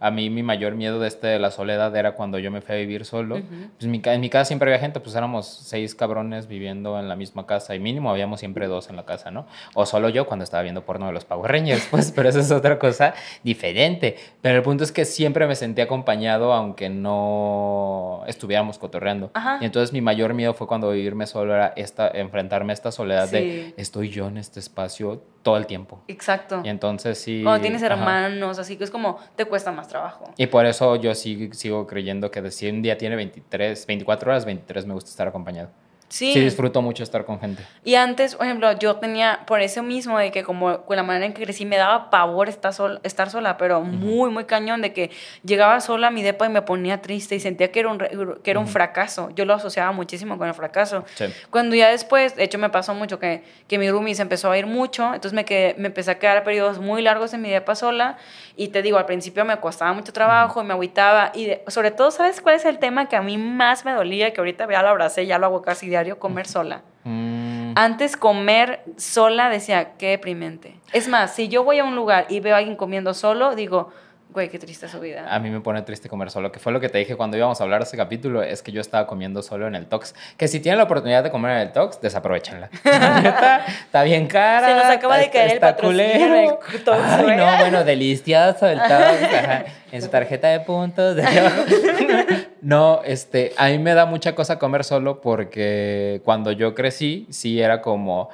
a 0.00 0.12
mí 0.12 0.30
mi 0.30 0.44
mayor 0.44 0.74
miedo 0.76 1.00
de 1.00 1.08
este 1.08 1.26
de 1.26 1.38
la 1.40 1.50
soledad 1.50 1.94
era 1.96 2.12
cuando 2.12 2.38
yo 2.38 2.52
me 2.52 2.60
fui 2.60 2.76
a 2.76 2.78
vivir 2.78 3.04
solo. 3.04 3.40
Pues 3.78 3.90
mi 3.90 4.00
en 4.04 4.20
mi 4.20 4.30
casa 4.30 4.44
siempre 4.44 4.70
había 4.70 4.80
gente, 4.80 5.00
pues 5.00 5.16
éramos 5.16 5.46
seis 5.46 5.96
cabrones 5.96 6.46
viviendo 6.46 6.98
en 7.00 7.08
la 7.08 7.16
misma 7.16 7.46
casa 7.46 7.74
y 7.74 7.80
mínimo 7.80 8.08
habíamos 8.10 8.38
siempre 8.38 8.68
dos 8.68 8.90
en 8.90 8.96
la 8.96 9.04
casa, 9.04 9.32
¿no? 9.32 9.46
O 9.74 9.86
solo 9.86 10.08
yo 10.08 10.26
cuando 10.26 10.44
estaba 10.44 10.62
viendo 10.62 10.82
porno 10.82 11.06
de 11.06 11.12
los 11.12 11.24
Power 11.24 11.50
Rangers, 11.50 11.86
pues, 11.90 12.12
pero 12.12 12.28
eso 12.28 12.38
es 12.38 12.52
otra 12.52 12.78
cosa 12.78 13.14
diferente. 13.42 14.16
Pero 14.40 14.58
el 14.58 14.62
punto 14.62 14.84
es 14.84 14.92
que 14.92 15.04
siempre 15.04 15.46
me 15.48 15.56
sentí 15.56 15.80
acompañado 15.80 16.52
aunque 16.52 16.88
no 16.88 18.22
estuviéramos 18.28 18.78
cotorreando. 18.78 19.30
Ajá. 19.34 19.58
Y 19.60 19.64
entonces 19.64 19.92
mi 19.92 20.00
mayor 20.00 20.32
miedo 20.32 20.54
fue 20.54 20.68
cuando 20.68 20.90
vivirme 20.90 21.26
solo 21.26 21.54
era 21.54 21.72
esta, 21.74 22.08
enfrentarme 22.08 22.72
a 22.72 22.74
esta 22.74 22.92
soledad 22.92 23.28
de 23.28 23.74
estoy 23.76 24.10
yo 24.10 24.28
en 24.28 24.38
este 24.38 24.60
espacio 24.60 25.22
todo 25.42 25.56
el 25.56 25.66
tiempo. 25.66 26.00
Exacto. 26.08 26.60
Y 26.64 26.68
entonces 26.68 27.18
sí. 27.18 27.42
Cuando 27.42 27.62
tienes 27.62 27.82
ajá. 27.82 27.94
hermanos, 27.94 28.58
así 28.58 28.76
que 28.76 28.84
es 28.84 28.90
como 28.90 29.18
te 29.34 29.44
cuesta 29.44 29.72
más 29.72 29.87
trabajo. 29.88 30.32
Y 30.36 30.46
por 30.46 30.66
eso 30.66 30.96
yo 30.96 31.14
sí, 31.14 31.50
sigo 31.52 31.86
creyendo 31.86 32.30
que 32.30 32.50
si 32.50 32.68
un 32.68 32.82
día 32.82 32.96
tiene 32.96 33.16
23, 33.16 33.86
24 33.86 34.30
horas, 34.30 34.44
23 34.44 34.86
me 34.86 34.94
gusta 34.94 35.10
estar 35.10 35.26
acompañado. 35.26 35.70
Sí. 36.08 36.32
Sí, 36.32 36.40
disfruto 36.40 36.80
mucho 36.80 37.02
estar 37.02 37.24
con 37.24 37.38
gente. 37.38 37.62
Y 37.84 37.94
antes, 37.96 38.34
por 38.34 38.46
ejemplo, 38.46 38.72
yo 38.78 38.96
tenía, 38.96 39.40
por 39.46 39.60
eso 39.60 39.82
mismo, 39.82 40.18
de 40.18 40.30
que 40.30 40.42
como 40.42 40.82
con 40.82 40.96
la 40.96 41.02
manera 41.02 41.26
en 41.26 41.34
que 41.34 41.42
crecí, 41.42 41.66
me 41.66 41.76
daba 41.76 42.08
pavor 42.10 42.48
estar, 42.48 42.72
sol, 42.72 43.00
estar 43.02 43.28
sola, 43.30 43.56
pero 43.58 43.82
muy, 43.82 44.30
muy 44.30 44.44
cañón, 44.44 44.80
de 44.80 44.92
que 44.92 45.10
llegaba 45.44 45.80
sola 45.80 46.06
a 46.06 46.10
mi 46.10 46.22
depa 46.22 46.46
y 46.46 46.48
me 46.48 46.62
ponía 46.62 47.02
triste 47.02 47.34
y 47.34 47.40
sentía 47.40 47.70
que 47.70 47.80
era 47.80 47.90
un, 47.90 47.98
que 48.42 48.50
era 48.50 48.58
un 48.58 48.66
fracaso. 48.68 49.30
Yo 49.34 49.44
lo 49.44 49.54
asociaba 49.54 49.92
muchísimo 49.92 50.38
con 50.38 50.48
el 50.48 50.54
fracaso. 50.54 51.04
Sí. 51.14 51.26
Cuando 51.50 51.76
ya 51.76 51.90
después, 51.90 52.36
de 52.36 52.44
hecho 52.44 52.58
me 52.58 52.70
pasó 52.70 52.94
mucho 52.94 53.18
que, 53.18 53.42
que 53.68 53.78
mi 53.78 53.90
roomie 53.90 54.14
se 54.14 54.22
empezó 54.22 54.50
a 54.50 54.56
ir 54.58 54.66
mucho, 54.66 55.06
entonces 55.06 55.34
me, 55.34 55.44
quedé, 55.44 55.74
me 55.78 55.88
empecé 55.88 56.10
a 56.12 56.18
quedar 56.18 56.42
periodos 56.42 56.78
muy 56.78 57.02
largos 57.02 57.34
en 57.34 57.42
mi 57.42 57.50
depa 57.50 57.74
sola 57.74 58.16
y 58.56 58.68
te 58.68 58.80
digo, 58.82 58.96
al 58.98 59.06
principio 59.06 59.44
me 59.44 59.56
costaba 59.58 59.92
mucho 59.92 60.12
trabajo 60.12 60.60
y 60.62 60.64
me 60.64 60.72
agüitaba 60.72 61.32
y 61.34 61.44
de- 61.46 61.62
sobre 61.68 61.90
todo, 61.90 62.10
¿sabes 62.10 62.40
cuál 62.40 62.54
es 62.56 62.64
el 62.64 62.78
tema 62.78 63.08
que 63.08 63.16
a 63.16 63.22
mí 63.22 63.36
más 63.38 63.84
me 63.84 63.92
dolía? 63.92 64.32
Que 64.32 64.40
ahorita 64.40 64.66
ya 64.70 64.82
lo 64.82 64.88
abracé, 64.88 65.26
ya 65.26 65.38
lo 65.38 65.46
hago 65.46 65.62
casi 65.62 65.88
diario, 65.98 66.18
comer 66.18 66.46
sola. 66.46 66.82
Mm, 67.04 67.72
Antes 67.76 68.16
comer 68.16 68.80
sola 68.96 69.48
decía, 69.50 69.92
qué 69.98 70.08
deprimente. 70.10 70.74
Es 70.92 71.08
más, 71.08 71.34
si 71.34 71.48
yo 71.48 71.64
voy 71.64 71.78
a 71.78 71.84
un 71.84 71.96
lugar 71.96 72.26
y 72.28 72.40
veo 72.40 72.54
a 72.54 72.58
alguien 72.58 72.76
comiendo 72.76 73.14
solo, 73.14 73.54
digo, 73.54 73.90
güey, 74.30 74.50
qué 74.50 74.58
triste 74.58 74.88
su 74.88 75.00
vida. 75.00 75.26
a 75.34 75.38
mí 75.38 75.48
me 75.48 75.60
pone 75.60 75.80
triste 75.82 76.08
comer 76.08 76.30
solo, 76.30 76.52
que 76.52 76.58
fue 76.58 76.70
lo 76.72 76.80
que 76.80 76.88
te 76.90 76.98
dije 76.98 77.16
cuando 77.16 77.36
íbamos 77.38 77.60
a 77.60 77.64
hablar 77.64 77.80
de 77.80 77.84
este 77.84 77.96
capítulo, 77.96 78.42
es 78.42 78.62
que 78.62 78.72
yo 78.72 78.80
estaba 78.80 79.06
comiendo 79.06 79.42
solo 79.42 79.66
en 79.66 79.74
el 79.74 79.86
Tox. 79.86 80.14
Que 80.36 80.48
si 80.48 80.60
tienen 80.60 80.76
la 80.78 80.84
oportunidad 80.84 81.22
de 81.24 81.30
comer 81.30 81.52
en 81.52 81.58
el 81.58 81.72
Tox, 81.72 82.00
desaprovechenla. 82.00 82.68
La 82.84 83.20
neta, 83.20 83.64
está 83.66 84.02
bien 84.02 84.26
cara. 84.26 84.68
Se 84.68 84.74
nos 84.74 84.84
acaba 84.96 85.16
de 85.16 85.22
está- 85.24 85.32
caer 85.32 85.46
el 85.48 85.54
está 85.54 85.66
patrocinio 85.76 86.14
culero. 86.14 86.60
del 86.72 86.84
Tox, 86.84 86.98
Ay, 87.04 87.36
no, 87.36 87.56
bueno, 87.58 87.84
delicioso 87.84 88.66
el 88.66 88.78
Tox. 88.80 89.72
En 89.90 90.02
su 90.02 90.08
tarjeta 90.08 90.48
de 90.48 90.60
puntos. 90.60 91.16
de. 91.16 91.24
No, 92.60 93.02
este, 93.04 93.52
a 93.56 93.68
mí 93.68 93.78
me 93.78 93.94
da 93.94 94.04
mucha 94.04 94.34
cosa 94.34 94.58
comer 94.58 94.82
solo 94.82 95.20
porque 95.20 96.20
cuando 96.24 96.50
yo 96.50 96.74
crecí, 96.74 97.26
sí 97.30 97.60
era 97.62 97.80
como. 97.80 98.30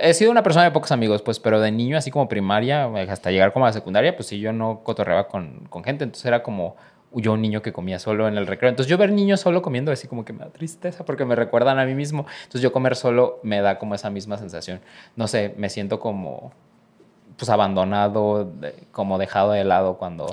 he 0.00 0.14
sido 0.14 0.30
una 0.30 0.44
persona 0.44 0.64
de 0.64 0.70
pocos 0.70 0.92
amigos, 0.92 1.20
pues, 1.20 1.40
pero 1.40 1.60
de 1.60 1.72
niño, 1.72 1.98
así 1.98 2.12
como 2.12 2.28
primaria, 2.28 2.84
hasta 3.10 3.32
llegar 3.32 3.52
como 3.52 3.66
a 3.66 3.70
la 3.70 3.72
secundaria, 3.72 4.14
pues 4.14 4.28
sí, 4.28 4.38
yo 4.38 4.52
no 4.52 4.82
cotorreaba 4.84 5.26
con, 5.26 5.66
con 5.68 5.82
gente. 5.82 6.04
Entonces 6.04 6.24
era 6.26 6.44
como 6.44 6.76
yo 7.12 7.32
un 7.32 7.42
niño 7.42 7.62
que 7.62 7.72
comía 7.72 7.98
solo 7.98 8.28
en 8.28 8.36
el 8.36 8.46
recreo. 8.46 8.68
Entonces 8.70 8.88
yo 8.88 8.98
ver 8.98 9.10
niños 9.10 9.40
solo 9.40 9.62
comiendo 9.62 9.90
así 9.90 10.06
como 10.06 10.24
que 10.24 10.32
me 10.32 10.40
da 10.40 10.50
tristeza 10.50 11.04
porque 11.04 11.24
me 11.24 11.34
recuerdan 11.34 11.78
a 11.78 11.84
mí 11.86 11.94
mismo. 11.94 12.26
Entonces 12.42 12.60
yo 12.60 12.72
comer 12.72 12.94
solo 12.94 13.40
me 13.42 13.60
da 13.60 13.78
como 13.78 13.94
esa 13.94 14.10
misma 14.10 14.38
sensación. 14.38 14.80
No 15.16 15.26
sé, 15.26 15.54
me 15.56 15.68
siento 15.70 15.98
como 15.98 16.52
pues 17.36 17.50
abandonado, 17.50 18.52
como 18.92 19.18
dejado 19.18 19.52
de 19.52 19.64
lado 19.64 19.98
cuando, 19.98 20.26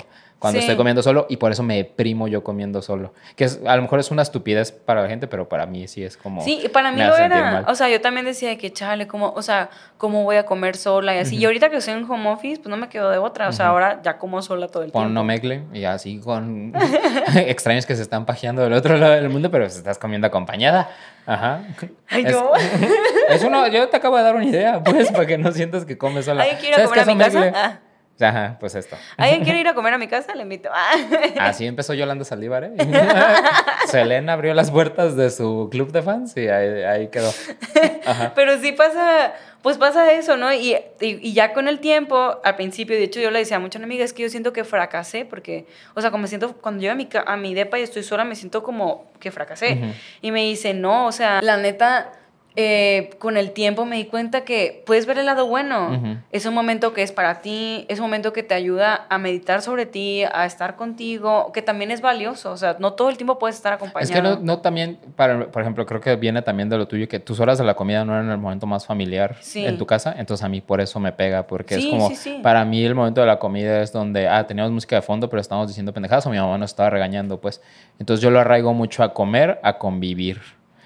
cuando 0.44 0.60
Sí. 0.60 0.66
estoy 0.66 0.76
comiendo 0.76 1.02
solo 1.02 1.26
y 1.30 1.38
por 1.38 1.54
eso 1.54 1.64
me 1.64 1.78
deprimo 1.78 2.28
yo 2.28 2.44
comiendo 2.44 2.82
solo. 2.82 3.14
Que 3.38 3.46
es, 3.46 3.62
a 3.66 3.78
lo 3.78 3.82
mejor 3.82 4.02
es 4.02 4.12
una 4.12 4.24
estupidez 4.24 4.74
para 4.74 5.02
la 5.02 5.08
gente, 5.08 5.26
pero 5.26 5.48
para 5.48 5.66
mí 5.66 5.88
sí 5.88 6.04
es 6.04 6.18
como... 6.18 6.44
Sí, 6.44 6.60
y 6.62 6.68
para 6.68 6.92
mí 6.92 7.02
lo 7.02 7.16
era. 7.16 7.64
O 7.70 7.76
sea, 7.76 7.88
yo 7.88 8.02
también 8.02 8.26
decía 8.26 8.50
de 8.50 8.58
que, 8.58 8.70
chale, 8.74 9.08
¿cómo, 9.08 9.32
o 9.38 9.42
sea, 9.42 9.70
¿cómo 9.98 10.26
voy 10.26 10.36
a 10.36 10.46
comer 10.46 10.76
sola 10.76 11.16
y 11.16 11.20
así? 11.20 11.38
Y 11.38 11.46
ahorita 11.46 11.70
que 11.70 11.78
estoy 11.78 11.94
en 11.94 12.04
home 12.04 12.30
office, 12.30 12.58
pues 12.58 12.68
no 12.70 12.76
me 12.76 12.90
quedo 12.90 13.10
de 13.10 13.20
otra. 13.20 13.48
O 13.48 13.54
sea, 13.54 13.68
ahora 13.68 14.02
ya 14.04 14.18
como 14.18 14.42
sola 14.42 14.68
todo 14.68 14.84
el 14.84 14.92
Pon 14.92 15.04
tiempo. 15.06 15.22
omegle 15.22 15.64
y 15.72 15.86
así 15.86 16.20
con 16.20 16.74
extraños 17.36 17.86
que 17.86 17.96
se 17.96 18.02
están 18.02 18.26
pajeando 18.26 18.64
del 18.64 18.74
otro 18.74 18.98
lado 18.98 19.14
del 19.14 19.30
mundo, 19.30 19.50
pero 19.50 19.70
se 19.70 19.78
estás 19.78 19.98
comiendo 19.98 20.28
acompañada. 20.28 20.90
Ajá. 21.26 21.62
Ay, 22.10 22.26
es, 22.26 22.34
no. 22.34 22.52
es 23.30 23.44
uno, 23.46 23.66
yo 23.68 23.88
te 23.88 23.96
acabo 23.96 24.18
de 24.18 24.24
dar 24.24 24.36
una 24.36 24.44
idea, 24.44 24.84
pues, 24.84 25.10
para 25.10 25.26
que 25.26 25.38
no 25.38 25.54
sientas 25.54 25.86
que 25.86 25.98
comes 25.98 26.26
sola. 26.26 26.44
¿Alguien 26.44 26.60
quiere 26.60 26.76
ir 26.76 26.82
a 26.82 26.88
¿Sabes 26.88 26.90
comer 27.06 27.06
qué 27.06 27.12
a 27.12 27.40
mi 27.40 27.50
casa? 27.52 27.60
Ah. 27.66 27.80
Ajá, 28.24 28.58
pues 28.60 28.76
esto. 28.76 28.98
¿Alguien 29.18 29.44
quiere 29.44 29.60
ir 29.60 29.68
a 29.68 29.74
comer 29.74 29.94
a 29.94 29.98
mi 29.98 30.08
casa? 30.08 30.34
Le 30.36 30.44
invito. 30.44 30.70
Ah. 30.72 30.94
Así 31.40 31.66
empezó 31.66 31.94
Yolanda 31.94 32.26
Saldívar, 32.26 32.64
¿eh? 32.64 32.74
Selena 33.88 34.34
abrió 34.34 34.54
las 34.54 34.72
puertas 34.72 35.16
de 35.16 35.30
su 35.30 35.68
club 35.72 35.92
de 35.92 36.02
fans 36.02 36.36
y 36.38 36.48
ahí, 36.48 36.84
ahí 36.84 37.08
quedó. 37.10 37.32
Ajá. 38.06 38.32
Pero 38.36 38.58
sí 38.60 38.72
pasa, 38.72 39.34
pues 39.62 39.78
pasa 39.78 40.12
eso, 40.14 40.38
¿no? 40.38 40.54
Y, 40.54 40.74
y, 40.74 40.80
y 41.00 41.34
ya 41.34 41.54
con 41.54 41.68
el 41.68 41.80
tiempo, 41.80 42.40
al 42.44 42.56
principio, 42.56 42.96
de 42.96 43.04
hecho 43.04 43.20
yo 43.20 43.32
le 43.32 43.40
decía 43.40 43.58
a 43.58 43.60
muchas 43.60 43.82
amigas, 43.82 44.06
es 44.06 44.14
que 44.14 44.24
yo 44.24 44.30
siento 44.30 44.54
que 44.54 44.64
fracasé, 44.64 45.26
porque, 45.26 45.66
o 45.94 46.02
sea, 46.02 46.12
como 46.12 46.24
me 46.24 46.28
siento, 46.28 46.54
cuando 46.54 46.82
llego 46.82 46.94
a 46.94 46.96
mi, 46.96 47.10
a 47.26 47.38
mi 47.38 47.54
depa 47.54 47.80
y 47.80 47.84
estoy 47.84 48.04
sola, 48.04 48.24
me 48.24 48.36
siento 48.36 48.64
como 48.64 49.12
que 49.20 49.32
fracasé. 49.32 49.74
Ujú. 49.82 49.94
Y 50.22 50.32
me 50.32 50.44
dice, 50.44 50.74
no, 50.74 51.08
o 51.08 51.12
sea, 51.12 51.42
la 51.42 51.58
neta, 51.58 52.12
eh, 52.56 53.10
con 53.20 53.36
el 53.38 53.52
tiempo 53.52 53.86
me 53.86 53.96
di 53.98 54.06
cuenta 54.06 54.42
que 54.42 54.84
puedes 54.86 55.06
ver 55.06 55.18
el 55.18 55.26
lado 55.26 55.48
bueno. 55.48 56.22
Es 56.32 56.46
un 56.46 56.54
momento 56.54 56.94
que 56.94 57.02
es 57.02 57.12
para 57.12 57.42
ti, 57.42 57.86
es 57.90 58.00
un 58.00 58.06
momento 58.06 58.32
que 58.34 58.44
te 58.44 58.54
ayuda 58.54 59.06
a 59.10 59.18
meditar 59.18 59.62
sobre 59.62 59.86
ti, 59.86 60.24
a 60.24 60.46
estar 60.46 60.76
contigo, 60.76 61.52
que 61.54 61.62
también 61.62 61.90
es 61.92 62.02
valioso. 62.02 62.52
O 62.52 62.58
sea, 62.58 62.76
no 62.80 62.94
todo 62.94 63.10
el 63.10 63.18
tiempo 63.18 63.40
puedes 63.40 63.56
estar 63.56 63.74
acompañado. 63.74 64.04
Es 64.04 64.12
que 64.16 64.22
no, 64.22 64.38
no 64.40 64.60
también, 64.60 65.00
para, 65.16 65.48
por 65.52 65.62
ejemplo, 65.62 65.86
creo 65.86 66.00
que 66.02 66.16
viene 66.16 66.42
también 66.42 66.70
de 66.70 66.78
lo 66.78 66.88
tuyo, 66.88 67.08
que 67.08 67.20
tus 67.20 67.40
horas 67.40 67.58
de 67.58 67.64
la 67.64 67.74
comida 67.74 68.06
no 68.06 68.14
eran 68.14 68.30
el 68.30 68.38
momento 68.38 68.68
más 68.68 68.86
familiar 68.86 69.38
Sí. 69.42 69.66
en 69.66 69.78
tu 69.78 69.86
casa, 69.86 70.14
entonces 70.18 70.44
a 70.44 70.50
mí 70.50 70.62
por 70.62 70.80
eso 70.82 71.00
me 71.00 71.12
pega, 71.12 71.48
porque 71.48 71.76
Sí, 71.76 71.86
es 71.86 71.90
como, 71.90 72.10
sí. 72.12 72.40
para 72.44 72.64
mí 72.66 72.84
el 72.86 72.94
momento 72.96 73.22
de 73.22 73.28
la 73.28 73.40
comida 73.40 73.82
es 73.82 73.92
donde, 73.92 74.28
ah, 74.28 74.46
teníamos 74.46 74.72
música 74.72 74.96
de 74.96 75.02
fondo, 75.02 75.30
pero 75.30 75.42
estábamos 75.42 75.68
diciendo 75.70 75.94
pendejadas 75.94 76.26
o 76.28 76.30
mi 76.30 76.38
mamá 76.38 76.58
nos 76.58 76.72
estaba 76.72 76.90
regañando, 76.90 77.42
pues. 77.42 77.62
Entonces 78.00 78.22
yo 78.24 78.30
lo 78.30 78.40
arraigo 78.40 78.74
mucho 78.74 79.04
a 79.04 79.14
comer, 79.14 79.60
a 79.64 79.78
convivir. 79.78 80.42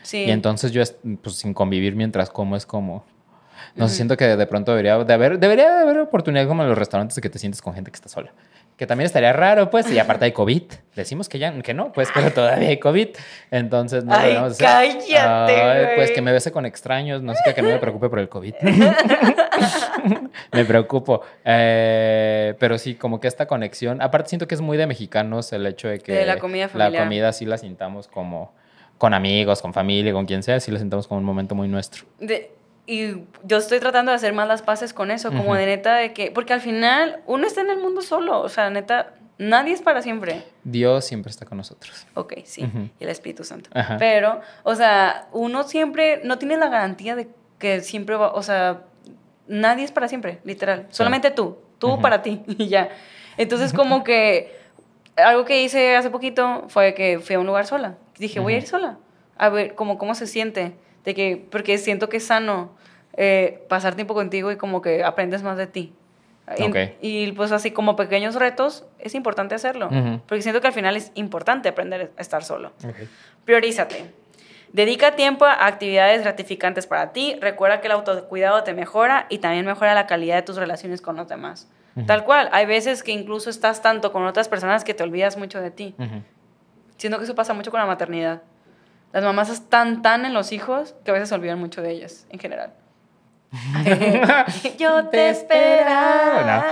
Sí. 0.07 0.23
Y 0.23 0.31
entonces 0.31 0.71
yo, 0.71 0.81
es- 0.81 0.95
pues 1.21 1.35
sin 1.35 1.53
convivir 1.53 1.93
mientras 1.95 2.29
como, 2.29 2.55
es 2.55 2.65
como... 2.65 3.03
No 3.75 3.87
sé, 3.89 3.95
siento 3.95 4.15
que 4.15 4.25
de 4.25 4.47
pronto 4.47 4.71
debería 4.71 4.97
de 5.03 5.13
haber, 5.13 5.37
debería 5.37 5.69
de 5.69 5.81
haber 5.81 5.97
oportunidad 5.99 6.47
como 6.47 6.63
en 6.63 6.69
los 6.69 6.77
restaurantes 6.77 7.15
de 7.15 7.21
que 7.21 7.29
te 7.29 7.39
sientes 7.39 7.61
con 7.61 7.73
gente 7.73 7.91
que 7.91 7.95
está 7.95 8.07
sola. 8.07 8.31
Que 8.77 8.87
también 8.87 9.05
estaría 9.07 9.33
raro, 9.33 9.69
pues, 9.69 9.91
y 9.91 9.99
aparte 9.99 10.25
hay 10.25 10.31
COVID. 10.31 10.63
Decimos 10.95 11.27
que 11.27 11.39
ya 11.39 11.51
que 11.61 11.73
no, 11.73 11.91
pues, 11.91 12.07
pero 12.13 12.31
todavía 12.31 12.69
hay 12.69 12.77
COVID. 12.79 13.09
Entonces 13.51 14.05
no 14.05 14.13
Ay, 14.15 14.33
hacer- 14.35 14.65
cállate, 14.65 15.55
Ay, 15.61 15.95
Pues 15.97 16.11
que 16.11 16.21
me 16.21 16.31
bese 16.31 16.51
con 16.51 16.65
extraños, 16.65 17.21
no 17.21 17.33
sé 17.33 17.53
que 17.53 17.61
no 17.61 17.69
me 17.69 17.77
preocupe 17.79 18.07
por 18.09 18.19
el 18.19 18.29
COVID. 18.29 18.53
me 20.53 20.65
preocupo. 20.65 21.21
Eh, 21.43 22.53
pero 22.59 22.77
sí, 22.77 22.95
como 22.95 23.19
que 23.19 23.27
esta 23.27 23.45
conexión. 23.47 24.01
Aparte, 24.01 24.29
siento 24.29 24.47
que 24.47 24.55
es 24.55 24.61
muy 24.61 24.77
de 24.77 24.87
mexicanos 24.87 25.51
el 25.53 25.65
hecho 25.65 25.87
de 25.87 25.99
que 25.99 26.13
De 26.13 26.25
la 26.25 26.37
comida 26.39 26.65
la 26.65 26.69
familiar. 26.69 27.03
comida 27.03 27.33
sí 27.33 27.45
la 27.45 27.57
sintamos 27.57 28.07
como 28.07 28.53
con 28.97 29.13
amigos, 29.13 29.61
con 29.61 29.73
familia, 29.73 30.13
con 30.13 30.25
quien 30.25 30.43
sea, 30.43 30.59
sí 30.59 30.71
la 30.71 30.79
sintamos 30.79 31.07
como 31.07 31.19
un 31.19 31.25
momento 31.25 31.55
muy 31.55 31.67
nuestro. 31.67 32.05
De- 32.19 32.51
y 32.85 33.23
yo 33.43 33.57
estoy 33.57 33.79
tratando 33.79 34.11
de 34.11 34.15
hacer 34.15 34.31
más 34.33 34.47
las 34.47 34.61
paces 34.61 34.93
con 34.93 35.11
eso, 35.11 35.29
como 35.29 35.43
Ujú. 35.49 35.53
de 35.55 35.65
neta 35.65 35.95
de 35.95 36.13
que, 36.13 36.31
porque 36.31 36.53
al 36.53 36.61
final 36.61 37.21
uno 37.27 37.45
está 37.45 37.61
en 37.61 37.69
el 37.69 37.79
mundo 37.79 38.01
solo, 38.01 38.39
o 38.39 38.47
sea, 38.49 38.69
neta, 38.69 39.13
nadie 39.37 39.73
es 39.73 39.81
para 39.81 40.01
siempre. 40.01 40.43
Dios 40.63 41.03
siempre 41.05 41.29
está 41.29 41.45
con 41.45 41.57
nosotros. 41.57 42.07
Ok, 42.13 42.35
sí, 42.45 42.63
Ujú. 42.63 42.89
y 42.99 43.03
el 43.03 43.09
Espíritu 43.09 43.43
Santo. 43.43 43.69
Ajá. 43.73 43.97
Pero, 43.99 44.39
o 44.63 44.73
sea, 44.73 45.27
uno 45.33 45.63
siempre, 45.63 46.21
no 46.23 46.37
tiene 46.37 46.55
la 46.57 46.69
garantía 46.69 47.15
de 47.17 47.27
que 47.59 47.81
siempre 47.81 48.15
va, 48.15 48.31
o 48.33 48.41
sea, 48.41 48.83
nadie 49.47 49.83
es 49.83 49.91
para 49.91 50.07
siempre, 50.07 50.39
literal. 50.45 50.87
Solamente 50.89 51.29
tú, 51.29 51.57
tú 51.79 51.89
Ujú. 51.93 52.01
para 52.01 52.21
ti, 52.21 52.41
y 52.47 52.67
ya. 52.69 52.87
Entonces, 53.35 53.73
como 53.73 54.03
que 54.05 54.55
algo 55.17 55.43
que 55.45 55.61
hice 55.61 55.95
hace 55.97 56.09
poquito 56.09 56.65
fue 56.69 56.93
que 56.93 57.19
fui 57.19 57.35
a 57.35 57.39
un 57.39 57.47
lugar 57.47 57.65
sola. 57.67 57.95
Dije, 58.19 58.39
voy 58.39 58.53
a 58.55 58.57
ir 58.57 58.67
sola, 58.67 58.97
a 59.37 59.49
ver 59.49 59.75
cómo, 59.75 59.97
cómo 59.97 60.15
se 60.15 60.27
siente, 60.27 60.73
de 61.03 61.13
que, 61.13 61.45
porque 61.51 61.77
siento 61.77 62.09
que 62.09 62.17
es 62.17 62.25
sano 62.27 62.71
eh, 63.13 63.63
pasar 63.69 63.95
tiempo 63.95 64.13
contigo 64.13 64.51
y 64.51 64.57
como 64.57 64.81
que 64.81 65.03
aprendes 65.03 65.43
más 65.43 65.57
de 65.57 65.67
ti. 65.67 65.93
Y- 66.57 66.63
Ok. 66.63 66.75
Y 67.01 67.31
pues 67.33 67.51
así 67.51 67.71
como 67.71 67.95
pequeños 67.95 68.35
retos, 68.35 68.85
es 68.99 69.15
importante 69.15 69.53
hacerlo. 69.55 69.87
Ujú. 69.87 70.21
Porque 70.27 70.41
siento 70.41 70.61
que 70.61 70.67
al 70.67 70.73
final 70.73 70.95
es 70.95 71.11
importante 71.15 71.67
aprender 71.69 72.11
a 72.17 72.21
estar 72.21 72.43
solo. 72.43 72.71
Priorízate. 73.45 74.11
Dedica 74.73 75.15
tiempo 75.15 75.45
a 75.45 75.65
actividades 75.65 76.21
gratificantes 76.21 76.87
para 76.87 77.11
ti. 77.13 77.37
Recuerda 77.41 77.79
que 77.81 77.87
el 77.87 77.93
autocuidado 77.93 78.63
te 78.63 78.73
mejora 78.73 79.25
y 79.29 79.37
también 79.39 79.65
mejora 79.65 79.93
la 79.93 80.07
calidad 80.07 80.35
de 80.35 80.41
tus 80.41 80.57
relaciones 80.57 81.01
con 81.01 81.15
los 81.15 81.27
demás. 81.27 81.67
Ujú. 81.95 82.05
Tal 82.05 82.23
cual, 82.25 82.49
hay 82.51 82.65
veces 82.65 83.01
que 83.01 83.11
incluso 83.11 83.49
estás 83.49 83.81
tanto 83.81 84.11
con 84.11 84.25
otras 84.25 84.47
personas 84.49 84.83
que 84.83 84.93
te 84.93 85.03
olvidas 85.03 85.37
mucho 85.37 85.61
de 85.61 85.71
ti. 85.71 85.95
Ujú. 85.97 86.21
Siento 86.97 87.17
que 87.17 87.25
eso 87.25 87.35
pasa 87.35 87.53
mucho 87.53 87.71
con 87.71 87.79
la 87.79 87.85
maternidad. 87.85 88.41
Las 89.13 89.23
mamás 89.23 89.49
están 89.49 90.01
tan 90.01 90.25
en 90.25 90.33
los 90.33 90.51
hijos 90.51 90.95
que 91.05 91.11
a 91.11 91.13
veces 91.13 91.29
se 91.29 91.35
olvidan 91.35 91.59
mucho 91.59 91.81
de 91.81 91.91
ellas, 91.91 92.27
en 92.29 92.39
general. 92.39 92.73
Yo 94.77 95.07
te 95.07 95.29
esperaba. 95.29 96.65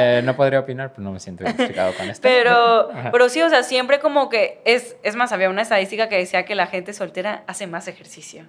Eh, 0.00 0.22
no 0.24 0.34
podría 0.34 0.60
opinar, 0.60 0.90
pero 0.90 1.02
no 1.02 1.12
me 1.12 1.20
siento 1.20 1.44
identificado 1.44 1.94
con 1.94 2.10
esto. 2.10 2.22
Pero, 2.22 2.90
pero 3.12 3.28
sí, 3.28 3.40
o 3.42 3.48
sea, 3.48 3.62
siempre 3.62 4.00
como 4.00 4.28
que 4.28 4.60
es, 4.64 4.96
es 5.02 5.14
más, 5.14 5.32
había 5.32 5.48
una 5.48 5.62
estadística 5.62 6.08
que 6.08 6.16
decía 6.16 6.44
que 6.44 6.54
la 6.54 6.66
gente 6.66 6.92
soltera 6.92 7.44
hace 7.46 7.66
más 7.66 7.86
ejercicio. 7.86 8.44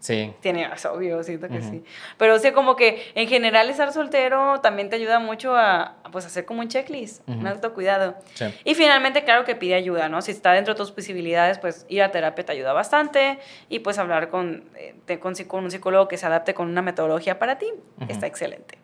Sí. 0.00 0.34
Tiene, 0.40 0.68
es 0.74 0.84
obvio, 0.86 1.22
siento 1.22 1.46
que 1.48 1.58
Ujú. 1.58 1.70
sí. 1.70 1.84
Pero 2.16 2.38
sí, 2.38 2.50
como 2.52 2.74
que 2.74 3.12
en 3.14 3.28
general 3.28 3.68
estar 3.70 3.92
soltero 3.92 4.60
también 4.60 4.88
te 4.90 4.96
ayuda 4.96 5.18
mucho 5.18 5.54
a, 5.54 5.96
pues, 6.10 6.24
hacer 6.26 6.46
como 6.46 6.60
un 6.60 6.68
checklist, 6.68 7.22
un 7.28 7.38
Ujú. 7.38 7.48
autocuidado. 7.48 8.16
Sí. 8.34 8.46
Y 8.64 8.74
finalmente, 8.74 9.24
claro 9.24 9.44
que 9.44 9.54
pide 9.54 9.74
ayuda, 9.74 10.08
¿no? 10.08 10.22
Si 10.22 10.30
está 10.32 10.52
dentro 10.52 10.74
de 10.74 10.78
tus 10.78 10.90
posibilidades, 10.90 11.58
pues 11.58 11.84
ir 11.88 12.02
a 12.02 12.10
terapia 12.10 12.44
te 12.44 12.52
ayuda 12.52 12.72
bastante 12.72 13.38
y 13.68 13.80
pues 13.80 13.98
hablar 13.98 14.30
con, 14.30 14.64
eh, 14.76 14.94
te- 15.04 15.20
con, 15.20 15.34
psico- 15.36 15.58
un 15.58 15.70
psicólogo 15.70 16.08
que 16.08 16.16
se 16.16 16.24
adapte 16.26 16.54
con 16.54 16.68
una 16.68 16.82
metodología 16.82 17.38
para 17.38 17.58
ti. 17.58 17.66
Ujú. 18.00 18.10
Está 18.10 18.26
excelente. 18.26 18.78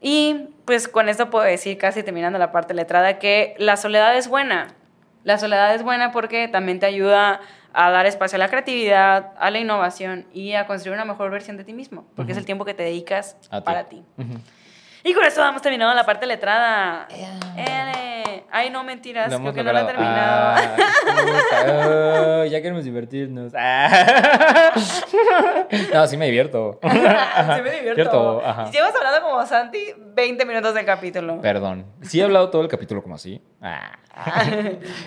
Y 0.00 0.48
pues 0.64 0.88
con 0.88 1.08
esto 1.10 1.28
puedo 1.28 1.44
decir, 1.44 1.76
casi 1.76 2.02
terminando 2.02 2.38
la 2.38 2.52
parte 2.52 2.72
letrada, 2.74 3.18
que 3.18 3.54
la 3.58 3.76
soledad 3.76 4.16
es 4.16 4.28
buena. 4.28 4.68
La 5.24 5.36
soledad 5.36 5.74
es 5.74 5.82
buena 5.82 6.12
porque 6.12 6.48
también 6.48 6.80
te 6.80 6.86
ayuda 6.86 7.40
a 7.72 7.90
dar 7.90 8.06
espacio 8.06 8.36
a 8.36 8.38
la 8.38 8.48
creatividad, 8.48 9.32
a 9.38 9.50
la 9.50 9.58
innovación 9.58 10.26
y 10.32 10.54
a 10.54 10.66
construir 10.66 10.94
una 10.94 11.04
mejor 11.04 11.30
versión 11.30 11.56
de 11.56 11.64
ti 11.64 11.72
mismo, 11.72 12.04
porque 12.16 12.32
es 12.32 12.38
el 12.38 12.44
tiempo 12.44 12.64
que 12.64 12.74
te 12.74 12.82
dedicas 12.82 13.36
A 13.50 13.60
ti. 13.60 13.64
para 13.64 13.84
ti. 13.84 14.02
Y 15.04 15.14
con 15.14 15.24
esto 15.24 15.40
vamos 15.40 15.62
terminando 15.62 15.94
la 15.94 16.04
parte 16.04 16.26
letrada. 16.26 17.08
Ele. 17.56 18.44
Ay, 18.52 18.68
no, 18.70 18.82
mentiras, 18.82 19.30
Lo 19.30 19.38
creo 19.38 19.50
hemos 19.50 19.54
que 19.54 19.62
no 19.62 19.72
la 19.72 19.82
he 19.82 19.84
terminado. 19.84 20.54
Ah, 21.52 22.40
oh, 22.40 22.44
ya 22.50 22.60
queremos 22.60 22.84
divertirnos. 22.84 23.52
Ah. 23.56 24.72
No, 25.94 26.06
sí 26.06 26.16
me 26.16 26.26
divierto. 26.26 26.80
sí 26.82 27.62
me 27.62 27.70
divierto. 27.70 28.42
Ajá. 28.44 28.70
Llevas 28.70 28.92
hablando 28.94 29.22
como 29.22 29.46
Santi 29.46 29.78
20 29.96 30.44
minutos 30.44 30.74
del 30.74 30.84
capítulo. 30.84 31.40
Perdón. 31.40 31.86
Sí 32.02 32.20
he 32.20 32.24
hablado 32.24 32.50
todo 32.50 32.62
el 32.62 32.68
capítulo 32.68 33.02
como 33.02 33.14
así. 33.14 33.40
Ah. 33.62 33.92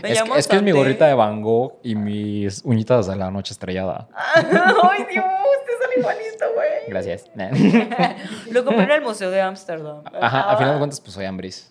Me 0.02 0.12
Es, 0.12 0.24
que, 0.24 0.40
es 0.40 0.48
que 0.48 0.56
es 0.56 0.64
mi 0.64 0.72
gorrita 0.72 1.06
de 1.08 1.14
Van 1.14 1.42
Gogh 1.42 1.80
y 1.84 1.96
mis 1.96 2.62
uñitas 2.64 3.08
de 3.08 3.16
la 3.18 3.30
noche 3.30 3.54
estrellada. 3.54 4.08
Ay, 4.16 5.06
Dios, 5.12 5.26
te 5.66 5.84
sale 5.84 5.96
igualito, 5.98 6.33
güey. 6.68 6.82
Gracias. 6.88 7.26
Lo 8.52 8.64
compré 8.66 8.84
en 8.84 8.92
el 8.92 9.02
Museo 9.02 9.30
de 9.32 9.42
Ámsterdam. 9.42 10.04
Ajá, 10.22 10.52
a 10.52 10.58
final 10.58 10.72
de 10.72 10.76
Ah. 10.76 10.80
cuentas, 10.80 11.02
pues 11.02 11.14
soy 11.14 11.26
Ambris. 11.26 11.70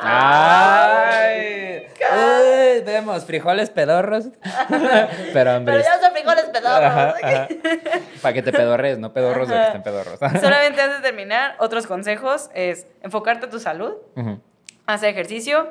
¡Ay! 0.00 1.86
Ay, 2.10 2.80
Vemos 2.84 3.24
frijoles 3.24 3.70
pedorros. 3.70 4.28
Pero 4.68 5.08
Pero 5.32 5.50
Ambris. 5.52 5.84
ya 5.84 6.00
son 6.00 6.12
frijoles 6.12 6.44
pedorros. 6.46 7.14
Para 8.22 8.32
que 8.34 8.42
te 8.42 8.52
pedorres, 8.52 8.98
no 8.98 9.12
pedorros 9.12 9.48
de 9.48 9.54
que 9.54 9.62
estén 9.66 9.82
pedorros. 9.82 10.18
Solamente 10.18 10.80
antes 10.80 10.96
de 10.98 11.02
terminar, 11.02 11.56
otros 11.58 11.86
consejos 11.86 12.50
es 12.54 12.86
enfocarte 13.02 13.46
a 13.46 13.50
tu 13.50 13.58
salud, 13.60 13.94
Ujú. 14.16 14.40
hacer 14.86 15.10
ejercicio. 15.10 15.68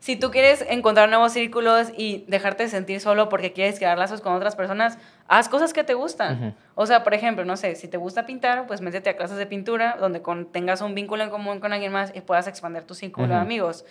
Si 0.00 0.16
tú 0.16 0.30
quieres 0.30 0.64
encontrar 0.68 1.08
nuevos 1.08 1.32
círculos 1.32 1.88
y 1.96 2.24
dejarte 2.28 2.68
sentir 2.68 3.00
solo 3.00 3.28
porque 3.28 3.52
quieres 3.52 3.78
crear 3.78 3.96
lazos 3.98 4.20
con 4.20 4.34
otras 4.34 4.54
personas, 4.56 4.98
haz 5.28 5.48
cosas 5.48 5.72
que 5.72 5.84
te 5.84 5.94
gustan. 5.94 6.54
O 6.74 6.86
sea, 6.86 7.02
por 7.04 7.14
ejemplo, 7.14 7.44
no 7.44 7.56
sé, 7.56 7.74
si 7.76 7.88
te 7.88 7.96
gusta 7.96 8.26
pintar, 8.26 8.66
pues 8.66 8.80
métete 8.80 9.10
a 9.10 9.16
clases 9.16 9.36
de 9.38 9.46
pintura 9.46 9.96
donde 9.98 10.20
con- 10.22 10.46
tengas 10.46 10.80
un 10.80 10.94
vínculo 10.94 11.22
en 11.24 11.30
común 11.30 11.60
con 11.60 11.72
alguien 11.72 11.92
más 11.92 12.12
y 12.14 12.20
puedas 12.20 12.46
expandir 12.46 12.82
tu 12.84 12.94
círculo 12.94 13.28
de 13.28 13.34
amigos. 13.40 13.84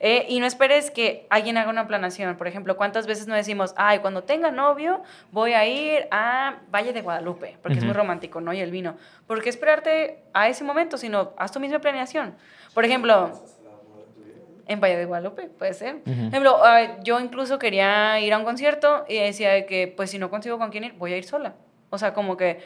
Eh, 0.00 0.26
y 0.28 0.40
no 0.40 0.46
esperes 0.46 0.90
que 0.90 1.24
alguien 1.30 1.56
haga 1.56 1.70
una 1.70 1.86
planación. 1.86 2.36
Por 2.36 2.48
ejemplo, 2.48 2.76
¿cuántas 2.76 3.06
veces 3.06 3.28
no 3.28 3.34
decimos, 3.36 3.72
ay, 3.76 4.00
cuando 4.00 4.24
tenga 4.24 4.50
novio 4.50 5.02
voy 5.30 5.54
a 5.54 5.66
ir 5.66 6.08
a 6.10 6.56
Valle 6.74 6.92
de 6.92 7.00
Guadalupe? 7.00 7.56
Porque 7.62 7.78
es 7.78 7.84
muy 7.84 7.94
romántico, 7.94 8.40
¿no? 8.40 8.52
Y 8.52 8.60
el 8.60 8.72
vino. 8.72 8.96
¿Por 9.28 9.40
qué 9.40 9.48
esperarte 9.50 10.24
a 10.34 10.48
ese 10.48 10.64
momento? 10.64 10.98
Sino 10.98 11.32
haz 11.38 11.52
tu 11.52 11.60
misma 11.60 11.78
planeación. 11.78 12.34
Por 12.74 12.84
ejemplo, 12.84 13.40
en 14.66 14.80
Valle 14.80 14.96
de 14.96 15.04
Guadalupe, 15.04 15.48
puede 15.58 15.74
ser. 15.74 16.00
Por 16.02 16.12
Ujú. 16.12 16.26
ejemplo, 16.28 16.58
ah, 16.62 16.98
yo 17.02 17.20
incluso 17.20 17.58
quería 17.58 18.18
ir 18.20 18.32
a 18.32 18.38
un 18.38 18.44
concierto 18.44 19.04
y 19.08 19.16
decía 19.18 19.50
de 19.52 19.66
que, 19.66 19.92
pues 19.94 20.10
si 20.10 20.18
no 20.18 20.30
consigo 20.30 20.58
con 20.58 20.70
quién 20.70 20.84
ir, 20.84 20.92
voy 20.94 21.12
a 21.12 21.16
ir 21.16 21.24
sola. 21.24 21.54
O 21.90 21.98
sea, 21.98 22.14
como 22.14 22.36
que, 22.36 22.60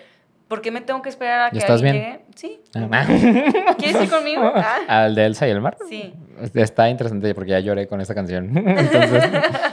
¿por 0.48 0.62
qué 0.62 0.70
me 0.70 0.80
tengo 0.80 1.02
que 1.02 1.08
esperar 1.08 1.40
a 1.40 1.48
¿Y 1.48 1.50
que 1.52 1.58
estás 1.58 1.82
alguien 1.82 1.92
bien? 1.94 2.12
llegue? 2.12 2.24
Sí. 2.36 2.60
Ah. 2.74 3.74
¿Quieres 3.78 4.02
ir 4.02 4.08
conmigo? 4.10 4.50
Ah, 4.54 5.04
Al 5.04 5.14
de 5.14 5.26
Elsa 5.26 5.46
y 5.46 5.50
el 5.50 5.60
mar. 5.60 5.76
sí. 5.88 6.14
Está 6.54 6.88
interesante 6.88 7.34
porque 7.34 7.50
ya 7.50 7.58
lloré 7.58 7.88
con 7.88 8.00
esta 8.00 8.14
canción. 8.14 8.52
Entonces, 8.56 9.24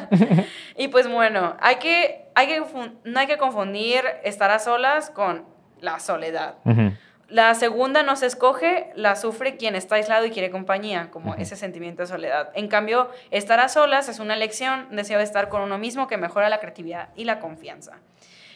Y 0.77 0.87
pues 0.89 1.07
bueno, 1.07 1.55
hay 1.61 1.75
que, 1.75 2.25
hay 2.35 2.47
que, 2.47 2.61
no 3.05 3.19
hay 3.19 3.27
que 3.27 3.37
confundir 3.37 4.01
estar 4.23 4.51
a 4.51 4.59
solas 4.59 5.09
con 5.09 5.43
la 5.79 5.99
soledad. 5.99 6.55
ujú. 6.65 6.91
La 7.27 7.55
segunda 7.55 8.03
no 8.03 8.15
se 8.15 8.27
escoge, 8.27 8.91
la 8.95 9.15
sufre 9.15 9.57
quien 9.57 9.75
está 9.75 9.95
aislado 9.95 10.25
y 10.25 10.31
quiere 10.31 10.51
compañía, 10.51 11.09
como 11.11 11.33
ese 11.35 11.55
sentimiento 11.55 12.03
de 12.03 12.07
soledad. 12.07 12.49
En 12.53 12.67
cambio, 12.67 13.09
estar 13.31 13.59
a 13.59 13.67
solas 13.67 14.09
es 14.09 14.19
una 14.19 14.35
elección, 14.35 14.87
deseo 14.91 15.17
de 15.17 15.23
estar 15.23 15.49
con 15.49 15.61
uno 15.61 15.79
mismo 15.79 16.07
que 16.07 16.17
mejora 16.17 16.49
la 16.49 16.59
creatividad 16.59 17.09
y 17.15 17.23
la 17.23 17.39
confianza. 17.39 17.93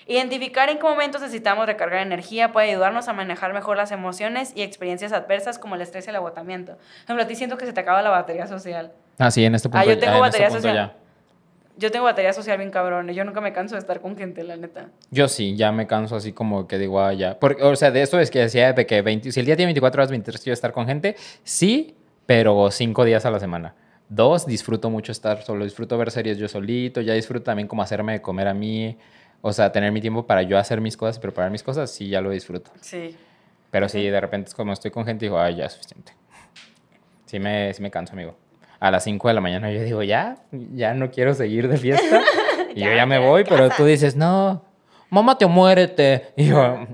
Identificar 0.05 0.69
en 0.69 0.77
qué 0.77 0.83
momentos 0.83 1.21
necesitamos 1.21 1.65
recargar 1.67 2.01
energía 2.01 2.51
puede 2.51 2.71
ayudarnos 2.71 3.07
a 3.07 3.13
manejar 3.13 3.53
mejor 3.53 3.77
las 3.77 3.91
emociones 3.91 4.53
y 4.55 4.61
experiencias 4.61 5.13
adversas 5.13 5.59
como 5.59 5.75
el 5.75 5.81
estrés 5.81 6.07
y 6.07 6.09
el 6.09 6.15
agotamiento. 6.15 6.73
Por 6.73 7.03
ejemplo, 7.05 7.23
a 7.23 7.27
ti 7.27 7.35
siento 7.35 7.57
que 7.57 7.65
se 7.65 7.73
te 7.73 7.81
acaba 7.81 8.01
la 8.01 8.09
batería 8.09 8.47
social. 8.47 8.91
Ah, 9.19 9.29
sí, 9.29 9.45
en 9.45 9.53
este 9.53 9.69
punto. 9.69 9.79
Ah, 9.79 9.85
yo 9.85 9.99
tengo 9.99 10.17
en 10.17 10.25
este 10.25 10.39
batería 10.39 10.49
social. 10.49 10.75
ya. 10.75 11.08
Yo 11.79 11.91
tengo 11.91 12.03
batería 12.03 12.33
social 12.33 12.57
bien 12.57 12.71
cabrón 12.71 13.09
y 13.09 13.13
yo 13.13 13.23
nunca 13.23 13.39
me 13.39 13.53
canso 13.53 13.75
de 13.75 13.79
estar 13.79 14.01
con 14.01 14.17
gente, 14.17 14.43
la 14.43 14.57
neta. 14.57 14.89
Yo 15.11 15.29
sí, 15.29 15.55
ya 15.55 15.71
me 15.71 15.87
canso 15.87 16.17
así 16.17 16.33
como 16.33 16.67
que 16.67 16.77
digo, 16.77 17.01
ah, 17.01 17.13
ya. 17.13 17.39
Porque, 17.39 17.63
o 17.63 17.73
sea, 17.77 17.89
de 17.89 18.01
esto 18.01 18.19
es 18.19 18.29
que 18.29 18.39
decía 18.39 18.73
de 18.73 18.85
que 18.85 19.01
20 19.01 19.31
si 19.31 19.39
el 19.39 19.45
día 19.45 19.55
tiene 19.55 19.67
24 19.67 20.01
horas, 20.01 20.11
23 20.11 20.43
quiero 20.43 20.53
estar 20.53 20.73
con 20.73 20.87
gente, 20.87 21.15
sí, 21.43 21.95
pero 22.25 22.69
cinco 22.69 23.05
días 23.05 23.25
a 23.25 23.31
la 23.31 23.39
semana. 23.39 23.75
Dos, 24.09 24.45
disfruto 24.45 24.89
mucho 24.89 25.13
estar 25.13 25.41
solo, 25.41 25.63
disfruto 25.63 25.97
ver 25.97 26.11
series 26.11 26.37
yo 26.37 26.49
solito, 26.49 26.99
ya 26.99 27.13
disfruto 27.13 27.45
también 27.45 27.69
como 27.69 27.81
hacerme 27.81 28.11
de 28.11 28.21
comer 28.21 28.49
a 28.49 28.53
mí, 28.53 28.97
o 29.41 29.53
sea, 29.53 29.71
tener 29.71 29.93
mi 29.93 30.01
tiempo 30.01 30.27
para 30.27 30.41
yo 30.41 30.57
hacer 30.57 30.81
mis 30.81 30.97
cosas 30.97 31.15
y 31.15 31.19
preparar 31.21 31.49
mis 31.49 31.63
cosas, 31.63 31.89
sí, 31.89 32.09
ya 32.09 32.19
lo 32.19 32.31
disfruto. 32.31 32.71
Sí. 32.81 33.15
Pero 33.71 33.87
sí, 33.87 34.03
de 34.03 34.19
repente 34.19 34.49
es 34.49 34.55
como 34.55 34.73
estoy 34.73 34.91
con 34.91 35.05
gente, 35.05 35.25
digo, 35.25 35.39
ay, 35.39 35.55
ya 35.55 35.65
es 35.67 35.73
suficiente. 35.73 36.11
Sí 37.25 37.39
me, 37.39 37.73
sí 37.73 37.81
me 37.81 37.89
canso, 37.89 38.13
amigo. 38.13 38.35
A 38.79 38.91
las 38.91 39.03
5 39.03 39.27
de 39.27 39.33
la 39.33 39.41
mañana 39.41 39.71
yo 39.71 39.81
digo, 39.83 40.03
ya, 40.03 40.37
ya 40.51 40.93
no 40.93 41.11
quiero 41.11 41.33
seguir 41.33 41.67
de 41.67 41.77
fiesta. 41.77 42.21
y 42.75 42.79
yo 42.81 42.93
Ya, 42.93 43.05
me 43.05 43.19
voy, 43.19 43.43
pero 43.43 43.69
tú 43.69 43.83
dices, 43.85 44.15
no, 44.15 44.63
mamá 45.09 45.37
te 45.37 45.45
muérete. 45.47 46.31
Y 46.37 46.45
yo, 46.47 46.87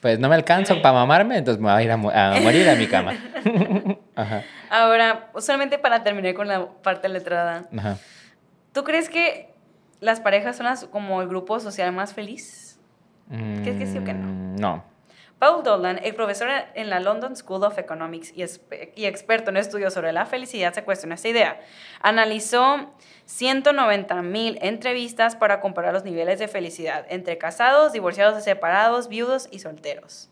pues 0.00 0.18
no 0.18 0.28
me 0.28 0.34
alcanzo 0.34 0.74
para 0.82 0.94
mamarme, 0.94 1.38
entonces 1.38 1.60
me 1.62 1.70
voy 1.72 1.80
a 1.80 1.82
ir 1.84 1.90
a, 1.90 1.96
mu- 1.96 2.10
a 2.10 2.34
morir 2.42 2.68
a 2.68 2.74
mi 2.74 2.86
cama. 2.86 3.14
ajá, 4.16 4.42
Ahora, 4.70 5.30
solamente 5.38 5.78
para 5.78 6.02
terminar 6.04 6.34
con 6.34 6.46
la 6.46 6.66
parte 6.82 7.08
letrada. 7.08 7.64
ajá. 7.76 7.96
¿Tú 8.72 8.84
crees 8.84 9.08
que 9.08 9.52
las 10.00 10.20
parejas 10.20 10.56
son 10.58 10.66
las- 10.66 10.84
como 10.84 11.22
el 11.22 11.28
grupo 11.28 11.58
social 11.58 11.90
más 11.92 12.12
feliz? 12.14 12.78
¿Crees 13.62 13.78
que 13.78 13.86
sí 13.86 13.96
o 13.98 14.04
que 14.04 14.12
no? 14.12 14.26
Mm, 14.26 14.56
No. 14.56 14.84
Paul 15.40 15.62
Dolan, 15.62 15.98
el 16.02 16.14
profesor 16.14 16.50
en 16.74 16.90
la 16.90 17.00
London 17.00 17.34
School 17.34 17.64
of 17.64 17.78
Economics 17.78 18.30
y, 18.36 18.42
experto 19.06 19.48
en 19.48 19.56
estudios 19.56 19.94
sobre 19.94 20.12
la 20.12 20.26
felicidad, 20.26 20.74
se 20.74 20.84
cuestionó 20.84 21.14
esta 21.14 21.28
idea. 21.28 21.58
Analizó 22.02 22.92
190 23.24 24.20
mil 24.20 24.58
entrevistas 24.60 25.36
para 25.36 25.62
comparar 25.62 25.94
los 25.94 26.04
niveles 26.04 26.38
de 26.38 26.46
felicidad 26.46 27.06
entre 27.08 27.38
casados, 27.38 27.94
divorciados 27.94 28.44
separados, 28.44 29.08
viudos 29.08 29.48
y 29.50 29.60
solteros. 29.60 30.28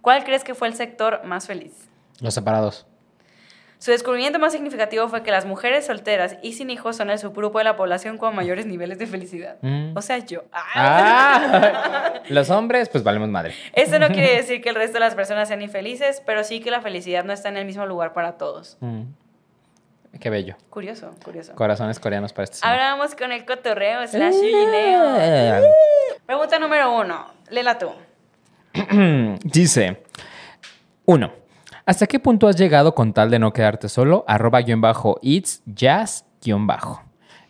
¿Cuál 0.00 0.22
crees 0.22 0.44
que 0.44 0.54
fue 0.54 0.68
el 0.68 0.74
sector 0.74 1.24
más 1.24 1.48
feliz? 1.48 1.90
Los 2.20 2.34
separados. 2.34 2.86
Su 3.82 3.90
descubrimiento 3.90 4.38
más 4.38 4.52
significativo 4.52 5.08
fue 5.08 5.24
que 5.24 5.32
las 5.32 5.44
mujeres 5.44 5.86
solteras 5.86 6.36
y 6.40 6.52
sin 6.52 6.70
hijos 6.70 6.96
son 6.96 7.10
el 7.10 7.18
subgrupo 7.18 7.58
de 7.58 7.64
la 7.64 7.74
población 7.74 8.16
con 8.16 8.32
mayores 8.32 8.64
niveles 8.64 8.96
de 8.96 9.08
felicidad. 9.08 9.56
Mm. 9.60 9.96
O 9.96 10.00
sea, 10.00 10.18
yo. 10.18 10.44
Ah, 10.52 12.12
los 12.28 12.48
hombres, 12.50 12.88
pues 12.88 13.02
valemos 13.02 13.28
madre. 13.28 13.56
Esto 13.72 13.98
no 13.98 14.06
quiere 14.06 14.36
decir 14.36 14.62
que 14.62 14.68
el 14.68 14.76
resto 14.76 14.92
de 14.94 15.00
las 15.00 15.16
personas 15.16 15.48
sean 15.48 15.62
infelices, 15.62 16.22
pero 16.24 16.44
sí 16.44 16.60
que 16.60 16.70
la 16.70 16.80
felicidad 16.80 17.24
no 17.24 17.32
está 17.32 17.48
en 17.48 17.56
el 17.56 17.64
mismo 17.64 17.84
lugar 17.84 18.12
para 18.12 18.38
todos. 18.38 18.76
Mm. 18.78 19.02
Qué 20.20 20.30
bello. 20.30 20.54
Curioso, 20.70 21.16
curioso. 21.24 21.52
Corazones 21.56 21.98
coreanos 21.98 22.32
para 22.32 22.44
este 22.44 22.58
señor. 22.58 22.72
Ahora 22.72 22.94
vamos 22.94 23.16
con 23.16 23.32
el 23.32 23.44
cotorreo 23.44 24.06
slash. 24.06 24.36
Eh. 24.44 25.60
Pregunta 26.24 26.60
número 26.60 26.96
uno. 27.00 27.26
Léela 27.50 27.76
tú. 27.78 27.90
Dice, 29.42 30.04
uno, 31.04 31.41
¿hasta 31.86 32.06
qué 32.06 32.18
punto 32.20 32.48
has 32.48 32.56
llegado 32.56 32.94
con 32.94 33.12
tal 33.12 33.30
de 33.30 33.38
no 33.38 33.52
quedarte 33.52 33.88
solo? 33.88 34.24
Arroba 34.26 34.60
guion 34.62 34.80
bajo 34.80 35.18
it's 35.22 35.62
jazz 35.66 36.24
guion 36.42 36.66
bajo. 36.66 37.02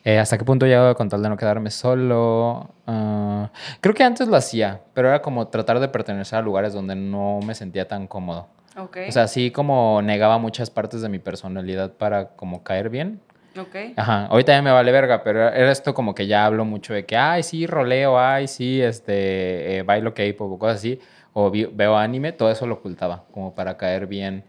Eh, 0.05 0.18
¿Hasta 0.18 0.37
qué 0.37 0.45
punto 0.45 0.66
he 0.66 0.68
llegado 0.68 0.95
con 0.97 1.09
tal 1.09 1.22
de 1.22 1.28
no 1.28 1.37
quedarme 1.37 1.70
solo? 1.70 2.70
Ah, 2.87 3.51
creo 3.80 3.95
que 3.95 4.03
antes 4.03 4.26
lo 4.26 4.37
hacía, 4.37 4.80
pero 4.95 5.09
era 5.09 5.22
como 5.22 5.47
tratar 5.49 5.78
de 5.78 5.89
pertenecer 5.89 6.39
a 6.41 6.43
lugares 6.43 6.72
donde 6.72 6.97
no 6.97 7.39
me 7.47 7.55
sentía 7.55 7.87
tan 7.87 8.09
cómodo. 8.09 8.49
Ok. 8.76 8.99
O 9.09 9.12
sea, 9.12 9.28
sí 9.28 9.51
como 9.53 10.01
negaba 10.03 10.39
muchas 10.39 10.70
partes 10.70 11.03
de 11.03 11.09
mi 11.09 11.18
personalidad 11.20 11.93
para 11.93 12.28
como 12.30 12.64
caer 12.64 12.89
bien. 12.89 13.20
ok. 13.57 13.76
Ajá, 13.97 14.26
ahorita 14.26 14.53
ya 14.53 14.62
me 14.62 14.72
vale 14.72 14.91
verga, 14.91 15.22
pero 15.22 15.41
era 15.49 15.70
esto 15.70 15.95
como 15.95 16.14
que 16.14 16.26
ya 16.26 16.47
hablo 16.47 16.64
mucho 16.64 16.95
de 16.95 17.05
que, 17.07 17.16
ay, 17.16 17.43
sí, 17.45 17.66
roleo, 17.66 18.18
ay, 18.18 18.49
sí, 18.49 18.80
este, 18.83 19.76
eh, 19.78 19.83
bailo 19.83 20.14
K-pop 20.14 20.53
o 20.53 20.59
cosas 20.59 20.78
así, 20.78 20.99
o 21.33 21.51
veo 21.51 21.97
anime, 21.97 22.33
todo 22.33 22.51
eso 22.51 22.66
lo 22.66 22.74
ocultaba, 22.74 23.24
como 23.33 23.55
para 23.55 23.76
caer 23.76 24.07
bien 24.07 24.45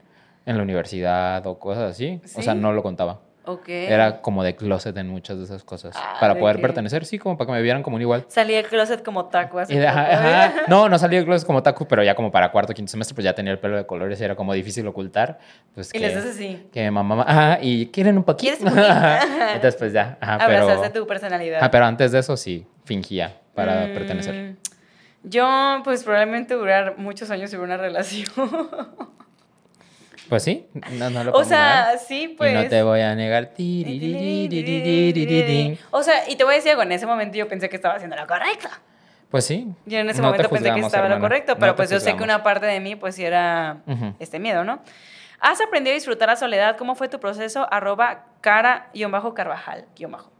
en 0.45 0.57
la 0.57 0.63
universidad 0.63 1.45
o 1.47 1.57
cosas 1.59 1.91
así. 1.91 2.19
O 2.36 2.41
sea, 2.41 2.53
no 2.53 2.73
lo 2.73 2.84
contaba. 2.84 3.21
Ok. 3.45 3.67
Era 3.67 4.21
como 4.21 4.41
de 4.41 4.55
closet 4.55 4.95
en 4.95 5.09
muchas 5.09 5.38
de 5.38 5.43
esas 5.43 5.65
cosas. 5.65 5.93
Ah, 5.99 6.15
para 6.17 6.34
de 6.34 6.39
poder 6.39 6.61
pertenecer, 6.61 7.05
sí, 7.05 7.19
como 7.19 7.38
para 7.38 7.47
que 7.47 7.51
me 7.51 7.61
vieran 7.61 7.84
como 7.84 7.97
un 7.97 8.01
igual. 8.01 8.23
Salí 8.29 8.53
del 8.53 8.65
closet 8.67 9.03
como 9.03 9.25
taco 9.25 9.59
de- 9.65 9.86
ajá, 9.86 10.13
ajá. 10.13 10.53
No, 10.69 10.88
no 10.88 10.97
salí 10.97 11.17
del 11.17 11.25
closet 11.25 11.45
como 11.45 11.61
taku, 11.61 11.86
pero 11.86 12.03
ya 12.03 12.15
como 12.15 12.31
para 12.31 12.51
cuarto, 12.53 12.73
quinto 12.73 12.89
semestre, 12.89 13.13
pues 13.15 13.25
ya 13.25 13.34
tenía 13.36 13.51
el 13.51 13.59
pelo 13.59 13.75
de 13.75 13.86
colores 13.86 14.21
y 14.21 14.23
era 14.23 14.36
como 14.38 14.53
difícil 14.53 14.88
ocultar. 14.88 15.39
Pues 15.75 15.89
Y 15.93 15.99
que, 15.99 16.07
les 16.07 16.15
haces 16.17 16.36
así. 16.36 16.67
que 16.71 16.89
mamá, 16.89 17.25
ajá, 17.27 17.59
y 17.61 17.88
quieren 17.88 18.17
un 18.17 18.23
poquito. 18.23 18.43
¿Quieres 18.55 18.61
un 18.61 18.69
poquito? 18.69 18.88
Entonces, 19.53 19.75
pues 19.75 19.91
ya, 19.91 20.17
ajá, 20.21 20.38
pero... 20.47 20.63
Abrazaste 20.63 20.97
tu 20.97 21.05
personalidad. 21.05 21.59
Ah, 21.61 21.69
pero 21.69 21.84
antes 21.86 22.13
de 22.13 22.19
eso 22.19 22.38
sí, 22.38 22.65
fingía 22.86 23.41
para 23.53 23.88
Mm, 23.88 23.93
pertenecer. 23.93 24.55
Yo, 25.24 25.82
pues 25.84 26.03
probablemente 26.03 26.53
durar 26.53 26.95
muchos 26.97 27.32
años 27.32 27.53
en 27.53 27.61
una 27.61 27.78
relación. 27.78 28.28
Pues 30.30 30.43
sí, 30.43 30.65
no, 30.93 31.09
no 31.09 31.24
lo 31.26 31.30
O 31.32 31.34
podemos 31.34 31.47
sea, 31.49 31.84
negar. 31.86 31.99
sí, 31.99 32.34
pues. 32.38 32.51
Y 32.51 32.55
no 32.55 32.67
te 32.67 32.82
voy 32.82 33.01
a 33.01 33.13
negar. 33.13 33.51
O 35.91 36.01
sea, 36.01 36.28
y 36.30 36.36
te 36.38 36.43
voy 36.43 36.53
a 36.53 36.55
decir 36.55 36.71
algo, 36.71 36.82
en 36.84 36.91
ese 36.93 37.05
momento 37.05 37.38
yo 37.38 37.47
pensé 37.47 37.69
que 37.69 37.76
estaba 37.76 37.95
haciendo 37.95 38.15
lo 38.15 38.26
correcto. 38.26 38.69
Pues 39.30 39.45
sí. 39.45 39.67
Yo 39.86 39.99
en 39.99 40.09
ese 40.09 40.21
no 40.21 40.30
momento 40.30 40.49
pensé 40.49 40.74
que 40.74 40.80
estaba 40.80 41.07
lo 41.09 41.15
hermana. 41.15 41.21
correcto, 41.21 41.53
No 41.53 41.59
pero 41.59 41.76
pues 41.76 41.89
yo 41.89 41.99
sé 41.99 42.15
que 42.15 42.24
una 42.24 42.41
parte 42.41 42.65
de 42.65 42.80
mí 42.80 42.95
pues 42.95 43.19
era 43.19 43.78
este 44.19 44.39
miedo, 44.39 44.63
¿no? 44.63 44.82
¿Has 45.39 45.59
aprendido 45.59 45.93
a 45.93 45.95
disfrutar 45.95 46.30
la 46.30 46.36
soledad? 46.38 46.78
¿Cómo 46.78 46.95
fue 46.95 47.09
tu 47.09 47.19
proceso? 47.19 47.67
Arroba 47.69 48.26
cara-carvajal. 48.41 49.86
bajo. 50.07 50.32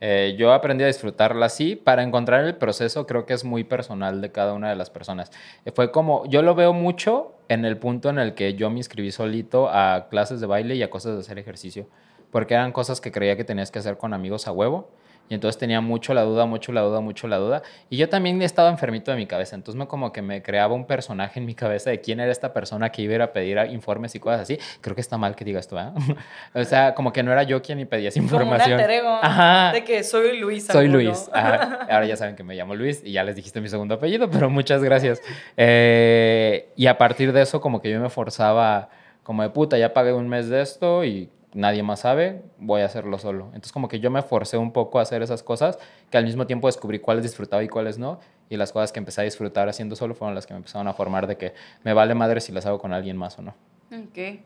Eh, 0.00 0.36
yo 0.38 0.52
aprendí 0.52 0.84
a 0.84 0.86
disfrutarla 0.86 1.46
así. 1.46 1.76
Para 1.76 2.02
encontrar 2.02 2.44
el 2.44 2.56
proceso 2.56 3.06
creo 3.06 3.26
que 3.26 3.34
es 3.34 3.44
muy 3.44 3.64
personal 3.64 4.20
de 4.20 4.30
cada 4.30 4.52
una 4.54 4.68
de 4.68 4.76
las 4.76 4.90
personas. 4.90 5.30
Eh, 5.64 5.72
Fue 5.72 5.90
como, 5.90 6.26
yo 6.26 6.42
lo 6.42 6.54
veo 6.54 6.72
mucho 6.72 7.34
en 7.48 7.64
el 7.64 7.78
punto 7.78 8.10
en 8.10 8.18
el 8.18 8.34
que 8.34 8.54
yo 8.54 8.70
me 8.70 8.78
inscribí 8.78 9.10
solito 9.10 9.68
a 9.68 10.08
clases 10.10 10.40
de 10.40 10.46
baile 10.46 10.74
y 10.76 10.82
a 10.82 10.90
cosas 10.90 11.14
de 11.14 11.20
hacer 11.20 11.38
ejercicio. 11.38 11.86
Porque 12.30 12.54
eran 12.54 12.72
cosas 12.72 13.00
que 13.00 13.10
creía 13.10 13.36
que 13.36 13.44
tenías 13.44 13.70
que 13.70 13.78
hacer 13.78 13.96
con 13.96 14.12
amigos 14.14 14.46
a 14.46 14.52
huevo. 14.52 14.90
Y 15.28 15.34
entonces 15.34 15.58
tenía 15.58 15.80
mucho 15.80 16.14
la 16.14 16.22
duda, 16.22 16.46
mucho 16.46 16.72
la 16.72 16.80
duda, 16.80 17.00
mucho 17.00 17.28
la 17.28 17.36
duda. 17.36 17.62
Y 17.90 17.96
yo 17.96 18.08
también 18.08 18.40
estaba 18.42 18.68
enfermito 18.70 19.10
de 19.10 19.16
mi 19.16 19.26
cabeza. 19.26 19.56
Entonces 19.56 19.78
me 19.78 19.86
como 19.86 20.12
que 20.12 20.22
me 20.22 20.42
creaba 20.42 20.74
un 20.74 20.86
personaje 20.86 21.38
en 21.38 21.46
mi 21.46 21.54
cabeza 21.54 21.90
de 21.90 22.00
quién 22.00 22.20
era 22.20 22.32
esta 22.32 22.52
persona 22.52 22.90
que 22.90 23.02
iba 23.02 23.12
a 23.12 23.16
ir 23.16 23.22
a 23.22 23.32
pedir 23.32 23.58
informes 23.70 24.14
y 24.14 24.20
cosas 24.20 24.40
así. 24.40 24.58
Creo 24.80 24.94
que 24.94 25.00
está 25.00 25.18
mal 25.18 25.34
que 25.36 25.44
digas 25.44 25.66
esto, 25.66 25.78
¿eh? 25.78 25.90
o 26.54 26.64
sea, 26.64 26.94
como 26.94 27.12
que 27.12 27.22
no 27.22 27.32
era 27.32 27.42
yo 27.42 27.60
quien 27.62 27.86
pedía 27.86 28.08
esa 28.08 28.20
Como 28.20 28.26
información. 28.32 28.80
ego 28.80 29.18
Ajá. 29.22 29.72
de 29.72 29.84
que 29.84 30.02
soy 30.02 30.38
Luis. 30.38 30.66
Soy 30.66 30.86
Angulo. 30.86 31.02
Luis. 31.04 31.28
Ajá. 31.32 31.86
Ahora 31.90 32.06
ya 32.06 32.16
saben 32.16 32.34
que 32.36 32.42
me 32.42 32.54
llamo 32.54 32.74
Luis 32.74 33.02
y 33.04 33.12
ya 33.12 33.22
les 33.24 33.36
dijiste 33.36 33.60
mi 33.60 33.68
segundo 33.68 33.94
apellido, 33.96 34.30
pero 34.30 34.48
muchas 34.50 34.82
gracias. 34.82 35.20
Eh, 35.56 36.68
y 36.76 36.86
a 36.86 36.96
partir 36.96 37.32
de 37.32 37.42
eso, 37.42 37.60
como 37.60 37.80
que 37.82 37.90
yo 37.90 38.00
me 38.00 38.08
forzaba, 38.08 38.88
como 39.22 39.42
de 39.42 39.50
puta, 39.50 39.76
ya 39.76 39.92
pagué 39.92 40.12
un 40.12 40.28
mes 40.28 40.48
de 40.48 40.62
esto 40.62 41.04
y 41.04 41.28
nadie 41.58 41.82
más 41.82 42.00
sabe, 42.00 42.42
voy 42.58 42.82
a 42.82 42.84
hacerlo 42.84 43.18
solo. 43.18 43.46
Entonces, 43.46 43.72
como 43.72 43.88
que 43.88 43.98
yo 43.98 44.10
me 44.10 44.22
forcé 44.22 44.56
un 44.56 44.72
poco 44.72 45.00
a 45.00 45.02
hacer 45.02 45.22
esas 45.22 45.42
cosas, 45.42 45.78
que 46.08 46.16
al 46.16 46.24
mismo 46.24 46.46
tiempo 46.46 46.68
descubrí 46.68 47.00
cuáles 47.00 47.24
disfrutaba 47.24 47.62
y 47.64 47.68
cuáles 47.68 47.98
no. 47.98 48.20
Y 48.48 48.56
las 48.56 48.72
cosas 48.72 48.92
que 48.92 49.00
empecé 49.00 49.22
a 49.22 49.24
disfrutar 49.24 49.68
haciendo 49.68 49.96
solo 49.96 50.14
fueron 50.14 50.36
las 50.36 50.46
que 50.46 50.54
me 50.54 50.58
empezaron 50.58 50.86
a 50.86 50.92
formar 50.92 51.26
de 51.26 51.36
que 51.36 51.54
me 51.82 51.92
vale 51.92 52.14
madre 52.14 52.40
si 52.40 52.52
las 52.52 52.64
hago 52.64 52.78
con 52.78 52.92
alguien 52.92 53.16
más 53.16 53.38
o 53.38 53.42
no. 53.42 53.54
Ok. 53.90 54.40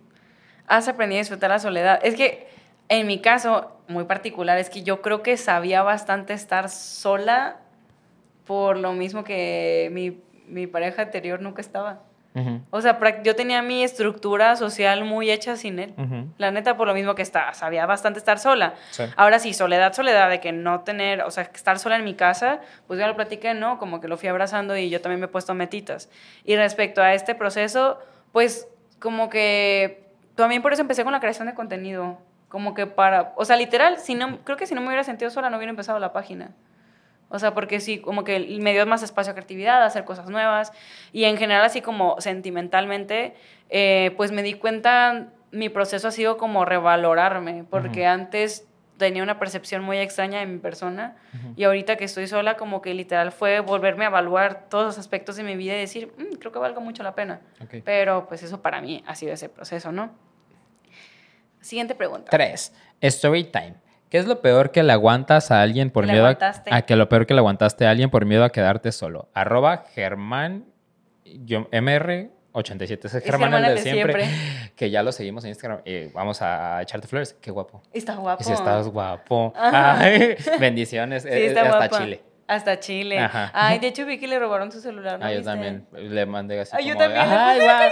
Has 0.66 0.88
aprendido 0.88 1.18
a 1.18 1.22
disfrutar 1.22 1.50
la 1.50 1.58
soledad. 1.58 2.00
Es 2.02 2.14
que 2.14 2.48
en 2.88 3.06
mi 3.06 3.20
caso, 3.20 3.72
muy 3.88 4.04
particular, 4.04 4.58
es 4.58 4.70
que 4.70 4.82
yo 4.82 5.02
creo 5.02 5.22
que 5.22 5.36
sabía 5.36 5.82
bastante 5.82 6.32
estar 6.32 6.70
sola 6.70 7.60
por 8.46 8.78
lo 8.78 8.92
mismo 8.94 9.22
que 9.22 9.90
mi, 9.92 10.22
mi 10.46 10.66
pareja 10.66 11.02
anterior 11.02 11.42
nunca 11.42 11.60
estaba. 11.60 12.00
Ujú, 12.34 12.62
O 12.70 12.80
sea, 12.80 12.98
yo 13.22 13.36
tenía 13.36 13.60
mi 13.60 13.84
estructura 13.84 14.56
social 14.56 15.04
muy 15.04 15.30
hecha 15.30 15.56
sin 15.56 15.78
él. 15.78 15.94
ujú. 15.98 16.28
La 16.38 16.50
neta, 16.50 16.76
por 16.76 16.86
lo 16.86 16.94
mismo 16.94 17.14
que 17.14 17.22
estaba, 17.22 17.52
sabía 17.52 17.84
bastante 17.84 18.18
estar 18.18 18.38
sola. 18.38 18.74
Sí. 18.90 19.04
Ahora 19.16 19.38
sí, 19.38 19.52
soledad, 19.52 19.92
soledad, 19.92 20.30
de 20.30 20.40
que 20.40 20.50
no 20.52 20.80
tener, 20.80 21.22
o 21.22 21.30
sea, 21.30 21.44
estar 21.54 21.78
sola 21.78 21.96
en 21.96 22.04
mi 22.04 22.14
casa, 22.14 22.60
pues 22.86 22.98
ya 22.98 23.06
lo 23.06 23.16
platiqué, 23.16 23.52
¿no? 23.52 23.78
Como 23.78 24.00
que 24.00 24.08
lo 24.08 24.16
fui 24.16 24.28
abrazando 24.30 24.76
y 24.76 24.88
yo 24.88 25.00
también 25.02 25.20
me 25.20 25.26
he 25.26 25.28
puesto 25.28 25.52
metitas. 25.52 26.08
Y 26.44 26.56
respecto 26.56 27.02
a 27.02 27.12
este 27.12 27.34
proceso, 27.34 27.98
pues 28.32 28.66
como 28.98 29.28
que 29.28 30.06
también 30.34 30.62
por 30.62 30.72
eso 30.72 30.80
empecé 30.82 31.04
con 31.04 31.12
la 31.12 31.20
creación 31.20 31.48
de 31.48 31.54
contenido. 31.54 32.18
Como 32.48 32.74
que 32.74 32.86
para, 32.86 33.32
o 33.36 33.44
sea, 33.44 33.56
literal, 33.56 33.98
si 33.98 34.14
no, 34.14 34.38
creo 34.44 34.56
que 34.56 34.66
si 34.66 34.74
no 34.74 34.80
me 34.80 34.86
hubiera 34.88 35.04
sentido 35.04 35.30
sola 35.30 35.50
no 35.50 35.56
hubiera 35.58 35.70
empezado 35.70 35.98
la 35.98 36.12
página. 36.12 36.50
O 37.32 37.38
sea, 37.38 37.54
porque 37.54 37.80
sí, 37.80 37.98
como 37.98 38.24
que 38.24 38.58
me 38.60 38.72
dio 38.72 38.86
más 38.86 39.02
espacio 39.02 39.32
a 39.32 39.34
creatividad, 39.34 39.82
a 39.82 39.86
hacer 39.86 40.04
cosas 40.04 40.28
nuevas. 40.28 40.70
Y 41.12 41.24
en 41.24 41.38
general, 41.38 41.64
así 41.64 41.80
como 41.80 42.20
sentimentalmente, 42.20 43.34
eh, 43.70 44.12
pues 44.18 44.32
me 44.32 44.42
di 44.42 44.52
cuenta, 44.54 45.28
mi 45.50 45.70
proceso 45.70 46.08
ha 46.08 46.10
sido 46.10 46.36
como 46.36 46.64
revalorarme, 46.66 47.64
porque 47.68 48.06
antes 48.06 48.68
tenía 48.98 49.22
una 49.22 49.38
percepción 49.38 49.82
muy 49.82 49.96
extraña 49.98 50.40
de 50.40 50.46
mi 50.46 50.58
persona 50.58 51.16
y 51.56 51.64
ahorita 51.64 51.96
que 51.96 52.04
estoy 52.04 52.26
sola, 52.28 52.56
como 52.56 52.82
que 52.82 52.92
literal 52.94 53.32
fue 53.32 53.60
volverme 53.60 54.04
a 54.04 54.08
evaluar 54.08 54.68
todos 54.68 54.84
los 54.84 54.98
aspectos 54.98 55.34
de 55.36 55.42
mi 55.42 55.56
vida 55.56 55.74
y 55.74 55.80
decir, 55.80 56.12
"Mm, 56.18 56.36
creo 56.36 56.52
que 56.52 56.58
valgo 56.58 56.80
mucho 56.80 57.02
la 57.02 57.14
pena. 57.14 57.40
Pero 57.84 58.28
pues 58.28 58.42
eso 58.42 58.60
para 58.62 58.80
mí 58.82 59.02
ha 59.06 59.14
sido 59.16 59.32
ese 59.32 59.48
proceso, 59.48 59.90
¿no? 59.90 60.12
Siguiente 61.60 61.94
pregunta. 61.94 62.30
Tres, 62.30 62.72
story 63.00 63.44
time. 63.44 63.74
¿Qué 64.12 64.18
es 64.18 64.26
lo 64.26 64.42
peor 64.42 64.72
que 64.72 64.82
le 64.82 64.92
aguantas 64.92 65.50
a 65.50 65.62
alguien 65.62 65.88
por 65.90 66.04
miedo 66.04 66.26
a, 66.26 66.32
aguantaste. 66.32 66.68
a 66.70 66.82
que 66.82 66.96
lo 66.96 67.08
peor 67.08 67.24
que 67.24 67.32
le 67.32 67.38
aguantaste 67.40 67.86
a 67.86 67.90
alguien 67.90 68.10
por 68.10 68.26
miedo 68.26 68.44
a 68.44 68.50
quedarte 68.50 68.92
solo? 68.92 69.30
Arroba 69.32 69.86
Germán 69.94 70.66
MR87. 71.24 72.20
Ese 72.82 73.06
es 73.06 73.14
Es 73.14 73.24
Germán, 73.24 73.54
el 73.54 73.74
de 73.74 73.80
siempre, 73.80 74.24
siempre. 74.26 74.72
Que 74.76 74.90
ya 74.90 75.02
lo 75.02 75.12
seguimos 75.12 75.44
en 75.44 75.48
Instagram. 75.48 75.80
Eh, 75.86 76.10
vamos 76.12 76.42
a 76.42 76.82
echarte 76.82 77.08
flores. 77.08 77.38
Qué 77.40 77.50
guapo. 77.50 77.80
Está 77.90 78.16
guapo. 78.16 78.44
Si 78.44 78.52
estás 78.52 78.86
guapo. 78.88 79.54
Ay, 79.56 80.34
bendiciones. 80.60 81.22
Sí, 81.22 81.30
Eh, 81.30 81.46
está 81.46 81.62
hasta. 81.62 82.02
Chile. 82.02 82.20
Hasta 82.48 82.78
Chile. 82.80 83.18
Ajá. 83.18 83.50
Ay, 83.54 83.78
de 83.78 83.86
hecho 83.88 84.04
vi 84.04 84.18
que 84.18 84.26
le 84.28 84.38
robaron 84.38 84.70
su 84.72 84.80
celular. 84.80 85.18
¿no 85.18 85.26
Ah, 85.26 85.32
yo 85.32 85.42
también 85.42 85.86
le 85.92 86.26
mandé 86.26 86.60
así 86.60 86.74
Ay, 86.76 86.86
yo 86.86 86.94
como 86.94 87.08
de, 87.08 87.14
también, 87.14 87.30
le 87.30 87.36
"Ay, 87.40 87.58
puse 87.60 87.66
guau". 87.72 87.90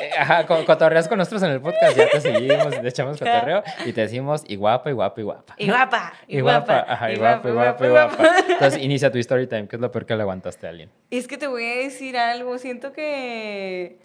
Eh, 0.00 0.10
Ajá, 0.18 0.46
co- 0.46 0.64
cotorreas 0.64 1.06
con 1.06 1.18
nosotros 1.18 1.42
en 1.44 1.50
el 1.50 1.60
podcast, 1.60 1.96
ya 1.96 2.08
te 2.08 2.20
seguimos, 2.20 2.80
te 2.80 2.88
echamos 2.88 3.18
cotorreo 3.18 3.62
y 3.84 3.92
te 3.92 4.00
decimos 4.00 4.42
y 4.48 4.56
guapa, 4.56 4.90
y 4.90 4.92
guapa, 4.94 5.20
y 5.20 5.24
guapa. 5.24 5.54
Y 5.58 5.66
guapa. 5.68 6.12
Y 6.26 6.40
guapa, 6.40 6.86
ajá, 6.88 7.12
y 7.12 7.16
guapa, 7.16 7.48
y 7.48 7.52
guapa, 7.52 7.86
y 7.86 7.90
guapa. 7.90 8.28
Entonces 8.48 8.82
inicia 8.82 9.12
tu 9.12 9.18
story 9.18 9.46
time, 9.46 9.68
¿qué 9.68 9.76
es 9.76 9.82
lo 9.82 9.90
peor 9.92 10.06
que 10.06 10.16
le 10.16 10.22
aguantaste 10.22 10.66
a 10.66 10.70
alguien? 10.70 10.90
Es 11.10 11.28
que 11.28 11.36
te 11.38 11.46
voy 11.46 11.64
a 11.64 11.76
decir 11.76 12.16
algo. 12.16 12.58
Siento 12.58 12.92
que. 12.92 13.98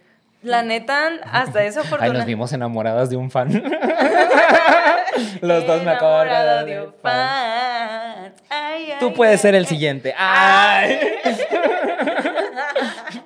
La 0.48 0.64
neta, 0.64 1.10
hasta 1.32 1.64
eso 1.64 1.80
Ay, 1.82 1.86
afortunadamente. 1.86 2.18
nos 2.20 2.26
vimos 2.26 2.54
enamoradas 2.54 3.10
de 3.10 3.18
un 3.18 3.30
fan. 3.30 3.50
Los 5.42 5.66
dos 5.66 5.84
me 5.84 5.92
acabo 5.92 6.20
de 6.20 6.66
de 6.74 6.82
un 6.82 6.94
fan. 7.02 7.02
fan. 7.02 8.34
Ay, 8.50 8.94
Tú 9.00 9.08
ay, 9.08 9.14
puedes 9.16 9.36
ay, 9.36 9.42
ser 9.42 9.56
el 9.56 9.64
ay. 9.64 9.70
siguiente. 9.70 10.14
Ay. 10.18 11.00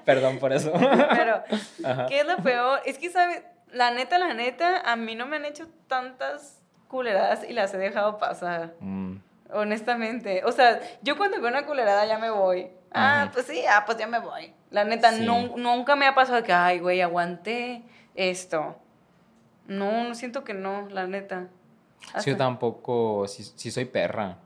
Perdón 0.05 0.39
por 0.39 0.53
eso. 0.53 0.71
Pero, 0.73 1.43
Ajá. 1.83 2.05
¿qué 2.07 2.21
es 2.21 2.25
lo 2.25 2.37
peor? 2.37 2.81
Es 2.85 2.97
que, 2.97 3.09
¿sabes? 3.09 3.43
La 3.71 3.91
neta, 3.91 4.17
la 4.19 4.33
neta, 4.33 4.81
a 4.85 4.95
mí 4.95 5.15
no 5.15 5.25
me 5.25 5.37
han 5.37 5.45
hecho 5.45 5.67
tantas 5.87 6.59
culeradas 6.87 7.41
y 7.47 7.53
las 7.53 7.73
he 7.73 7.77
dejado 7.77 8.17
pasar. 8.17 8.73
Mm, 8.79 9.17
Honestamente. 9.53 10.43
O 10.45 10.51
sea, 10.51 10.79
yo 11.01 11.17
cuando 11.17 11.39
veo 11.41 11.49
una 11.49 11.65
culerada 11.65 12.05
ya 12.05 12.17
me 12.17 12.29
voy. 12.29 12.69
Ah, 12.93 13.29
pues 13.33 13.45
sí, 13.47 13.61
ah, 13.69 13.83
pues 13.85 13.97
ya 13.97 14.07
me 14.07 14.19
voy. 14.19 14.53
La 14.71 14.83
neta, 14.85 15.11
Sí. 15.11 15.23
nun- 15.25 15.53
nunca 15.57 15.95
me 15.95 16.07
ha 16.07 16.15
pasado 16.15 16.41
que, 16.43 16.53
ay, 16.53 16.79
güey, 16.79 17.01
aguanté 17.01 17.83
esto. 18.15 18.75
No, 19.67 20.03
no 20.05 20.15
siento 20.15 20.43
que 20.43 20.53
no, 20.53 20.87
la 20.89 21.07
neta. 21.07 21.47
Sí, 21.99 22.07
yo 22.07 22.17
Hasta- 22.17 22.37
tampoco, 22.37 23.27
sí, 23.27 23.43
sí 23.43 23.69
soy 23.69 23.85
perra. 23.85 24.37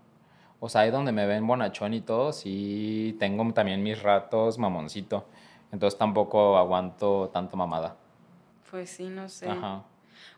O 0.60 0.68
sea, 0.70 0.82
ahí 0.82 0.92
donde 0.92 1.12
me 1.12 1.26
ven 1.26 1.46
bonachón 1.46 1.94
y 1.94 2.02
todo, 2.02 2.34
sí 2.34 3.16
tengo 3.20 3.52
también 3.54 3.82
mis 3.84 4.02
ratos 4.02 4.58
mamoncito. 4.58 5.26
Entonces 5.72 5.98
tampoco 5.98 6.58
aguanto 6.58 7.30
tanto 7.34 7.56
mamada. 7.58 7.96
Pues 8.72 8.90
sí, 8.90 9.10
no 9.10 9.30
sé. 9.30 9.50
Ajá. 9.50 9.84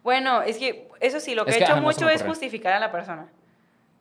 Bueno, 0.03 0.41
es 0.41 0.57
que 0.57 0.89
eso 0.99 1.19
sí, 1.19 1.33
lo 1.35 1.45
que 1.45 1.51
Es 1.51 1.57
he 1.57 1.63
hecho 1.63 1.75
no 1.75 1.81
mucho 1.81 2.09
es 2.09 2.23
justificar 2.23 2.73
a 2.73 2.79
la 2.79 2.91
persona. 2.91 3.27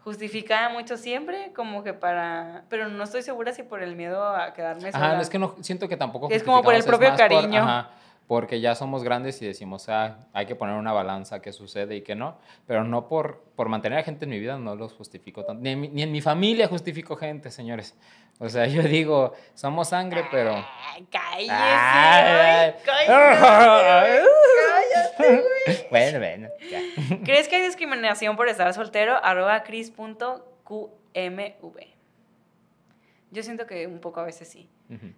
Justificar 0.06 0.72
mucho 0.72 0.96
siempre, 0.96 1.52
como 1.52 1.82
que 1.82 1.92
para... 1.92 2.62
Pero 2.68 2.88
no 2.88 3.02
estoy 3.02 3.22
segura 3.22 3.52
si 3.52 3.64
por 3.64 3.82
el 3.82 3.96
miedo 3.96 4.24
a 4.24 4.52
quedarme 4.54 4.92
sola. 4.92 5.14
Ajá, 5.14 5.20
es 5.20 5.28
que 5.28 5.36
no 5.40 5.56
siento 5.62 5.88
que 5.88 5.96
tampoco 5.96 6.28
Es 6.30 6.44
como 6.44 6.62
por 6.62 6.74
el 6.76 6.84
propio 6.84 7.08
más 7.08 7.20
por- 7.20 7.28
cariño. 7.28 7.60
ajá, 7.60 7.90
porque 8.28 8.60
ya 8.60 8.76
somos 8.76 9.02
grandes 9.02 9.42
y 9.42 9.46
decimos, 9.46 9.88
ah, 9.88 10.18
hay 10.32 10.46
que 10.46 10.54
poner 10.54 10.76
una 10.76 10.92
balanza, 10.92 11.42
qué 11.42 11.52
sucede 11.52 11.96
y 11.96 12.02
qué 12.02 12.14
no. 12.14 12.38
Pero 12.68 12.84
no 12.84 13.08
por, 13.08 13.42
por 13.56 13.68
mantener 13.68 13.98
a 13.98 14.04
gente 14.04 14.26
en 14.26 14.30
mi 14.30 14.38
vida, 14.38 14.56
no 14.58 14.76
los 14.76 14.92
justifico 14.92 15.44
tanto. 15.44 15.60
Ni 15.60 15.70
en, 15.70 15.80
mi, 15.80 15.88
ni 15.88 16.02
en 16.04 16.12
mi 16.12 16.20
familia 16.20 16.68
justifico 16.68 17.16
gente, 17.16 17.50
señores. 17.50 17.96
O 18.38 18.48
sea, 18.48 18.66
yo 18.66 18.82
digo, 18.82 19.32
somos 19.54 19.88
sangre, 19.88 20.24
pero... 20.30 20.54
Ay, 20.54 21.04
cállese. 21.10 21.50
Ay, 21.52 22.74
ay, 22.86 23.08
ay. 23.08 24.18
Güey. 25.26 25.86
Bueno, 25.90 26.18
bueno, 26.18 26.48
ya. 26.70 26.80
¿Crees 27.24 27.48
que 27.48 27.56
hay 27.56 27.62
discriminación 27.62 28.36
por 28.36 28.48
estar 28.48 28.72
soltero? 28.74 29.16
Arroba 29.22 29.62
cris.qmv. 29.62 30.76
Yo 33.32 33.42
siento 33.42 33.66
que 33.66 33.86
un 33.86 33.98
poco 34.00 34.20
a 34.20 34.24
veces 34.24 34.48
sí. 34.48 34.68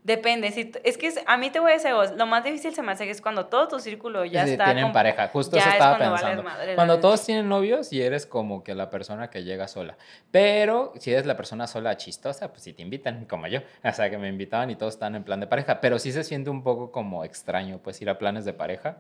Depende. 0.03 0.51
Si 0.51 0.73
es 0.83 0.97
que 0.97 1.09
es- 1.09 1.21
a 1.27 1.37
mí 1.37 1.51
te 1.51 1.61
voy 1.61 1.73
a 1.73 1.75
decir, 1.75 1.91
lo 2.17 2.25
más 2.27 2.43
difícil 2.43 2.75
se 2.75 2.81
me 2.81 2.93
hace 2.93 3.05
que 3.05 3.11
es 3.11 3.21
cuando 3.21 3.47
todo 3.47 3.69
tu 3.69 3.79
círculo 3.81 4.25
ya 4.25 4.47
Sí, 4.47 4.53
está. 4.53 4.65
tienen 4.65 4.85
como- 4.85 4.95
pareja, 4.95 5.29
justo 5.29 5.59
eso 5.59 5.69
es 5.69 5.75
estaba 5.75 5.99
cuando 5.99 6.15
pensando. 6.17 6.43
madre, 6.43 6.75
cuando 6.75 6.99
todos 7.01 7.23
tienen 7.27 7.51
novios 7.51 7.93
y 7.93 8.01
eres 8.01 8.25
como 8.25 8.65
que 8.65 8.75
la 8.75 8.89
persona 8.89 9.29
que 9.29 9.45
llega 9.45 9.69
sola. 9.69 9.99
Pero 10.31 10.95
si 10.99 11.13
eres 11.13 11.27
la 11.27 11.37
persona 11.37 11.67
sola 11.67 11.99
chistosa, 11.99 12.49
pues 12.51 12.63
si 12.63 12.73
te 12.73 12.81
invitan, 12.81 13.27
como 13.27 13.47
yo. 13.47 13.61
O 13.85 13.93
sea, 13.93 14.09
que 14.09 14.17
me 14.17 14.29
invitaban 14.31 14.71
y 14.71 14.77
todos 14.77 14.95
están 14.95 15.15
en 15.15 15.23
plan 15.23 15.39
de 15.39 15.47
pareja. 15.47 15.83
Pero 15.83 15.99
sí 15.99 16.11
se 16.13 16.25
siente 16.25 16.49
un 16.49 16.63
poco 16.63 16.91
como 16.91 17.23
extraño, 17.25 17.79
pues 17.85 18.01
ir 18.01 18.09
a 18.09 18.17
planes 18.19 18.47
de 18.47 18.55
pareja 18.55 18.97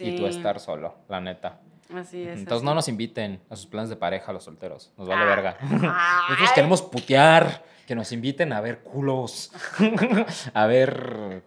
y 0.00 0.16
tú 0.16 0.26
estar 0.26 0.58
solo, 0.60 0.94
la 1.08 1.20
neta. 1.20 1.58
Así 1.94 2.22
es. 2.22 2.38
Entonces 2.38 2.64
no 2.64 2.74
nos 2.74 2.88
inviten 2.88 3.40
a 3.50 3.56
sus 3.56 3.66
planes 3.66 3.90
de 3.90 3.96
pareja 3.96 4.30
a 4.30 4.34
los 4.34 4.44
solteros. 4.44 4.92
Nos 4.96 5.06
vale 5.08 5.22
Ah. 5.22 5.26
verga. 5.26 5.56
Nosotros 6.28 6.52
queremos 6.54 6.80
putear, 6.82 7.62
que 7.86 7.94
nos 7.94 8.12
inviten 8.12 8.52
a 8.52 8.60
ver 8.60 8.80
culos, 8.80 9.52
a 10.54 10.66
ver 10.66 11.42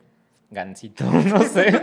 gancito, 0.52 1.04
no 1.06 1.42
sé. 1.44 1.74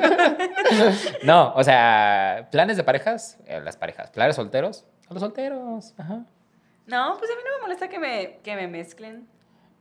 no, 1.24 1.52
o 1.54 1.64
sea, 1.64 2.48
planes 2.50 2.76
de 2.76 2.84
parejas, 2.84 3.38
eh, 3.46 3.60
las 3.60 3.76
parejas, 3.76 4.10
planes 4.10 4.36
solteros, 4.36 4.84
a 5.08 5.14
los 5.14 5.20
solteros, 5.22 5.94
ajá. 5.98 6.24
No, 6.86 7.16
pues 7.18 7.30
a 7.30 7.34
mí 7.34 7.40
no 7.44 7.56
me 7.58 7.62
molesta 7.62 7.88
que 7.88 7.98
me, 7.98 8.38
que 8.42 8.54
me 8.56 8.68
mezclen. 8.68 9.26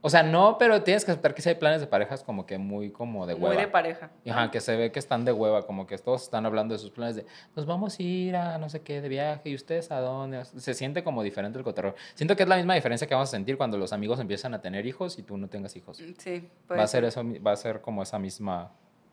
O 0.04 0.10
sea, 0.10 0.24
no, 0.24 0.58
pero 0.58 0.82
tienes 0.82 1.06
que 1.06 1.12
aceptar 1.12 1.36
que 1.36 1.44
si 1.44 1.50
hay 1.50 1.56
planes 1.56 1.80
de 1.80 1.86
parejas 1.86 2.24
como 2.24 2.48
que 2.48 2.58
muy 2.58 2.90
como 2.90 3.28
de 3.28 3.36
hueva. 3.36 3.54
Muy 3.54 3.64
de 3.64 3.68
pareja. 3.68 4.10
Ajá, 4.28 4.50
que 4.50 4.60
se 4.60 4.76
ve 4.76 4.92
que 4.92 4.98
están 4.98 5.26
de 5.26 5.32
hueva, 5.32 5.68
como 5.68 5.86
que 5.86 5.96
todos 6.00 6.24
están 6.24 6.46
hablando 6.48 6.74
de 6.74 6.80
sus 6.80 6.90
planes 6.90 7.16
de 7.16 7.26
nos 7.56 7.68
vamos 7.68 8.00
a 8.00 8.04
ir 8.04 8.36
a 8.36 8.58
no 8.58 8.68
sé 8.70 8.82
qué 8.82 9.00
de 9.00 9.10
viaje 9.10 9.50
y 9.50 9.56
ustedes 9.56 9.92
a 9.92 10.00
dónde. 10.00 10.44
Se 10.46 10.74
siente 10.74 11.04
como 11.04 11.22
diferente 11.22 11.60
el 11.60 11.64
cotorreo. 11.64 11.94
Siento 12.16 12.36
que 12.36 12.44
es 12.44 12.50
la 12.50 12.58
misma 12.58 12.74
diferencia 12.74 13.08
que 13.08 13.14
vamos 13.14 13.30
a 13.30 13.32
sentir 13.32 13.58
cuando 13.58 13.78
los 13.78 13.94
amigos 13.94 14.20
empiezan 14.20 14.56
a 14.56 14.62
tener 14.62 14.88
hijos 14.88 15.20
y 15.20 15.24
tú 15.24 15.38
no 15.38 15.48
tengas 15.48 15.76
hijos. 15.76 16.02
Sí, 16.18 16.50
Va 16.64 16.68
puede 16.68 16.82
a 16.82 16.88
ser 16.88 17.04
eso, 17.04 17.22
va 17.46 17.52
a 17.52 17.58
ser 17.58 17.82
como 17.82 18.02
esa 18.02 18.18
misma 18.18 18.72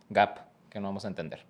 gap 0.08 0.38
que 0.70 0.80
no 0.80 0.88
vamos 0.88 1.04
a 1.04 1.08
entender. 1.08 1.44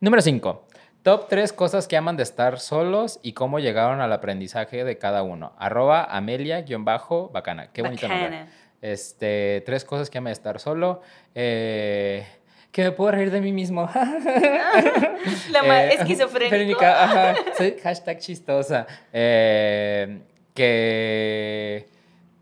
Número 0.00 0.20
5. 0.20 0.66
Top 1.02 1.28
3 1.28 1.52
cosas 1.52 1.86
que 1.86 1.96
aman 1.96 2.16
de 2.16 2.24
estar 2.24 2.58
solos 2.58 3.20
y 3.22 3.32
cómo 3.32 3.60
llegaron 3.60 4.00
al 4.00 4.12
aprendizaje 4.12 4.82
de 4.84 4.98
cada 4.98 5.22
uno. 5.22 5.52
Arroba 5.56 6.04
Amelia-bacana. 6.04 7.68
Qué 7.72 7.82
bonito 7.82 8.08
nombre. 8.08 8.46
Este, 8.82 9.62
tres 9.66 9.84
cosas 9.84 10.10
que 10.10 10.18
aman 10.18 10.30
de 10.30 10.32
estar 10.32 10.60
solo. 10.60 11.02
Eh, 11.34 12.26
que 12.72 12.84
me 12.84 12.92
puedo 12.92 13.10
reír 13.12 13.30
de 13.30 13.40
mí 13.40 13.52
mismo. 13.52 13.88
La 15.50 15.84
Eh, 15.84 15.94
esquizofrénico. 15.94 16.50
Frénica, 16.56 17.04
ajá. 17.04 17.34
Soy 17.56 17.76
hashtag 17.82 18.18
chistosa. 18.18 18.86
Eh, 19.12 20.20
que 20.52 21.86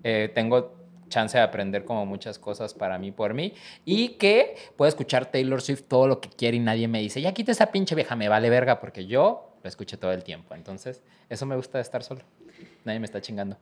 eh, 0.02 0.30
tengo 0.34 0.74
chance 1.08 1.36
de 1.38 1.44
aprender 1.44 1.84
como 1.84 2.06
muchas 2.06 2.38
cosas 2.38 2.74
para 2.74 2.98
mí 2.98 3.12
por 3.12 3.34
mí 3.34 3.54
y 3.84 4.10
que 4.10 4.56
puedo 4.76 4.88
escuchar 4.88 5.26
Taylor 5.26 5.62
Swift 5.62 5.82
todo 5.86 6.08
lo 6.08 6.20
que 6.20 6.28
quiere 6.28 6.56
y 6.56 6.60
nadie 6.60 6.88
me 6.88 6.98
dice, 7.00 7.20
ya 7.20 7.32
quita 7.32 7.52
esa 7.52 7.66
pinche 7.66 7.94
vieja, 7.94 8.16
me 8.16 8.28
vale 8.28 8.50
verga 8.50 8.80
porque 8.80 9.06
yo 9.06 9.52
lo 9.62 9.68
escuché 9.68 9.96
todo 9.96 10.12
el 10.12 10.24
tiempo. 10.24 10.54
Entonces, 10.54 11.02
eso 11.28 11.46
me 11.46 11.54
gusta 11.56 11.78
de 11.78 11.82
estar 11.82 12.02
solo. 12.02 12.22
Nadie 12.84 12.98
me 12.98 13.06
está 13.06 13.20
chingando. 13.20 13.56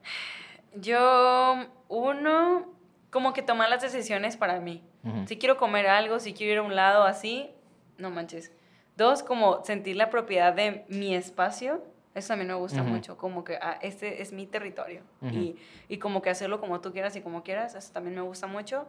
Yo, 0.75 1.67
uno, 1.87 2.67
como 3.09 3.33
que 3.33 3.41
tomar 3.41 3.69
las 3.69 3.81
decisiones 3.81 4.37
para 4.37 4.59
mí. 4.59 4.83
Si 5.25 5.37
quiero 5.37 5.57
comer 5.57 5.87
algo, 5.87 6.19
si 6.19 6.33
quiero 6.33 6.53
ir 6.53 6.59
a 6.59 6.61
un 6.61 6.75
lado 6.75 7.03
así, 7.03 7.51
no 7.97 8.09
manches. 8.09 8.53
Dos, 8.95 9.21
como 9.21 9.63
sentir 9.65 9.97
la 9.97 10.09
propiedad 10.09 10.53
de 10.53 10.85
mi 10.87 11.13
espacio. 11.13 11.83
Eso 12.15 12.29
también 12.29 12.47
me 12.47 12.53
gusta 12.53 12.83
mucho, 12.83 13.17
como 13.17 13.43
que 13.43 13.57
ah, 13.61 13.79
este 13.81 14.21
es 14.21 14.31
mi 14.31 14.45
territorio. 14.45 15.01
Y, 15.31 15.57
y 15.89 15.97
como 15.97 16.21
que 16.21 16.29
hacerlo 16.29 16.61
como 16.61 16.79
tú 16.79 16.93
quieras 16.93 17.15
y 17.15 17.21
como 17.21 17.43
quieras, 17.43 17.75
eso 17.75 17.91
también 17.91 18.15
me 18.15 18.21
gusta 18.21 18.47
mucho. 18.47 18.87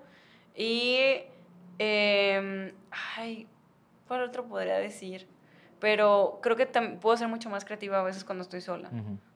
Y, 0.54 0.98
em, 1.78 2.72
ay, 3.16 3.48
¿cuál 4.06 4.22
otro 4.22 4.44
podría 4.44 4.76
decir? 4.76 5.26
Pero 5.80 6.38
creo 6.42 6.56
que 6.56 6.66
puedo 6.66 7.16
ser 7.16 7.28
mucho 7.28 7.50
más 7.50 7.64
creativa 7.64 7.98
a 7.98 8.02
veces 8.02 8.24
cuando 8.24 8.42
estoy 8.42 8.60
sola. 8.60 8.90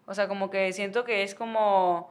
O 0.06 0.14
sea, 0.14 0.28
como 0.28 0.48
que 0.50 0.72
siento 0.72 1.04
que 1.04 1.22
es 1.22 1.34
como, 1.34 2.10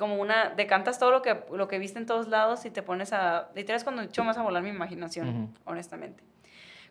como 0.00 0.16
una, 0.16 0.48
decantas 0.56 0.98
todo 0.98 1.12
lo 1.12 1.22
que, 1.22 1.44
lo 1.52 1.68
que 1.68 1.78
viste 1.78 1.98
en 1.98 2.06
todos 2.06 2.26
lados 2.26 2.64
y 2.64 2.70
te 2.70 2.82
pones 2.82 3.12
a, 3.12 3.50
literal 3.54 3.76
es 3.76 3.84
cuando 3.84 4.02
echo 4.02 4.24
más 4.24 4.36
a 4.38 4.42
volar 4.42 4.62
mi 4.62 4.70
imaginación, 4.70 5.28
Ujú. 5.28 5.48
honestamente. 5.66 6.24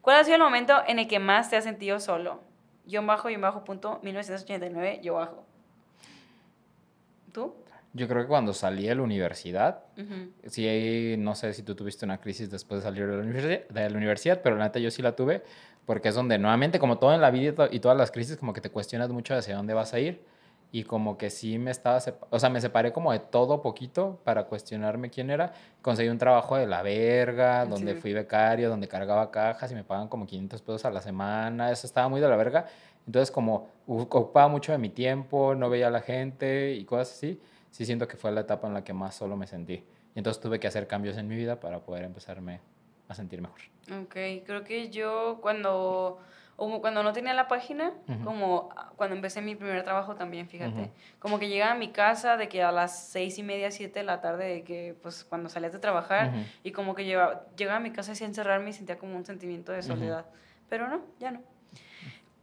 ¿Cuál 0.02 0.18
ha 0.18 0.23
sido 0.23 0.36
el 0.38 0.44
momento 0.44 0.81
en 0.88 0.99
el 0.99 1.07
que 1.07 1.19
más 1.19 1.49
te 1.49 1.57
has 1.57 1.65
sentido 1.65 1.99
solo? 1.99 2.41
Yo 2.86 3.06
bajo, 3.06 3.30
yo 3.30 3.40
bajo, 3.40 3.65
punto, 3.65 3.99
1989, 4.03 5.02
yo 5.03 5.15
bajo. 5.15 5.44
¿Tú? 7.34 7.56
Yo 7.94 8.07
creo 8.07 8.22
que 8.22 8.27
cuando 8.27 8.53
salí 8.53 8.88
de 8.88 8.94
la 8.94 9.02
universidad, 9.02 9.84
Ujú. 9.98 10.31
sí, 10.45 11.15
no 11.18 11.34
sé 11.34 11.53
si 11.53 11.64
tú 11.64 11.73
tuviste 11.73 12.06
una 12.06 12.22
crisis 12.22 12.49
después 12.52 12.81
de 12.81 12.88
salir 12.88 13.07
de 13.07 13.18
la 13.18 13.23
universidad, 13.23 13.68
de 13.68 13.90
la 13.90 13.98
universidad 13.98 14.41
pero 14.44 14.56
la 14.56 14.65
neta 14.65 14.77
yo 14.80 14.91
sí 14.91 15.02
la 15.02 15.15
tuve, 15.15 15.44
porque 15.88 16.10
es 16.10 16.15
donde 16.15 16.38
nuevamente, 16.38 16.77
como 16.77 16.99
todo 16.99 17.15
en 17.15 17.22
la 17.22 17.31
vida 17.31 17.68
y 17.72 17.80
todas 17.80 17.98
las 17.98 18.11
crisis, 18.11 18.38
como 18.38 18.53
que 18.53 18.61
te 18.61 18.69
cuestionas 18.69 19.10
mucho 19.10 19.34
hacia 19.34 19.56
dónde 19.56 19.73
vas 19.73 19.95
a 19.95 19.99
ir. 19.99 20.23
Y 20.71 20.83
como 20.83 21.17
que 21.17 21.31
sí 21.31 21.57
me 21.57 21.71
estaba, 21.71 21.99
o 22.29 22.37
sea, 22.39 22.49
me 22.49 22.61
separé 22.61 22.93
como 22.93 23.11
de 23.11 23.17
todo 23.19 23.61
poquito 23.61 24.19
para 24.23 24.43
cuestionarme 24.43 25.09
quién 25.09 25.31
era. 25.31 25.51
Conseguí 25.81 26.09
un 26.09 26.19
trabajo 26.19 26.57
de 26.57 26.67
la 26.67 26.83
verga, 26.83 27.65
donde 27.65 27.95
Sí. 27.95 28.01
fui 28.01 28.13
becario, 28.13 28.69
donde 28.69 28.87
cargaba 28.87 29.31
cajas 29.31 29.71
y 29.71 29.75
me 29.75 29.83
pagan 29.83 30.07
como 30.07 30.27
500 30.27 30.61
pesos 30.61 30.85
a 30.85 30.91
la 30.91 31.01
semana. 31.01 31.71
Eso 31.71 31.87
estaba 31.87 32.07
muy 32.07 32.21
de 32.21 32.27
la 32.29 32.35
verga. 32.35 32.67
Entonces 33.07 33.31
como 33.31 33.67
ocupaba 33.87 34.47
mucho 34.47 34.71
de 34.71 34.77
mi 34.77 34.89
tiempo, 34.89 35.55
no 35.55 35.71
veía 35.71 35.87
a 35.87 35.91
la 35.91 36.01
gente 36.01 36.73
y 36.73 36.85
cosas 36.85 37.11
así. 37.13 37.41
Sí 37.71 37.85
siento 37.85 38.07
que 38.07 38.17
fue 38.17 38.31
la 38.31 38.41
etapa 38.41 38.67
en 38.67 38.75
la 38.75 38.83
que 38.83 38.93
más 38.93 39.15
solo 39.15 39.35
me 39.35 39.47
sentí. 39.47 39.73
Y 40.13 40.19
entonces 40.19 40.39
tuve 40.41 40.59
que 40.59 40.67
hacer 40.67 40.85
cambios 40.85 41.17
en 41.17 41.27
mi 41.27 41.35
vida 41.35 41.59
para 41.59 41.79
poder 41.79 42.03
empezarme 42.03 42.59
a 43.07 43.15
sentir 43.15 43.41
mejor. 43.41 43.59
Ok, 44.03 44.43
creo 44.45 44.63
que 44.63 44.89
yo 44.91 45.39
cuando, 45.41 46.19
como 46.60 46.81
cuando 46.81 47.02
no 47.02 47.14
tenía 47.14 47.34
la 47.34 47.48
página, 47.48 47.94
Ujú. 48.07 48.23
como 48.23 48.69
ah, 48.76 48.91
cuando 48.98 49.15
empecé 49.15 49.41
mi 49.41 49.56
primer 49.56 49.81
trabajo 49.84 50.15
también, 50.15 50.48
fíjate, 50.49 50.81
Ujú. 50.81 50.91
como 51.18 51.40
que 51.40 51.48
llegaba 51.48 51.72
a 51.72 51.76
mi 51.76 51.88
casa 51.88 52.36
de 52.36 52.49
que 52.49 52.61
a 52.61 52.72
las 52.72 53.07
seis 53.07 53.40
y 53.40 53.44
media, 53.44 53.72
siete 53.72 53.99
de 53.99 54.06
la 54.06 54.19
tarde, 54.19 54.45
de 54.45 54.64
que 54.64 54.95
pues 55.02 55.23
cuando 55.23 55.48
salías 55.49 55.72
de 55.72 55.80
trabajar, 55.80 56.27
Ujú. 56.27 56.38
y 56.64 56.72
como 56.72 56.94
que 56.95 57.06
llevaba, 57.06 57.45
llegaba 57.56 57.77
a 57.77 57.80
mi 57.80 57.91
casa 57.91 58.11
y 58.19 58.23
encerrarme 58.26 58.72
y 58.72 58.73
sentía 58.73 58.98
como 58.98 59.15
un 59.15 59.26
sentimiento 59.26 59.72
de 59.72 59.81
soledad, 59.81 60.26
pero 60.69 60.88
no, 60.90 61.02
ya 61.19 61.31
no. 61.31 61.40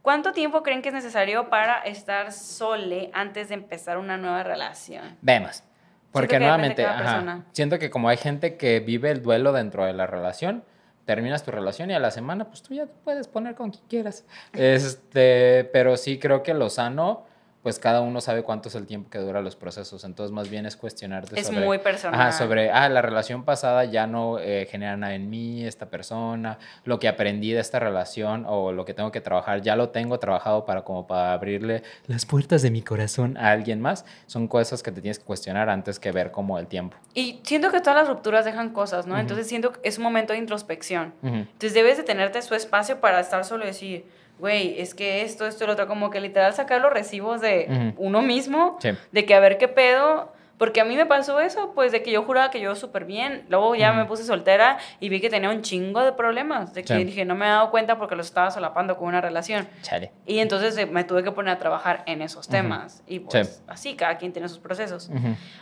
¿Cuánto 0.01 0.31
tiempo 0.31 0.63
creen 0.63 0.81
que 0.81 0.89
es 0.89 0.95
necesario 0.95 1.49
para 1.49 1.79
estar 1.81 2.31
sole 2.31 3.11
antes 3.13 3.49
de 3.49 3.55
empezar 3.55 3.97
una 3.97 4.17
nueva 4.17 4.41
relación? 4.41 5.17
Vemos. 5.21 5.63
Porque 6.11 6.35
de 6.35 6.39
nuevamente, 6.39 6.85
ajá, 6.85 7.43
siento 7.51 7.77
que 7.77 7.89
como 7.91 8.09
hay 8.09 8.17
gente 8.17 8.57
que 8.57 8.79
vive 8.79 9.11
el 9.11 9.21
duelo 9.21 9.51
dentro 9.51 9.85
de 9.85 9.93
la 9.93 10.07
relación, 10.07 10.63
terminas 11.07 11.41
tu 11.41 11.51
relación 11.51 11.89
y 11.89 11.93
a 11.93 11.99
la 11.99 12.11
semana, 12.11 12.49
pues 12.49 12.61
tú 12.61 12.73
ya 12.73 12.85
te 12.85 12.93
puedes 13.05 13.29
poner 13.29 13.55
con 13.55 13.71
quien 13.71 13.85
quieras. 13.87 14.25
Este, 14.51 15.63
pero 15.71 15.95
sí 15.95 16.19
creo 16.19 16.43
que 16.43 16.53
lo 16.53 16.69
sano, 16.69 17.25
pues 17.67 17.79
cada 17.79 17.99
uno 17.99 18.21
sabe 18.21 18.43
cuánto 18.43 18.69
es 18.69 18.75
el 18.75 18.87
tiempo 18.87 19.09
que 19.09 19.17
dura 19.19 19.41
los 19.41 19.57
procesos. 19.57 20.05
Entonces, 20.05 20.31
más 20.31 20.49
bien 20.49 20.65
es 20.65 20.77
cuestionarte 20.77 21.37
Es 21.37 21.47
sobre. 21.47 21.65
muy 21.65 21.79
personal. 21.79 22.17
Ajá, 22.17 22.31
sobre, 22.31 22.71
ah, 22.71 22.87
la 22.87 23.01
relación 23.01 23.43
pasada 23.43 23.83
ya 23.83 24.07
no 24.07 24.39
eh, 24.39 24.69
genera 24.71 24.95
nada 24.95 25.15
en 25.15 25.29
mí, 25.29 25.65
esta 25.65 25.89
persona, 25.89 26.59
lo 26.85 26.97
que 26.97 27.09
aprendí 27.09 27.51
de 27.51 27.59
esta 27.59 27.77
relación 27.79 28.45
o 28.47 28.71
lo 28.71 28.85
que 28.85 28.93
tengo 28.93 29.11
que 29.11 29.19
trabajar, 29.19 29.61
ya 29.61 29.75
lo 29.75 29.89
tengo 29.89 30.17
trabajado 30.17 30.63
para 30.63 30.85
como 30.85 31.07
para 31.07 31.33
abrirle 31.33 31.83
las 32.05 32.25
puertas 32.25 32.61
de 32.61 32.71
mi 32.71 32.81
corazón 32.81 33.35
a 33.35 33.51
alguien 33.51 33.81
más. 33.81 34.05
Son 34.27 34.47
cosas 34.47 34.81
que 34.81 34.93
te 34.93 35.01
tienes 35.01 35.19
que 35.19 35.25
cuestionar 35.25 35.67
antes 35.69 35.99
que 35.99 36.13
ver 36.13 36.31
como 36.31 36.59
el 36.59 36.67
tiempo. 36.67 36.95
Y 37.13 37.41
siento 37.43 37.69
que 37.69 37.81
todas 37.81 37.97
las 37.97 38.07
rupturas 38.07 38.45
dejan 38.45 38.69
cosas, 38.69 39.07
¿no? 39.07 39.19
Entonces 39.19 39.45
siento 39.45 39.73
que 39.73 39.81
es 39.83 39.97
un 39.97 40.05
momento 40.05 40.31
de 40.31 40.39
introspección. 40.39 41.13
Ujú. 41.21 41.35
Entonces 41.35 41.73
debes 41.73 41.97
de 41.97 42.03
tenerte 42.03 42.41
su 42.43 42.55
espacio 42.55 43.01
para 43.01 43.19
estar 43.19 43.43
solo 43.43 43.65
y 43.65 43.67
decir, 43.67 44.05
güey, 44.39 44.79
es 44.79 44.93
que 44.93 45.21
esto, 45.23 45.45
esto 45.47 45.63
y 45.63 45.67
lo 45.67 45.73
otro, 45.73 45.87
como 45.87 46.09
que 46.09 46.19
literal 46.21 46.53
sacar 46.53 46.81
los 46.81 46.91
recibos 46.93 47.41
de 47.41 47.67
Ujú. 47.95 48.05
uno 48.07 48.21
mismo, 48.21 48.77
Sí. 48.79 48.89
de 49.11 49.25
que 49.25 49.33
a 49.35 49.39
ver 49.39 49.57
qué 49.57 49.67
pedo, 49.67 50.31
porque 50.59 50.81
a 50.81 50.85
mí 50.85 50.95
me 50.95 51.05
pasó 51.05 51.39
eso, 51.39 51.71
pues 51.75 51.91
de 51.91 52.01
que 52.01 52.09
yo 52.11 52.23
juraba 52.23 52.49
que 52.49 52.59
yo 52.59 52.73
súper 52.75 53.05
bien, 53.05 53.45
luego 53.47 53.75
ya 53.75 53.91
Ujú. 53.91 53.99
me 53.99 54.05
puse 54.05 54.23
soltera 54.23 54.79
y 54.99 55.09
vi 55.09 55.21
que 55.21 55.29
tenía 55.29 55.51
un 55.51 55.61
chingo 55.61 56.03
de 56.03 56.13
problemas, 56.13 56.73
de 56.73 56.83
que 56.83 56.95
Sí. 56.95 57.03
dije, 57.03 57.25
no 57.25 57.35
me 57.35 57.45
he 57.45 57.49
dado 57.49 57.69
cuenta 57.69 57.99
porque 57.99 58.15
los 58.15 58.25
estaba 58.25 58.49
solapando 58.49 58.97
con 58.97 59.07
una 59.07 59.21
relación. 59.21 59.67
Chale. 59.83 60.11
Y 60.25 60.39
entonces 60.39 60.75
eh, 60.77 60.87
me 60.87 61.03
tuve 61.03 61.21
que 61.23 61.31
poner 61.31 61.53
a 61.53 61.59
trabajar 61.59 62.01
en 62.07 62.23
esos 62.23 62.47
temas. 62.47 63.03
Y 63.05 63.19
pues 63.19 63.47
Sí. 63.57 63.63
así, 63.67 63.95
cada 63.95 64.17
quien 64.17 64.33
tiene 64.33 64.49
sus 64.49 64.57
procesos. 64.57 65.11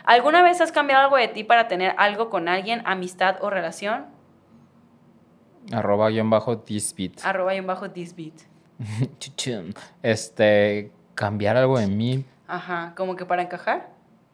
¿Alguna 0.06 0.42
vez 0.42 0.62
has 0.62 0.72
cambiado 0.72 1.02
algo 1.04 1.16
de 1.18 1.28
ti 1.28 1.44
para 1.44 1.68
tener 1.68 1.94
algo 1.98 2.30
con 2.30 2.48
alguien, 2.48 2.80
amistad 2.86 3.36
o 3.42 3.50
relación? 3.50 4.06
Arroba 5.72 6.08
guion 6.10 6.30
bajo 6.30 6.56
Disbeat. 6.56 7.24
Arroba 7.24 7.54
y 7.54 7.60
bajo. 7.60 7.86
Chuchum. 7.88 8.55
Este, 10.02 10.90
cambiar 11.14 11.56
algo 11.56 11.78
de 11.78 11.86
mí. 11.86 12.24
Ajá, 12.46 12.92
como 12.96 13.16
que 13.16 13.24
para 13.24 13.42
encajar. 13.42 13.88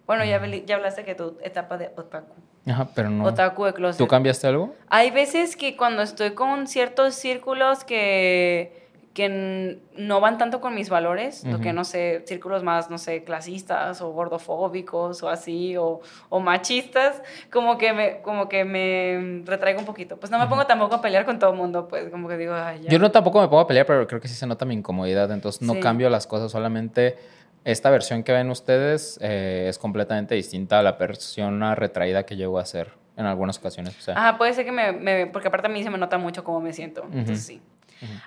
Bueno, 0.07 0.25
ya, 0.25 0.45
ya 0.67 0.77
hablaste 0.77 1.05
que 1.05 1.15
tu 1.15 1.39
etapa 1.43 1.79
de 1.79 1.91
otaku. 1.97 2.35
Ajá, 2.67 2.89
pero 2.95 3.11
no. 3.11 3.25
Otaku 3.25 3.65
de 3.65 3.73
closet. 3.73 3.99
¿Tú 3.99 4.07
cambiaste 4.07 4.47
algo? 4.47 4.75
Hay 4.89 5.11
veces 5.11 5.57
que 5.57 5.77
cuando 5.77 6.03
estoy 6.03 6.33
con 6.33 6.67
ciertos 6.67 7.15
círculos 7.15 7.85
que, 7.85 8.82
que 9.15 9.79
no 9.97 10.21
van 10.21 10.39
tanto 10.39 10.61
con 10.63 10.75
mis 10.75 10.89
valores, 10.89 11.45
lo 11.45 11.61
que 11.61 11.73
no 11.75 11.85
sé, 11.85 12.23
círculos 12.27 12.63
más, 12.63 12.89
no 12.91 12.97
sé, 12.97 13.25
clasistas 13.25 14.01
o 14.01 14.11
gordofóbicos 14.13 15.23
o 15.23 15.29
así, 15.29 15.77
o, 15.77 16.01
o 16.31 16.41
machistas, 16.41 17.23
como 17.51 17.77
que, 17.79 17.93
me, 17.93 18.23
como 18.23 18.49
que 18.49 18.65
me 18.65 19.43
retraigo 19.45 19.81
un 19.81 19.87
poquito. 19.87 20.17
Pues 20.17 20.31
no 20.31 20.39
me 20.39 20.47
pongo 20.47 20.67
tampoco 20.67 20.95
a 20.95 21.03
pelear 21.03 21.25
con 21.27 21.39
todo 21.39 21.51
el 21.51 21.57
mundo, 21.57 21.89
pues 21.89 22.09
como 22.11 22.27
que 22.29 22.37
digo, 22.39 22.55
ay, 22.55 22.81
ya. 22.83 22.91
Yo 22.91 22.99
no 22.99 23.11
tampoco 23.11 23.41
me 23.41 23.49
pongo 23.49 23.61
a 23.61 23.67
pelear, 23.67 23.85
pero 23.87 24.07
creo 24.07 24.21
que 24.21 24.29
sí 24.29 24.35
se 24.35 24.47
nota 24.47 24.65
mi 24.65 24.75
incomodidad, 24.75 25.31
entonces 25.31 25.61
no 25.63 25.75
Sí. 25.75 25.81
cambio 25.81 26.09
las 26.09 26.27
cosas, 26.27 26.51
solamente 26.51 27.17
esta 27.65 27.91
versión 27.91 28.23
que 28.25 28.33
ven 28.33 28.51
ustedes 28.51 29.19
eh, 29.23 29.67
es 29.69 29.79
completamente 29.79 30.35
distinta 30.35 30.79
a 30.79 30.83
la 30.83 30.97
persona 30.99 31.75
retraída 31.75 32.25
que 32.25 32.37
llego 32.37 32.59
a 32.59 32.65
ser 32.65 32.93
en 33.17 33.27
algunas 33.27 33.59
ocasiones. 33.59 33.97
O 33.99 34.01
sea, 34.01 34.15
Ajá, 34.17 34.39
puede 34.39 34.53
ser 34.55 34.65
que 34.65 34.73
me, 34.73 34.91
me- 34.93 35.27
Porque 35.27 35.49
aparte 35.49 35.67
a 35.69 35.71
mí 35.71 35.83
se 35.83 35.91
me 35.91 35.99
nota 35.99 36.17
mucho 36.19 36.43
cómo 36.45 36.61
me 36.61 36.73
siento. 36.73 37.05
Entonces 37.13 37.61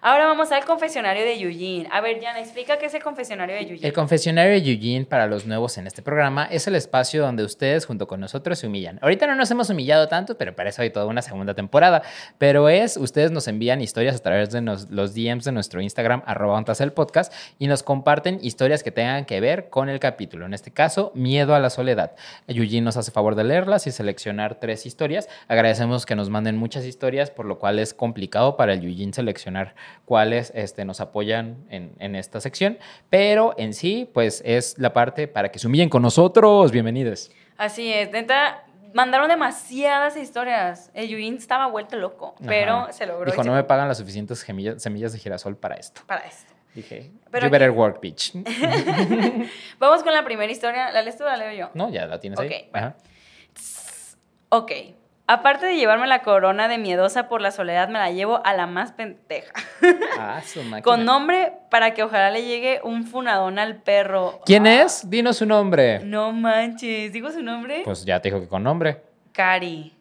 Ahora 0.01 0.25
vamos 0.25 0.51
al 0.51 0.63
confesionario 0.65 1.23
de 1.23 1.39
Eugene. 1.41 1.87
A 1.91 2.01
ver, 2.01 2.19
Jan, 2.21 2.37
explica 2.37 2.77
qué 2.77 2.85
es 2.87 2.93
el 2.93 3.03
confesionario 3.03 3.55
de 3.55 3.61
Eugene. 3.61 3.87
El 3.87 3.93
confesionario 3.93 4.51
de 4.53 4.71
Eugene 4.71 5.05
para 5.05 5.27
los 5.27 5.45
nuevos 5.45 5.77
en 5.77 5.87
este 5.87 6.01
programa 6.01 6.45
es 6.51 6.67
el 6.67 6.75
espacio 6.75 7.21
donde 7.23 7.43
ustedes 7.43 7.85
junto 7.85 8.07
con 8.07 8.19
nosotros 8.19 8.59
se 8.59 8.67
humillan. 8.67 8.99
Ahorita 9.01 9.27
no 9.27 9.35
nos 9.35 9.49
hemos 9.51 9.69
humillado 9.69 10.07
tanto, 10.07 10.37
pero 10.37 10.55
para 10.55 10.69
eso 10.69 10.81
hay 10.81 10.89
toda 10.89 11.05
una 11.05 11.21
segunda 11.21 11.53
temporada. 11.53 12.01
Pero 12.37 12.69
es, 12.69 12.97
ustedes 12.97 13.31
nos 13.31 13.47
envían 13.47 13.81
historias 13.81 14.15
a 14.15 14.19
través 14.19 14.51
de 14.51 14.61
nos- 14.61 14.89
los 14.89 15.13
DMs 15.13 15.43
de 15.45 15.51
nuestro 15.51 15.81
Instagram, 15.81 16.21
arroba 16.25 16.63
el 16.79 16.91
podcast, 16.93 17.33
y 17.59 17.67
nos 17.67 17.83
comparten 17.83 18.39
historias 18.41 18.83
que 18.83 18.91
tengan 18.91 19.25
que 19.25 19.39
ver 19.39 19.69
con 19.69 19.89
el 19.89 19.99
capítulo. 19.99 20.45
En 20.45 20.53
este 20.53 20.71
caso, 20.71 21.11
Miedo 21.15 21.55
a 21.55 21.59
la 21.59 21.69
Soledad. 21.69 22.11
Eugene 22.47 22.81
nos 22.81 22.97
hace 22.97 23.11
favor 23.11 23.35
de 23.35 23.43
leerlas 23.43 23.87
y 23.87 23.91
seleccionar 23.91 24.55
tres 24.59 24.85
historias. 24.85 25.27
Agradecemos 25.47 26.05
que 26.05 26.15
nos 26.15 26.29
manden 26.29 26.57
muchas 26.57 26.85
historias, 26.85 27.31
por 27.31 27.45
lo 27.45 27.59
cual 27.59 27.79
es 27.79 27.93
complicado 27.93 28.57
para 28.57 28.73
el 28.73 28.83
Eugene 28.83 29.13
seleccionar 29.13 29.64
cuáles 30.05 30.51
este, 30.55 30.85
nos 30.85 31.01
apoyan 31.01 31.65
en, 31.69 31.93
en 31.99 32.15
esta 32.15 32.39
sección. 32.41 32.77
Pero 33.09 33.53
en 33.57 33.73
sí, 33.73 34.09
pues 34.13 34.41
es 34.45 34.77
la 34.77 34.93
parte 34.93 35.27
para 35.27 35.49
que 35.51 35.59
se 35.59 35.67
humillen 35.67 35.89
con 35.89 36.01
nosotros. 36.01 36.71
Bienvenidos. 36.71 37.31
Así 37.57 37.91
es, 37.93 38.11
neta, 38.11 38.63
mandaron 38.93 39.29
demasiadas 39.29 40.17
historias. 40.17 40.91
El 40.93 41.11
Eugene 41.11 41.37
estaba 41.37 41.67
vuelto 41.67 41.95
loco, 41.97 42.35
pero 42.45 42.91
se 42.91 43.05
logró. 43.05 43.31
Dijo, 43.31 43.43
se- 43.43 43.49
no 43.49 43.55
me 43.55 43.63
pagan 43.63 43.87
las 43.87 43.97
suficientes 43.97 44.39
semillas, 44.39 44.81
semillas 44.81 45.13
de 45.13 45.19
girasol 45.19 45.55
para 45.57 45.75
esto. 45.75 46.01
Para 46.05 46.25
esto. 46.25 46.53
Dije, 46.73 47.11
Pero 47.31 47.47
you 47.47 47.51
better 47.51 47.69
aquí- 47.69 47.77
work, 47.77 48.01
bitch. 48.01 48.33
Vamos 49.79 50.03
con 50.03 50.13
la 50.13 50.25
primera 50.25 50.51
historia. 50.51 50.91
¿La 50.91 51.01
lees 51.01 51.17
tú 51.17 51.23
o 51.23 51.27
la 51.27 51.37
leo 51.37 51.53
yo? 51.53 51.69
no, 51.73 51.89
ya 51.89 52.05
la 52.05 52.19
tienes 52.19 52.37
ahí. 52.39 52.47
Ok, 52.47 52.53
bueno. 52.71 52.87
Ajá. 52.87 52.97
Ok. 54.49 54.71
Aparte 55.27 55.65
de 55.65 55.75
llevarme 55.75 56.05
la 56.05 56.21
corona 56.21 56.67
de 56.67 56.77
miedosa 56.77 57.27
por 57.27 57.41
la 57.41 57.49
soledad, 57.49 57.87
me 57.89 57.97
la 57.97 58.11
llevo 58.11 58.45
a 58.45 58.53
la 58.53 58.67
más 58.67 58.91
pendeja. 58.91 59.51
Ah, 60.19 60.41
su 60.45 60.59
máquina. 60.63 60.81
Con 60.83 61.03
nombre 61.05 61.53
para 61.69 61.93
que 61.93 62.03
ojalá 62.03 62.29
le 62.31 62.43
llegue 62.45 62.79
un 62.83 63.05
funadón 63.05 63.59
al 63.59 63.75
perro. 63.81 64.39
¿Quién 64.45 64.65
Ah, 64.67 64.83
es? 64.83 65.09
Dinos 65.09 65.37
su 65.37 65.45
nombre. 65.45 65.99
No 65.99 66.31
manches. 66.31 67.11
¿Digo 67.11 67.31
su 67.31 67.41
nombre? 67.41 67.81
Pues 67.83 68.05
ya 68.05 68.21
te 68.21 68.29
dijo 68.29 68.39
que 68.39 68.47
con 68.47 68.63
nombre. 68.63 69.01
Cari. 69.33 69.93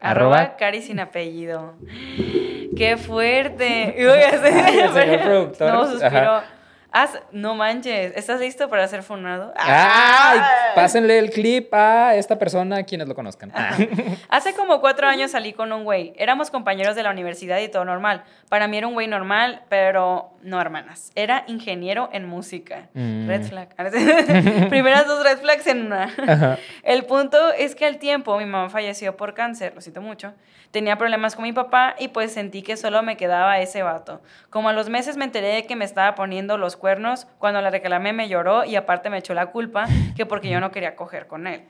Arroba- 0.00 0.36
Arroba 0.40 0.56
Cari 0.56 0.80
sin 0.82 1.00
apellido. 1.00 1.74
¡Qué 2.76 2.96
fuerte! 2.96 3.94
Y 3.98 4.04
voy 4.04 4.22
a 4.22 4.28
hacer- 4.28 4.52
Ay, 4.64 4.78
el 4.78 4.92
señor 4.92 5.20
productor. 5.22 5.72
No, 5.72 5.86
suspiró. 5.90 6.06
Ajá. 6.36 6.44
Haz- 6.90 7.20
no 7.32 7.54
manches. 7.54 8.16
¿Estás 8.16 8.40
listo 8.40 8.68
para 8.70 8.88
ser 8.88 9.02
funado? 9.02 9.52
¡Ay! 9.56 10.40
Pásenle 10.74 11.18
el 11.18 11.30
clip 11.30 11.72
a 11.74 12.14
esta 12.14 12.38
persona, 12.38 12.82
quienes 12.84 13.08
lo 13.08 13.14
conozcan. 13.14 13.52
Ah. 13.54 13.76
Hace 14.30 14.54
como 14.54 14.80
cuatro 14.80 15.06
años 15.06 15.32
salí 15.32 15.52
con 15.52 15.70
un 15.72 15.84
güey. 15.84 16.14
Éramos 16.16 16.50
compañeros 16.50 16.96
de 16.96 17.02
la 17.02 17.10
universidad 17.10 17.58
y 17.58 17.68
todo 17.68 17.84
normal. 17.84 18.24
Para 18.48 18.68
mí 18.68 18.78
era 18.78 18.86
un 18.86 18.94
güey 18.94 19.06
normal, 19.06 19.62
pero 19.68 20.30
no, 20.42 20.60
hermanas. 20.60 21.12
Era 21.14 21.44
ingeniero 21.46 22.08
en 22.12 22.26
música. 22.26 22.88
Mm. 22.94 23.28
Red 23.28 23.42
flag. 23.44 23.68
Primeras 24.70 25.06
dos 25.06 25.22
red 25.22 25.38
flags 25.38 25.66
en 25.66 25.86
una. 25.86 26.04
Ajá. 26.26 26.58
El 26.82 27.04
punto 27.04 27.52
es 27.52 27.74
que 27.74 27.84
al 27.86 27.98
tiempo 27.98 28.38
mi 28.38 28.46
mamá 28.46 28.70
falleció 28.70 29.16
por 29.16 29.34
cáncer, 29.34 29.74
lo 29.74 29.80
siento 29.82 30.00
mucho. 30.00 30.32
Tenía 30.70 30.96
problemas 30.98 31.34
con 31.34 31.44
mi 31.44 31.52
papá 31.52 31.94
y 31.98 32.08
pues 32.08 32.32
sentí 32.32 32.62
que 32.62 32.76
solo 32.76 33.02
me 33.02 33.16
quedaba 33.16 33.58
ese 33.58 33.82
vato. 33.82 34.20
Como 34.50 34.68
a 34.68 34.74
los 34.74 34.90
meses 34.90 35.16
me 35.16 35.24
enteré 35.24 35.48
de 35.48 35.66
que 35.66 35.76
me 35.76 35.84
estaba 35.86 36.14
poniendo 36.14 36.58
los 36.58 36.76
cuernos, 36.78 37.26
cuando 37.38 37.60
la 37.60 37.70
reclamé 37.70 38.12
me 38.12 38.28
lloró 38.28 38.64
y 38.64 38.76
aparte 38.76 39.10
me 39.10 39.18
echó 39.18 39.34
la 39.34 39.46
culpa 39.46 39.86
que 40.16 40.26
porque 40.26 40.50
yo 40.50 40.60
no 40.60 40.70
quería 40.70 40.96
coger 40.96 41.26
con 41.26 41.46
él. 41.46 41.64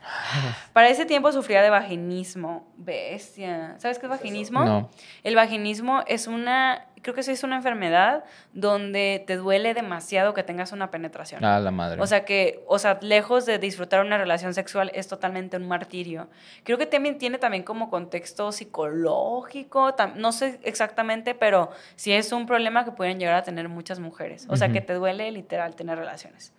Para 0.72 0.88
ese 0.88 1.06
tiempo 1.06 1.32
sufría 1.32 1.62
de 1.62 1.70
vaginismo. 1.70 2.66
Bestia. 2.76 3.74
¿Sabes 3.78 3.98
qué 3.98 4.06
es 4.06 4.10
vaginismo? 4.10 4.64
No. 4.64 4.90
El 5.24 5.34
vaginismo 5.34 6.02
es 6.06 6.26
una, 6.26 6.86
creo 7.02 7.14
que 7.14 7.22
sí 7.22 7.32
es 7.32 7.42
una 7.42 7.56
enfermedad 7.56 8.24
donde 8.52 9.22
te 9.26 9.36
duele 9.36 9.74
demasiado 9.74 10.34
que 10.34 10.42
tengas 10.42 10.72
una 10.72 10.90
penetración. 10.90 11.44
Ah, 11.44 11.58
la 11.60 11.70
madre. 11.70 12.00
O 12.00 12.06
sea 12.06 12.24
que, 12.24 12.64
o 12.66 12.78
sea, 12.78 12.98
lejos 13.02 13.46
de 13.46 13.58
disfrutar 13.58 14.04
una 14.04 14.18
relación 14.18 14.54
sexual 14.54 14.90
es 14.94 15.08
totalmente 15.08 15.56
un 15.56 15.66
martirio. 15.66 16.28
Creo 16.64 16.78
que 16.78 16.86
también 16.86 17.18
tiene 17.18 17.38
también 17.38 17.62
como 17.62 17.90
contexto 17.90 18.52
psicológico, 18.52 19.94
no 20.16 20.32
sé 20.32 20.60
exactamente, 20.62 21.34
pero 21.34 21.70
sí 21.96 22.12
es 22.12 22.32
un 22.32 22.46
problema 22.46 22.84
que 22.84 22.92
pueden 22.92 23.18
llegar 23.18 23.34
a 23.34 23.42
tener 23.42 23.68
muchas 23.68 23.98
mujeres. 23.98 24.46
O 24.48 24.56
sea, 24.56 24.70
que 24.70 24.80
te 24.80 24.94
duele 24.94 25.30
literal 25.30 25.74
tener 25.74 25.98
relaciones. 25.98 26.52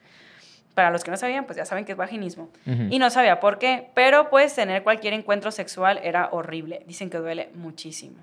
Para 0.74 0.91
los 0.91 1.04
que 1.04 1.12
no 1.12 1.18
sabían, 1.18 1.46
pues 1.46 1.58
ya 1.58 1.66
saben 1.66 1.84
que 1.86 1.91
es 1.94 1.98
vaginismo. 1.98 2.50
Y 2.90 3.00
no 3.00 3.10
sabía 3.10 3.40
por 3.40 3.60
qué, 3.60 3.90
pero 3.94 4.30
pues 4.30 4.56
tener 4.56 4.84
cualquier 4.84 5.14
encuentro 5.14 5.52
sexual 5.52 6.00
era 6.04 6.30
horrible. 6.32 6.84
Dicen 6.88 7.10
que 7.10 7.18
duele 7.18 7.50
muchísimo. 7.56 8.18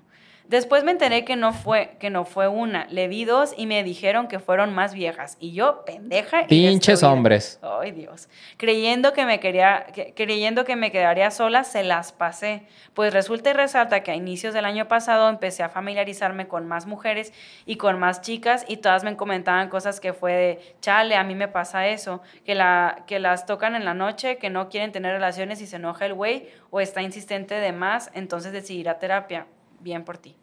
Después 0.47 0.85
me 0.85 0.91
enteré 0.91 1.25
que 1.25 1.35
no 1.35 1.51
fue, 1.51 1.97
que 1.99 2.09
no 2.09 2.23
fue 2.23 2.47
una. 2.47 2.85
Le 2.89 3.09
vi 3.09 3.25
dos 3.25 3.53
y 3.57 3.65
me 3.65 3.83
dijeron 3.83 4.27
que 4.29 4.39
fueron 4.39 4.73
más 4.73 4.93
viejas. 4.93 5.35
Y 5.41 5.51
yo, 5.51 5.83
pendeja. 5.85 6.47
Pinches 6.47 7.03
hombres. 7.03 7.59
Ay, 7.61 7.91
Dios. 7.91 8.29
Creyendo 8.55 9.11
que 9.11 9.25
me 9.25 9.41
quería, 9.41 9.87
que- 9.93 10.13
creyendo 10.13 10.63
que 10.63 10.77
me 10.77 10.89
quedaría 10.91 11.31
sola, 11.31 11.65
se 11.65 11.83
las 11.83 12.13
pasé. 12.13 12.63
Pues 12.93 13.13
resulta 13.13 13.49
y 13.49 13.53
resalta 13.53 14.03
que 14.03 14.11
a 14.11 14.15
inicios 14.15 14.53
del 14.53 14.63
año 14.63 14.87
pasado 14.87 15.27
empecé 15.27 15.63
a 15.63 15.69
familiarizarme 15.69 16.47
con 16.47 16.65
más 16.65 16.85
mujeres 16.85 17.33
y 17.65 17.75
con 17.75 17.99
más 17.99 18.21
chicas 18.21 18.63
y 18.69 18.77
todas 18.77 19.03
me 19.03 19.17
comentaban 19.17 19.67
cosas 19.67 19.99
que 19.99 20.13
fue 20.13 20.31
de, 20.33 20.75
chale, 20.79 21.15
a 21.15 21.23
mí 21.25 21.35
me 21.35 21.49
pasa 21.49 21.87
eso, 21.89 22.21
que, 22.45 22.55
la, 22.55 23.03
que 23.05 23.19
las 23.19 23.45
tocan 23.45 23.75
en 23.75 23.83
la 23.83 23.93
noche, 23.93 24.37
que 24.37 24.49
no 24.49 24.69
quieren 24.69 24.93
tener 24.93 25.11
relaciones 25.11 25.59
y 25.61 25.67
se 25.67 25.75
enoja 25.75 26.05
el 26.05 26.13
güey 26.13 26.47
o 26.69 26.79
está 26.79 27.01
insistente 27.01 27.55
de 27.55 27.73
más, 27.73 28.11
entonces 28.13 28.53
decidir 28.53 28.87
a 28.87 28.97
terapia. 28.99 29.45
Bien 29.87 30.03
por 30.03 30.17
ti. 30.17 30.35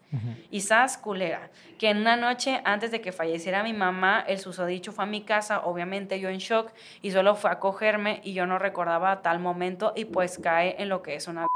Y 0.50 0.62
sas, 0.62 0.96
culera, 0.96 1.50
que 1.78 1.90
en 1.90 1.98
una 1.98 2.16
noche 2.16 2.62
antes 2.64 2.90
de 2.90 3.02
que 3.02 3.12
falleciera 3.12 3.62
mi 3.62 3.74
mamá, 3.74 4.24
el 4.26 4.38
susodicho 4.38 4.90
fue 4.90 5.04
a 5.04 5.06
mi 5.06 5.20
casa, 5.20 5.66
obviamente 5.66 6.18
yo 6.18 6.30
en 6.30 6.38
shock, 6.38 6.72
y 7.02 7.10
solo 7.10 7.34
fue 7.34 7.50
a 7.50 7.58
cogerme 7.58 8.22
y 8.24 8.32
yo 8.32 8.46
no 8.46 8.58
recordaba 8.58 9.20
tal 9.20 9.40
momento 9.40 9.92
y 9.94 10.06
pues 10.06 10.38
cae 10.38 10.76
en 10.78 10.88
lo 10.88 11.02
que 11.02 11.16
es 11.16 11.28
una... 11.28 11.46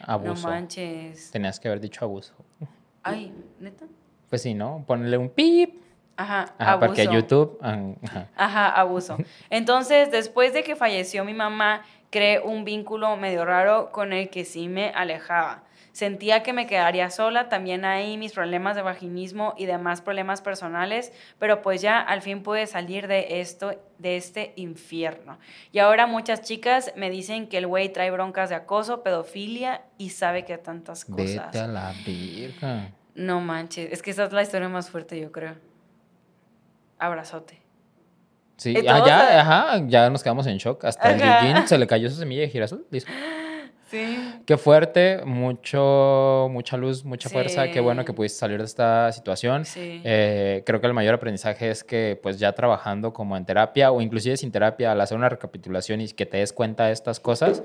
Abuso. 0.00 0.46
No 0.46 0.54
manches. 0.54 1.30
Tenías 1.30 1.58
que 1.58 1.68
haber 1.68 1.80
dicho 1.80 2.04
abuso. 2.04 2.34
Ay, 3.02 3.32
¿neta? 3.58 3.86
Pues 4.28 4.42
sí, 4.42 4.52
¿no? 4.52 4.84
Ponle 4.86 5.16
un 5.16 5.30
pip. 5.30 5.80
Ajá, 6.18 6.52
Ajá, 6.58 6.72
abuso. 6.72 6.86
porque 6.86 7.06
YouTube. 7.06 7.58
ah, 7.62 7.78
ajá. 8.04 8.28
Ajá, 8.36 8.68
abuso. 8.68 9.16
Entonces, 9.48 10.10
después 10.10 10.52
de 10.52 10.64
que 10.64 10.76
falleció 10.76 11.24
mi 11.24 11.32
mamá, 11.32 11.82
creé 12.10 12.40
un 12.40 12.66
vínculo 12.66 13.16
medio 13.16 13.46
raro 13.46 13.90
con 13.90 14.12
el 14.12 14.28
que 14.28 14.44
sí 14.44 14.68
me 14.68 14.90
alejaba. 14.90 15.62
Sentía 15.92 16.42
que 16.42 16.52
me 16.52 16.66
quedaría 16.66 17.10
sola, 17.10 17.48
también 17.48 17.84
ahí 17.84 18.16
mis 18.16 18.32
problemas 18.32 18.76
de 18.76 18.82
vaginismo 18.82 19.54
y 19.56 19.66
demás 19.66 20.00
problemas 20.00 20.40
personales, 20.40 21.12
pero 21.38 21.62
pues 21.62 21.82
ya 21.82 22.00
al 22.00 22.22
fin 22.22 22.42
pude 22.42 22.66
salir 22.66 23.08
de 23.08 23.40
esto, 23.40 23.74
de 23.98 24.16
este 24.16 24.52
infierno. 24.56 25.38
Y 25.72 25.80
ahora 25.80 26.06
muchas 26.06 26.42
chicas 26.42 26.92
me 26.96 27.10
dicen 27.10 27.48
que 27.48 27.58
el 27.58 27.66
güey 27.66 27.92
trae 27.92 28.10
broncas 28.10 28.50
de 28.50 28.54
acoso, 28.54 29.02
pedofilia 29.02 29.82
y 29.98 30.10
sabe 30.10 30.44
que 30.44 30.58
tantas 30.58 31.04
cosas. 31.04 31.46
Vete 31.46 31.58
a 31.58 31.66
la 31.66 31.92
virga. 32.06 32.90
No 33.14 33.40
manches, 33.40 33.92
es 33.92 34.02
que 34.02 34.12
esa 34.12 34.24
es 34.24 34.32
la 34.32 34.42
historia 34.42 34.68
más 34.68 34.90
fuerte, 34.90 35.20
yo 35.20 35.32
creo. 35.32 35.56
Abrazote. 36.98 37.60
Sí, 38.56 38.76
ah, 38.76 39.02
ya, 39.06 39.40
ajá, 39.40 39.82
ya 39.86 40.10
nos 40.10 40.22
quedamos 40.22 40.46
en 40.46 40.58
shock. 40.58 40.84
Hasta 40.84 41.12
el 41.12 41.66
se 41.66 41.78
le 41.78 41.86
cayó 41.86 42.10
su 42.10 42.16
semilla 42.16 42.42
de 42.42 42.48
girasol. 42.48 42.86
Listo. 42.90 43.10
Sí. 43.90 44.40
Qué 44.46 44.56
fuerte, 44.56 45.20
mucho, 45.24 46.48
mucha 46.50 46.76
luz, 46.76 47.04
mucha 47.04 47.28
Sí. 47.28 47.32
fuerza. 47.32 47.70
Qué 47.70 47.80
bueno 47.80 48.04
que 48.04 48.12
pudiste 48.12 48.38
salir 48.38 48.58
de 48.58 48.64
esta 48.64 49.10
situación. 49.10 49.64
Sí. 49.64 50.00
Eh, 50.04 50.62
creo 50.64 50.80
que 50.80 50.86
el 50.86 50.94
mayor 50.94 51.14
aprendizaje 51.14 51.70
es 51.70 51.82
que 51.82 52.18
pues 52.22 52.38
ya 52.38 52.52
trabajando 52.52 53.12
como 53.12 53.36
en 53.36 53.44
terapia 53.44 53.90
o 53.90 54.00
inclusive 54.00 54.36
sin 54.36 54.52
terapia, 54.52 54.92
al 54.92 55.00
hacer 55.00 55.16
una 55.18 55.28
recapitulación 55.28 56.00
y 56.00 56.08
que 56.08 56.24
te 56.26 56.36
des 56.36 56.52
cuenta 56.52 56.86
de 56.86 56.92
estas 56.92 57.18
cosas, 57.18 57.62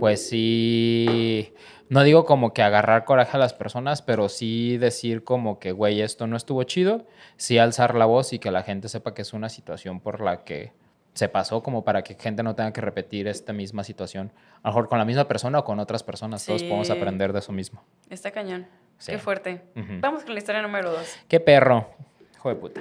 pues 0.00 0.28
sí, 0.28 1.52
no 1.88 2.02
digo 2.02 2.24
como 2.24 2.52
que 2.52 2.62
agarrar 2.62 3.04
coraje 3.04 3.36
a 3.36 3.40
las 3.40 3.52
personas, 3.54 4.02
pero 4.02 4.28
sí 4.28 4.76
decir 4.78 5.24
como 5.24 5.58
que, 5.58 5.72
güey, 5.72 6.00
esto 6.02 6.26
no 6.26 6.36
estuvo 6.36 6.62
chido, 6.64 7.06
sí 7.36 7.58
alzar 7.58 7.94
la 7.94 8.06
voz 8.06 8.32
y 8.32 8.38
que 8.38 8.50
la 8.50 8.62
gente 8.62 8.88
sepa 8.88 9.14
que 9.14 9.22
es 9.22 9.32
una 9.32 9.48
situación 9.48 10.00
por 10.00 10.20
la 10.20 10.42
que 10.44 10.72
se 11.20 11.28
pasó 11.28 11.62
como 11.62 11.84
para 11.84 12.00
que 12.02 12.14
gente 12.14 12.42
no 12.42 12.54
tenga 12.54 12.72
que 12.72 12.80
repetir 12.80 13.28
esta 13.28 13.52
misma 13.52 13.84
situación, 13.84 14.32
a 14.62 14.68
lo 14.68 14.72
mejor 14.72 14.88
con 14.88 14.98
la 14.98 15.04
misma 15.04 15.28
persona 15.28 15.58
o 15.58 15.64
con 15.64 15.78
otras 15.78 16.02
personas, 16.02 16.46
todos 16.46 16.62
podemos 16.62 16.88
aprender 16.88 17.34
de 17.34 17.40
eso 17.40 17.52
mismo. 17.52 17.84
Está 18.08 18.30
cañón. 18.30 18.66
Sí. 18.96 19.12
Qué 19.12 19.18
fuerte. 19.18 19.60
Vamos 20.00 20.24
con 20.24 20.32
la 20.32 20.38
historia 20.38 20.62
número 20.62 20.90
dos. 20.90 21.18
Qué 21.28 21.38
perro, 21.38 21.90
hijo 22.34 22.48
de 22.48 22.54
puta. 22.54 22.80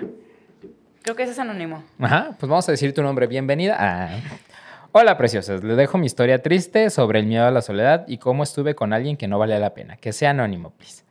Creo 1.01 1.17
que 1.17 1.23
ese 1.23 1.33
es 1.33 1.39
anónimo. 1.39 1.83
Ajá, 1.99 2.37
pues 2.39 2.49
vamos 2.49 2.65
a 2.69 2.71
decir 2.71 2.93
tu 2.93 3.03
nombre. 3.03 3.27
Bienvenida. 3.27 4.21
Hola, 4.93 5.17
preciosas. 5.17 5.61
Les 5.61 5.75
dejo 5.75 5.97
mi 5.97 6.05
historia 6.05 6.41
triste 6.41 6.89
sobre 6.89 7.19
el 7.19 7.25
miedo 7.25 7.45
a 7.45 7.51
la 7.51 7.61
soledad 7.61 8.05
y 8.07 8.19
cómo 8.19 8.43
estuve 8.43 8.73
con 8.73 8.93
alguien 8.93 9.17
que 9.17 9.27
no 9.27 9.37
valía 9.37 9.59
la 9.59 9.73
pena. 9.73 9.97
Que 9.97 10.13
sea 10.13 10.29
anónimo, 10.29 10.69
please. 10.71 11.03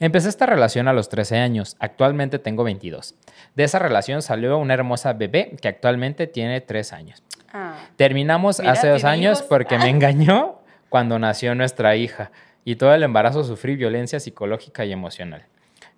Empecé 0.00 0.28
esta 0.28 0.46
relación 0.46 0.88
a 0.88 0.92
los 0.92 1.08
13 1.08 1.38
años. 1.38 1.76
Actualmente 1.78 2.38
tengo 2.38 2.64
22. 2.64 3.14
De 3.54 3.64
esa 3.64 3.78
relación 3.78 4.22
salió 4.22 4.58
una 4.58 4.74
hermosa 4.74 5.12
bebé 5.12 5.56
que 5.60 5.68
actualmente 5.68 6.26
tiene 6.26 6.60
3 6.60 6.92
años. 6.92 7.22
Ah. 7.52 7.76
Terminamos 7.96 8.60
Mira, 8.60 8.72
hace 8.72 8.88
dos 8.88 9.04
años 9.04 9.38
hijos. 9.38 9.48
porque 9.48 9.78
me 9.78 9.88
engañó 9.90 10.60
cuando 10.88 11.18
nació 11.18 11.54
nuestra 11.54 11.96
hija 11.96 12.30
y 12.64 12.76
todo 12.76 12.94
el 12.94 13.02
embarazo 13.02 13.44
sufrí 13.44 13.76
violencia 13.76 14.20
psicológica 14.20 14.84
y 14.84 14.92
emocional. 14.92 15.44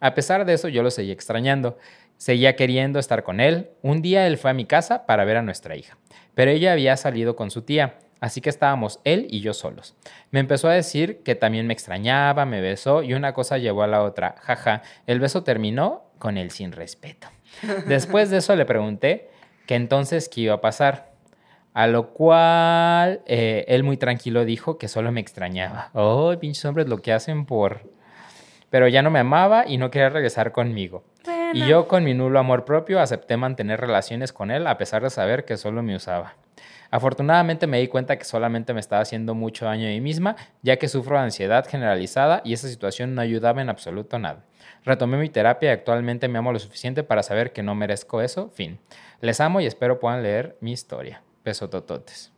A 0.00 0.14
pesar 0.14 0.44
de 0.44 0.54
eso, 0.54 0.68
yo 0.68 0.82
lo 0.82 0.90
seguía 0.90 1.12
extrañando. 1.12 1.78
Seguía 2.16 2.56
queriendo 2.56 2.98
estar 2.98 3.22
con 3.22 3.40
él. 3.40 3.70
Un 3.82 4.02
día 4.02 4.26
él 4.26 4.38
fue 4.38 4.50
a 4.50 4.54
mi 4.54 4.66
casa 4.66 5.06
para 5.06 5.24
ver 5.24 5.36
a 5.36 5.42
nuestra 5.42 5.76
hija, 5.76 5.96
pero 6.34 6.50
ella 6.50 6.72
había 6.72 6.96
salido 6.96 7.36
con 7.36 7.50
su 7.50 7.62
tía, 7.62 7.94
así 8.20 8.40
que 8.40 8.50
estábamos 8.50 9.00
él 9.04 9.26
y 9.30 9.40
yo 9.40 9.54
solos. 9.54 9.94
Me 10.30 10.40
empezó 10.40 10.68
a 10.68 10.72
decir 10.72 11.22
que 11.22 11.34
también 11.34 11.66
me 11.66 11.72
extrañaba, 11.72 12.44
me 12.44 12.60
besó 12.60 13.02
y 13.02 13.14
una 13.14 13.34
cosa 13.34 13.58
llevó 13.58 13.82
a 13.82 13.86
la 13.86 14.02
otra. 14.02 14.36
Jaja, 14.40 14.82
el 15.06 15.20
beso 15.20 15.42
terminó 15.44 16.04
con 16.18 16.38
él 16.38 16.50
sin 16.50 16.72
respeto. 16.72 17.28
Después 17.86 18.30
de 18.30 18.38
eso 18.38 18.56
le 18.56 18.64
pregunté 18.64 19.30
que 19.66 19.74
entonces 19.74 20.28
qué 20.28 20.42
iba 20.42 20.54
a 20.54 20.60
pasar. 20.60 21.12
A 21.72 21.88
lo 21.88 22.10
cual 22.10 23.22
eh, 23.26 23.64
él 23.66 23.82
muy 23.82 23.96
tranquilo 23.96 24.44
dijo 24.44 24.78
que 24.78 24.86
solo 24.86 25.10
me 25.10 25.20
extrañaba. 25.20 25.90
Oh, 25.92 26.32
pinches 26.38 26.64
hombres 26.64 26.88
lo 26.88 26.98
que 26.98 27.12
hacen 27.12 27.46
por... 27.46 27.92
Pero 28.70 28.86
ya 28.88 29.02
no 29.02 29.10
me 29.10 29.18
amaba 29.18 29.66
y 29.66 29.76
no 29.76 29.90
quería 29.90 30.08
regresar 30.08 30.52
conmigo. 30.52 31.04
Y 31.52 31.66
yo 31.66 31.86
con 31.86 32.02
mi 32.04 32.14
nulo 32.14 32.38
amor 32.40 32.64
propio 32.64 33.00
acepté 33.00 33.36
mantener 33.36 33.80
relaciones 33.80 34.32
con 34.32 34.50
él 34.50 34.66
a 34.66 34.78
pesar 34.78 35.02
de 35.02 35.10
saber 35.10 35.44
que 35.44 35.56
solo 35.56 35.82
me 35.82 35.94
usaba. 35.94 36.34
Afortunadamente 36.90 37.66
me 37.66 37.80
di 37.80 37.88
cuenta 37.88 38.16
que 38.18 38.24
solamente 38.24 38.74
me 38.74 38.80
estaba 38.80 39.02
haciendo 39.02 39.34
mucho 39.34 39.64
daño 39.64 39.86
a 39.86 39.90
mí 39.90 40.00
misma, 40.00 40.36
ya 40.62 40.76
que 40.76 40.88
sufro 40.88 41.16
de 41.16 41.24
ansiedad 41.24 41.66
generalizada 41.66 42.42
y 42.44 42.52
esa 42.52 42.68
situación 42.68 43.14
no 43.14 43.20
ayudaba 43.20 43.62
en 43.62 43.68
absoluto 43.68 44.18
nada. 44.18 44.44
Retomé 44.84 45.16
mi 45.16 45.28
terapia 45.28 45.70
y 45.70 45.72
actualmente 45.72 46.28
me 46.28 46.38
amo 46.38 46.52
lo 46.52 46.58
suficiente 46.58 47.02
para 47.02 47.22
saber 47.22 47.52
que 47.52 47.62
no 47.62 47.74
merezco 47.74 48.20
eso. 48.20 48.50
Fin. 48.50 48.78
Les 49.20 49.40
amo 49.40 49.60
y 49.60 49.66
espero 49.66 49.98
puedan 49.98 50.22
leer 50.22 50.56
mi 50.60 50.72
historia. 50.72 51.22
Beso 51.44 51.70
tototes. 51.70 52.30
Ah, 52.30 52.33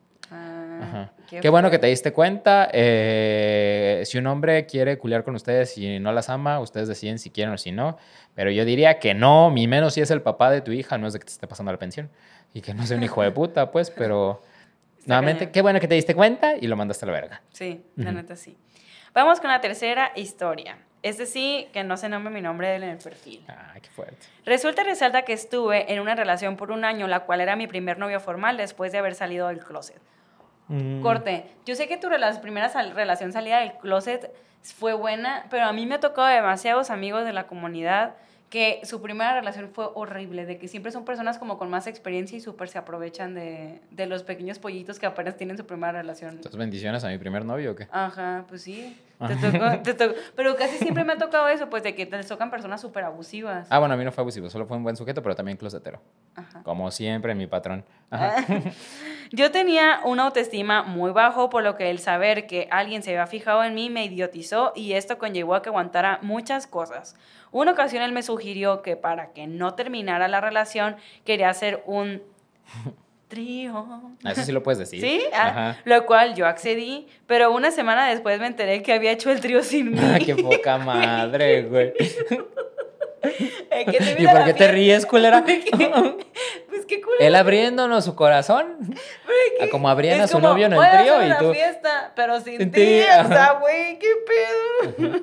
Ajá. 0.82 1.12
Qué, 1.28 1.48
bueno 1.48 1.70
que 1.70 1.78
te 1.78 1.86
diste 1.88 2.12
cuenta. 2.12 2.68
eh, 2.72 4.02
si 4.04 4.18
un 4.18 4.26
hombre 4.26 4.66
quiere 4.66 4.98
culiar 4.98 5.24
con 5.24 5.34
ustedes 5.34 5.76
y 5.78 5.98
no 5.98 6.12
las 6.12 6.28
ama, 6.28 6.60
ustedes 6.60 6.88
deciden 6.88 7.18
si 7.18 7.30
quieren 7.30 7.54
o 7.54 7.58
si 7.58 7.72
no. 7.72 7.98
Pero 8.34 8.50
yo 8.50 8.64
diría 8.64 8.98
que 8.98 9.14
no, 9.14 9.50
mi 9.50 9.66
menos 9.66 9.94
si 9.94 10.00
es 10.00 10.10
el 10.10 10.22
papá 10.22 10.50
de 10.50 10.60
tu 10.60 10.72
hija, 10.72 10.98
no 10.98 11.06
es 11.06 11.12
de 11.12 11.18
que 11.18 11.24
te 11.24 11.32
esté 11.32 11.46
pasando 11.46 11.72
la 11.72 11.78
pensión. 11.78 12.10
Y 12.54 12.60
que 12.62 12.72
no 12.74 12.86
sea 12.86 12.96
un 12.96 13.02
hijo 13.02 13.22
de 13.22 13.30
puta, 13.32 13.70
pues, 13.70 13.90
pero... 13.90 14.42
Está 14.98 15.08
Nuevamente, 15.14 15.38
cañón. 15.44 15.52
qué 15.52 15.62
bueno 15.62 15.80
que 15.80 15.86
te 15.88 15.94
diste 15.94 16.14
cuenta 16.16 16.56
y 16.60 16.66
lo 16.66 16.74
mandaste 16.76 17.04
a 17.04 17.06
la 17.06 17.12
verga. 17.12 17.42
Sí, 17.52 17.80
la 17.96 18.10
Ujú. 18.10 18.16
neta 18.18 18.34
sí. 18.34 18.56
Vamos 19.14 19.38
con 19.40 19.50
la 19.50 19.60
tercera 19.60 20.10
historia. 20.16 20.78
Es 21.02 21.16
decir, 21.18 21.68
que 21.72 21.84
no 21.84 21.96
se 21.96 22.08
nombre 22.08 22.34
mi 22.34 22.40
nombre 22.40 22.74
en 22.74 22.82
el 22.82 22.98
perfil. 22.98 23.44
Ay, 23.46 23.80
qué 23.80 23.88
fuerte. 23.90 24.16
Resulta 24.44 24.82
y 24.82 24.86
resalta 24.86 25.22
que 25.22 25.32
estuve 25.32 25.92
en 25.92 26.00
una 26.00 26.16
relación 26.16 26.56
por 26.56 26.72
un 26.72 26.84
año, 26.84 27.06
la 27.06 27.20
cual 27.20 27.40
era 27.40 27.54
mi 27.54 27.68
primer 27.68 27.98
novio 27.98 28.18
formal 28.18 28.56
después 28.56 28.90
de 28.90 28.98
haber 28.98 29.14
salido 29.14 29.46
del 29.46 29.60
closet. 29.60 30.00
Mm. 30.68 31.00
Corte, 31.00 31.46
yo 31.64 31.74
sé 31.74 31.86
que 31.88 31.96
tu 31.96 32.08
primera 32.42 32.68
sal- 32.68 32.92
relación 32.92 33.32
salida 33.32 33.60
del 33.60 33.72
closet 33.74 34.32
fue 34.62 34.94
buena, 34.94 35.46
pero 35.50 35.66
a 35.66 35.72
mí 35.72 35.86
me 35.86 35.94
ha 35.96 36.00
tocado 36.00 36.26
demasiados 36.28 36.90
amigos 36.90 37.24
de 37.24 37.32
la 37.32 37.46
comunidad 37.46 38.14
que 38.50 38.80
su 38.84 39.02
primera 39.02 39.34
relación 39.34 39.70
fue 39.72 39.88
horrible, 39.94 40.46
de 40.46 40.56
que 40.56 40.68
siempre 40.68 40.92
son 40.92 41.04
personas 41.04 41.36
como 41.38 41.58
con 41.58 41.68
más 41.68 41.88
experiencia 41.88 42.38
y 42.38 42.40
súper 42.40 42.68
se 42.68 42.78
aprovechan 42.78 43.34
de, 43.34 43.80
de 43.90 44.06
los 44.06 44.22
pequeños 44.22 44.60
pollitos 44.60 45.00
que 45.00 45.06
apenas 45.06 45.36
tienen 45.36 45.56
su 45.56 45.66
primera 45.66 45.92
relación. 45.92 46.30
Entonces, 46.36 46.56
bendiciones 46.56 47.02
a 47.02 47.08
mi 47.08 47.18
primer 47.18 47.44
novio 47.44 47.72
o 47.72 47.74
qué? 47.74 47.88
Ajá, 47.90 48.44
pues 48.48 48.62
sí. 48.62 48.96
Te 49.26 49.34
tocó- 49.36 49.82
te 49.82 49.94
tocó- 49.98 50.14
Pero 50.36 50.54
casi 50.54 50.78
siempre 50.78 51.02
me 51.02 51.14
ha 51.14 51.18
tocado 51.18 51.48
eso, 51.48 51.68
pues 51.68 51.82
de 51.82 51.96
que 51.96 52.06
te 52.06 52.22
tocan 52.22 52.50
personas 52.50 52.80
súper 52.80 53.02
abusivas. 53.04 53.66
Ah, 53.68 53.80
bueno, 53.80 53.94
a 53.94 53.96
mí 53.96 54.04
no 54.04 54.12
fue 54.12 54.22
abusivo, 54.22 54.48
solo 54.48 54.64
fue 54.66 54.76
un 54.76 54.84
buen 54.84 54.96
sujeto, 54.96 55.22
pero 55.24 55.34
también 55.34 55.56
closetero. 55.58 56.00
Ajá. 56.36 56.62
Como 56.62 56.88
siempre, 56.92 57.34
mi 57.34 57.48
patrón. 57.48 57.84
Ajá. 58.10 58.44
Yo 59.32 59.50
tenía 59.50 60.00
una 60.04 60.24
autoestima 60.24 60.82
muy 60.82 61.10
bajo, 61.12 61.50
por 61.50 61.62
lo 61.62 61.76
que 61.76 61.90
el 61.90 61.98
saber 61.98 62.46
que 62.46 62.68
alguien 62.70 63.02
se 63.02 63.10
había 63.10 63.26
fijado 63.26 63.64
en 63.64 63.74
mí 63.74 63.90
me 63.90 64.04
idiotizó 64.04 64.72
y 64.76 64.92
esto 64.92 65.18
conllevó 65.18 65.54
a 65.54 65.62
que 65.62 65.68
aguantara 65.68 66.18
muchas 66.22 66.66
cosas. 66.66 67.16
Una 67.50 67.72
ocasión 67.72 68.02
él 68.02 68.12
me 68.12 68.22
sugirió 68.22 68.82
que 68.82 68.96
para 68.96 69.32
que 69.32 69.46
no 69.46 69.74
terminara 69.74 70.28
la 70.28 70.40
relación 70.40 70.96
quería 71.24 71.48
hacer 71.50 71.82
un 71.86 72.22
trío. 73.28 73.86
Ah, 74.24 74.30
Eso 74.32 74.42
sí 74.42 74.52
lo 74.52 74.62
puedes 74.62 74.78
decir. 74.78 75.00
¿Sí? 75.02 75.22
Ah, 75.32 75.48
Ajá. 75.48 75.76
lo 75.84 76.06
cual 76.06 76.34
yo 76.34 76.46
accedí, 76.46 77.08
pero 77.26 77.52
una 77.52 77.70
semana 77.72 78.08
después 78.08 78.38
me 78.40 78.46
enteré 78.46 78.82
que 78.82 78.92
había 78.92 79.10
hecho 79.10 79.30
el 79.30 79.40
trío 79.40 79.62
sin 79.62 79.90
mí. 79.92 79.98
Ah, 80.00 80.18
qué 80.24 80.36
poca 80.36 80.78
madre, 80.78 81.62
güey. 81.62 81.92
Eh, 83.26 83.84
te 83.86 84.22
¿Y 84.22 84.26
por 84.26 84.44
qué 84.44 84.54
te 84.54 84.68
ríes, 84.68 85.06
culera? 85.06 85.44
Pues 86.68 86.84
qué 86.86 87.00
culo. 87.00 87.16
Él 87.20 87.34
abriéndonos 87.34 88.04
su 88.04 88.14
corazón. 88.14 88.76
a 89.60 89.68
como 89.70 89.88
abrían 89.88 90.20
a 90.20 90.26
su 90.26 90.34
como, 90.34 90.48
novio 90.48 90.66
en 90.66 90.72
el 90.72 90.78
voy 90.78 90.86
a 90.86 90.98
trío 90.98 91.14
hacer 91.14 91.22
y 91.22 91.26
una 91.30 91.38
tú. 91.38 91.52
fiesta, 91.52 92.12
pero 92.14 92.40
sin 92.40 92.58
Sin 92.58 92.70
ti. 92.70 93.00
O 93.02 93.28
sea, 93.28 93.58
güey, 93.60 93.98
qué 93.98 94.08
pedo. 94.26 95.20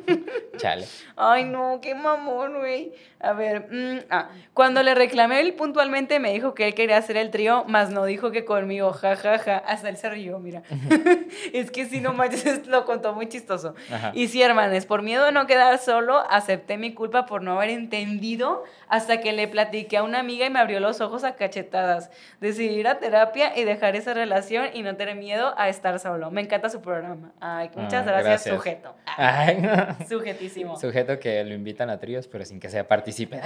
Chale. 0.57 0.85
Ay, 1.15 1.45
no, 1.45 1.79
qué 1.81 1.95
mamón, 1.95 2.59
güey. 2.59 2.93
A 3.19 3.33
ver, 3.33 3.67
mm, 3.71 3.99
ah, 4.09 4.29
cuando 4.53 4.83
le 4.83 4.93
reclamé 4.93 5.39
él 5.39 5.53
puntualmente 5.53 6.19
me 6.19 6.31
dijo 6.33 6.53
que 6.53 6.67
él 6.67 6.73
quería 6.75 6.97
hacer 6.97 7.15
el 7.17 7.31
trío, 7.31 7.63
mas 7.67 7.89
no 7.89 8.03
dijo 8.05 8.31
que 8.31 8.43
conmigo, 8.45 8.91
ja, 8.93 9.15
ja, 9.15 9.39
ja. 9.39 9.57
Hasta 9.57 9.89
él 9.89 9.97
se 9.97 10.09
rió, 10.09 10.39
mira. 10.39 10.61
es 11.53 11.71
que 11.71 11.85
si 11.85 12.01
no 12.01 12.13
manches, 12.13 12.67
lo 12.67 12.85
contó 12.85 13.13
muy 13.13 13.27
chistoso. 13.29 13.75
Ajá. 13.91 14.11
Y 14.13 14.27
sí, 14.27 14.41
hermanes, 14.41 14.85
por 14.85 15.01
miedo 15.01 15.25
de 15.25 15.31
no 15.31 15.47
quedar 15.47 15.77
solo, 15.79 16.23
acepté 16.29 16.77
mi 16.77 16.93
culpa 16.93 17.25
por 17.25 17.41
no 17.41 17.53
haber 17.53 17.69
entendido 17.69 18.63
hasta 18.89 19.21
que 19.21 19.31
le 19.31 19.47
platiqué 19.47 19.97
a 19.97 20.03
una 20.03 20.19
amiga 20.19 20.45
y 20.45 20.49
me 20.49 20.59
abrió 20.59 20.79
los 20.79 20.99
ojos 21.01 21.23
a 21.23 21.35
cachetadas. 21.35 22.11
Decidí 22.41 22.75
ir 22.75 22.87
a 22.87 22.99
terapia 22.99 23.57
y 23.57 23.63
dejar 23.63 23.95
esa 23.95 24.13
relación 24.13 24.65
y 24.73 24.83
no 24.83 24.95
tener 24.97 25.15
miedo 25.15 25.53
a 25.57 25.69
estar 25.69 25.97
solo. 25.99 26.29
Me 26.29 26.41
encanta 26.41 26.69
su 26.69 26.81
programa. 26.81 27.31
Ay, 27.39 27.69
muchas 27.75 28.01
Ah, 28.05 28.11
gracias, 28.11 28.25
gracias. 28.25 28.55
sujeto. 28.55 28.95
Ay, 29.17 29.65
Sujeto 30.79 31.19
que 31.19 31.43
lo 31.43 31.53
invitan 31.53 31.89
a 31.89 31.99
tríos, 31.99 32.27
pero 32.27 32.45
sin 32.45 32.59
que 32.59 32.69
sea 32.69 32.87
partícipe. 32.87 33.39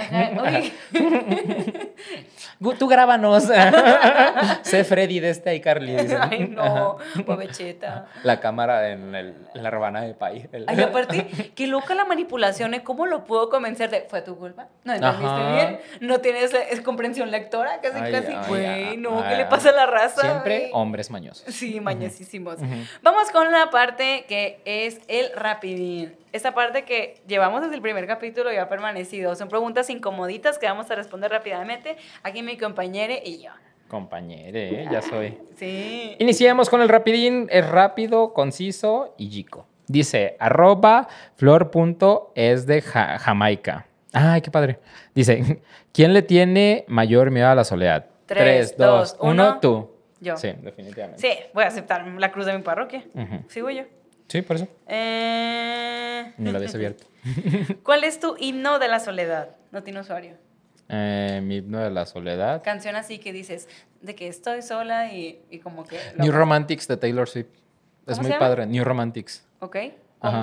Tú 2.78 2.86
grábanos. 2.88 3.44
sé 4.62 4.84
Freddy 4.84 5.20
de 5.20 5.30
este 5.30 5.54
iCarly. 5.56 5.96
dicen. 5.96 6.18
Ay, 6.20 6.48
no, 6.48 6.96
pobecheta. 7.26 8.06
La 8.22 8.40
cámara 8.40 8.90
en, 8.90 9.14
el- 9.14 9.34
en 9.54 9.62
la 9.62 9.70
rebana 9.70 10.02
de 10.02 10.14
pay. 10.14 10.48
El- 10.52 10.64
Ay, 10.68 10.80
aparte, 10.80 11.26
qué 11.54 11.66
loca 11.66 11.94
la 11.94 12.04
manipulación, 12.04 12.74
¿eh? 12.74 12.82
¿Cómo 12.82 13.06
lo 13.06 13.24
puedo 13.24 13.48
convencer 13.48 13.90
de, 13.90 14.02
fue 14.02 14.22
tu 14.22 14.36
culpa? 14.36 14.68
¿No 14.84 14.92
entendiste 14.94 15.52
bien? 15.52 15.80
¿No 16.00 16.20
tienes 16.20 16.52
es 16.54 16.80
comprensión 16.80 17.30
lectora? 17.30 17.80
Casi, 17.80 17.98
Ay, 17.98 18.12
casi. 18.12 18.48
Güey, 18.48 18.66
ay, 18.66 18.96
no, 18.96 19.26
¿qué 19.28 19.36
le 19.36 19.44
pasa 19.46 19.70
a 19.70 19.72
la 19.72 19.86
raza? 19.86 20.20
Siempre 20.20 20.70
hombres 20.72 21.10
mañosos. 21.10 21.52
Sí, 21.54 21.80
mañosísimos. 21.80 22.56
Vamos 23.02 23.30
con 23.30 23.50
la 23.50 23.70
parte 23.70 24.24
que 24.28 24.60
es 24.64 25.00
el 25.08 25.30
rapidín. 25.34 26.14
Esta 26.32 26.54
parte 26.54 26.84
que 26.84 27.20
llevamos 27.26 27.62
desde 27.62 27.74
el 27.76 27.80
primer 27.82 28.06
capítulo 28.06 28.52
y 28.52 28.56
ha 28.56 28.68
permanecido. 28.68 29.34
Son 29.34 29.48
preguntas 29.48 29.88
incomoditas 29.90 30.58
que 30.58 30.66
vamos 30.66 30.90
a 30.90 30.94
responder 30.94 31.30
rápidamente. 31.30 31.96
Aquí 32.22 32.42
mi 32.42 32.56
compañera 32.58 33.14
y 33.24 33.42
yo. 33.42 33.50
Compañere, 33.88 34.82
¿eh? 34.82 34.88
ya 34.90 35.00
soy. 35.02 35.38
Sí. 35.56 36.14
Iniciemos 36.18 36.68
con 36.70 36.80
el 36.82 36.88
rapidín. 36.88 37.48
Es 37.50 37.66
rápido, 37.68 38.32
conciso 38.34 39.14
y 39.16 39.30
chico. 39.30 39.66
Dice, 39.86 40.36
arroba 40.38 41.08
flor.es 41.36 42.66
de 42.66 42.82
Ja- 42.82 43.18
Jamaica. 43.18 43.86
Ay, 44.12 44.40
qué 44.42 44.50
padre. 44.50 44.78
Dice, 45.14 45.62
¿quién 45.92 46.12
le 46.12 46.22
tiene 46.22 46.84
mayor 46.88 47.30
miedo 47.30 47.48
a 47.48 47.54
la 47.54 47.64
soledad? 47.64 48.06
Tres, 48.26 48.76
dos, 48.76 49.16
uno. 49.20 49.58
tú. 49.60 49.90
Yo. 50.20 50.36
Sí, 50.36 50.52
definitivamente. 50.62 51.20
Sí, 51.20 51.38
voy 51.54 51.64
a 51.64 51.68
aceptar 51.68 52.06
la 52.06 52.30
cruz 52.32 52.44
de 52.46 52.52
mi 52.56 52.62
parroquia. 52.62 53.04
Ujú. 53.14 53.44
Sigo 53.48 53.70
yo. 53.70 53.84
Sí, 54.28 54.42
por 54.42 54.56
eso. 54.56 54.68
Eh... 54.86 56.32
Ni 56.36 56.50
lo 56.50 56.58
habías 56.58 56.74
abierto. 56.74 57.04
¿Cuál 57.82 58.04
es 58.04 58.20
tu 58.20 58.36
himno 58.38 58.78
de 58.78 58.88
la 58.88 59.00
soledad? 59.00 59.56
No 59.72 59.82
tiene 59.82 60.00
usuario. 60.00 60.36
Eh, 60.88 61.40
mi 61.42 61.56
himno 61.56 61.78
de 61.78 61.90
la 61.90 62.06
soledad. 62.06 62.62
Canción 62.62 62.96
así 62.96 63.18
que 63.18 63.32
dices 63.32 63.68
de 64.00 64.14
que 64.14 64.28
estoy 64.28 64.62
sola 64.62 65.12
y, 65.12 65.42
y 65.50 65.58
como 65.58 65.84
que... 65.84 65.98
New 66.16 66.32
Romantics 66.32 66.86
de 66.88 66.96
Taylor 66.96 67.28
Swift. 67.28 67.48
Es 68.06 68.16
¿Cómo 68.16 68.28
muy 68.28 68.38
padre. 68.38 68.66
New 68.66 68.84
Romantics. 68.84 69.46
¿Ok? 69.60 69.76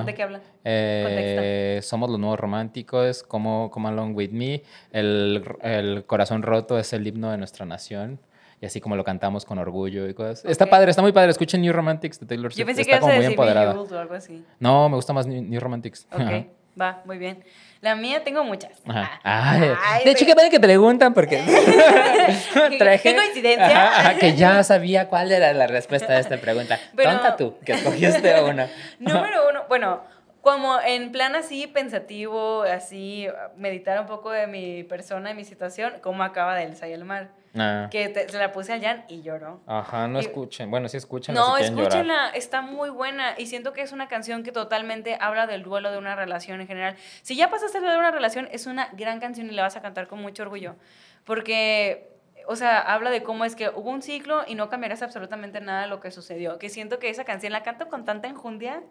¿De 0.05 0.13
qué 0.13 0.23
hablan? 0.23 0.41
Eh, 0.63 1.79
somos 1.83 2.09
los 2.09 2.19
nuevos 2.19 2.39
románticos, 2.39 3.23
como 3.23 3.69
Come 3.71 3.89
Along 3.89 4.15
With 4.15 4.31
Me. 4.31 4.63
El, 4.91 5.43
el 5.61 6.05
corazón 6.05 6.43
roto 6.43 6.79
es 6.79 6.93
el 6.93 7.05
himno 7.05 7.29
de 7.31 7.37
nuestra 7.37 7.65
nación. 7.65 8.19
Y 8.65 8.67
así 8.67 8.81
como 8.81 8.95
lo 8.95 9.03
cantamos 9.03 9.45
con 9.45 9.59
orgullo 9.59 10.09
y 10.09 10.15
cosas. 10.15 10.43
Está 10.43 10.63
Ok. 10.63 10.71
padre, 10.71 10.89
está 10.89 11.03
muy 11.03 11.11
padre. 11.11 11.29
Escuchen 11.29 11.61
New 11.61 11.71
Romantics 11.71 12.19
de 12.19 12.25
Taylor 12.25 12.51
Swift. 12.51 12.59
Yo 12.61 12.65
pensé 12.65 12.81
que 12.83 12.89
está 12.93 12.97
a 12.97 12.99
como 12.99 13.13
muy 13.13 13.23
empoderada. 13.25 13.79
O 13.79 13.97
algo 13.99 14.15
así. 14.15 14.43
No, 14.59 14.89
me 14.89 14.95
gusta 14.95 15.13
más 15.13 15.27
New, 15.27 15.43
New 15.43 15.59
Romantics. 15.59 16.07
Ok, 16.11 16.19
Ajá. 16.19 16.45
va, 16.81 17.01
muy 17.05 17.19
bien. 17.19 17.43
La 17.81 17.95
mía 17.95 18.23
tengo 18.23 18.43
muchas. 18.43 18.71
Ajá. 18.87 19.21
Ah, 19.23 19.51
Ay, 19.51 19.71
ay, 19.85 20.03
de 20.05 20.09
hecho, 20.09 20.25
qué 20.25 20.33
padre 20.33 20.49
que 20.49 20.59
preguntan 20.59 21.13
porque 21.13 21.37
¿Qué- 22.69 22.99
qué 23.03 23.15
coincidencia? 23.15 23.87
Ajá, 23.99 24.15
que 24.17 24.33
ya 24.35 24.63
sabía 24.63 25.09
cuál 25.09 25.31
era 25.31 25.53
la 25.53 25.67
respuesta 25.67 26.13
a 26.13 26.19
esta 26.19 26.37
pregunta. 26.37 26.79
Pero- 26.95 27.11
Tonta 27.11 27.35
tú, 27.37 27.55
que 27.63 27.73
escogiste 27.73 28.41
una. 28.41 28.67
Número 28.97 29.47
uno, 29.47 29.61
bueno, 29.69 30.01
como 30.41 30.79
en 30.81 31.11
plan 31.11 31.35
así 31.35 31.67
pensativo, 31.67 32.63
así 32.63 33.27
meditar 33.57 33.99
un 33.99 34.07
poco 34.07 34.31
de 34.31 34.47
mi 34.47 34.83
persona, 34.83 35.29
de 35.29 35.35
mi 35.35 35.43
situación, 35.45 35.93
como 36.01 36.23
acaba 36.23 36.55
de 36.55 36.63
Elsa 36.63 36.87
y 36.87 36.93
el 36.93 37.05
mar. 37.05 37.29
Ah. 37.57 37.87
Que 37.91 38.09
te- 38.09 38.27
se 38.27 38.37
la 38.37 38.51
puse 38.51 38.73
a 38.73 38.79
Jan 38.81 39.05
y 39.07 39.21
lloró. 39.21 39.61
Ajá, 39.67 40.07
no 40.07 40.19
Y- 40.19 40.21
escuchen. 40.21 40.69
Bueno, 40.71 40.87
sí 40.89 40.97
escuchen. 40.97 41.33
No, 41.35 41.55
si 41.57 41.63
llorar. 41.63 41.79
escúchenla, 41.79 42.29
está 42.29 42.61
muy 42.61 42.89
buena 42.89 43.35
y 43.37 43.45
siento 43.47 43.71
que 43.73 43.81
es 43.81 43.91
una 43.91 44.07
canción 44.07 44.43
que 44.43 44.51
totalmente 44.51 45.17
habla 45.19 45.47
del 45.47 45.63
duelo 45.63 45.91
de 45.91 45.97
una 45.97 46.15
relación 46.15 46.59
en 46.61 46.67
general. 46.67 46.95
Si 47.21 47.35
ya 47.35 47.49
pasaste 47.49 47.77
el 47.77 47.83
duelo 47.83 47.93
de 47.95 47.99
una 48.01 48.11
relación, 48.11 48.49
es 48.51 48.65
una 48.65 48.89
gran 48.93 49.19
canción 49.19 49.47
y 49.47 49.51
la 49.51 49.61
vas 49.63 49.75
a 49.75 49.81
cantar 49.81 50.07
con 50.07 50.21
mucho 50.21 50.43
orgullo, 50.43 50.75
porque, 51.23 52.09
o 52.47 52.55
sea, 52.55 52.79
habla 52.79 53.09
de 53.09 53.23
cómo 53.23 53.45
es 53.45 53.55
que 53.55 53.69
hubo 53.69 53.89
un 53.89 54.01
ciclo 54.01 54.43
y 54.47 54.55
no 54.55 54.69
cambiarás 54.69 55.01
absolutamente 55.01 55.59
nada 55.61 55.81
de 55.83 55.87
lo 55.87 55.99
que 55.99 56.11
sucedió. 56.11 56.57
Que 56.59 56.69
siento 56.69 56.99
que 56.99 57.09
esa 57.09 57.23
canción 57.25 57.51
la 57.53 57.63
canto 57.63 57.87
con 57.87 58.05
tanta 58.05 58.27
enjundia 58.27 58.83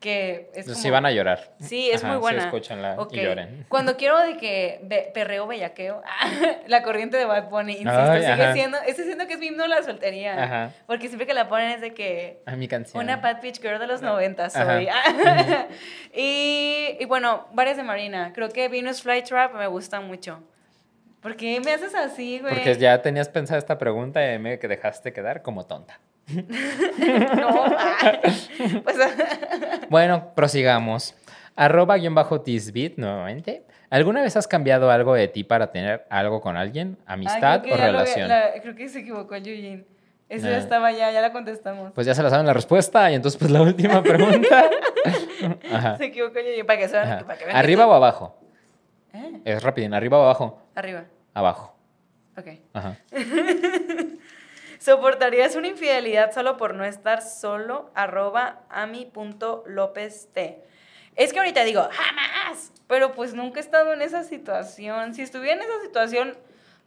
que 0.00 0.50
es 0.54 0.66
Sí 0.66 0.82
como- 0.82 0.92
van 0.92 1.06
a 1.06 1.10
llorar. 1.10 1.54
Sí, 1.60 1.90
es 1.90 2.04
Ajá, 2.04 2.12
muy 2.12 2.20
buena. 2.20 2.40
Sí, 2.40 2.46
escúchenla 2.46 2.94
Ok. 2.98 3.14
y 3.14 3.20
lloren. 3.20 3.66
Cuando 3.68 3.96
quiero 3.96 4.18
de 4.20 4.36
que 4.36 4.78
be- 4.84 5.10
perreo 5.12 5.46
bellaqueo, 5.48 6.02
la 6.68 6.82
corriente 6.84 7.16
de 7.16 7.24
Bad 7.24 7.48
Bunny, 7.50 7.72
insisto, 7.72 7.90
Ay, 8.00 8.20
sigue 8.20 8.32
ajá. 8.44 8.52
siendo, 8.54 8.78
ese 8.86 9.04
siento 9.04 9.26
que 9.26 9.32
es 9.34 9.40
mi 9.40 9.46
himno 9.48 9.66
la 9.66 9.82
soltería. 9.82 10.42
Ajá. 10.44 10.70
Porque 10.86 11.08
siempre 11.08 11.26
que 11.26 11.34
la 11.34 11.48
ponen 11.48 11.70
es 11.72 11.80
de 11.80 11.94
que 11.94 12.42
A 12.46 12.54
mi 12.54 12.68
canción. 12.68 13.02
una 13.02 13.16
Bad 13.16 13.40
Bitch 13.42 13.60
Girl 13.60 13.78
de 13.80 13.86
los 13.88 14.00
90 14.00 14.44
Ajá. 14.44 14.50
soy. 14.50 14.88
y, 16.14 16.96
y 17.00 17.04
bueno, 17.06 17.48
varias 17.52 17.76
de 17.76 17.82
Marina. 17.82 18.32
Creo 18.34 18.48
que 18.50 18.68
Venus 18.68 19.02
Flytrap 19.02 19.54
me 19.54 19.66
gusta 19.66 20.00
mucho. 20.00 20.42
¿Por 21.20 21.34
qué 21.36 21.60
me 21.60 21.72
haces 21.72 21.94
así, 21.96 22.38
güey? 22.38 22.54
Porque 22.54 22.76
ya 22.76 23.02
tenías 23.02 23.28
pensada 23.28 23.58
esta 23.58 23.76
pregunta 23.78 24.32
y 24.32 24.38
me 24.38 24.56
dejaste 24.56 25.12
quedar 25.12 25.42
como 25.42 25.66
tonta. 25.66 25.98
No, 27.38 27.64
pues 28.84 28.96
Bueno, 29.90 30.32
prosigamos. 30.34 31.14
Arroba 31.56 31.96
guion 31.96 32.14
bajo 32.14 32.40
tisbit 32.40 32.98
nuevamente. 32.98 33.64
¿Alguna 33.90 34.20
vez 34.22 34.36
has 34.36 34.46
cambiado 34.46 34.90
algo 34.90 35.14
de 35.14 35.28
ti 35.28 35.44
para 35.44 35.70
tener 35.72 36.06
algo 36.10 36.40
con 36.40 36.56
alguien? 36.56 36.98
¿Amistad 37.06 37.62
o 37.70 37.76
relación? 37.76 38.28
la- 38.28 38.52
creo 38.62 38.74
que 38.76 38.88
se 38.88 39.00
equivocó 39.00 39.34
Eugene. 39.34 39.84
Eso 40.28 40.46
ya 40.46 40.58
estaba 40.58 40.92
ya, 40.92 41.10
ya 41.10 41.22
la 41.22 41.32
contestamos. 41.32 41.92
Pues 41.94 42.06
ya 42.06 42.14
se 42.14 42.22
la 42.22 42.28
saben 42.28 42.44
la 42.46 42.52
respuesta 42.52 43.10
y 43.10 43.14
entonces 43.14 43.38
pues 43.38 43.50
la 43.50 43.62
última 43.62 44.02
pregunta. 44.02 44.64
Ajá. 45.72 45.96
Se 45.96 46.04
equivocó 46.04 46.38
el 46.38 46.46
Eugene. 46.48 46.64
Para 46.64 46.78
que, 46.78 46.88
sepan- 46.88 47.02
Ajá. 47.06 47.18
para 47.26 47.38
que 47.38 47.44
vean 47.46 47.54
que 47.54 47.58
¿Arriba 47.58 47.86
o 47.86 47.92
abajo? 47.94 48.36
¿Eh? 49.14 49.40
Es 49.46 49.62
rapidín. 49.62 49.94
¿Arriba 49.94 50.18
o 50.18 50.22
abajo? 50.24 50.60
Arriba. 50.74 51.04
Abajo. 51.32 51.74
Ok. 52.36 52.46
Ajá. 52.74 52.96
¿Soportarías 54.78 55.56
una 55.56 55.68
infidelidad 55.68 56.32
solo 56.32 56.56
por 56.56 56.74
no 56.74 56.84
estar 56.84 57.22
solo? 57.22 57.90
Arroba 57.94 58.62
ami.lopest. 58.70 60.36
Es 61.16 61.32
que 61.32 61.38
ahorita 61.38 61.64
digo, 61.64 61.88
jamás. 61.90 62.72
Pero 62.86 63.12
pues 63.12 63.34
nunca 63.34 63.58
he 63.58 63.62
estado 63.62 63.92
en 63.92 64.02
esa 64.02 64.22
situación. 64.22 65.14
Si 65.14 65.22
estuviera 65.22 65.54
en 65.56 65.62
esa 65.62 65.82
situación, 65.82 66.38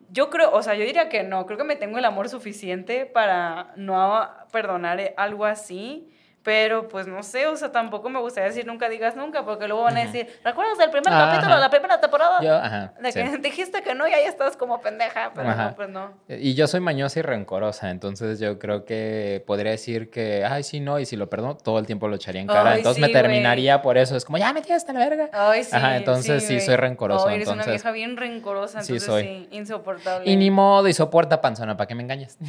yo 0.09 0.30
creo, 0.30 0.51
o 0.51 0.63
sea, 0.63 0.73
yo 0.76 0.85
diría 0.85 1.09
que 1.09 1.23
no. 1.23 1.45
Creo 1.45 1.57
que 1.57 1.65
me 1.65 1.76
tengo 1.76 1.97
el 1.97 2.05
amor 2.05 2.30
suficiente 2.30 3.05
para 3.05 3.73
no 3.76 4.30
perdonar 4.51 5.13
algo 5.18 5.45
así. 5.45 6.09
Pero 6.43 6.88
pues 6.88 7.05
no 7.05 7.22
sé, 7.22 7.45
o 7.45 7.55
sea, 7.55 7.72
tampoco 7.72 8.09
me 8.09 8.19
gustaría 8.19 8.49
decir 8.49 8.65
nunca 8.65 8.89
digas 8.89 9.15
nunca, 9.15 9.45
porque 9.45 9.68
luego 9.68 9.84
van 9.84 9.95
a 9.97 10.01
decir, 10.05 10.27
¿recuerdas 10.43 10.76
del 10.80 10.89
primer 10.89 11.13
Ajá. 11.13 11.30
capítulo 11.34 11.53
de 11.53 11.61
la 11.61 11.69
primera 11.69 12.01
temporada? 12.01 12.41
Yo, 12.41 12.55
ajá. 12.55 12.93
de 12.99 13.13
que 13.13 13.27
sí. 13.27 13.38
dijiste 13.41 13.84
que 13.84 13.93
no 13.93 14.07
y 14.07 14.13
ahí 14.13 14.26
estás 14.26 14.57
como 14.57 14.81
pendeja, 14.81 15.31
pero 15.35 15.49
Ajá. 15.49 15.69
no, 15.69 15.76
pues 15.76 15.89
no. 15.89 16.11
Y 16.27 16.55
yo 16.55 16.65
soy 16.65 16.80
mañosa 16.80 17.19
y 17.19 17.22
rencorosa, 17.22 17.91
entonces 17.91 18.39
yo 18.39 18.57
creo 18.57 18.85
que 18.85 19.43
podría 19.45 19.69
decir 19.72 20.09
que, 20.09 20.43
ay, 20.43 20.63
sí, 20.63 20.80
no, 20.80 20.97
y 20.99 21.05
si 21.05 21.15
lo 21.15 21.30
perdono, 21.30 21.57
todo 21.57 21.77
el 21.77 21.85
tiempo 21.85 22.07
lo 22.07 22.15
echaría 22.15 22.41
en 22.41 22.47
cara. 22.47 22.72
Ay, 22.72 22.77
entonces 22.80 23.03
sí, 23.03 23.07
me 23.07 23.13
terminaría 23.13 23.84
por 23.84 23.99
eso. 23.99 24.15
Es 24.15 24.26
como, 24.26 24.39
ya 24.39 24.51
me 24.51 24.63
tiraste 24.63 24.89
a 24.89 24.93
la 24.95 24.99
verga. 25.07 25.30
Ay, 25.34 25.63
sí. 25.63 25.76
Ajá, 25.76 25.95
entonces 25.97 26.43
sí 26.43 26.59
soy 26.59 26.76
rencoroso, 26.76 27.27
Ay, 27.27 27.35
eres 27.35 27.49
una 27.49 27.61
entonces- 27.61 27.84
vieja 27.84 27.91
bien 27.91 28.18
rencorosa, 28.18 28.81
Sí, 28.81 28.93
entonces 28.93 29.05
soy. 29.05 29.23
sí, 29.23 29.47
insoportable. 29.51 30.27
Y 30.27 30.35
ni 30.38 30.49
modo, 30.49 30.88
y 30.88 30.93
soporta 30.93 31.39
panzona, 31.39 31.77
¿para 31.77 31.88
qué 31.88 31.93
me 31.93 32.01
engañas? 32.01 32.38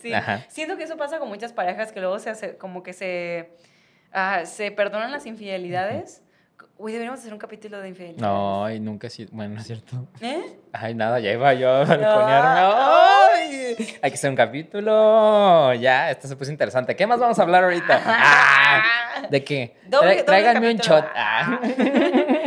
Sí. 0.00 0.14
Ajá. 0.14 0.40
Siento 0.48 0.78
que 0.78 0.84
eso 0.84 0.96
pasa 0.96 1.18
con 1.18 1.28
muchas 1.28 1.52
parejas 1.52 1.92
que 1.92 2.00
luego 2.10 2.18
se 2.22 2.30
hace, 2.30 2.56
como 2.56 2.82
que 2.82 2.92
se, 2.92 3.50
ah, 4.12 4.44
se 4.44 4.70
perdonan 4.72 5.12
las 5.12 5.26
infidelidades. 5.26 6.22
Uy, 6.76 6.92
deberíamos 6.92 7.20
hacer 7.20 7.32
un 7.32 7.38
capítulo 7.38 7.78
de 7.80 7.88
infidelidades. 7.90 8.22
No, 8.22 8.70
y 8.70 8.80
nunca 8.80 9.08
sido, 9.10 9.28
bueno, 9.32 9.54
no 9.54 9.60
es 9.60 9.66
cierto. 9.66 10.08
¿Eh? 10.20 10.56
Ay, 10.72 10.94
nada, 10.94 11.20
ya 11.20 11.30
iba 11.32 11.52
yo 11.54 11.68
a 11.70 11.84
balconearme. 11.84 12.60
Ay, 12.74 13.76
hay 14.02 14.10
que 14.10 14.14
hacer 14.14 14.30
un 14.30 14.36
capítulo. 14.36 15.74
Ya, 15.74 16.10
esto 16.10 16.26
se 16.26 16.36
puso 16.36 16.50
interesante. 16.50 16.96
¿Qué 16.96 17.06
más 17.06 17.20
vamos 17.20 17.38
a 17.38 17.42
hablar 17.42 17.64
ahorita? 17.64 18.00
Ah, 18.72 19.26
¿De 19.28 19.44
qué? 19.44 19.76
Doble- 19.88 19.90
Tra- 19.90 20.00
doble 20.00 20.22
Tráiganme 20.24 20.70
un 20.70 20.76
shot. 20.78 21.04
Ah. 21.14 21.60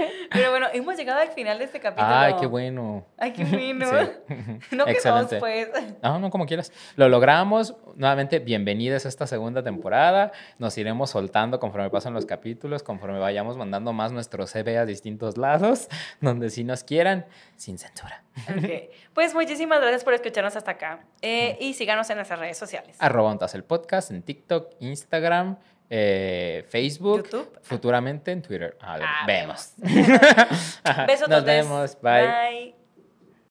Hemos 0.74 0.98
llegado 0.98 1.20
al 1.20 1.30
final 1.30 1.60
de 1.60 1.66
este 1.66 1.80
capítulo. 1.80 2.08
Ay, 2.10 2.34
qué 2.40 2.48
bueno. 2.48 3.06
Ay, 3.18 3.32
qué 3.32 3.46
bueno. 3.46 3.86
Sí. 3.88 4.44
No 4.76 4.88
Excelente. 4.88 5.38
pues. 5.38 5.70
No, 6.02 6.18
no, 6.18 6.32
como 6.32 6.48
quieras. 6.48 6.72
Lo 6.96 7.08
logramos. 7.10 7.76
Nuevamente, 7.96 8.40
bienvenidos 8.40 9.06
a 9.06 9.10
esta 9.10 9.28
segunda 9.28 9.62
temporada. 9.62 10.32
Nos 10.58 10.76
iremos 10.80 11.12
soltando 11.12 11.60
conforme 11.60 11.92
pasan 11.92 12.16
los 12.16 12.26
capítulos, 12.26 12.82
conforme 12.82 13.20
vayamos 13.20 13.56
mandando 13.56 13.94
más 13.94 14.12
nuestro 14.12 14.48
CV 14.48 14.80
a 14.80 14.86
distintos 14.86 15.38
lados, 15.38 15.90
donde 16.22 16.50
sí 16.50 16.64
nos 16.64 16.84
quieran, 16.84 17.26
sin 17.56 17.78
censura. 17.78 18.24
Ok. 18.50 18.90
Pues 19.14 19.36
muchísimas 19.36 19.80
gracias 19.80 20.04
por 20.04 20.16
escucharnos 20.16 20.56
hasta 20.56 20.72
acá. 20.72 21.06
Eh, 21.22 21.56
y 21.62 21.76
síganos 21.76 22.10
en 22.10 22.16
nuestras 22.16 22.40
redes 22.40 22.58
sociales. 22.58 22.96
Arroba 23.00 23.30
Ontas 23.30 23.54
el 23.54 23.64
podcast 23.64 24.10
en 24.10 24.24
TikTok, 24.24 24.72
Instagram, 24.80 25.58
eh, 25.90 26.66
Facebook, 26.70 27.24
YouTube. 27.24 27.60
futuramente 27.62 28.32
en 28.32 28.42
Twitter. 28.42 28.78
Ah, 28.82 28.98
Ah, 29.02 29.26
vemos. 29.28 29.74
Besos 31.08 31.30
Nos 31.30 31.44
vemos. 31.46 31.98
Bye. 32.02 32.28
Bye. 32.28 32.73